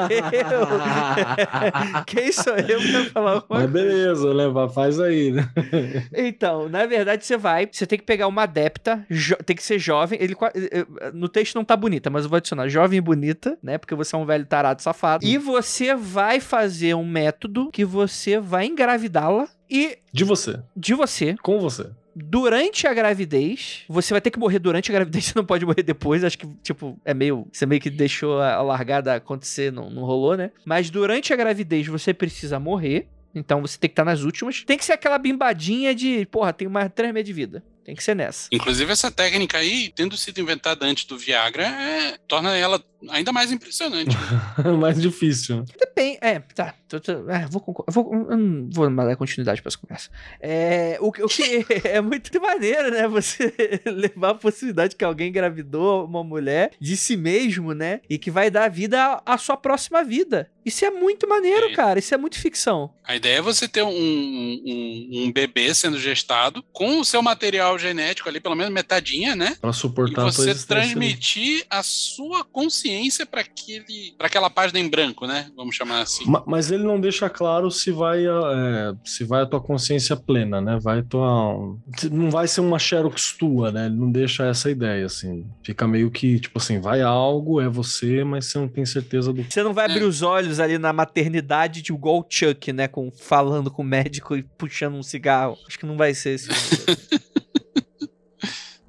eu? 0.52 0.70
quem 2.06 2.32
sou 2.32 2.56
eu 2.58 2.80
pra 2.80 3.06
falar 3.12 3.32
alguma 3.32 3.60
Mas 3.62 3.72
beleza, 3.72 4.32
leva, 4.32 4.70
faz 4.70 5.00
aí, 5.00 5.32
né? 5.32 5.50
Então, 6.14 6.70
na 6.70 6.86
verdade, 6.86 7.26
você 7.26 7.38
vai, 7.38 7.68
você 7.72 7.88
tem 7.88 7.98
que 7.98 8.06
pegar 8.06 8.28
uma 8.28 8.44
adepta, 8.44 9.04
tem 9.46 9.56
que 9.56 9.64
ser 9.64 9.80
jovem. 9.80 10.20
Ele 10.22 10.36
eh, 10.54 10.86
eh, 11.02 11.12
no 11.14 11.28
texto 11.28 11.56
não 11.56 11.66
tá 11.66 11.76
bonita, 11.76 12.10
mas 12.12 12.24
eu 12.24 12.30
vou 12.30 12.38
adicionar 12.38 12.68
jovem 12.68 12.98
e 13.00 13.02
bonita, 13.02 13.58
né? 13.64 13.80
Porque 13.80 13.96
você 13.96 14.16
é 14.16 14.20
um 14.20 14.26
velho 14.26 14.46
tarado 14.46 14.82
safado. 14.82 15.26
E 15.26 15.38
você 15.40 15.96
vai 15.96 16.40
fazer 16.40 16.94
um 16.94 17.06
método 17.06 17.70
que 17.72 17.84
você 17.84 18.40
vai 18.60 18.68
engravidá-la 18.68 19.48
e 19.70 19.98
De 20.12 20.24
você, 20.26 20.60
de 20.76 20.94
você. 20.94 21.36
com 21.42 21.60
você. 21.60 21.90
Durante 22.14 22.86
a 22.86 22.94
gravidez, 22.94 23.86
você 23.88 24.14
vai 24.14 24.20
ter 24.20 24.30
que 24.30 24.40
morrer 24.40 24.60
durante 24.60 24.92
a 24.92 24.94
gravidez, 24.94 25.26
você 25.32 25.34
não 25.36 25.46
pode 25.46 25.66
morrer 25.66 25.84
depois. 25.84 26.24
Acho 26.24 26.38
que, 26.38 26.48
tipo, 26.62 27.00
é 27.06 27.14
meio. 27.14 27.48
Você 27.52 27.66
meio 27.66 27.80
que 27.80 27.90
deixou 27.90 28.42
a 28.42 28.62
largada 28.62 29.16
acontecer, 29.16 29.72
não, 29.72 29.90
não 29.90 30.04
rolou, 30.04 30.36
né? 30.36 30.52
Mas 30.66 30.90
durante 30.90 31.32
a 31.32 31.36
gravidez 31.38 31.88
você 31.88 32.14
precisa 32.14 32.60
morrer. 32.60 33.08
Então 33.34 33.62
você 33.62 33.78
tem 33.78 33.88
que 33.88 33.94
estar 33.94 34.04
nas 34.04 34.24
últimas. 34.24 34.64
Tem 34.64 34.78
que 34.78 34.84
ser 34.84 34.94
aquela 34.94 35.18
bimbadinha 35.18 35.96
de, 35.96 36.26
porra, 36.26 36.52
tem 36.52 36.68
mais 36.68 36.92
três 36.94 37.14
meses 37.14 37.28
de 37.28 37.34
vida. 37.34 37.64
Tem 37.84 37.96
que 37.96 38.04
ser 38.04 38.16
nessa. 38.16 38.48
Inclusive, 38.52 38.92
essa 38.92 39.10
técnica 39.10 39.58
aí, 39.58 39.92
tendo 39.96 40.16
sido 40.16 40.40
inventada 40.40 40.86
antes 40.86 41.06
do 41.06 41.18
Viagra, 41.18 41.64
é- 41.66 42.18
torna 42.28 42.56
ela 42.56 42.84
ainda 43.10 43.32
mais 43.32 43.52
impressionante. 43.52 44.16
Mais 44.80 45.02
difícil. 45.02 45.64
Depende. 45.80 46.18
É, 46.22 46.40
tá. 46.40 46.74
tô- 46.88 47.00
tô- 47.00 47.30
é, 47.30 47.46
vou, 47.50 47.62
concor- 47.62 47.86
vou, 47.90 48.12
eu 48.30 48.70
vou 48.72 48.90
dar 48.94 49.16
continuidade 49.16 49.62
pra 49.62 49.70
essa 49.70 49.78
conversa. 49.78 50.10
É, 50.42 50.98
o, 51.00 51.12
que- 51.12 51.24
o 51.24 51.28
que 51.28 51.66
é 51.88 52.02
muito 52.02 52.40
maneiro, 52.42 52.92
né? 52.92 53.08
Você 53.08 53.54
levar 53.86 54.32
a 54.32 54.36
possibilidade 54.36 54.96
que 54.96 55.04
alguém 55.06 55.30
engravidou 55.30 56.06
uma 56.06 56.24
mulher 56.24 56.72
de 56.80 56.96
si 56.98 57.16
mesmo, 57.16 57.74
né? 57.74 58.02
E 58.10 58.18
que 58.18 58.30
vai 58.30 58.52
dar 58.52 58.70
vida 58.70 59.02
à, 59.26 59.34
à 59.34 59.38
sua 59.38 59.56
próxima 59.58 60.04
vida. 60.04 60.50
Isso 60.66 60.84
é 60.86 60.92
muito 60.92 61.28
maneiro, 61.28 61.68
É. 61.68 61.74
cara. 61.74 62.00
Isso 62.00 62.14
é 62.14 62.18
muito 62.18 62.38
ficção. 62.38 62.94
A 63.04 63.16
ideia 63.16 63.38
é 63.38 63.42
você 63.42 63.68
ter 63.68 63.82
um, 63.82 63.90
um, 63.90 65.10
um 65.26 65.32
bebê 65.32 65.74
sendo 65.74 65.98
gestado 66.00 66.64
com 66.72 67.00
o 67.00 67.06
seu 67.06 67.22
material 67.22 67.69
genético 67.78 68.28
ali, 68.30 68.40
pelo 68.40 68.56
menos 68.56 68.74
metadinha, 68.74 69.36
né? 69.36 69.56
Pra 69.62 69.70
E 69.70 69.74
suportar 69.74 70.28
a 70.28 70.32
tua 70.32 70.32
você 70.32 70.66
transmitir 70.66 71.66
a 71.70 71.84
sua 71.84 72.44
consciência 72.44 73.26
para 73.26 73.42
aquele, 73.42 74.14
para 74.18 74.28
aquela 74.28 74.50
página 74.50 74.80
em 74.80 74.90
branco, 74.90 75.26
né? 75.28 75.50
Vamos 75.56 75.76
chamar 75.76 76.02
assim. 76.02 76.26
Ma- 76.26 76.44
Mas 76.48 76.72
ele 76.72 76.84
não 76.84 77.00
deixa 77.00 77.30
claro 77.30 77.70
se 77.70 77.92
vai, 77.92 78.26
a- 78.26 78.94
é, 78.94 79.08
se 79.08 79.24
vai 79.24 79.42
a 79.44 79.46
tua 79.46 79.62
consciência 79.62 80.16
plena, 80.16 80.62
né? 80.62 80.80
Vai 80.82 81.02
tua. 81.04 81.76
Não 82.12 82.30
vai 82.30 82.48
ser 82.48 82.62
uma 82.62 82.80
Xerox 82.80 83.34
tua, 83.38 83.72
né? 83.72 83.86
Ele 83.88 83.96
não 83.96 84.12
deixa 84.12 84.46
essa 84.46 84.70
ideia, 84.70 85.06
assim. 85.06 85.46
Fica 85.64 85.88
meio 85.88 86.10
que, 86.10 86.40
tipo 86.40 86.58
assim, 86.58 86.80
vai 86.80 87.02
algo, 87.02 87.60
é 87.62 87.68
você, 87.68 88.24
mas 88.24 88.46
você 88.46 88.58
não 88.58 88.68
tem 88.68 88.86
certeza 88.86 89.32
do 89.34 89.44
Você 89.44 89.62
não 89.64 89.74
vai 89.74 89.88
É. 89.88 89.92
abrir 89.92 90.04
os 90.04 90.22
olhos 90.22 90.60
ali 90.60 90.78
na 90.78 90.92
maternidade 90.94 91.82
de 91.82 91.92
igual 91.92 92.26
Chuck, 92.30 92.72
né? 92.74 92.88
Com, 92.88 93.12
falando 93.12 93.70
com 93.72 93.82
o 93.82 93.86
médico 93.86 94.36
e 94.36 94.44
puxando 94.44 94.96
um 94.96 95.04
cigarro. 95.04 95.58
Acho 95.68 95.78
que 95.80 95.86
não 95.86 95.98
vai 95.98 96.14
ser 96.14 96.32
esse. 96.32 96.50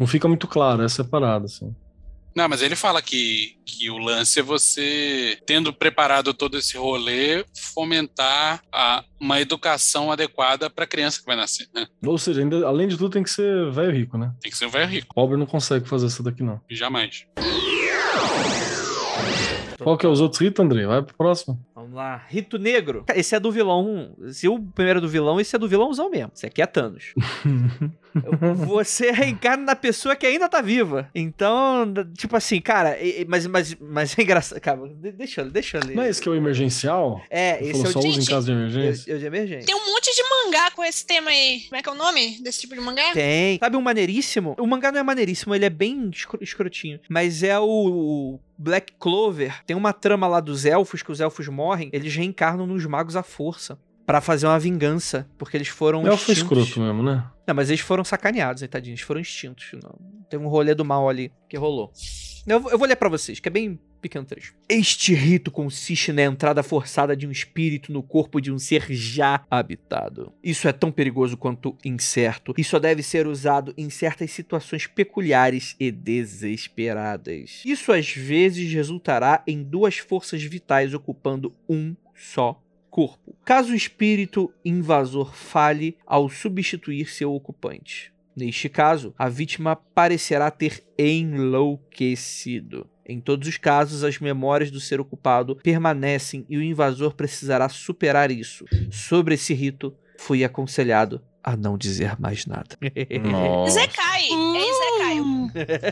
Não 0.00 0.06
fica 0.06 0.26
muito 0.26 0.48
claro, 0.48 0.82
essa 0.82 1.02
é 1.02 1.04
a 1.04 1.08
parada, 1.08 1.44
assim. 1.44 1.76
Não, 2.34 2.48
mas 2.48 2.62
ele 2.62 2.74
fala 2.74 3.02
que, 3.02 3.58
que 3.66 3.90
o 3.90 3.98
lance 3.98 4.40
é 4.40 4.42
você, 4.42 5.36
tendo 5.44 5.74
preparado 5.74 6.32
todo 6.32 6.56
esse 6.56 6.74
rolê, 6.78 7.44
fomentar 7.74 8.62
a, 8.72 9.04
uma 9.20 9.42
educação 9.42 10.10
adequada 10.10 10.70
para 10.70 10.84
a 10.84 10.86
criança 10.86 11.20
que 11.20 11.26
vai 11.26 11.36
nascer, 11.36 11.68
né? 11.74 11.86
Ou 12.02 12.16
seja, 12.16 12.40
ainda, 12.40 12.66
além 12.66 12.88
de 12.88 12.96
tudo, 12.96 13.12
tem 13.12 13.22
que 13.22 13.30
ser 13.30 13.70
velho 13.70 13.92
rico, 13.92 14.16
né? 14.16 14.32
Tem 14.40 14.50
que 14.50 14.56
ser 14.56 14.64
um 14.64 14.70
velho 14.70 14.88
rico, 14.88 15.14
Pobre 15.14 15.36
não 15.36 15.44
consegue 15.44 15.86
fazer 15.86 16.06
isso 16.06 16.22
daqui, 16.22 16.42
não. 16.42 16.58
jamais. 16.70 17.26
Qual 19.82 19.96
que 19.96 20.04
é 20.04 20.08
os 20.08 20.20
outros 20.20 20.40
ritos, 20.40 20.64
André? 20.64 20.86
Vai 20.86 21.02
pro 21.02 21.16
próximo. 21.16 21.58
Vamos 21.74 21.94
lá. 21.94 22.22
Rito 22.28 22.58
Negro. 22.58 23.04
Esse 23.14 23.34
é 23.34 23.40
do 23.40 23.50
vilão. 23.50 24.14
Se 24.30 24.46
o 24.46 24.60
primeiro 24.60 24.98
é 24.98 25.00
do 25.00 25.08
vilão, 25.08 25.40
esse 25.40 25.56
é 25.56 25.58
do 25.58 25.68
vilãozão 25.68 26.10
mesmo. 26.10 26.32
Esse 26.34 26.46
aqui 26.46 26.60
é 26.60 26.66
Thanos. 26.66 27.14
Você 28.66 29.10
reencarna 29.10 29.64
na 29.64 29.76
pessoa 29.76 30.16
que 30.16 30.26
ainda 30.26 30.48
tá 30.48 30.60
viva. 30.60 31.08
Então, 31.14 31.92
tipo 32.16 32.36
assim, 32.36 32.60
cara, 32.60 32.96
mas, 33.28 33.46
mas, 33.46 33.76
mas 33.80 34.18
é 34.18 34.22
engraçado. 34.22 34.60
Cara, 34.60 34.80
de- 34.88 35.12
deixa, 35.12 35.42
eu- 35.42 35.50
deixa 35.50 35.78
eu 35.78 35.82
ler. 35.86 35.94
Não 35.96 36.02
é 36.02 36.08
esse 36.10 36.20
que 36.20 36.28
é 36.28 36.32
o 36.32 36.34
emergencial? 36.34 37.20
É, 37.30 37.58
Você 37.58 37.64
esse 37.64 37.72
falou 37.72 37.86
é 37.86 37.88
o 37.88 37.92
só 37.92 38.00
de, 38.00 38.08
usa 38.08 38.20
em 38.20 38.24
caso 38.34 38.46
de 38.46 38.52
eu, 38.52 38.56
emergência? 38.58 39.12
eu 39.12 39.18
de 39.18 39.26
emergência. 39.26 39.66
Tem 39.66 39.74
um 39.74 39.86
monte 39.86 40.14
de 40.14 40.22
mangá 40.22 40.70
com 40.72 40.84
esse 40.84 41.06
tema 41.06 41.30
aí. 41.30 41.60
Como 41.68 41.76
é 41.76 41.82
que 41.82 41.88
é 41.88 41.92
o 41.92 41.94
nome 41.94 42.38
desse 42.42 42.60
tipo 42.60 42.74
de 42.74 42.80
mangá? 42.80 43.12
Tem. 43.12 43.58
Sabe 43.58 43.76
um 43.76 43.80
maneiríssimo? 43.82 44.54
O 44.58 44.66
mangá 44.66 44.90
não 44.92 45.00
é 45.00 45.02
maneiríssimo, 45.02 45.54
ele 45.54 45.64
é 45.64 45.70
bem 45.70 46.10
escro- 46.12 46.42
escrotinho. 46.42 47.00
Mas 47.08 47.42
é 47.42 47.58
o 47.58 48.38
Black 48.58 48.92
Clover. 48.98 49.62
Tem 49.64 49.76
uma 49.76 49.92
trama 49.92 50.26
lá 50.26 50.40
dos 50.40 50.64
elfos, 50.64 51.02
que 51.02 51.12
os 51.12 51.20
elfos 51.20 51.48
morrem, 51.48 51.90
eles 51.92 52.14
reencarnam 52.14 52.66
nos 52.66 52.84
magos 52.86 53.16
à 53.16 53.22
força. 53.22 53.78
Pra 54.10 54.20
fazer 54.20 54.46
uma 54.46 54.58
vingança, 54.58 55.28
porque 55.38 55.56
eles 55.56 55.68
foram 55.68 56.04
É 56.04 56.10
o 56.12 56.16
foi 56.16 56.34
extintos. 56.34 56.58
escroto 56.66 56.80
mesmo, 56.84 57.00
né? 57.02 57.24
Não, 57.46 57.54
mas 57.54 57.68
eles 57.70 57.80
foram 57.80 58.02
sacaneados, 58.02 58.60
hein, 58.62 58.68
tadinhos. 58.68 58.98
Eles 58.98 59.06
foram 59.06 59.20
extintos. 59.20 59.66
Não. 59.82 59.94
Tem 60.28 60.38
um 60.38 60.48
rolê 60.48 60.74
do 60.74 60.84
mal 60.84 61.08
ali 61.08 61.30
que 61.48 61.56
rolou. 61.56 61.92
Eu, 62.46 62.58
vou- 62.58 62.70
eu 62.72 62.78
vou 62.78 62.88
ler 62.88 62.96
pra 62.96 63.08
vocês, 63.08 63.38
que 63.38 63.46
é 63.48 63.50
bem 63.52 63.78
pequeno 64.00 64.24
trecho. 64.24 64.54
Este 64.68 65.14
rito 65.14 65.50
consiste 65.50 66.10
na 66.12 66.22
entrada 66.22 66.62
forçada 66.62 67.14
de 67.14 67.24
um 67.26 67.30
espírito 67.30 67.92
no 67.92 68.02
corpo 68.02 68.40
de 68.40 68.50
um 68.50 68.58
ser 68.58 68.86
já 68.90 69.44
habitado. 69.50 70.32
Isso 70.42 70.66
é 70.66 70.72
tão 70.72 70.90
perigoso 70.90 71.36
quanto 71.36 71.76
incerto 71.84 72.52
e 72.58 72.64
só 72.64 72.78
deve 72.80 73.02
ser 73.04 73.26
usado 73.28 73.72
em 73.76 73.90
certas 73.90 74.30
situações 74.32 74.86
peculiares 74.88 75.76
e 75.78 75.92
desesperadas. 75.92 77.62
Isso 77.64 77.92
às 77.92 78.10
vezes 78.10 78.72
resultará 78.72 79.42
em 79.46 79.62
duas 79.62 79.98
forças 79.98 80.42
vitais 80.42 80.94
ocupando 80.94 81.54
um 81.68 81.94
só 82.16 82.60
corpo. 82.90 83.34
Caso 83.44 83.72
o 83.72 83.76
espírito 83.76 84.52
invasor 84.64 85.34
falhe 85.34 85.96
ao 86.06 86.28
substituir 86.28 87.08
seu 87.10 87.32
ocupante. 87.32 88.12
Neste 88.36 88.68
caso, 88.68 89.14
a 89.18 89.28
vítima 89.28 89.76
parecerá 89.76 90.50
ter 90.50 90.82
enlouquecido. 90.98 92.86
Em 93.04 93.20
todos 93.20 93.48
os 93.48 93.56
casos, 93.56 94.04
as 94.04 94.18
memórias 94.18 94.70
do 94.70 94.80
ser 94.80 95.00
ocupado 95.00 95.56
permanecem 95.56 96.46
e 96.48 96.56
o 96.56 96.62
invasor 96.62 97.14
precisará 97.14 97.68
superar 97.68 98.30
isso. 98.30 98.64
Sobre 98.90 99.34
esse 99.34 99.52
rito, 99.52 99.92
fui 100.16 100.44
aconselhado 100.44 101.20
a 101.42 101.56
não 101.56 101.76
dizer 101.76 102.20
mais 102.20 102.46
nada. 102.46 102.76
Nossa. 103.24 103.80
Isekai. 103.80 104.22
É 104.22 104.70
Isekai. 104.70 105.20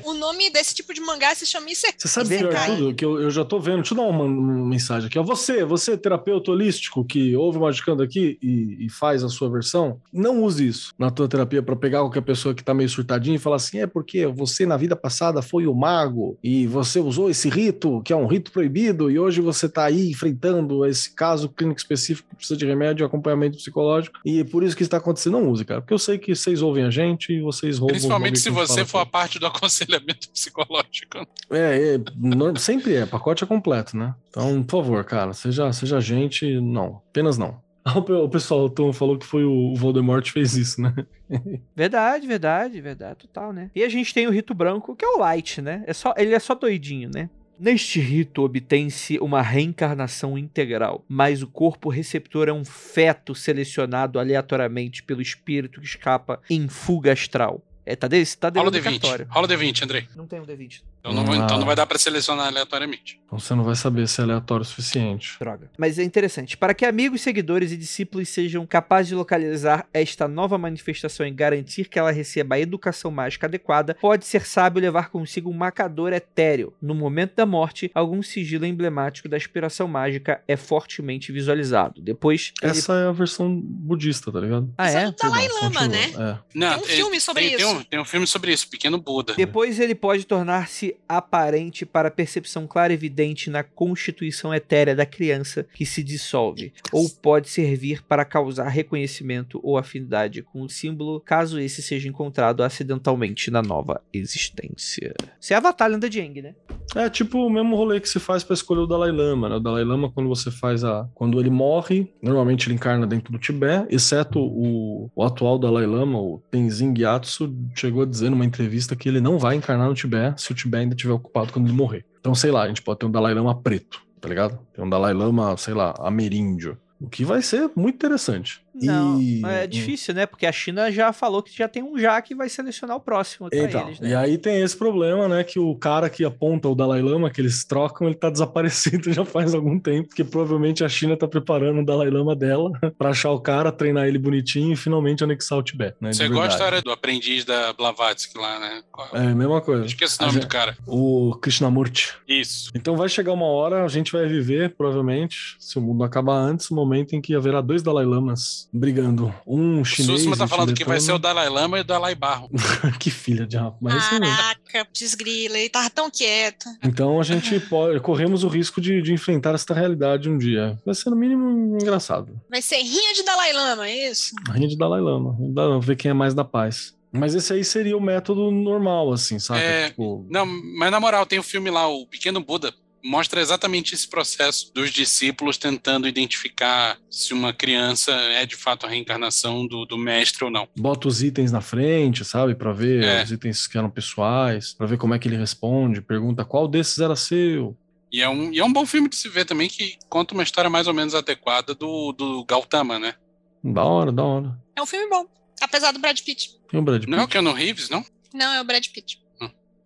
O 0.04 0.14
nome 0.14 0.50
desse 0.50 0.74
tipo 0.74 0.92
de 0.94 1.00
mangá 1.00 1.34
se 1.34 1.46
chama 1.46 1.70
Isekai. 1.70 1.94
Você 1.98 2.08
sabe 2.08 2.34
Isekai. 2.34 2.76
tudo? 2.76 2.94
Que 2.94 3.04
eu, 3.04 3.20
eu 3.20 3.30
já 3.30 3.44
tô 3.44 3.58
vendo. 3.58 3.76
Deixa 3.76 3.94
eu 3.94 3.98
dar 3.98 4.04
uma, 4.04 4.24
uma 4.24 4.66
mensagem 4.66 5.08
aqui. 5.08 5.18
Ó, 5.18 5.22
você, 5.22 5.64
você, 5.64 5.96
terapeuta 5.96 6.50
holístico, 6.50 7.04
que 7.04 7.36
ouve 7.36 7.58
o 7.58 7.60
Magicando 7.62 8.02
aqui 8.02 8.38
e, 8.42 8.86
e 8.86 8.90
faz 8.90 9.22
a 9.22 9.28
sua 9.28 9.50
versão, 9.50 10.00
não 10.12 10.42
use 10.42 10.66
isso 10.66 10.92
na 10.98 11.10
tua 11.10 11.28
terapia 11.28 11.62
pra 11.62 11.76
pegar 11.76 12.00
qualquer 12.00 12.22
pessoa 12.22 12.54
que 12.54 12.62
tá 12.62 12.74
meio 12.74 12.88
surtadinha 12.88 13.36
e 13.36 13.38
falar 13.38 13.56
assim: 13.56 13.80
é 13.80 13.86
porque 13.86 14.26
você 14.26 14.66
na 14.66 14.76
vida 14.76 14.96
passada 14.96 15.42
foi 15.42 15.66
o 15.66 15.74
mago 15.74 16.38
e 16.42 16.66
você 16.66 17.00
usou 17.00 17.30
esse 17.30 17.48
rito, 17.48 18.02
que 18.02 18.12
é 18.12 18.16
um 18.16 18.26
rito 18.26 18.52
proibido, 18.52 19.10
e 19.10 19.18
hoje 19.18 19.40
você 19.40 19.68
tá 19.68 19.84
aí 19.84 20.10
enfrentando 20.10 20.84
esse 20.86 21.14
caso 21.14 21.48
clínico 21.48 21.80
específico 21.80 22.28
que 22.30 22.36
precisa 22.36 22.56
de 22.56 22.66
remédio 22.66 23.04
e 23.04 23.06
acompanhamento 23.06 23.56
psicológico. 23.58 24.18
E 24.24 24.40
é 24.40 24.44
por 24.44 24.62
isso 24.62 24.76
que 24.76 24.82
isso 24.82 24.90
tá 24.90 24.96
acontecendo. 24.98 25.34
Não 25.34 25.50
use, 25.50 25.64
cara. 25.64 25.80
Porque 25.80 25.94
eu 25.94 25.98
sei 25.98 26.18
que 26.18 26.34
vocês 26.34 26.62
ouvem 26.62 26.84
a 26.84 26.90
gente 26.90 27.32
e 27.32 27.40
vocês 27.40 27.78
roubam. 27.78 27.94
Principalmente 27.94 28.36
o 28.36 28.38
se 28.38 28.48
a 28.48 28.52
você 28.52 28.84
for 28.84 28.98
a 28.98 29.02
aqui. 29.02 29.10
parte 29.10 29.38
do 29.38 29.46
aconselhamento 29.48 30.28
psicológico. 30.32 31.26
É, 31.50 31.94
é, 31.94 32.00
norm- 32.16 32.56
sempre 32.56 32.94
é, 32.94 33.06
pacote 33.06 33.44
é 33.44 33.46
completo, 33.46 33.96
né? 33.96 34.14
Então, 34.30 34.62
por 34.62 34.82
favor, 34.82 35.04
cara, 35.04 35.32
seja, 35.32 35.72
seja 35.72 36.00
gente, 36.00 36.60
não, 36.60 37.02
apenas 37.10 37.36
não. 37.38 37.60
O 37.96 38.28
pessoal 38.28 38.64
o 38.66 38.70
Tom 38.70 38.92
falou 38.92 39.18
que 39.18 39.24
foi 39.24 39.44
o 39.44 39.74
Voldemort 39.74 40.22
que 40.22 40.32
fez 40.32 40.54
isso, 40.54 40.80
né? 40.82 40.94
Verdade, 41.74 42.26
verdade, 42.26 42.80
verdade, 42.80 43.16
total, 43.20 43.52
né? 43.52 43.70
E 43.74 43.82
a 43.82 43.88
gente 43.88 44.12
tem 44.12 44.26
o 44.26 44.30
rito 44.30 44.52
branco, 44.54 44.94
que 44.94 45.04
é 45.04 45.08
o 45.08 45.18
Light, 45.18 45.60
né? 45.62 45.84
É 45.86 45.92
só, 45.92 46.12
ele 46.16 46.34
é 46.34 46.38
só 46.38 46.54
doidinho, 46.54 47.10
né? 47.14 47.30
Neste 47.58 47.98
rito 47.98 48.42
obtém-se 48.42 49.18
uma 49.18 49.42
reencarnação 49.42 50.38
integral, 50.38 51.04
mas 51.08 51.42
o 51.42 51.46
corpo 51.48 51.88
receptor 51.88 52.48
é 52.48 52.52
um 52.52 52.64
feto 52.64 53.34
selecionado 53.34 54.18
aleatoriamente 54.20 55.02
pelo 55.02 55.20
espírito 55.20 55.80
que 55.80 55.86
escapa 55.86 56.40
em 56.48 56.68
fuga 56.68 57.12
astral. 57.12 57.60
É, 57.88 57.96
tá 57.96 58.06
desse, 58.06 58.36
tá 58.36 58.50
Rola 58.54 58.68
o 58.68 58.70
dentro 58.70 58.90
do 58.90 58.96
D20. 58.96 59.00
cartório. 59.00 59.26
Rola 59.30 59.46
o 59.46 59.50
D20, 59.50 59.82
Andrei. 59.82 60.06
Não 60.14 60.26
tem 60.26 60.38
um 60.40 60.44
D20. 60.44 60.82
Então 61.00 61.12
não, 61.14 61.22
Ah. 61.32 61.36
então 61.36 61.58
não 61.58 61.64
vai 61.64 61.74
dar 61.74 61.86
pra 61.86 61.98
selecionar 61.98 62.48
aleatoriamente. 62.48 63.18
Então 63.24 63.38
você 63.38 63.54
não 63.54 63.64
vai 63.64 63.74
saber 63.74 64.06
se 64.08 64.20
é 64.20 64.24
aleatório 64.24 64.62
o 64.62 64.64
suficiente. 64.66 65.36
Droga. 65.40 65.70
Mas 65.78 65.98
é 65.98 66.02
interessante. 66.02 66.56
Para 66.56 66.74
que 66.74 66.84
amigos, 66.84 67.20
seguidores 67.22 67.72
e 67.72 67.76
discípulos 67.76 68.28
sejam 68.28 68.66
capazes 68.66 69.08
de 69.08 69.14
localizar 69.14 69.86
esta 69.94 70.28
nova 70.28 70.58
manifestação 70.58 71.26
e 71.26 71.30
garantir 71.30 71.88
que 71.88 71.98
ela 71.98 72.10
receba 72.10 72.56
a 72.56 72.60
educação 72.60 73.10
mágica 73.10 73.46
adequada, 73.46 73.96
pode 74.00 74.26
ser 74.26 74.44
sábio 74.44 74.82
levar 74.82 75.08
consigo 75.08 75.48
um 75.48 75.54
marcador 75.54 76.12
etéreo. 76.12 76.74
No 76.82 76.94
momento 76.94 77.36
da 77.36 77.46
morte, 77.46 77.90
algum 77.94 78.22
sigilo 78.22 78.66
emblemático 78.66 79.28
da 79.28 79.36
aspiração 79.38 79.88
mágica 79.88 80.42
é 80.46 80.56
fortemente 80.56 81.32
visualizado. 81.32 82.02
Depois, 82.02 82.52
ele... 82.62 82.72
Essa 82.72 82.92
é 82.94 83.06
a 83.08 83.12
versão 83.12 83.54
budista, 83.58 84.30
tá 84.30 84.40
ligado? 84.40 84.72
Ah, 84.76 84.88
Isso 84.88 84.96
é? 84.98 85.04
é 85.04 85.12
Dalai 85.12 85.48
Lama, 85.62 85.88
né? 85.88 86.04
É. 86.18 86.38
Não, 86.54 86.74
Tem 86.74 86.82
um 86.82 86.84
filme 86.84 87.20
sobre 87.20 87.42
tem, 87.48 87.56
Tem 87.56 87.66
isso. 87.66 87.77
Tem 87.84 87.98
um 87.98 88.04
filme 88.04 88.26
sobre 88.26 88.52
isso, 88.52 88.68
Pequeno 88.68 88.98
Buda. 88.98 89.34
Depois 89.34 89.78
ele 89.78 89.94
pode 89.94 90.24
tornar-se 90.24 90.96
aparente 91.08 91.84
para 91.84 92.08
a 92.08 92.10
percepção 92.10 92.66
clara 92.66 92.92
e 92.92 92.94
evidente 92.94 93.50
na 93.50 93.62
constituição 93.62 94.54
etérea 94.54 94.94
da 94.94 95.06
criança 95.06 95.66
que 95.74 95.86
se 95.86 96.02
dissolve, 96.02 96.72
ou 96.92 97.08
pode 97.08 97.48
servir 97.48 98.02
para 98.02 98.24
causar 98.24 98.68
reconhecimento 98.68 99.60
ou 99.62 99.78
afinidade 99.78 100.42
com 100.42 100.62
o 100.62 100.68
símbolo, 100.68 101.20
caso 101.20 101.58
esse 101.60 101.82
seja 101.82 102.08
encontrado 102.08 102.62
acidentalmente 102.62 103.50
na 103.50 103.62
nova 103.62 104.02
existência. 104.12 105.14
Isso 105.40 105.52
é 105.52 105.56
a 105.56 105.60
batalha 105.60 105.98
da 105.98 106.10
Jeng, 106.10 106.42
né? 106.42 106.54
É 106.96 107.08
tipo 107.10 107.38
o 107.38 107.50
mesmo 107.50 107.76
rolê 107.76 108.00
que 108.00 108.08
se 108.08 108.18
faz 108.18 108.42
pra 108.42 108.54
escolher 108.54 108.80
o 108.80 108.86
Dalai 108.86 109.12
Lama, 109.12 109.48
né? 109.48 109.56
O 109.56 109.60
Dalai 109.60 109.84
Lama, 109.84 110.10
quando 110.10 110.28
você 110.28 110.50
faz 110.50 110.84
a. 110.84 111.08
Quando 111.14 111.38
ele 111.38 111.50
morre, 111.50 112.12
normalmente 112.22 112.66
ele 112.66 112.74
encarna 112.74 113.06
dentro 113.06 113.32
do 113.32 113.38
Tibete, 113.38 113.94
exceto 113.94 114.40
o, 114.40 115.10
o 115.14 115.22
atual 115.22 115.58
Dalai 115.58 115.86
Lama, 115.86 116.18
o 116.18 116.42
Tenzin 116.50 116.94
Gyatso, 116.94 117.54
chegou 117.74 118.02
a 118.02 118.06
dizer 118.06 118.30
numa 118.30 118.44
entrevista 118.44 118.96
que 118.96 119.08
ele 119.08 119.20
não 119.20 119.38
vai 119.38 119.56
encarnar 119.56 119.88
no 119.88 119.94
Tibete 119.94 120.40
se 120.40 120.52
o 120.52 120.54
Tibete 120.54 120.82
ainda 120.82 120.94
estiver 120.94 121.12
ocupado 121.12 121.52
quando 121.52 121.66
ele 121.66 121.76
morrer. 121.76 122.04
Então, 122.20 122.34
sei 122.34 122.50
lá, 122.50 122.62
a 122.62 122.68
gente 122.68 122.82
pode 122.82 122.98
ter 123.00 123.06
um 123.06 123.10
Dalai 123.10 123.34
Lama 123.34 123.54
preto, 123.60 124.00
tá 124.20 124.28
ligado? 124.28 124.58
Tem 124.72 124.84
um 124.84 124.88
Dalai 124.88 125.12
Lama, 125.12 125.56
sei 125.56 125.74
lá, 125.74 125.94
ameríndio. 125.98 126.78
O 127.00 127.08
que 127.08 127.24
vai 127.24 127.40
ser 127.42 127.70
muito 127.76 127.94
interessante. 127.94 128.60
Não, 128.86 129.20
E- 129.20 129.40
mas 129.40 129.52
é 129.56 129.66
difícil, 129.66 130.14
né? 130.14 130.26
Porque 130.26 130.46
a 130.46 130.52
China 130.52 130.90
já 130.90 131.12
falou 131.12 131.42
que 131.42 131.56
já 131.56 131.68
tem 131.68 131.82
um 131.82 131.98
já 131.98 132.20
que 132.22 132.34
vai 132.34 132.48
selecionar 132.48 132.96
o 132.96 133.00
próximo 133.00 133.48
Então, 133.52 133.86
eles, 133.88 134.00
né? 134.00 134.10
e 134.10 134.14
aí 134.14 134.38
tem 134.38 134.62
esse 134.62 134.76
problema, 134.76 135.28
né? 135.28 135.44
Que 135.44 135.58
o 135.58 135.74
cara 135.74 136.08
que 136.10 136.24
aponta 136.24 136.68
o 136.68 136.74
Dalai 136.74 137.02
Lama, 137.02 137.30
que 137.30 137.40
eles 137.40 137.64
trocam, 137.64 138.06
ele 138.06 138.16
tá 138.16 138.30
desaparecido 138.30 139.12
já 139.12 139.24
faz 139.24 139.54
algum 139.54 139.78
tempo, 139.78 140.08
porque 140.08 140.24
provavelmente 140.24 140.84
a 140.84 140.88
China 140.88 141.16
tá 141.16 141.26
preparando 141.28 141.80
o 141.80 141.84
Dalai 141.84 142.10
Lama 142.10 142.34
dela 142.36 142.70
pra 142.98 143.10
achar 143.10 143.30
o 143.30 143.40
cara, 143.40 143.70
treinar 143.72 144.06
ele 144.06 144.18
bonitinho 144.18 144.72
e 144.72 144.76
finalmente 144.76 145.22
anexar 145.24 145.58
o 145.58 145.62
Tibete, 145.62 145.96
né? 146.00 146.12
Você 146.12 146.28
gosta 146.28 146.54
história 146.54 146.82
do 146.82 146.90
aprendiz 146.90 147.44
da 147.44 147.72
Blavatsky 147.72 148.36
lá, 148.38 148.58
né? 148.58 148.82
É, 149.12 149.34
mesma 149.34 149.60
coisa. 149.60 149.84
Esqueci 149.86 150.18
o 150.20 150.22
A 150.22 150.26
nome 150.26 150.34
gente- 150.40 150.46
do 150.48 150.50
cara. 150.50 150.76
O 150.86 151.36
Krishnamurti. 151.40 152.14
Isso. 152.26 152.70
Então 152.74 152.96
vai 152.96 153.08
chegar 153.08 153.32
uma 153.32 153.46
hora, 153.46 153.84
a 153.84 153.88
gente 153.88 154.12
vai 154.12 154.26
viver, 154.26 154.74
provavelmente, 154.76 155.56
se 155.58 155.78
o 155.78 155.80
mundo 155.80 156.02
acabar 156.04 156.34
antes, 156.36 156.70
o 156.70 156.74
momento 156.74 157.14
em 157.14 157.20
que 157.20 157.34
haverá 157.34 157.60
dois 157.60 157.82
Dalai 157.82 158.04
Lamas 158.04 158.67
brigando. 158.72 159.34
Um 159.46 159.80
O 159.80 159.84
chinês. 159.84 160.20
Susma 160.20 160.34
e 160.34 160.38
tá 160.38 160.46
falando 160.46 160.74
que 160.74 160.84
vai 160.84 161.00
ser 161.00 161.12
o. 161.12 161.18
Dalai 161.18 161.48
Lama 161.48 161.78
e 161.78 161.80
o 161.80 161.84
Dalai 161.84 162.14
Barro. 162.14 162.50
que 162.98 163.10
filha 163.10 163.46
de 163.46 163.56
rapa. 163.56 163.76
Mas 163.80 163.94
é 163.94 163.98
isso 163.98 164.20
mesmo. 164.20 164.36
Caraca, 164.36 164.88
desgrila, 164.92 165.58
ele 165.58 165.68
tava 165.68 165.90
tão 165.90 166.10
quieto. 166.10 166.66
Então 166.82 167.20
a 167.20 167.22
gente 167.22 167.58
pode, 167.68 168.00
corremos 168.00 168.44
o 168.44 168.48
risco 168.48 168.80
de, 168.80 169.02
de 169.02 169.12
enfrentar 169.12 169.54
esta 169.54 169.74
realidade 169.74 170.28
um 170.28 170.38
dia. 170.38 170.78
Vai 170.84 170.94
ser 170.94 171.10
no 171.10 171.16
mínimo 171.16 171.76
engraçado. 171.80 172.40
Vai 172.50 172.62
ser 172.62 172.76
rinha 172.76 173.14
de 173.14 173.22
Dalai 173.24 173.52
Lama, 173.52 173.88
é 173.88 174.10
isso? 174.10 174.34
Rinha 174.52 174.68
de 174.68 174.76
Dalai 174.76 175.00
Lama. 175.00 175.36
Lama, 175.40 175.80
ver 175.80 175.96
quem 175.96 176.10
é 176.10 176.14
mais 176.14 176.34
da 176.34 176.44
paz. 176.44 176.96
Mas 177.10 177.34
esse 177.34 177.52
aí 177.52 177.64
seria 177.64 177.96
o 177.96 178.00
método 178.00 178.50
normal, 178.50 179.12
assim, 179.12 179.38
saca? 179.38 179.60
É, 179.60 179.88
Tipo, 179.88 180.26
Não, 180.28 180.44
mas 180.78 180.90
na 180.90 181.00
moral, 181.00 181.24
tem 181.24 181.38
o 181.38 181.42
filme 181.42 181.70
lá, 181.70 181.88
o 181.88 182.06
Pequeno 182.06 182.40
Buda. 182.40 182.72
Mostra 183.04 183.40
exatamente 183.40 183.94
esse 183.94 184.08
processo 184.08 184.72
dos 184.74 184.90
discípulos 184.90 185.56
tentando 185.56 186.08
identificar 186.08 186.98
se 187.10 187.32
uma 187.32 187.52
criança 187.52 188.12
é 188.12 188.44
de 188.44 188.56
fato 188.56 188.86
a 188.86 188.88
reencarnação 188.88 189.66
do, 189.66 189.84
do 189.86 189.96
mestre 189.96 190.44
ou 190.44 190.50
não. 190.50 190.68
bota 190.76 191.06
os 191.08 191.22
itens 191.22 191.52
na 191.52 191.60
frente, 191.60 192.24
sabe? 192.24 192.54
Pra 192.54 192.72
ver 192.72 193.04
É. 193.04 193.22
os 193.22 193.30
itens 193.30 193.66
que 193.66 193.78
eram 193.78 193.88
pessoais, 193.90 194.74
pra 194.74 194.86
ver 194.86 194.98
como 194.98 195.14
é 195.14 195.18
que 195.18 195.28
ele 195.28 195.36
responde, 195.36 196.00
pergunta 196.02 196.44
qual 196.44 196.66
desses 196.66 196.98
era 196.98 197.14
seu. 197.16 197.76
E 198.10 198.20
é 198.22 198.28
um, 198.28 198.52
e 198.52 198.58
é 198.58 198.64
um 198.64 198.72
bom 198.72 198.84
filme 198.86 199.08
de 199.08 199.16
se 199.16 199.28
ver 199.28 199.44
também, 199.44 199.68
que 199.68 199.96
conta 200.08 200.34
uma 200.34 200.42
história 200.42 200.68
mais 200.70 200.86
ou 200.86 200.94
menos 200.94 201.14
adequada 201.14 201.74
do, 201.74 202.12
do 202.12 202.44
Gautama, 202.44 202.98
né? 202.98 203.14
Da 203.62 203.84
hora, 203.84 204.10
da 204.10 204.24
hora. 204.24 204.58
É 204.76 204.82
um 204.82 204.86
filme 204.86 205.08
bom. 205.08 205.26
Apesar 205.60 205.92
do 205.92 205.98
Brad 205.98 206.18
Pitt. 206.20 206.50
Tem 206.70 206.80
o 206.80 206.82
Brad 206.82 207.00
Pitt? 207.00 207.10
Não 207.10 207.18
é 207.20 207.24
o 207.24 207.28
Keanu 207.28 207.52
Reeves, 207.52 207.88
não? 207.90 208.04
Não, 208.32 208.52
é 208.54 208.60
o 208.60 208.64
Brad 208.64 208.86
Pitt. 208.86 209.20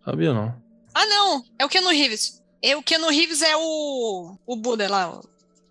Sabia 0.05 0.33
não. 0.33 0.55
Ah, 0.93 1.05
não. 1.05 1.43
É 1.57 1.65
o 1.65 1.69
Keanu 1.69 1.89
Reeves. 1.89 2.42
É, 2.63 2.77
o 2.77 2.81
Keanu 2.81 3.09
Reeves 3.09 3.41
é 3.41 3.55
o, 3.57 4.37
o 4.47 4.55
Buda 4.55 4.89
lá, 4.89 5.11
o, 5.11 5.21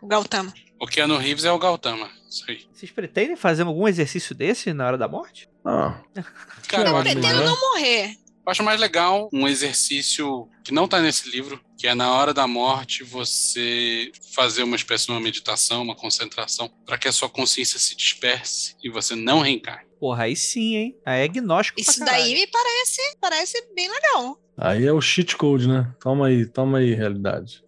o 0.02 0.06
Gautama. 0.06 0.52
O 0.78 0.86
Keanu 0.86 1.16
Reeves 1.16 1.44
é 1.46 1.50
o 1.50 1.58
Gautama. 1.58 2.10
Isso 2.28 2.44
aí. 2.48 2.66
Vocês 2.72 2.90
pretendem 2.92 3.34
fazer 3.34 3.62
algum 3.62 3.88
exercício 3.88 4.34
desse 4.34 4.72
na 4.74 4.86
hora 4.86 4.98
da 4.98 5.08
morte? 5.08 5.48
Ah, 5.64 6.00
Cara, 6.68 6.88
eu 6.90 6.92
Eu 6.92 6.96
acho, 6.98 7.10
pretendo 7.10 7.40
né? 7.40 7.46
não 7.46 7.60
morrer. 7.60 8.08
eu 8.10 8.50
acho 8.50 8.62
mais 8.62 8.78
legal 8.80 9.30
um 9.32 9.48
exercício 9.48 10.48
que 10.62 10.72
não 10.72 10.86
tá 10.86 11.00
nesse 11.00 11.30
livro, 11.30 11.58
que 11.78 11.86
é 11.86 11.94
na 11.94 12.12
hora 12.12 12.34
da 12.34 12.46
morte 12.46 13.04
você 13.04 14.12
fazer 14.34 14.62
uma 14.62 14.76
espécie 14.76 15.06
de 15.06 15.12
uma 15.12 15.20
meditação, 15.20 15.82
uma 15.82 15.96
concentração, 15.96 16.68
para 16.84 16.98
que 16.98 17.08
a 17.08 17.12
sua 17.12 17.28
consciência 17.28 17.78
se 17.78 17.96
disperse 17.96 18.76
e 18.82 18.90
você 18.90 19.14
não 19.14 19.40
reencarne. 19.40 19.86
Porra, 19.98 20.24
aí 20.24 20.34
sim, 20.36 20.74
hein? 20.76 21.00
Aí 21.06 21.22
é 21.22 21.28
gnóstico 21.28 21.80
Isso 21.80 22.04
daí 22.04 22.34
me 22.34 22.46
parece, 22.48 23.00
parece 23.20 23.68
bem 23.74 23.88
legal. 23.88 24.41
Aí 24.56 24.86
é 24.86 24.92
o 24.92 25.00
cheat 25.00 25.36
code, 25.36 25.68
né? 25.68 25.92
Toma 26.00 26.26
aí, 26.28 26.46
toma 26.46 26.78
aí, 26.78 26.94
realidade. 26.94 27.62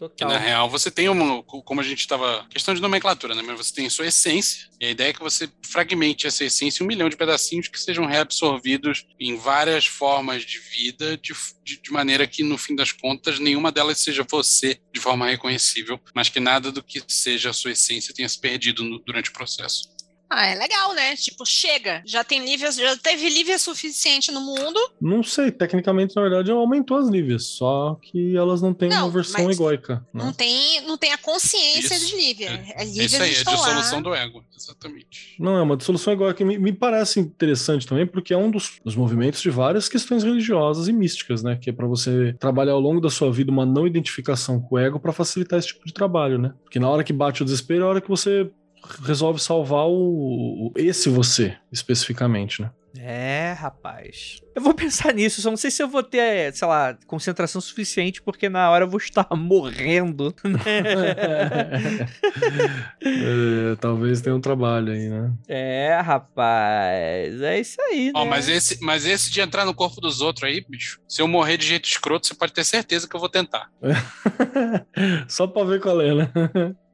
Total. 0.00 0.30
na 0.30 0.38
real 0.38 0.70
você 0.70 0.90
tem 0.90 1.10
uma, 1.10 1.42
como 1.42 1.78
a 1.78 1.84
gente 1.84 2.00
estava, 2.00 2.46
questão 2.48 2.72
de 2.74 2.80
nomenclatura, 2.80 3.34
né? 3.34 3.42
Mas 3.46 3.58
você 3.58 3.74
tem 3.74 3.86
a 3.86 3.90
sua 3.90 4.06
essência, 4.06 4.66
e 4.80 4.86
a 4.86 4.90
ideia 4.90 5.10
é 5.10 5.12
que 5.12 5.20
você 5.20 5.46
fragmente 5.62 6.26
essa 6.26 6.42
essência 6.42 6.82
em 6.82 6.86
um 6.86 6.88
milhão 6.88 7.06
de 7.10 7.18
pedacinhos 7.18 7.68
que 7.68 7.78
sejam 7.78 8.06
reabsorvidos 8.06 9.06
em 9.20 9.36
várias 9.36 9.84
formas 9.84 10.42
de 10.46 10.58
vida, 10.58 11.18
de, 11.18 11.34
de, 11.62 11.82
de 11.82 11.92
maneira 11.92 12.26
que, 12.26 12.42
no 12.42 12.56
fim 12.56 12.74
das 12.74 12.92
contas, 12.92 13.38
nenhuma 13.38 13.70
delas 13.70 13.98
seja 13.98 14.26
você 14.30 14.80
de 14.90 14.98
forma 14.98 15.26
reconhecível, 15.26 16.00
mas 16.14 16.30
que 16.30 16.40
nada 16.40 16.72
do 16.72 16.82
que 16.82 17.02
seja 17.06 17.50
a 17.50 17.52
sua 17.52 17.72
essência 17.72 18.14
tenha 18.14 18.28
se 18.28 18.40
perdido 18.40 18.82
no- 18.82 19.00
durante 19.00 19.28
o 19.28 19.34
processo. 19.34 19.82
Ah, 20.32 20.46
é 20.46 20.54
legal, 20.54 20.94
né? 20.94 21.16
Tipo, 21.16 21.44
chega. 21.44 22.02
Já 22.06 22.22
tem 22.22 22.44
Lívia, 22.44 22.70
já 22.70 22.96
teve 22.96 23.28
Lívia 23.28 23.58
suficiente 23.58 24.30
no 24.30 24.40
mundo. 24.40 24.78
Não 25.00 25.24
sei, 25.24 25.50
tecnicamente, 25.50 26.14
na 26.14 26.22
verdade, 26.22 26.50
aumentou 26.52 26.96
as 26.98 27.10
níveis, 27.10 27.46
só 27.46 27.98
que 28.00 28.36
elas 28.36 28.62
não 28.62 28.72
têm 28.72 28.88
Não, 28.88 29.06
uma 29.06 29.10
versão 29.10 29.50
egóica. 29.50 30.06
Não 30.14 30.26
Né? 30.26 30.34
tem, 30.36 30.80
não 30.86 30.96
tem 30.96 31.12
a 31.12 31.18
consciência 31.18 31.96
Isso. 31.96 32.06
de 32.06 32.16
Lívia. 32.16 32.64
É, 32.76 32.82
É 32.82 32.84
Lívia 32.84 33.04
isso 33.06 33.22
aí, 33.22 33.34
é 33.34 33.42
lá. 33.44 33.54
dissolução 33.56 34.00
do 34.02 34.14
ego, 34.14 34.44
exatamente. 34.56 35.34
Não, 35.38 35.56
é 35.58 35.62
uma 35.62 35.76
dissolução 35.76 36.12
egóica 36.12 36.34
que 36.34 36.44
me, 36.44 36.58
me 36.58 36.72
parece 36.72 37.18
interessante 37.18 37.84
também, 37.86 38.06
porque 38.06 38.32
é 38.32 38.36
um 38.36 38.50
dos, 38.52 38.78
dos 38.84 38.94
movimentos 38.94 39.40
de 39.42 39.50
várias 39.50 39.88
questões 39.88 40.22
religiosas 40.22 40.86
e 40.86 40.92
místicas, 40.92 41.42
né? 41.42 41.58
Que 41.60 41.70
é 41.70 41.72
para 41.72 41.88
você 41.88 42.34
trabalhar 42.38 42.72
ao 42.72 42.80
longo 42.80 43.00
da 43.00 43.10
sua 43.10 43.32
vida 43.32 43.50
uma 43.50 43.66
não 43.66 43.84
identificação 43.86 44.60
com 44.60 44.76
o 44.76 44.78
ego 44.78 45.00
para 45.00 45.12
facilitar 45.12 45.58
esse 45.58 45.68
tipo 45.68 45.84
de 45.84 45.92
trabalho, 45.92 46.38
né? 46.38 46.54
Porque 46.62 46.78
na 46.78 46.88
hora 46.88 47.02
que 47.02 47.12
bate 47.12 47.42
o 47.42 47.44
desespero 47.44 47.82
é 47.82 47.86
a 47.86 47.88
hora 47.90 48.00
que 48.00 48.08
você 48.08 48.48
resolve 49.02 49.40
salvar 49.40 49.86
o, 49.86 50.68
o- 50.68 50.72
esse 50.76 51.08
você, 51.08 51.56
especificamente, 51.72 52.62
né? 52.62 52.70
É, 52.98 53.52
rapaz. 53.52 54.40
Eu 54.52 54.60
vou 54.60 54.74
pensar 54.74 55.14
nisso, 55.14 55.40
só 55.40 55.48
não 55.48 55.56
sei 55.56 55.70
se 55.70 55.80
eu 55.80 55.86
vou 55.88 56.02
ter, 56.02 56.52
sei 56.52 56.66
lá, 56.66 56.98
concentração 57.06 57.60
suficiente, 57.60 58.20
porque 58.20 58.48
na 58.48 58.68
hora 58.68 58.84
eu 58.84 58.88
vou 58.90 58.98
estar 58.98 59.28
morrendo. 59.36 60.34
É, 63.02 63.76
talvez 63.80 64.20
tenha 64.20 64.34
um 64.34 64.40
trabalho 64.40 64.92
aí, 64.92 65.08
né? 65.08 65.32
É, 65.48 66.00
rapaz. 66.02 67.40
É 67.40 67.60
isso 67.60 67.80
aí, 67.82 68.12
Ó, 68.14 68.24
né? 68.24 68.30
mas 68.30 68.48
esse, 68.48 68.78
mas 68.82 69.06
esse 69.06 69.30
de 69.30 69.40
entrar 69.40 69.64
no 69.64 69.74
corpo 69.74 70.00
dos 70.00 70.20
outros 70.20 70.44
aí, 70.50 70.64
bicho, 70.68 71.00
se 71.08 71.22
eu 71.22 71.28
morrer 71.28 71.56
de 71.56 71.66
jeito 71.66 71.88
escroto, 71.88 72.26
você 72.26 72.34
pode 72.34 72.52
ter 72.52 72.64
certeza 72.64 73.08
que 73.08 73.14
eu 73.14 73.20
vou 73.20 73.28
tentar. 73.28 73.68
Só 75.28 75.46
pra 75.46 75.64
ver 75.64 75.80
qual 75.80 76.00
é, 76.00 76.14
né? 76.14 76.30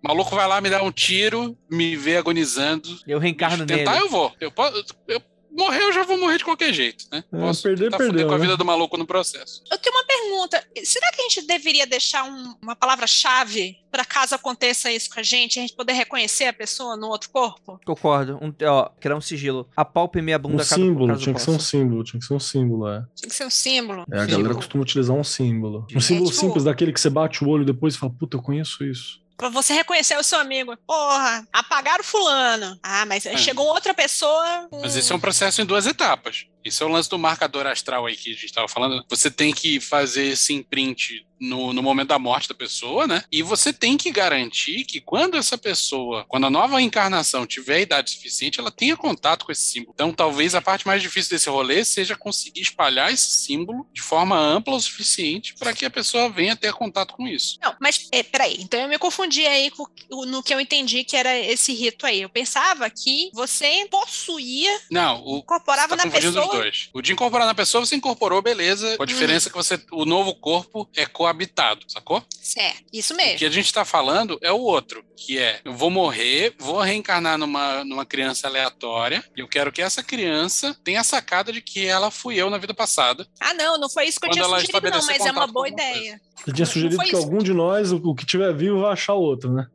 O 0.06 0.08
maluco 0.08 0.34
vai 0.36 0.46
lá 0.46 0.60
me 0.60 0.70
dar 0.70 0.82
um 0.82 0.92
tiro, 0.92 1.56
me 1.70 1.96
vê 1.96 2.16
agonizando. 2.16 2.88
Eu 3.06 3.18
reencarno 3.18 3.66
tentar 3.66 3.92
nele. 3.92 4.04
eu 4.04 4.08
vou. 4.08 4.32
Eu, 4.40 4.50
posso, 4.52 4.84
eu 5.08 5.20
morrer, 5.50 5.82
eu 5.82 5.92
já 5.92 6.04
vou 6.04 6.16
morrer 6.18 6.38
de 6.38 6.44
qualquer 6.44 6.72
jeito, 6.72 7.06
né? 7.10 7.24
É, 7.32 7.38
Posso 7.40 7.62
perder, 7.62 7.84
tentar 7.86 7.96
perdeu, 7.98 8.26
com 8.28 8.34
a 8.34 8.38
né? 8.38 8.42
vida 8.44 8.56
do 8.56 8.64
maluco 8.64 8.96
no 8.96 9.06
processo. 9.06 9.62
Eu 9.70 9.78
tenho 9.78 9.96
uma 9.96 10.04
pergunta. 10.04 10.62
Será 10.84 11.10
que 11.12 11.20
a 11.22 11.24
gente 11.24 11.46
deveria 11.46 11.86
deixar 11.86 12.24
um- 12.24 12.54
uma 12.62 12.76
palavra-chave 12.76 13.78
para 13.90 14.04
caso 14.04 14.34
aconteça 14.34 14.92
isso 14.92 15.08
com 15.12 15.18
a 15.18 15.22
gente, 15.22 15.58
a 15.58 15.62
gente 15.62 15.74
poder 15.74 15.94
reconhecer 15.94 16.44
a 16.44 16.52
pessoa 16.52 16.96
no 16.96 17.08
outro 17.08 17.30
corpo? 17.30 17.80
Concordo. 17.84 18.38
Um, 18.42 18.52
ó, 18.68 18.90
criar 19.00 19.16
um 19.16 19.20
sigilo. 19.20 19.66
Apalpe 19.76 20.20
minha 20.20 20.36
Um 20.36 20.40
bunda 20.42 20.58
caso- 20.58 20.74
símbolo, 20.74 21.08
caso 21.08 21.22
tinha 21.22 21.34
que 21.34 21.40
ser 21.40 21.50
um 21.50 21.58
símbolo, 21.58 22.04
tinha 22.04 22.20
que 22.20 22.26
ser 22.26 22.34
um 22.34 22.40
símbolo, 22.40 22.88
é. 22.88 23.04
Tinha 23.14 23.28
que 23.30 23.34
ser 23.34 23.46
um 23.46 23.50
símbolo. 23.50 24.04
É, 24.12 24.16
a 24.16 24.20
Símbolo. 24.20 24.36
galera 24.38 24.54
costuma 24.54 24.82
utilizar 24.82 25.16
um 25.16 25.24
símbolo. 25.24 25.86
Um 25.92 25.96
É, 25.96 26.00
símbolo 26.00 26.26
tipo- 26.30 26.40
simples, 26.40 26.64
daquele 26.64 26.92
que 26.92 27.00
você 27.00 27.08
bate 27.10 27.42
o 27.42 27.48
olho 27.48 27.62
e 27.62 27.66
depois 27.66 27.96
fala, 27.96 28.12
puta, 28.12 28.36
eu 28.36 28.42
conheço 28.42 28.84
isso. 28.84 29.24
Pra 29.36 29.48
você 29.50 29.74
reconhecer 29.74 30.16
o 30.18 30.22
seu 30.22 30.38
amigo. 30.38 30.76
Porra, 30.86 31.46
apagaram 31.52 32.02
fulano. 32.02 32.78
Ah, 32.82 33.04
mas 33.06 33.24
chegou 33.38 33.66
outra 33.66 33.92
pessoa. 33.92 34.66
com- 34.70 34.80
Mas 34.80 34.96
esse 34.96 35.12
é 35.12 35.14
um 35.14 35.20
processo 35.20 35.60
em 35.60 35.66
duas 35.66 35.86
etapas. 35.86 36.46
Esse 36.66 36.82
é 36.82 36.86
o 36.86 36.88
lance 36.88 37.08
do 37.08 37.18
marcador 37.18 37.66
astral 37.66 38.06
aí 38.06 38.16
que 38.16 38.30
a 38.30 38.34
gente 38.34 38.46
estava 38.46 38.66
falando. 38.66 39.04
Você 39.08 39.30
tem 39.30 39.54
que 39.54 39.78
fazer 39.78 40.26
esse 40.26 40.52
imprint 40.52 41.24
no, 41.40 41.72
no 41.72 41.82
momento 41.82 42.08
da 42.08 42.18
morte 42.18 42.48
da 42.48 42.54
pessoa, 42.54 43.06
né? 43.06 43.22
E 43.30 43.42
você 43.42 43.72
tem 43.72 43.96
que 43.96 44.10
garantir 44.10 44.84
que 44.84 45.00
quando 45.00 45.36
essa 45.36 45.56
pessoa, 45.56 46.24
quando 46.28 46.46
a 46.46 46.50
nova 46.50 46.80
encarnação 46.80 47.46
tiver 47.46 47.82
idade 47.82 48.10
suficiente, 48.10 48.58
ela 48.58 48.70
tenha 48.70 48.96
contato 48.96 49.44
com 49.44 49.52
esse 49.52 49.62
símbolo. 49.62 49.92
Então, 49.94 50.12
talvez 50.12 50.54
a 50.54 50.62
parte 50.62 50.86
mais 50.86 51.02
difícil 51.02 51.30
desse 51.30 51.48
rolê 51.48 51.84
seja 51.84 52.16
conseguir 52.16 52.62
espalhar 52.62 53.12
esse 53.12 53.30
símbolo 53.30 53.86
de 53.92 54.02
forma 54.02 54.36
ampla 54.36 54.74
o 54.74 54.80
suficiente 54.80 55.54
para 55.54 55.72
que 55.72 55.84
a 55.84 55.90
pessoa 55.90 56.28
venha 56.28 56.56
ter 56.56 56.72
contato 56.72 57.14
com 57.14 57.28
isso. 57.28 57.58
Não, 57.62 57.76
mas 57.80 58.08
é, 58.10 58.22
peraí, 58.22 58.56
então 58.60 58.80
eu 58.80 58.88
me 58.88 58.98
confundi 58.98 59.46
aí 59.46 59.70
com 59.70 59.86
no 60.26 60.42
que 60.42 60.54
eu 60.54 60.60
entendi 60.60 61.04
que 61.04 61.16
era 61.16 61.36
esse 61.38 61.72
rito 61.72 62.06
aí. 62.06 62.22
Eu 62.22 62.28
pensava 62.28 62.88
que 62.88 63.30
você 63.32 63.86
possuía, 63.90 64.80
Não, 64.90 65.22
o, 65.24 65.38
incorporava 65.38 65.96
tá 65.96 66.04
na 66.04 66.10
pessoa. 66.10 66.55
Dois. 66.58 66.88
O 66.92 67.02
de 67.02 67.12
incorporar 67.12 67.46
na 67.46 67.54
pessoa, 67.54 67.84
você 67.84 67.96
incorporou, 67.96 68.40
beleza. 68.42 68.96
Com 68.96 69.02
a 69.02 69.06
diferença 69.06 69.48
que 69.50 69.56
você, 69.56 69.80
o 69.92 70.04
novo 70.04 70.34
corpo 70.34 70.88
é 70.96 71.06
coabitado, 71.06 71.80
sacou? 71.88 72.22
Certo, 72.30 72.84
isso 72.92 73.14
O 73.14 73.16
mesmo. 73.16 73.38
que 73.38 73.44
a 73.44 73.50
gente 73.50 73.72
tá 73.72 73.84
falando 73.84 74.38
é 74.42 74.52
o 74.52 74.60
outro, 74.60 75.04
que 75.16 75.38
é, 75.38 75.60
eu 75.64 75.74
vou 75.74 75.90
morrer, 75.90 76.54
vou 76.58 76.80
reencarnar 76.80 77.38
numa, 77.38 77.84
numa 77.84 78.06
criança 78.06 78.46
aleatória, 78.46 79.24
e 79.36 79.40
eu 79.40 79.48
quero 79.48 79.72
que 79.72 79.82
essa 79.82 80.02
criança 80.02 80.76
tenha 80.84 81.00
a 81.00 81.04
sacada 81.04 81.52
de 81.52 81.60
que 81.60 81.86
ela 81.86 82.10
fui 82.10 82.36
eu 82.36 82.50
na 82.50 82.58
vida 82.58 82.74
passada. 82.74 83.26
Ah, 83.40 83.54
não, 83.54 83.78
não 83.78 83.88
foi 83.88 84.06
isso 84.06 84.20
que 84.20 84.26
eu 84.26 84.30
tinha 84.30 84.44
sugerido, 84.44 84.90
não, 84.90 85.06
mas 85.06 85.24
é 85.24 85.32
uma 85.32 85.46
boa 85.46 85.68
ideia. 85.68 86.20
Você 86.36 86.52
tinha 86.52 86.64
Não 86.66 86.72
sugerido 86.72 86.98
que 86.98 87.06
isso. 87.08 87.16
algum 87.16 87.38
de 87.38 87.52
nós, 87.52 87.92
o, 87.92 87.96
o 87.96 88.14
que 88.14 88.26
tiver 88.26 88.54
vivo, 88.54 88.80
vai 88.82 88.92
achar 88.92 89.14
outro, 89.14 89.52
né? 89.52 89.66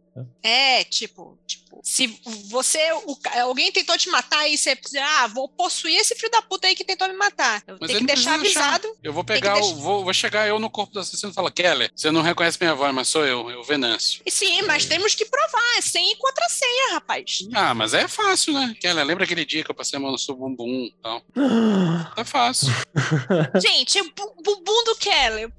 É, 0.43 0.83
tipo, 0.83 1.39
tipo, 1.47 1.79
se 1.83 2.07
você, 2.49 2.91
o 3.05 3.17
alguém 3.41 3.71
tentou 3.71 3.97
te 3.97 4.09
matar 4.09 4.45
e 4.47 4.57
você, 4.57 4.77
ah, 4.99 5.27
vou 5.27 5.47
possuir 5.47 5.95
esse 5.97 6.15
filho 6.15 6.29
da 6.31 6.41
puta 6.41 6.67
aí 6.67 6.75
que 6.75 6.83
tentou 6.83 7.07
me 7.07 7.13
matar. 7.15 7.63
Eu 7.65 7.77
Mas 7.79 7.87
tenho 7.87 7.99
ele 7.99 8.07
que 8.07 8.13
deixar 8.15 8.33
avisado. 8.35 8.93
Eu 9.01 9.13
vou 9.13 9.23
pegar, 9.23 9.55
o, 9.57 9.61
deixar- 9.61 9.75
vou, 9.75 10.03
vou 10.03 10.13
chegar 10.13 10.47
eu 10.47 10.59
no 10.59 10.69
corpo 10.69 10.93
do 10.93 10.99
assassino 10.99 11.31
e 11.31 11.35
falar, 11.35 11.49
Keller, 11.51 11.89
você 11.95 12.11
não 12.11 12.21
reconhece 12.21 12.57
minha 12.59 12.75
voz, 12.75 12.93
mas 12.93 13.07
sou 13.07 13.25
eu, 13.25 13.49
eu, 13.49 13.63
Venâncio. 13.63 14.21
E 14.25 14.31
sim, 14.31 14.61
mas 14.63 14.85
temos 14.85 15.15
que 15.15 15.23
provar, 15.25 15.77
é 15.77 15.81
sem 15.81 16.11
e 16.11 16.15
contra 16.17 16.49
senha, 16.49 16.93
rapaz. 16.93 17.39
Ah, 17.53 17.73
mas 17.73 17.93
é 17.93 18.07
fácil, 18.07 18.53
né? 18.53 18.75
Keller, 18.81 19.05
lembra 19.05 19.23
aquele 19.23 19.45
dia 19.45 19.63
que 19.63 19.71
eu 19.71 19.75
passei 19.75 19.97
a 19.97 19.99
mão 20.01 20.11
no 20.11 20.19
seu 20.19 20.35
bumbum 20.35 20.85
e 20.85 20.95
tal? 21.01 21.23
Tá 22.15 22.25
fácil. 22.25 22.67
Gente, 23.61 24.01
o 24.01 24.11
bu- 24.13 24.35
bumbum 24.43 24.83
do 24.83 24.95
Keller, 24.97 25.49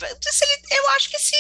eu 0.71 0.89
acho 0.91 1.11
que 1.11 1.19
se, 1.19 1.35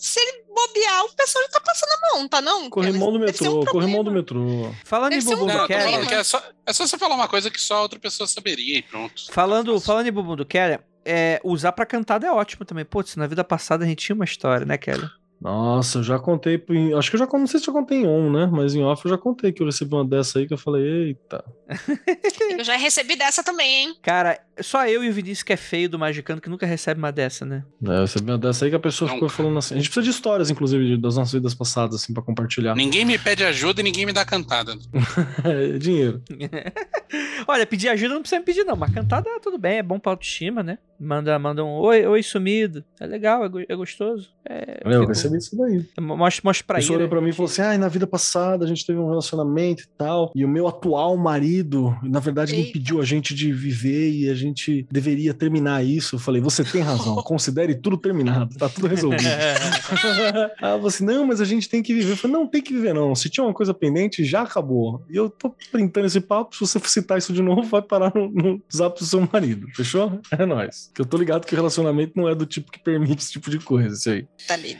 se 0.00 0.18
ele 0.18 0.44
bobear, 0.48 1.04
o 1.04 1.12
pessoal 1.14 1.44
tá 1.50 1.60
passando 1.60 1.90
a 1.90 2.16
mão, 2.16 2.26
tá 2.26 2.40
não? 2.40 2.70
Corrimão 2.70 3.12
do 3.12 3.18
ser 3.34 3.48
um 3.48 3.58
metrô, 3.58 3.66
corrimão 3.70 4.02
do 4.02 4.10
metrô. 4.10 4.74
Falando 4.82 5.12
em 5.12 5.18
Deve 5.18 5.28
um 5.28 5.36
bumbum 5.36 5.46
Não, 5.52 5.60
do 5.60 5.66
Keller. 5.66 6.08
que 6.08 6.14
é 6.14 6.24
só, 6.24 6.42
é 6.64 6.72
só 6.72 6.86
você 6.86 6.96
falar 6.96 7.14
uma 7.16 7.28
coisa 7.28 7.50
que 7.50 7.60
só 7.60 7.82
outra 7.82 7.98
pessoa 8.00 8.26
saberia 8.26 8.78
e 8.78 8.82
pronto. 8.82 9.30
Falando, 9.30 9.78
falando 9.78 10.06
em 10.06 10.12
bumbum 10.12 10.36
do 10.36 10.46
Keller, 10.46 10.80
é, 11.04 11.38
usar 11.44 11.72
pra 11.72 11.84
cantada 11.84 12.26
é 12.26 12.32
ótimo 12.32 12.64
também. 12.64 12.84
Putz, 12.84 13.14
na 13.16 13.26
vida 13.26 13.44
passada 13.44 13.84
a 13.84 13.86
gente 13.86 14.06
tinha 14.06 14.16
uma 14.16 14.24
história, 14.24 14.64
né, 14.64 14.78
Keller? 14.78 15.10
Nossa, 15.40 15.98
eu 15.98 16.02
já 16.02 16.18
contei. 16.18 16.58
pro- 16.58 16.96
Acho 16.98 17.08
que 17.10 17.16
eu 17.16 17.18
já 17.20 17.26
não 17.32 17.46
sei 17.46 17.58
se 17.60 17.68
eu 17.68 17.72
contei 17.72 17.98
em 17.98 18.06
on, 18.06 18.30
né? 18.30 18.46
Mas 18.52 18.74
em 18.74 18.82
off 18.84 19.04
eu 19.04 19.10
já 19.10 19.16
contei 19.18 19.52
que 19.52 19.62
eu 19.62 19.66
recebi 19.66 19.94
uma 19.94 20.04
dessa 20.04 20.38
aí 20.38 20.46
que 20.46 20.52
eu 20.52 20.58
falei, 20.58 20.82
eita. 21.08 21.42
Eu 22.58 22.64
já 22.64 22.76
recebi 22.76 23.16
dessa 23.16 23.42
também, 23.42 23.84
hein? 23.86 23.94
Cara, 24.02 24.38
só 24.60 24.86
eu 24.86 25.02
e 25.02 25.08
o 25.08 25.12
Vinícius 25.12 25.42
que 25.44 25.52
é 25.52 25.56
feio 25.56 25.88
do 25.88 25.98
Magicano 25.98 26.40
que 26.40 26.50
nunca 26.50 26.66
recebe 26.66 26.98
uma 26.98 27.10
dessa, 27.12 27.46
né? 27.46 27.64
É, 27.86 27.88
eu 27.96 28.00
recebi 28.02 28.30
uma 28.30 28.36
dessa 28.36 28.64
aí 28.66 28.70
que 28.70 28.76
a 28.76 28.80
pessoa 28.80 29.08
Não, 29.08 29.14
ficou 29.14 29.28
cara. 29.28 29.36
falando 29.38 29.58
assim. 29.58 29.74
A 29.74 29.78
gente 29.78 29.86
precisa 29.88 30.04
de 30.04 30.10
histórias, 30.10 30.50
inclusive, 30.50 30.96
das 30.98 31.16
nossas 31.16 31.32
vidas 31.32 31.54
passadas, 31.54 31.94
assim, 32.02 32.12
pra 32.12 32.22
compartilhar. 32.22 32.74
Ninguém 32.74 33.04
me 33.06 33.16
pede 33.18 33.44
ajuda 33.44 33.80
e 33.80 33.84
ninguém 33.84 34.04
me 34.04 34.12
dá 34.12 34.24
cantada. 34.24 34.74
É, 35.44 35.78
dinheiro. 35.78 36.22
Olha, 37.48 37.66
pedir 37.66 37.88
ajuda 37.88 38.14
não 38.14 38.20
precisa 38.20 38.40
me 38.40 38.44
pedir, 38.44 38.64
não. 38.64 38.76
Mas 38.76 38.92
cantada, 38.92 39.28
tudo 39.40 39.56
bem, 39.58 39.78
é 39.78 39.82
bom 39.82 39.98
pra 39.98 40.12
autoestima, 40.12 40.62
né? 40.62 40.78
Manda, 40.98 41.38
manda 41.38 41.64
um 41.64 41.78
oi, 41.78 42.04
oi 42.06 42.22
sumido. 42.22 42.84
É 43.00 43.06
legal, 43.06 43.44
é, 43.44 43.48
go- 43.48 43.64
é 43.66 43.76
gostoso. 43.76 44.30
É, 44.48 44.80
Eu 44.84 45.00
fico- 45.00 45.14
recebi 45.34 45.38
isso 45.38 45.56
daí. 45.56 46.04
Mostra, 46.06 46.42
mostra 46.44 46.64
A 46.64 46.66
pra 46.66 46.76
pessoa 46.76 46.96
ele. 46.96 47.04
olhou 47.04 47.08
pra 47.10 47.20
mim 47.20 47.30
e 47.30 47.32
falou 47.32 47.50
assim: 47.50 47.62
ai, 47.62 47.78
na 47.78 47.88
vida 47.88 48.06
passada 48.06 48.64
a 48.64 48.68
gente 48.68 48.84
teve 48.86 48.98
um 48.98 49.08
relacionamento 49.08 49.82
e 49.82 49.88
tal. 49.96 50.30
E 50.34 50.44
o 50.44 50.48
meu 50.48 50.66
atual 50.68 51.16
marido, 51.16 51.96
na 52.02 52.20
verdade, 52.20 52.54
Eita. 52.54 52.68
impediu 52.70 53.00
a 53.00 53.04
gente 53.04 53.34
de 53.34 53.52
viver 53.52 54.10
e 54.10 54.28
a 54.28 54.34
gente 54.34 54.86
deveria 54.90 55.32
terminar 55.34 55.84
isso. 55.84 56.16
Eu 56.16 56.20
falei, 56.20 56.40
você 56.40 56.64
tem 56.64 56.82
razão, 56.82 57.16
considere 57.22 57.74
tudo 57.74 57.96
terminado, 57.96 58.56
tá 58.56 58.68
tudo 58.68 58.86
resolvido. 58.86 59.22
Ela 59.90 60.50
falou 60.58 60.86
assim: 60.86 61.04
não, 61.04 61.26
mas 61.26 61.40
a 61.40 61.44
gente 61.44 61.68
tem 61.68 61.82
que 61.82 61.94
viver. 61.94 62.12
Eu 62.12 62.16
falei, 62.16 62.36
não, 62.36 62.46
tem 62.46 62.62
que 62.62 62.72
viver, 62.72 62.92
não. 62.94 63.14
Se 63.14 63.28
tinha 63.28 63.44
uma 63.44 63.54
coisa 63.54 63.72
pendente, 63.74 64.24
já 64.24 64.42
acabou. 64.42 65.02
E 65.10 65.16
eu 65.16 65.28
tô 65.30 65.54
printando 65.70 66.06
esse 66.06 66.20
papo. 66.20 66.54
Se 66.54 66.60
você 66.60 66.78
citar 66.84 67.18
isso 67.18 67.32
de 67.32 67.42
novo, 67.42 67.62
vai 67.62 67.82
parar 67.82 68.12
no, 68.14 68.28
no 68.30 68.62
zap 68.74 68.98
do 68.98 69.04
seu 69.04 69.28
marido. 69.32 69.66
Fechou? 69.74 70.20
É 70.32 70.44
nóis. 70.46 70.90
Que 70.94 71.00
eu 71.00 71.06
tô 71.06 71.16
ligado 71.16 71.46
que 71.46 71.52
o 71.54 71.56
relacionamento 71.56 72.12
não 72.16 72.28
é 72.28 72.34
do 72.34 72.46
tipo 72.46 72.70
que 72.70 72.78
permite 72.78 73.22
esse 73.22 73.32
tipo 73.32 73.50
de 73.50 73.58
coisa, 73.58 73.94
isso 73.94 74.10
aí. 74.10 74.26
Tá 74.46 74.56
Ele 74.58 74.74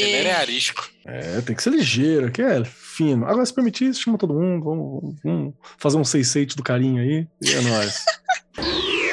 lelê. 0.00 0.28
é 0.28 0.34
arisco. 0.34 0.90
É, 1.04 1.40
tem 1.40 1.54
que 1.56 1.62
ser 1.62 1.70
ligeiro, 1.70 2.30
que 2.30 2.42
é 2.42 2.64
fino. 2.64 3.26
Agora, 3.26 3.44
se 3.44 3.54
permitir 3.54 3.92
chama 3.94 4.18
todo 4.18 4.34
mundo. 4.34 4.64
Vamos, 4.64 5.16
vamos 5.22 5.54
fazer 5.78 5.96
um 5.96 6.04
6 6.04 6.54
do 6.54 6.62
carinho 6.62 7.02
aí. 7.02 7.26
E 7.40 7.52
é 7.52 7.60
nóis. 7.60 8.04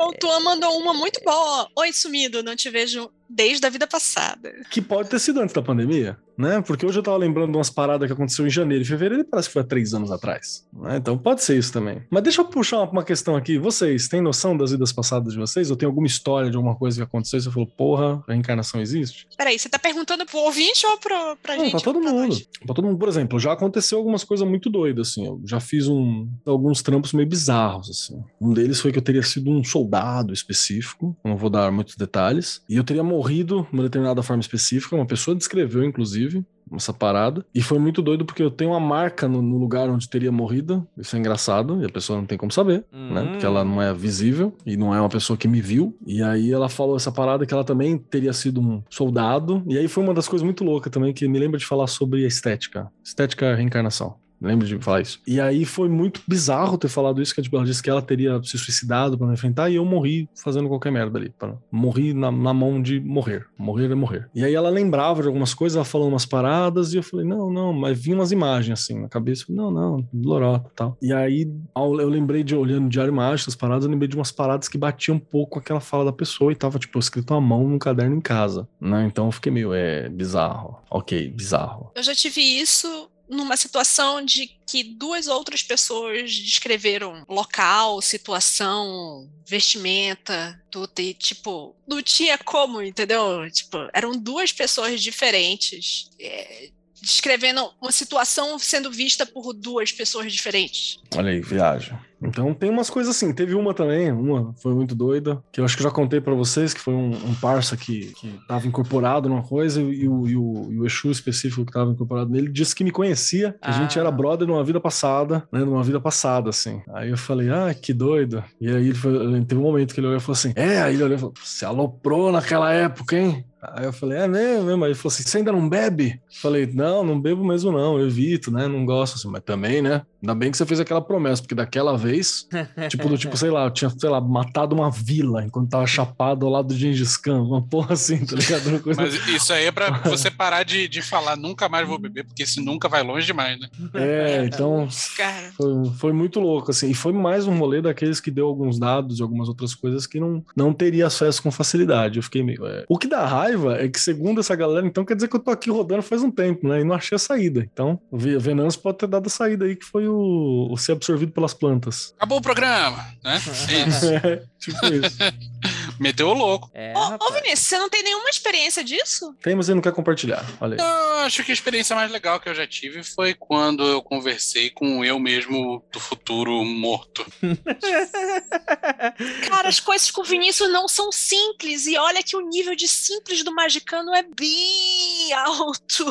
O 0.00 0.12
Tuan 0.12 0.40
mandou 0.40 0.78
uma 0.78 0.94
muito 0.94 1.20
boa. 1.24 1.68
Oi, 1.76 1.92
sumido, 1.92 2.40
não 2.40 2.54
te 2.54 2.70
vejo 2.70 3.10
desde 3.28 3.66
a 3.66 3.70
vida 3.70 3.86
passada. 3.86 4.52
Que 4.70 4.80
pode 4.80 5.08
ter 5.08 5.18
sido 5.18 5.40
antes 5.40 5.54
da 5.54 5.62
pandemia, 5.62 6.16
né? 6.36 6.60
Porque 6.62 6.86
hoje 6.86 6.98
eu 6.98 7.02
tava 7.02 7.16
lembrando 7.16 7.50
de 7.52 7.58
umas 7.58 7.70
paradas 7.70 8.06
que 8.06 8.12
aconteceu 8.12 8.46
em 8.46 8.50
janeiro 8.50 8.82
e 8.82 8.86
fevereiro 8.86 9.22
e 9.22 9.24
parece 9.24 9.48
que 9.48 9.52
foi 9.52 9.62
há 9.62 9.64
três 9.66 9.92
anos 9.94 10.10
atrás. 10.10 10.66
né? 10.72 10.96
Então 10.96 11.16
pode 11.18 11.42
ser 11.42 11.58
isso 11.58 11.72
também. 11.72 12.02
Mas 12.10 12.22
deixa 12.22 12.40
eu 12.40 12.44
puxar 12.46 12.80
uma, 12.82 13.02
questão 13.04 13.36
aqui. 13.36 13.58
Vocês 13.58 14.08
têm 14.08 14.20
noção 14.20 14.56
das 14.56 14.70
vidas 14.70 14.92
passadas 14.92 15.32
de 15.32 15.38
vocês? 15.38 15.70
Ou 15.70 15.76
tem 15.76 15.86
alguma 15.86 16.06
história 16.06 16.50
de 16.50 16.56
alguma 16.56 16.74
coisa 16.76 16.96
que 16.96 17.02
aconteceu 17.02 17.38
e 17.38 17.42
você 17.42 17.50
falou, 17.50 17.66
porra, 17.68 18.22
a 18.28 18.32
reencarnação 18.32 18.80
existe? 18.80 19.26
Peraí, 19.36 19.58
você 19.58 19.68
tá 19.68 19.78
perguntando 19.78 20.24
pro 20.26 20.38
ouvinte 20.38 20.86
ou 20.86 20.96
pro, 20.98 21.36
pra 21.42 21.56
Não, 21.56 21.64
gente? 21.64 21.72
pra 21.72 21.80
todo 21.80 22.00
Pra 22.00 22.10
mundo. 22.12 22.26
nós? 22.28 22.48
Pra 22.64 22.74
todo 22.74 22.84
mundo. 22.86 22.98
Por 22.98 23.08
exemplo, 23.08 23.38
já 23.38 23.52
aconteceu 23.52 23.98
algumas 23.98 24.24
coisas 24.24 24.46
muito 24.48 24.70
doidas, 24.70 25.08
assim. 25.08 25.26
Eu 25.26 25.40
já 25.44 25.60
fiz 25.60 25.86
um, 25.88 26.28
alguns 26.46 26.82
trampos 26.82 27.12
meio 27.12 27.28
bizarros, 27.28 27.90
assim. 27.90 28.22
Um 28.40 28.52
deles 28.52 28.80
foi 28.80 28.90
que 28.92 28.98
eu 28.98 29.02
teria 29.02 29.22
sido 29.22 29.50
um 29.50 29.62
soldado 29.64 30.32
específico, 30.32 31.16
não 31.24 31.36
vou 31.36 31.50
dar 31.50 31.70
muitos 31.70 31.96
detalhes, 31.96 32.62
e 32.68 32.76
eu 32.76 32.84
teria 32.84 33.02
morrido 33.02 33.17
de 33.26 33.54
uma 33.72 33.82
determinada 33.82 34.22
forma 34.22 34.40
específica, 34.40 34.94
uma 34.94 35.06
pessoa 35.06 35.34
descreveu, 35.34 35.84
inclusive, 35.84 36.44
essa 36.72 36.92
parada. 36.92 37.44
E 37.54 37.62
foi 37.62 37.78
muito 37.78 38.02
doido 38.02 38.24
porque 38.24 38.42
eu 38.42 38.50
tenho 38.50 38.70
uma 38.70 38.80
marca 38.80 39.26
no, 39.26 39.40
no 39.40 39.56
lugar 39.58 39.88
onde 39.88 40.08
teria 40.08 40.30
morrido. 40.30 40.86
Isso 40.96 41.16
é 41.16 41.18
engraçado, 41.18 41.82
e 41.82 41.86
a 41.86 41.88
pessoa 41.88 42.18
não 42.18 42.26
tem 42.26 42.36
como 42.36 42.52
saber, 42.52 42.84
né? 42.92 43.22
Hum. 43.22 43.30
Porque 43.30 43.46
ela 43.46 43.64
não 43.64 43.80
é 43.80 43.92
visível 43.92 44.54
e 44.64 44.76
não 44.76 44.94
é 44.94 45.00
uma 45.00 45.08
pessoa 45.08 45.36
que 45.36 45.48
me 45.48 45.60
viu. 45.60 45.96
E 46.06 46.22
aí 46.22 46.52
ela 46.52 46.68
falou 46.68 46.96
essa 46.96 47.10
parada 47.10 47.46
que 47.46 47.54
ela 47.54 47.64
também 47.64 47.98
teria 47.98 48.32
sido 48.32 48.60
um 48.60 48.82
soldado. 48.90 49.62
E 49.66 49.78
aí 49.78 49.88
foi 49.88 50.04
uma 50.04 50.14
das 50.14 50.28
coisas 50.28 50.44
muito 50.44 50.64
loucas 50.64 50.92
também 50.92 51.12
que 51.12 51.26
me 51.28 51.38
lembra 51.38 51.58
de 51.58 51.66
falar 51.66 51.86
sobre 51.86 52.24
a 52.24 52.28
estética. 52.28 52.90
Estética 53.02 53.54
reencarnação. 53.54 54.16
Lembro 54.40 54.66
de 54.66 54.78
falar 54.78 55.00
isso. 55.00 55.20
E 55.26 55.40
aí 55.40 55.64
foi 55.64 55.88
muito 55.88 56.20
bizarro 56.26 56.78
ter 56.78 56.88
falado 56.88 57.20
isso, 57.20 57.34
que 57.34 57.42
tipo, 57.42 57.56
ela 57.56 57.64
disse 57.66 57.82
que 57.82 57.90
ela 57.90 58.00
teria 58.02 58.40
se 58.42 58.56
suicidado 58.58 59.16
pra 59.18 59.26
me 59.26 59.32
enfrentar 59.34 59.68
e 59.70 59.76
eu 59.76 59.84
morri 59.84 60.28
fazendo 60.42 60.68
qualquer 60.68 60.92
merda 60.92 61.18
ali. 61.18 61.30
pra- 61.38 61.56
Morri 61.70 62.14
na, 62.14 62.30
na 62.30 62.54
mão 62.54 62.80
de 62.80 63.00
morrer. 63.00 63.46
Morrer 63.58 63.90
é 63.90 63.94
morrer. 63.94 64.28
E 64.34 64.44
aí 64.44 64.54
ela 64.54 64.68
lembrava 64.70 65.22
de 65.22 65.28
algumas 65.28 65.52
coisas, 65.54 65.76
ela 65.76 65.84
falando 65.84 66.08
umas 66.10 66.26
paradas 66.26 66.92
e 66.92 66.96
eu 66.98 67.02
falei, 67.02 67.26
não, 67.26 67.50
não, 67.50 67.72
mas 67.72 67.98
vinha 67.98 68.16
umas 68.16 68.30
imagens 68.32 68.78
assim 68.80 69.00
na 69.00 69.08
cabeça. 69.08 69.42
Eu 69.42 69.46
falei, 69.46 69.60
não, 69.62 69.70
não, 69.70 70.08
lorota 70.14 70.68
e 70.70 70.74
tal. 70.74 70.96
E 71.02 71.12
aí 71.12 71.50
eu 71.76 72.08
lembrei 72.08 72.44
de, 72.44 72.54
olhando 72.54 72.86
o 72.86 72.88
Diário 72.90 73.12
Mágico, 73.12 73.50
as 73.50 73.56
paradas, 73.56 73.84
eu 73.84 73.90
lembrei 73.90 74.08
de 74.08 74.16
umas 74.16 74.30
paradas 74.30 74.68
que 74.68 74.78
batiam 74.78 75.16
um 75.16 75.20
pouco 75.20 75.52
com 75.54 75.58
aquela 75.58 75.80
fala 75.80 76.04
da 76.06 76.12
pessoa 76.12 76.52
e 76.52 76.54
tava, 76.56 76.78
tipo, 76.78 76.98
escrito 76.98 77.34
à 77.34 77.40
mão 77.40 77.66
num 77.68 77.78
caderno 77.78 78.14
em 78.16 78.20
casa, 78.20 78.68
né? 78.80 79.04
Então 79.06 79.26
eu 79.26 79.32
fiquei 79.32 79.50
meio, 79.50 79.72
é, 79.72 80.08
bizarro. 80.08 80.78
Ok, 80.90 81.28
bizarro. 81.30 81.90
Eu 81.94 82.02
já 82.02 82.14
tive 82.14 82.40
isso 82.40 83.08
numa 83.28 83.56
situação 83.56 84.24
de 84.24 84.46
que 84.66 84.82
duas 84.82 85.26
outras 85.26 85.62
pessoas 85.62 86.34
descreveram 86.34 87.24
local, 87.28 88.00
situação, 88.00 89.28
vestimenta, 89.46 90.60
tudo, 90.70 90.92
e 90.98 91.14
tipo, 91.14 91.74
não 91.86 92.02
tinha 92.02 92.36
como, 92.38 92.82
entendeu? 92.82 93.50
Tipo, 93.50 93.88
eram 93.92 94.12
duas 94.12 94.52
pessoas 94.52 95.02
diferentes. 95.02 96.10
é, 96.20 96.70
descrevendo 97.02 97.60
uma 97.80 97.92
situação 97.92 98.58
sendo 98.58 98.90
vista 98.90 99.24
por 99.26 99.52
duas 99.52 99.92
pessoas 99.92 100.32
diferentes. 100.32 100.98
Olha 101.16 101.30
aí, 101.30 101.40
viagem. 101.40 101.96
Então 102.20 102.52
tem 102.52 102.68
umas 102.68 102.90
coisas 102.90 103.14
assim. 103.14 103.32
Teve 103.32 103.54
uma 103.54 103.72
também, 103.72 104.10
uma 104.10 104.52
foi 104.60 104.74
muito 104.74 104.92
doida, 104.92 105.40
que 105.52 105.60
eu 105.60 105.64
acho 105.64 105.76
que 105.76 105.82
já 105.84 105.90
contei 105.90 106.20
pra 106.20 106.34
vocês, 106.34 106.74
que 106.74 106.80
foi 106.80 106.92
um, 106.92 107.10
um 107.10 107.34
parça 107.36 107.76
que, 107.76 108.12
que 108.14 108.28
tava 108.48 108.66
incorporado 108.66 109.28
numa 109.28 109.42
coisa 109.44 109.80
e 109.80 110.08
o, 110.08 110.26
e, 110.26 110.36
o, 110.36 110.68
e 110.72 110.80
o 110.80 110.84
Exu 110.86 111.12
específico 111.12 111.64
que 111.64 111.72
tava 111.72 111.92
incorporado 111.92 112.28
nele 112.30 112.50
disse 112.50 112.74
que 112.74 112.82
me 112.82 112.90
conhecia, 112.90 113.52
que 113.62 113.68
a 113.68 113.72
gente 113.72 113.96
Ah. 113.98 114.02
era 114.02 114.10
brother 114.10 114.48
numa 114.48 114.64
vida 114.64 114.80
passada, 114.80 115.46
né? 115.52 115.60
Numa 115.60 115.82
vida 115.84 116.00
passada, 116.00 116.50
assim. 116.50 116.82
Aí 116.92 117.08
eu 117.10 117.16
falei, 117.16 117.50
ah, 117.50 117.72
que 117.72 117.92
doido. 117.94 118.42
E 118.60 118.66
aí 118.68 118.86
ele 118.88 118.94
foi, 118.94 119.12
teve 119.44 119.60
um 119.60 119.64
momento 119.64 119.94
que 119.94 120.00
ele 120.00 120.08
olhou 120.08 120.18
e 120.18 120.20
falou 120.20 120.34
assim: 120.34 120.52
É, 120.56 120.82
aí 120.82 120.94
ele 120.94 121.04
olhou 121.04 121.16
e 121.16 121.20
falou: 121.20 121.34
Você 121.40 121.64
aloprou 121.64 122.32
naquela 122.32 122.72
época, 122.72 123.16
hein? 123.16 123.44
Aí 123.60 123.84
eu 123.84 123.92
falei, 123.92 124.18
é 124.18 124.28
mesmo, 124.28 124.64
mesmo. 124.66 124.84
Aí 124.84 124.90
ele 124.90 124.98
falou 124.98 125.12
assim: 125.12 125.22
você 125.24 125.38
ainda 125.38 125.52
não 125.52 125.68
bebe? 125.68 126.20
Falei, 126.40 126.66
não, 126.66 127.04
não 127.04 127.20
bebo 127.20 127.44
mesmo, 127.44 127.72
não. 127.72 127.98
Eu 127.98 128.06
evito, 128.06 128.50
né? 128.50 128.68
Não 128.68 128.84
gosto 128.84 129.16
assim, 129.16 129.28
mas 129.28 129.42
também, 129.42 129.82
né? 129.82 130.02
Ainda 130.22 130.34
bem 130.34 130.50
que 130.50 130.56
você 130.56 130.66
fez 130.66 130.80
aquela 130.80 131.00
promessa, 131.00 131.42
porque 131.42 131.54
daquela 131.54 131.96
vez, 131.96 132.46
tipo, 132.88 133.08
do 133.08 133.16
tipo, 133.16 133.36
sei 133.36 133.50
lá, 133.50 133.64
eu 133.64 133.70
tinha, 133.70 133.90
sei 133.90 134.08
lá, 134.10 134.20
matado 134.20 134.74
uma 134.74 134.90
vila 134.90 135.44
enquanto 135.44 135.70
tava 135.70 135.86
chapado 135.86 136.44
ao 136.46 136.52
lado 136.52 136.68
do 136.68 136.74
Gengis 136.76 137.16
Khan, 137.16 137.40
uma 137.42 137.62
porra 137.62 137.92
assim, 137.94 138.24
tá 138.26 138.34
ligado? 138.36 138.66
Uma 138.68 138.80
coisa... 138.80 139.00
Mas 139.00 139.14
isso 139.28 139.52
aí 139.52 139.66
é 139.66 139.72
pra 139.72 139.90
você 140.08 140.30
parar 140.30 140.62
de, 140.64 140.88
de 140.88 141.02
falar 141.02 141.36
nunca 141.36 141.68
mais 141.68 141.86
vou 141.86 141.98
beber, 141.98 142.24
porque 142.24 142.42
isso 142.42 142.60
nunca 142.62 142.88
vai 142.88 143.02
longe 143.02 143.26
demais, 143.26 143.58
né? 143.60 143.68
É, 143.94 144.44
então 144.44 144.88
Cara, 145.16 145.52
foi, 145.56 145.90
foi 145.98 146.12
muito 146.12 146.40
louco, 146.40 146.70
assim. 146.70 146.90
E 146.90 146.94
foi 146.94 147.12
mais 147.12 147.46
um 147.46 147.56
rolê 147.56 147.80
daqueles 147.80 148.20
que 148.20 148.30
deu 148.30 148.46
alguns 148.46 148.78
dados 148.78 149.18
e 149.18 149.22
algumas 149.22 149.48
outras 149.48 149.74
coisas 149.74 150.06
que 150.06 150.18
não, 150.18 150.44
não 150.56 150.72
teria 150.72 151.06
acesso 151.06 151.42
com 151.42 151.50
facilidade. 151.50 152.18
Eu 152.18 152.22
fiquei 152.22 152.42
meio. 152.42 152.66
é. 152.66 152.84
O 152.88 152.98
que 152.98 153.06
dá 153.06 153.24
raiva 153.24 153.76
é 153.80 153.88
que, 153.88 154.00
segundo 154.00 154.40
essa 154.40 154.56
galera, 154.56 154.86
então 154.86 155.04
quer 155.04 155.14
dizer 155.14 155.28
que 155.28 155.36
eu 155.36 155.40
tô 155.40 155.50
aqui 155.50 155.70
rodando 155.70 156.02
faz 156.02 156.22
um 156.22 156.30
tempo, 156.30 156.66
né? 156.68 156.80
E 156.80 156.84
não 156.84 156.94
achei 156.94 157.16
a 157.16 157.18
saída. 157.18 157.68
Então, 157.72 158.00
o 158.10 158.18
Ve- 158.18 158.38
Venâncio 158.38 158.80
pode 158.80 158.98
ter 158.98 159.06
dado 159.06 159.26
a 159.26 159.30
saída 159.30 159.64
aí, 159.64 159.76
que 159.76 159.84
foi 159.84 160.07
o, 160.08 160.68
o 160.70 160.76
ser 160.76 160.92
absorvido 160.92 161.32
pelas 161.32 161.54
plantas. 161.54 162.12
Acabou 162.16 162.38
o 162.38 162.42
programa, 162.42 163.06
né? 163.22 163.40
É 163.68 163.88
isso. 163.88 164.06
É, 164.06 164.42
tipo 164.58 164.86
isso. 164.86 165.18
Meteu 165.98 166.28
o 166.28 166.34
louco. 166.34 166.70
É, 166.72 166.94
Ô, 166.96 167.16
ô. 167.20 167.32
Vinícius, 167.32 167.60
você 167.60 167.78
não 167.78 167.88
tem 167.88 168.04
nenhuma 168.04 168.30
experiência 168.30 168.84
disso? 168.84 169.34
Tem, 169.42 169.54
mas 169.54 169.68
ele 169.68 169.76
não 169.76 169.82
quer 169.82 169.92
compartilhar. 169.92 170.44
Olha 170.60 170.74
aí. 170.74 170.80
Eu 170.80 171.18
acho 171.20 171.42
que 171.42 171.50
a 171.50 171.54
experiência 171.54 171.96
mais 171.96 172.10
legal 172.10 172.38
que 172.38 172.48
eu 172.48 172.54
já 172.54 172.66
tive 172.66 173.02
foi 173.02 173.34
quando 173.34 173.84
eu 173.84 174.00
conversei 174.00 174.70
com 174.70 175.04
eu 175.04 175.18
mesmo 175.18 175.84
do 175.92 175.98
futuro 175.98 176.64
morto. 176.64 177.26
Cara, 179.48 179.68
as 179.68 179.80
coisas 179.80 180.10
com 180.10 180.20
o 180.20 180.24
Vinícius 180.24 180.70
não 180.70 180.86
são 180.86 181.10
simples. 181.10 181.86
E 181.86 181.98
olha 181.98 182.22
que 182.22 182.36
o 182.36 182.48
nível 182.48 182.76
de 182.76 182.86
simples 182.86 183.42
do 183.42 183.52
Magicano 183.52 184.14
é 184.14 184.22
bem 184.22 185.32
alto. 185.32 186.06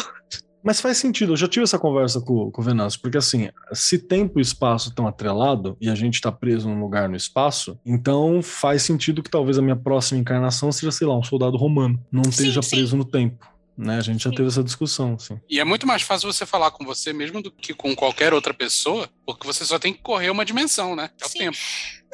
Mas 0.63 0.81
faz 0.81 0.97
sentido, 0.97 1.33
eu 1.33 1.37
já 1.37 1.47
tive 1.47 1.63
essa 1.63 1.79
conversa 1.79 2.19
com, 2.19 2.51
com 2.51 2.61
o 2.61 2.63
Venâncio, 2.63 2.99
porque 2.99 3.17
assim, 3.17 3.49
se 3.73 3.99
tempo 3.99 4.39
e 4.39 4.41
espaço 4.41 4.89
estão 4.89 5.07
atrelado 5.07 5.77
e 5.79 5.89
a 5.89 5.95
gente 5.95 6.19
tá 6.19 6.31
preso 6.31 6.67
num 6.67 6.79
lugar 6.79 7.07
no 7.07 7.15
espaço, 7.15 7.79
então 7.85 8.41
faz 8.41 8.83
sentido 8.83 9.23
que 9.23 9.29
talvez 9.29 9.57
a 9.57 9.61
minha 9.61 9.75
próxima 9.75 10.19
encarnação 10.19 10.71
seja, 10.71 10.91
sei 10.91 11.07
lá, 11.07 11.17
um 11.17 11.23
soldado 11.23 11.57
romano, 11.57 12.03
não 12.11 12.23
Sim, 12.25 12.29
esteja 12.29 12.61
sim. 12.61 12.71
preso 12.71 12.97
no 12.97 13.05
tempo. 13.05 13.47
Né? 13.77 13.97
A 13.97 14.01
gente 14.01 14.23
já 14.23 14.31
teve 14.31 14.47
essa 14.47 14.63
discussão, 14.63 15.13
assim. 15.13 15.39
E 15.47 15.59
é 15.59 15.63
muito 15.63 15.85
mais 15.85 16.01
fácil 16.01 16.31
você 16.31 16.47
falar 16.47 16.71
com 16.71 16.83
você 16.83 17.13
mesmo 17.13 17.43
do 17.43 17.51
que 17.51 17.75
com 17.75 17.95
qualquer 17.95 18.33
outra 18.33 18.51
pessoa, 18.51 19.07
porque 19.23 19.45
você 19.45 19.63
só 19.63 19.77
tem 19.77 19.93
que 19.93 20.01
correr 20.01 20.31
uma 20.31 20.43
dimensão, 20.43 20.95
né? 20.95 21.11
É 21.21 21.25
o 21.25 21.29
Sim. 21.29 21.37
tempo. 21.37 21.57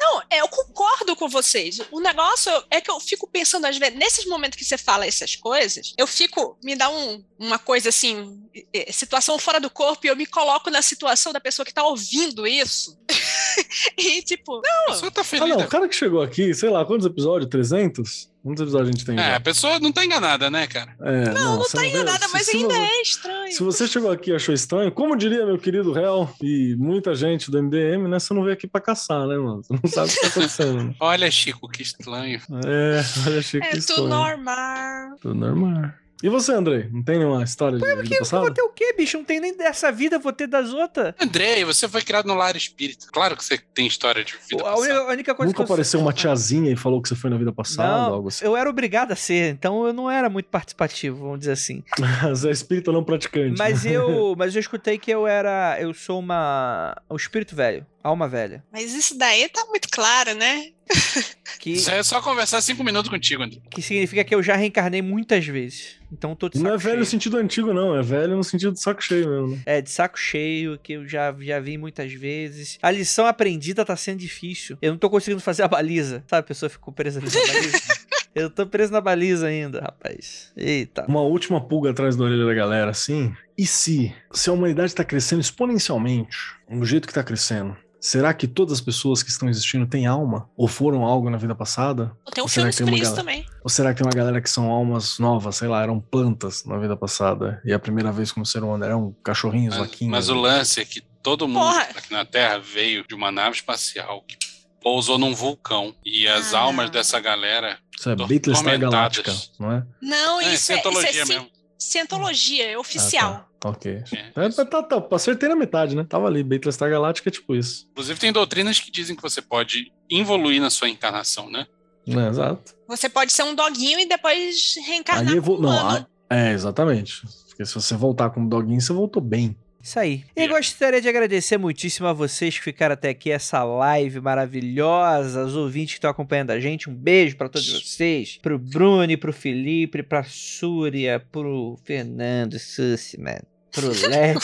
Não, 0.04 0.22
é, 0.30 0.40
eu 0.40 0.48
concordo 0.48 1.16
com 1.16 1.28
vocês. 1.28 1.80
O 1.90 2.00
negócio 2.00 2.52
é 2.70 2.80
que 2.80 2.90
eu 2.90 3.00
fico 3.00 3.26
pensando, 3.26 3.64
às 3.66 3.76
vezes, 3.78 3.98
nesses 3.98 4.26
momentos 4.26 4.58
que 4.58 4.64
você 4.64 4.76
fala 4.76 5.06
essas 5.06 5.34
coisas, 5.36 5.94
eu 5.96 6.06
fico, 6.06 6.58
me 6.62 6.76
dá 6.76 6.88
um- 6.90 7.24
uma 7.38 7.58
coisa 7.58 7.88
assim, 7.88 8.38
eh, 8.72 8.92
situação 8.92 9.38
fora 9.38 9.58
do 9.60 9.70
corpo, 9.70 10.06
e 10.06 10.10
eu 10.10 10.16
me 10.16 10.26
coloco 10.26 10.70
na 10.70 10.82
situação 10.82 11.32
da 11.32 11.40
pessoa 11.40 11.64
que 11.64 11.72
tá 11.74 11.82
ouvindo 11.84 12.46
isso. 12.46 12.98
e 13.98 14.22
tipo, 14.22 14.60
A 14.88 14.92
pessoa 14.92 15.10
tá 15.10 15.20
Ah, 15.20 15.24
feliz. 15.24 15.48
não, 15.48 15.56
né? 15.58 15.64
o 15.64 15.68
cara 15.68 15.88
que 15.88 15.94
chegou 15.96 16.22
aqui, 16.22 16.52
sei 16.54 16.70
lá, 16.70 16.84
quantos 16.84 17.06
episódios? 17.06 17.48
300? 17.50 18.32
Quantos 18.42 18.60
episódios 18.62 18.88
a 18.90 18.92
gente 18.92 19.04
tem? 19.06 19.14
É, 19.18 19.22
já? 19.30 19.36
a 19.36 19.40
pessoa 19.40 19.78
não 19.80 19.90
tá 19.90 20.04
enganada, 20.04 20.50
né, 20.50 20.66
cara? 20.66 20.94
É, 21.00 21.30
não, 21.30 21.56
não 21.56 21.58
você 21.62 21.78
tá 21.78 21.86
enganada, 21.86 22.26
Se- 22.26 22.32
mas 22.32 22.44
se 22.46 22.56
ainda 22.58 22.74
você- 22.74 22.80
é 22.80 23.02
estranho. 23.02 23.52
Se 23.52 23.62
você 23.62 23.88
chegou 23.88 24.10
aqui 24.10 24.30
e 24.30 24.34
achou 24.34 24.54
estranho, 24.54 24.92
como 24.92 25.16
diria 25.16 25.46
meu 25.46 25.58
querido 25.58 25.92
réu 25.92 26.28
e 26.42 26.74
muita 26.78 27.14
gente 27.14 27.50
do 27.50 27.58
MDM, 27.58 28.06
né? 28.06 28.18
Você 28.18 28.34
não 28.34 28.42
veio 28.42 28.52
aqui 28.52 28.66
pra 28.66 28.82
caçar, 28.82 29.26
né, 29.26 29.36
mano? 29.38 29.62
Você 29.64 29.72
não 29.72 29.90
sabe 29.94 30.08
o 30.08 30.12
que 30.12 30.20
tá 30.20 30.26
acontecendo. 30.28 30.84
né? 30.84 30.94
Olha, 31.00 31.30
Chico, 31.30 31.68
que 31.68 31.82
estranho. 31.82 32.40
É, 32.66 33.02
olha, 33.26 33.38
achei 33.38 33.60
que 33.60 33.66
É 33.66 33.70
tudo 33.70 33.78
estranho. 33.78 34.08
normal. 34.08 35.16
Tudo 35.20 35.34
normal. 35.34 35.90
E 36.22 36.28
você, 36.30 36.52
Andrei? 36.52 36.88
Não 36.90 37.02
tem 37.02 37.18
nenhuma 37.18 37.42
história 37.44 37.76
de 37.76 37.84
vida 37.84 38.00
Eu 38.00 38.06
vou 38.08 38.18
passada? 38.20 38.50
ter 38.54 38.62
o 38.62 38.70
quê, 38.70 38.94
bicho? 38.96 39.18
Não 39.18 39.24
tem 39.26 39.40
nem 39.40 39.54
dessa 39.54 39.92
vida, 39.92 40.18
vou 40.18 40.32
ter 40.32 40.46
das 40.46 40.72
outras. 40.72 41.12
Andrei, 41.20 41.62
você 41.66 41.86
foi 41.86 42.00
criado 42.00 42.24
no 42.24 42.34
lar 42.34 42.56
espírita. 42.56 43.08
Claro 43.12 43.36
que 43.36 43.44
você 43.44 43.58
tem 43.74 43.86
história 43.86 44.24
de 44.24 44.32
vida 44.48 44.62
A 44.62 44.70
passada. 44.72 44.80
única, 44.80 45.00
a 45.00 45.12
única 45.12 45.34
coisa 45.34 45.48
Nunca 45.48 45.56
que 45.56 45.60
eu 45.60 45.64
apareceu 45.66 46.00
uma 46.00 46.14
tiazinha 46.14 46.70
e 46.72 46.76
falou 46.76 47.02
que 47.02 47.10
você 47.10 47.14
foi 47.14 47.28
na 47.28 47.36
vida 47.36 47.52
passada, 47.52 48.08
Não, 48.08 48.14
algo 48.14 48.28
assim. 48.28 48.42
eu 48.42 48.56
era 48.56 48.70
obrigado 48.70 49.12
a 49.12 49.16
ser, 49.16 49.52
então 49.52 49.86
eu 49.86 49.92
não 49.92 50.10
era 50.10 50.30
muito 50.30 50.46
participativo, 50.46 51.18
vamos 51.18 51.40
dizer 51.40 51.52
assim. 51.52 51.82
Você 52.30 52.48
é 52.48 52.52
espírita 52.52 52.90
não 52.90 53.04
praticante. 53.04 53.58
Mas 53.58 53.84
eu, 53.84 54.34
mas 54.38 54.54
eu 54.54 54.60
escutei 54.60 54.96
que 54.96 55.10
eu 55.10 55.26
era, 55.26 55.76
eu 55.78 55.92
sou 55.92 56.20
uma, 56.20 56.96
um 57.10 57.16
espírito 57.16 57.54
velho. 57.54 57.84
Alma 58.04 58.28
velha. 58.28 58.62
Mas 58.70 58.92
isso 58.92 59.16
daí 59.16 59.48
tá 59.48 59.64
muito 59.64 59.88
claro, 59.90 60.34
né? 60.34 60.68
Que, 61.58 61.72
Isso 61.72 61.90
aí 61.90 61.98
é 61.98 62.02
só 62.02 62.20
conversar 62.20 62.60
cinco 62.60 62.84
minutos 62.84 63.10
contigo, 63.10 63.42
André. 63.42 63.58
que 63.70 63.80
significa 63.80 64.22
que 64.22 64.34
eu 64.34 64.42
já 64.42 64.54
reencarnei 64.54 65.00
muitas 65.00 65.46
vezes. 65.46 65.96
Então 66.12 66.34
tô 66.36 66.46
de 66.50 66.58
saco 66.58 66.68
Não 66.68 66.74
é 66.74 66.76
velho 66.78 66.98
no 66.98 67.04
cheio. 67.04 67.10
sentido 67.10 67.36
antigo, 67.38 67.72
não. 67.72 67.96
É 67.98 68.02
velho 68.02 68.36
no 68.36 68.44
sentido 68.44 68.72
de 68.74 68.80
saco 68.80 69.02
cheio 69.02 69.26
mesmo. 69.30 69.56
né? 69.56 69.62
É, 69.64 69.80
de 69.80 69.88
saco 69.88 70.18
cheio, 70.18 70.78
que 70.82 70.92
eu 70.92 71.08
já, 71.08 71.34
já 71.40 71.58
vi 71.60 71.78
muitas 71.78 72.12
vezes. 72.12 72.78
A 72.82 72.90
lição 72.90 73.24
aprendida 73.24 73.82
tá 73.82 73.96
sendo 73.96 74.18
difícil. 74.18 74.76
Eu 74.82 74.92
não 74.92 74.98
tô 74.98 75.08
conseguindo 75.08 75.40
fazer 75.40 75.62
a 75.62 75.68
baliza. 75.68 76.22
Sabe, 76.28 76.40
a 76.40 76.42
pessoa 76.48 76.68
ficou 76.68 76.92
presa 76.92 77.18
na 77.18 77.30
baliza? 77.30 77.78
eu 78.34 78.50
tô 78.50 78.66
preso 78.66 78.92
na 78.92 79.00
baliza 79.00 79.46
ainda, 79.46 79.80
rapaz. 79.80 80.52
Eita. 80.54 81.06
Uma 81.08 81.22
última 81.22 81.66
pulga 81.66 81.92
atrás 81.92 82.14
da 82.14 82.24
orelha 82.24 82.44
da 82.44 82.52
galera, 82.52 82.90
assim. 82.90 83.34
E 83.56 83.66
se? 83.66 84.14
Se 84.30 84.50
a 84.50 84.52
humanidade 84.52 84.94
tá 84.94 85.04
crescendo 85.04 85.40
exponencialmente, 85.40 86.36
do 86.68 86.84
jeito 86.84 87.08
que 87.08 87.14
tá 87.14 87.22
crescendo, 87.24 87.74
será 88.06 88.34
que 88.34 88.46
todas 88.46 88.74
as 88.74 88.80
pessoas 88.82 89.22
que 89.22 89.30
estão 89.30 89.48
existindo 89.48 89.86
têm 89.86 90.06
alma? 90.06 90.48
Ou 90.56 90.68
foram 90.68 91.04
algo 91.04 91.30
na 91.30 91.38
vida 91.38 91.54
passada? 91.54 92.14
Tem 92.34 92.42
um 92.42 92.44
Ou 92.44 92.48
será 92.48 92.64
filme 92.70 92.72
sobre 92.72 92.90
uma 92.94 92.96
isso 92.98 93.04
galera- 93.14 93.22
também. 93.22 93.46
Ou 93.62 93.70
será 93.70 93.94
que 93.94 93.98
tem 94.02 94.06
uma 94.06 94.12
galera 94.14 94.40
que 94.42 94.50
são 94.50 94.70
almas 94.70 95.18
novas, 95.18 95.56
sei 95.56 95.68
lá, 95.68 95.82
eram 95.82 95.98
plantas 95.98 96.64
na 96.66 96.76
vida 96.78 96.96
passada? 96.96 97.62
E 97.64 97.72
a 97.72 97.78
primeira 97.78 98.12
vez 98.12 98.30
como 98.30 98.44
ser 98.44 98.62
humano 98.62 98.84
eram 98.84 99.16
cachorrinhos, 99.24 99.76
Mas, 99.78 99.88
vaquinhas? 99.88 100.10
mas 100.10 100.28
o 100.28 100.34
lance 100.34 100.80
é 100.80 100.84
que 100.84 101.00
todo 101.22 101.48
mundo 101.48 101.60
Porra. 101.64 101.82
aqui 101.96 102.12
na 102.12 102.24
Terra 102.26 102.58
veio 102.58 103.06
de 103.08 103.14
uma 103.14 103.32
nave 103.32 103.56
espacial 103.56 104.22
que 104.28 104.36
pousou 104.82 105.16
num 105.16 105.34
vulcão. 105.34 105.94
E 106.04 106.28
as 106.28 106.52
Ah, 106.52 106.58
almas 106.60 106.86
não. 106.86 106.92
dessa 106.92 107.18
galera. 107.18 107.78
Isso 107.98 108.10
é 108.10 108.14
tormentadas. 108.16 108.78
Galáctica, 108.80 109.32
não 109.58 109.72
é? 109.72 109.86
Não, 110.02 110.40
É, 110.42 110.42
isso, 110.42 110.50
é, 110.50 110.54
isso 110.54 110.72
é 110.72 110.74
cientologia 110.76 111.24
ci- 111.24 111.32
mesmo. 111.32 111.48
cientologia, 111.78 112.70
é 112.72 112.76
oficial. 112.78 113.32
Ah, 113.32 113.38
tá. 113.38 113.46
Ok. 113.64 114.02
É, 114.12 114.44
É, 114.44 114.48
tá, 114.50 114.64
tá, 114.64 114.82
tá, 114.82 115.16
acertei 115.16 115.48
na 115.48 115.56
metade, 115.56 115.96
né? 115.96 116.04
Tava 116.08 116.26
ali, 116.28 116.42
Battlestar 116.44 116.90
Galáctica 116.90 117.30
é 117.30 117.32
tipo 117.32 117.56
isso. 117.56 117.88
Inclusive, 117.92 118.20
tem 118.20 118.30
doutrinas 118.32 118.78
que 118.78 118.90
dizem 118.90 119.16
que 119.16 119.22
você 119.22 119.40
pode 119.40 119.90
evoluir 120.10 120.60
na 120.60 120.68
sua 120.70 120.88
encarnação, 120.88 121.50
né? 121.50 121.66
É, 122.06 122.28
exato. 122.28 122.74
Você 122.86 123.08
pode 123.08 123.32
ser 123.32 123.42
um 123.44 123.54
doguinho 123.54 123.98
e 123.98 124.06
depois 124.06 124.74
reencarnar 124.86 125.32
Aí 125.32 125.38
evol... 125.38 125.58
Não, 125.58 125.70
a- 125.88 126.06
é, 126.28 126.52
exatamente. 126.52 127.22
Porque 127.48 127.64
se 127.64 127.74
você 127.74 127.94
voltar 127.96 128.28
como 128.30 128.48
doguinho, 128.48 128.80
você 128.80 128.92
voltou 128.92 129.22
bem. 129.22 129.56
Isso 129.82 129.98
aí. 129.98 130.24
E 130.34 130.48
gostaria 130.48 131.00
de 131.00 131.08
agradecer 131.08 131.58
muitíssimo 131.58 132.06
a 132.06 132.12
vocês 132.12 132.56
que 132.56 132.64
ficaram 132.64 132.94
até 132.94 133.10
aqui, 133.10 133.30
essa 133.30 133.62
live 133.62 134.18
maravilhosa, 134.20 135.44
os 135.44 135.54
ouvintes 135.54 135.94
que 135.94 135.98
estão 135.98 136.10
acompanhando 136.10 136.50
a 136.50 136.60
gente. 136.60 136.88
Um 136.88 136.94
beijo 136.94 137.36
pra 137.36 137.48
todos 137.50 137.70
vocês. 137.82 138.38
Pro 138.42 138.58
Bruni, 138.58 139.16
pro 139.16 139.32
Felipe, 139.32 140.02
pra 140.02 140.24
Súria, 140.24 141.20
pro 141.30 141.78
Fernando 141.84 142.58
Sussman, 142.58 143.40
pro 143.74 143.88
Led. 143.88 144.38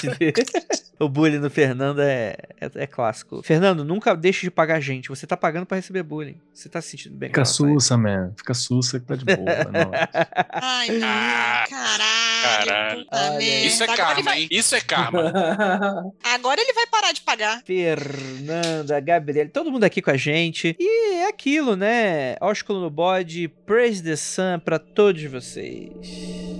o 0.98 1.08
bullying 1.08 1.38
no 1.38 1.48
Fernando 1.50 2.00
é, 2.02 2.36
é, 2.60 2.70
é 2.74 2.86
clássico. 2.86 3.42
Fernando, 3.42 3.84
nunca 3.84 4.14
deixe 4.14 4.42
de 4.42 4.50
pagar 4.50 4.76
a 4.76 4.80
gente. 4.80 5.08
Você 5.08 5.26
tá 5.26 5.36
pagando 5.36 5.64
pra 5.66 5.76
receber 5.76 6.02
bullying. 6.02 6.36
Você 6.52 6.68
tá 6.68 6.80
se 6.82 6.90
sentindo 6.90 7.16
bem 7.16 7.28
Fica 7.30 7.44
sussa, 7.44 7.96
man. 7.96 8.32
Fica 8.36 8.52
sussa 8.54 8.98
que 9.00 9.06
tá 9.06 9.14
de 9.16 9.24
boa. 9.24 9.36
não. 9.72 9.90
Ai, 10.52 10.88
meu, 10.90 11.00
Ah, 11.04 11.64
caralho. 11.68 13.06
caralho. 13.06 13.40
Isso 13.42 13.82
é 13.82 13.86
Agora 13.86 13.96
karma, 13.96 14.22
vai- 14.22 14.40
hein? 14.42 14.48
Isso 14.50 14.74
é 14.74 14.80
karma. 14.80 15.32
Agora 16.24 16.60
ele 16.60 16.72
vai 16.72 16.86
parar 16.86 17.12
de 17.12 17.20
pagar. 17.22 17.62
Fernanda, 17.64 18.98
Gabriel, 19.00 19.48
todo 19.50 19.70
mundo 19.70 19.84
aqui 19.84 20.02
com 20.02 20.10
a 20.10 20.16
gente. 20.16 20.76
E 20.78 21.14
é 21.14 21.28
aquilo, 21.28 21.76
né? 21.76 22.36
Ósculo 22.40 22.80
no 22.80 22.90
bode, 22.90 23.48
praise 23.66 24.02
the 24.02 24.16
sun 24.16 24.58
pra 24.64 24.78
todos 24.78 25.22
vocês. 25.24 26.59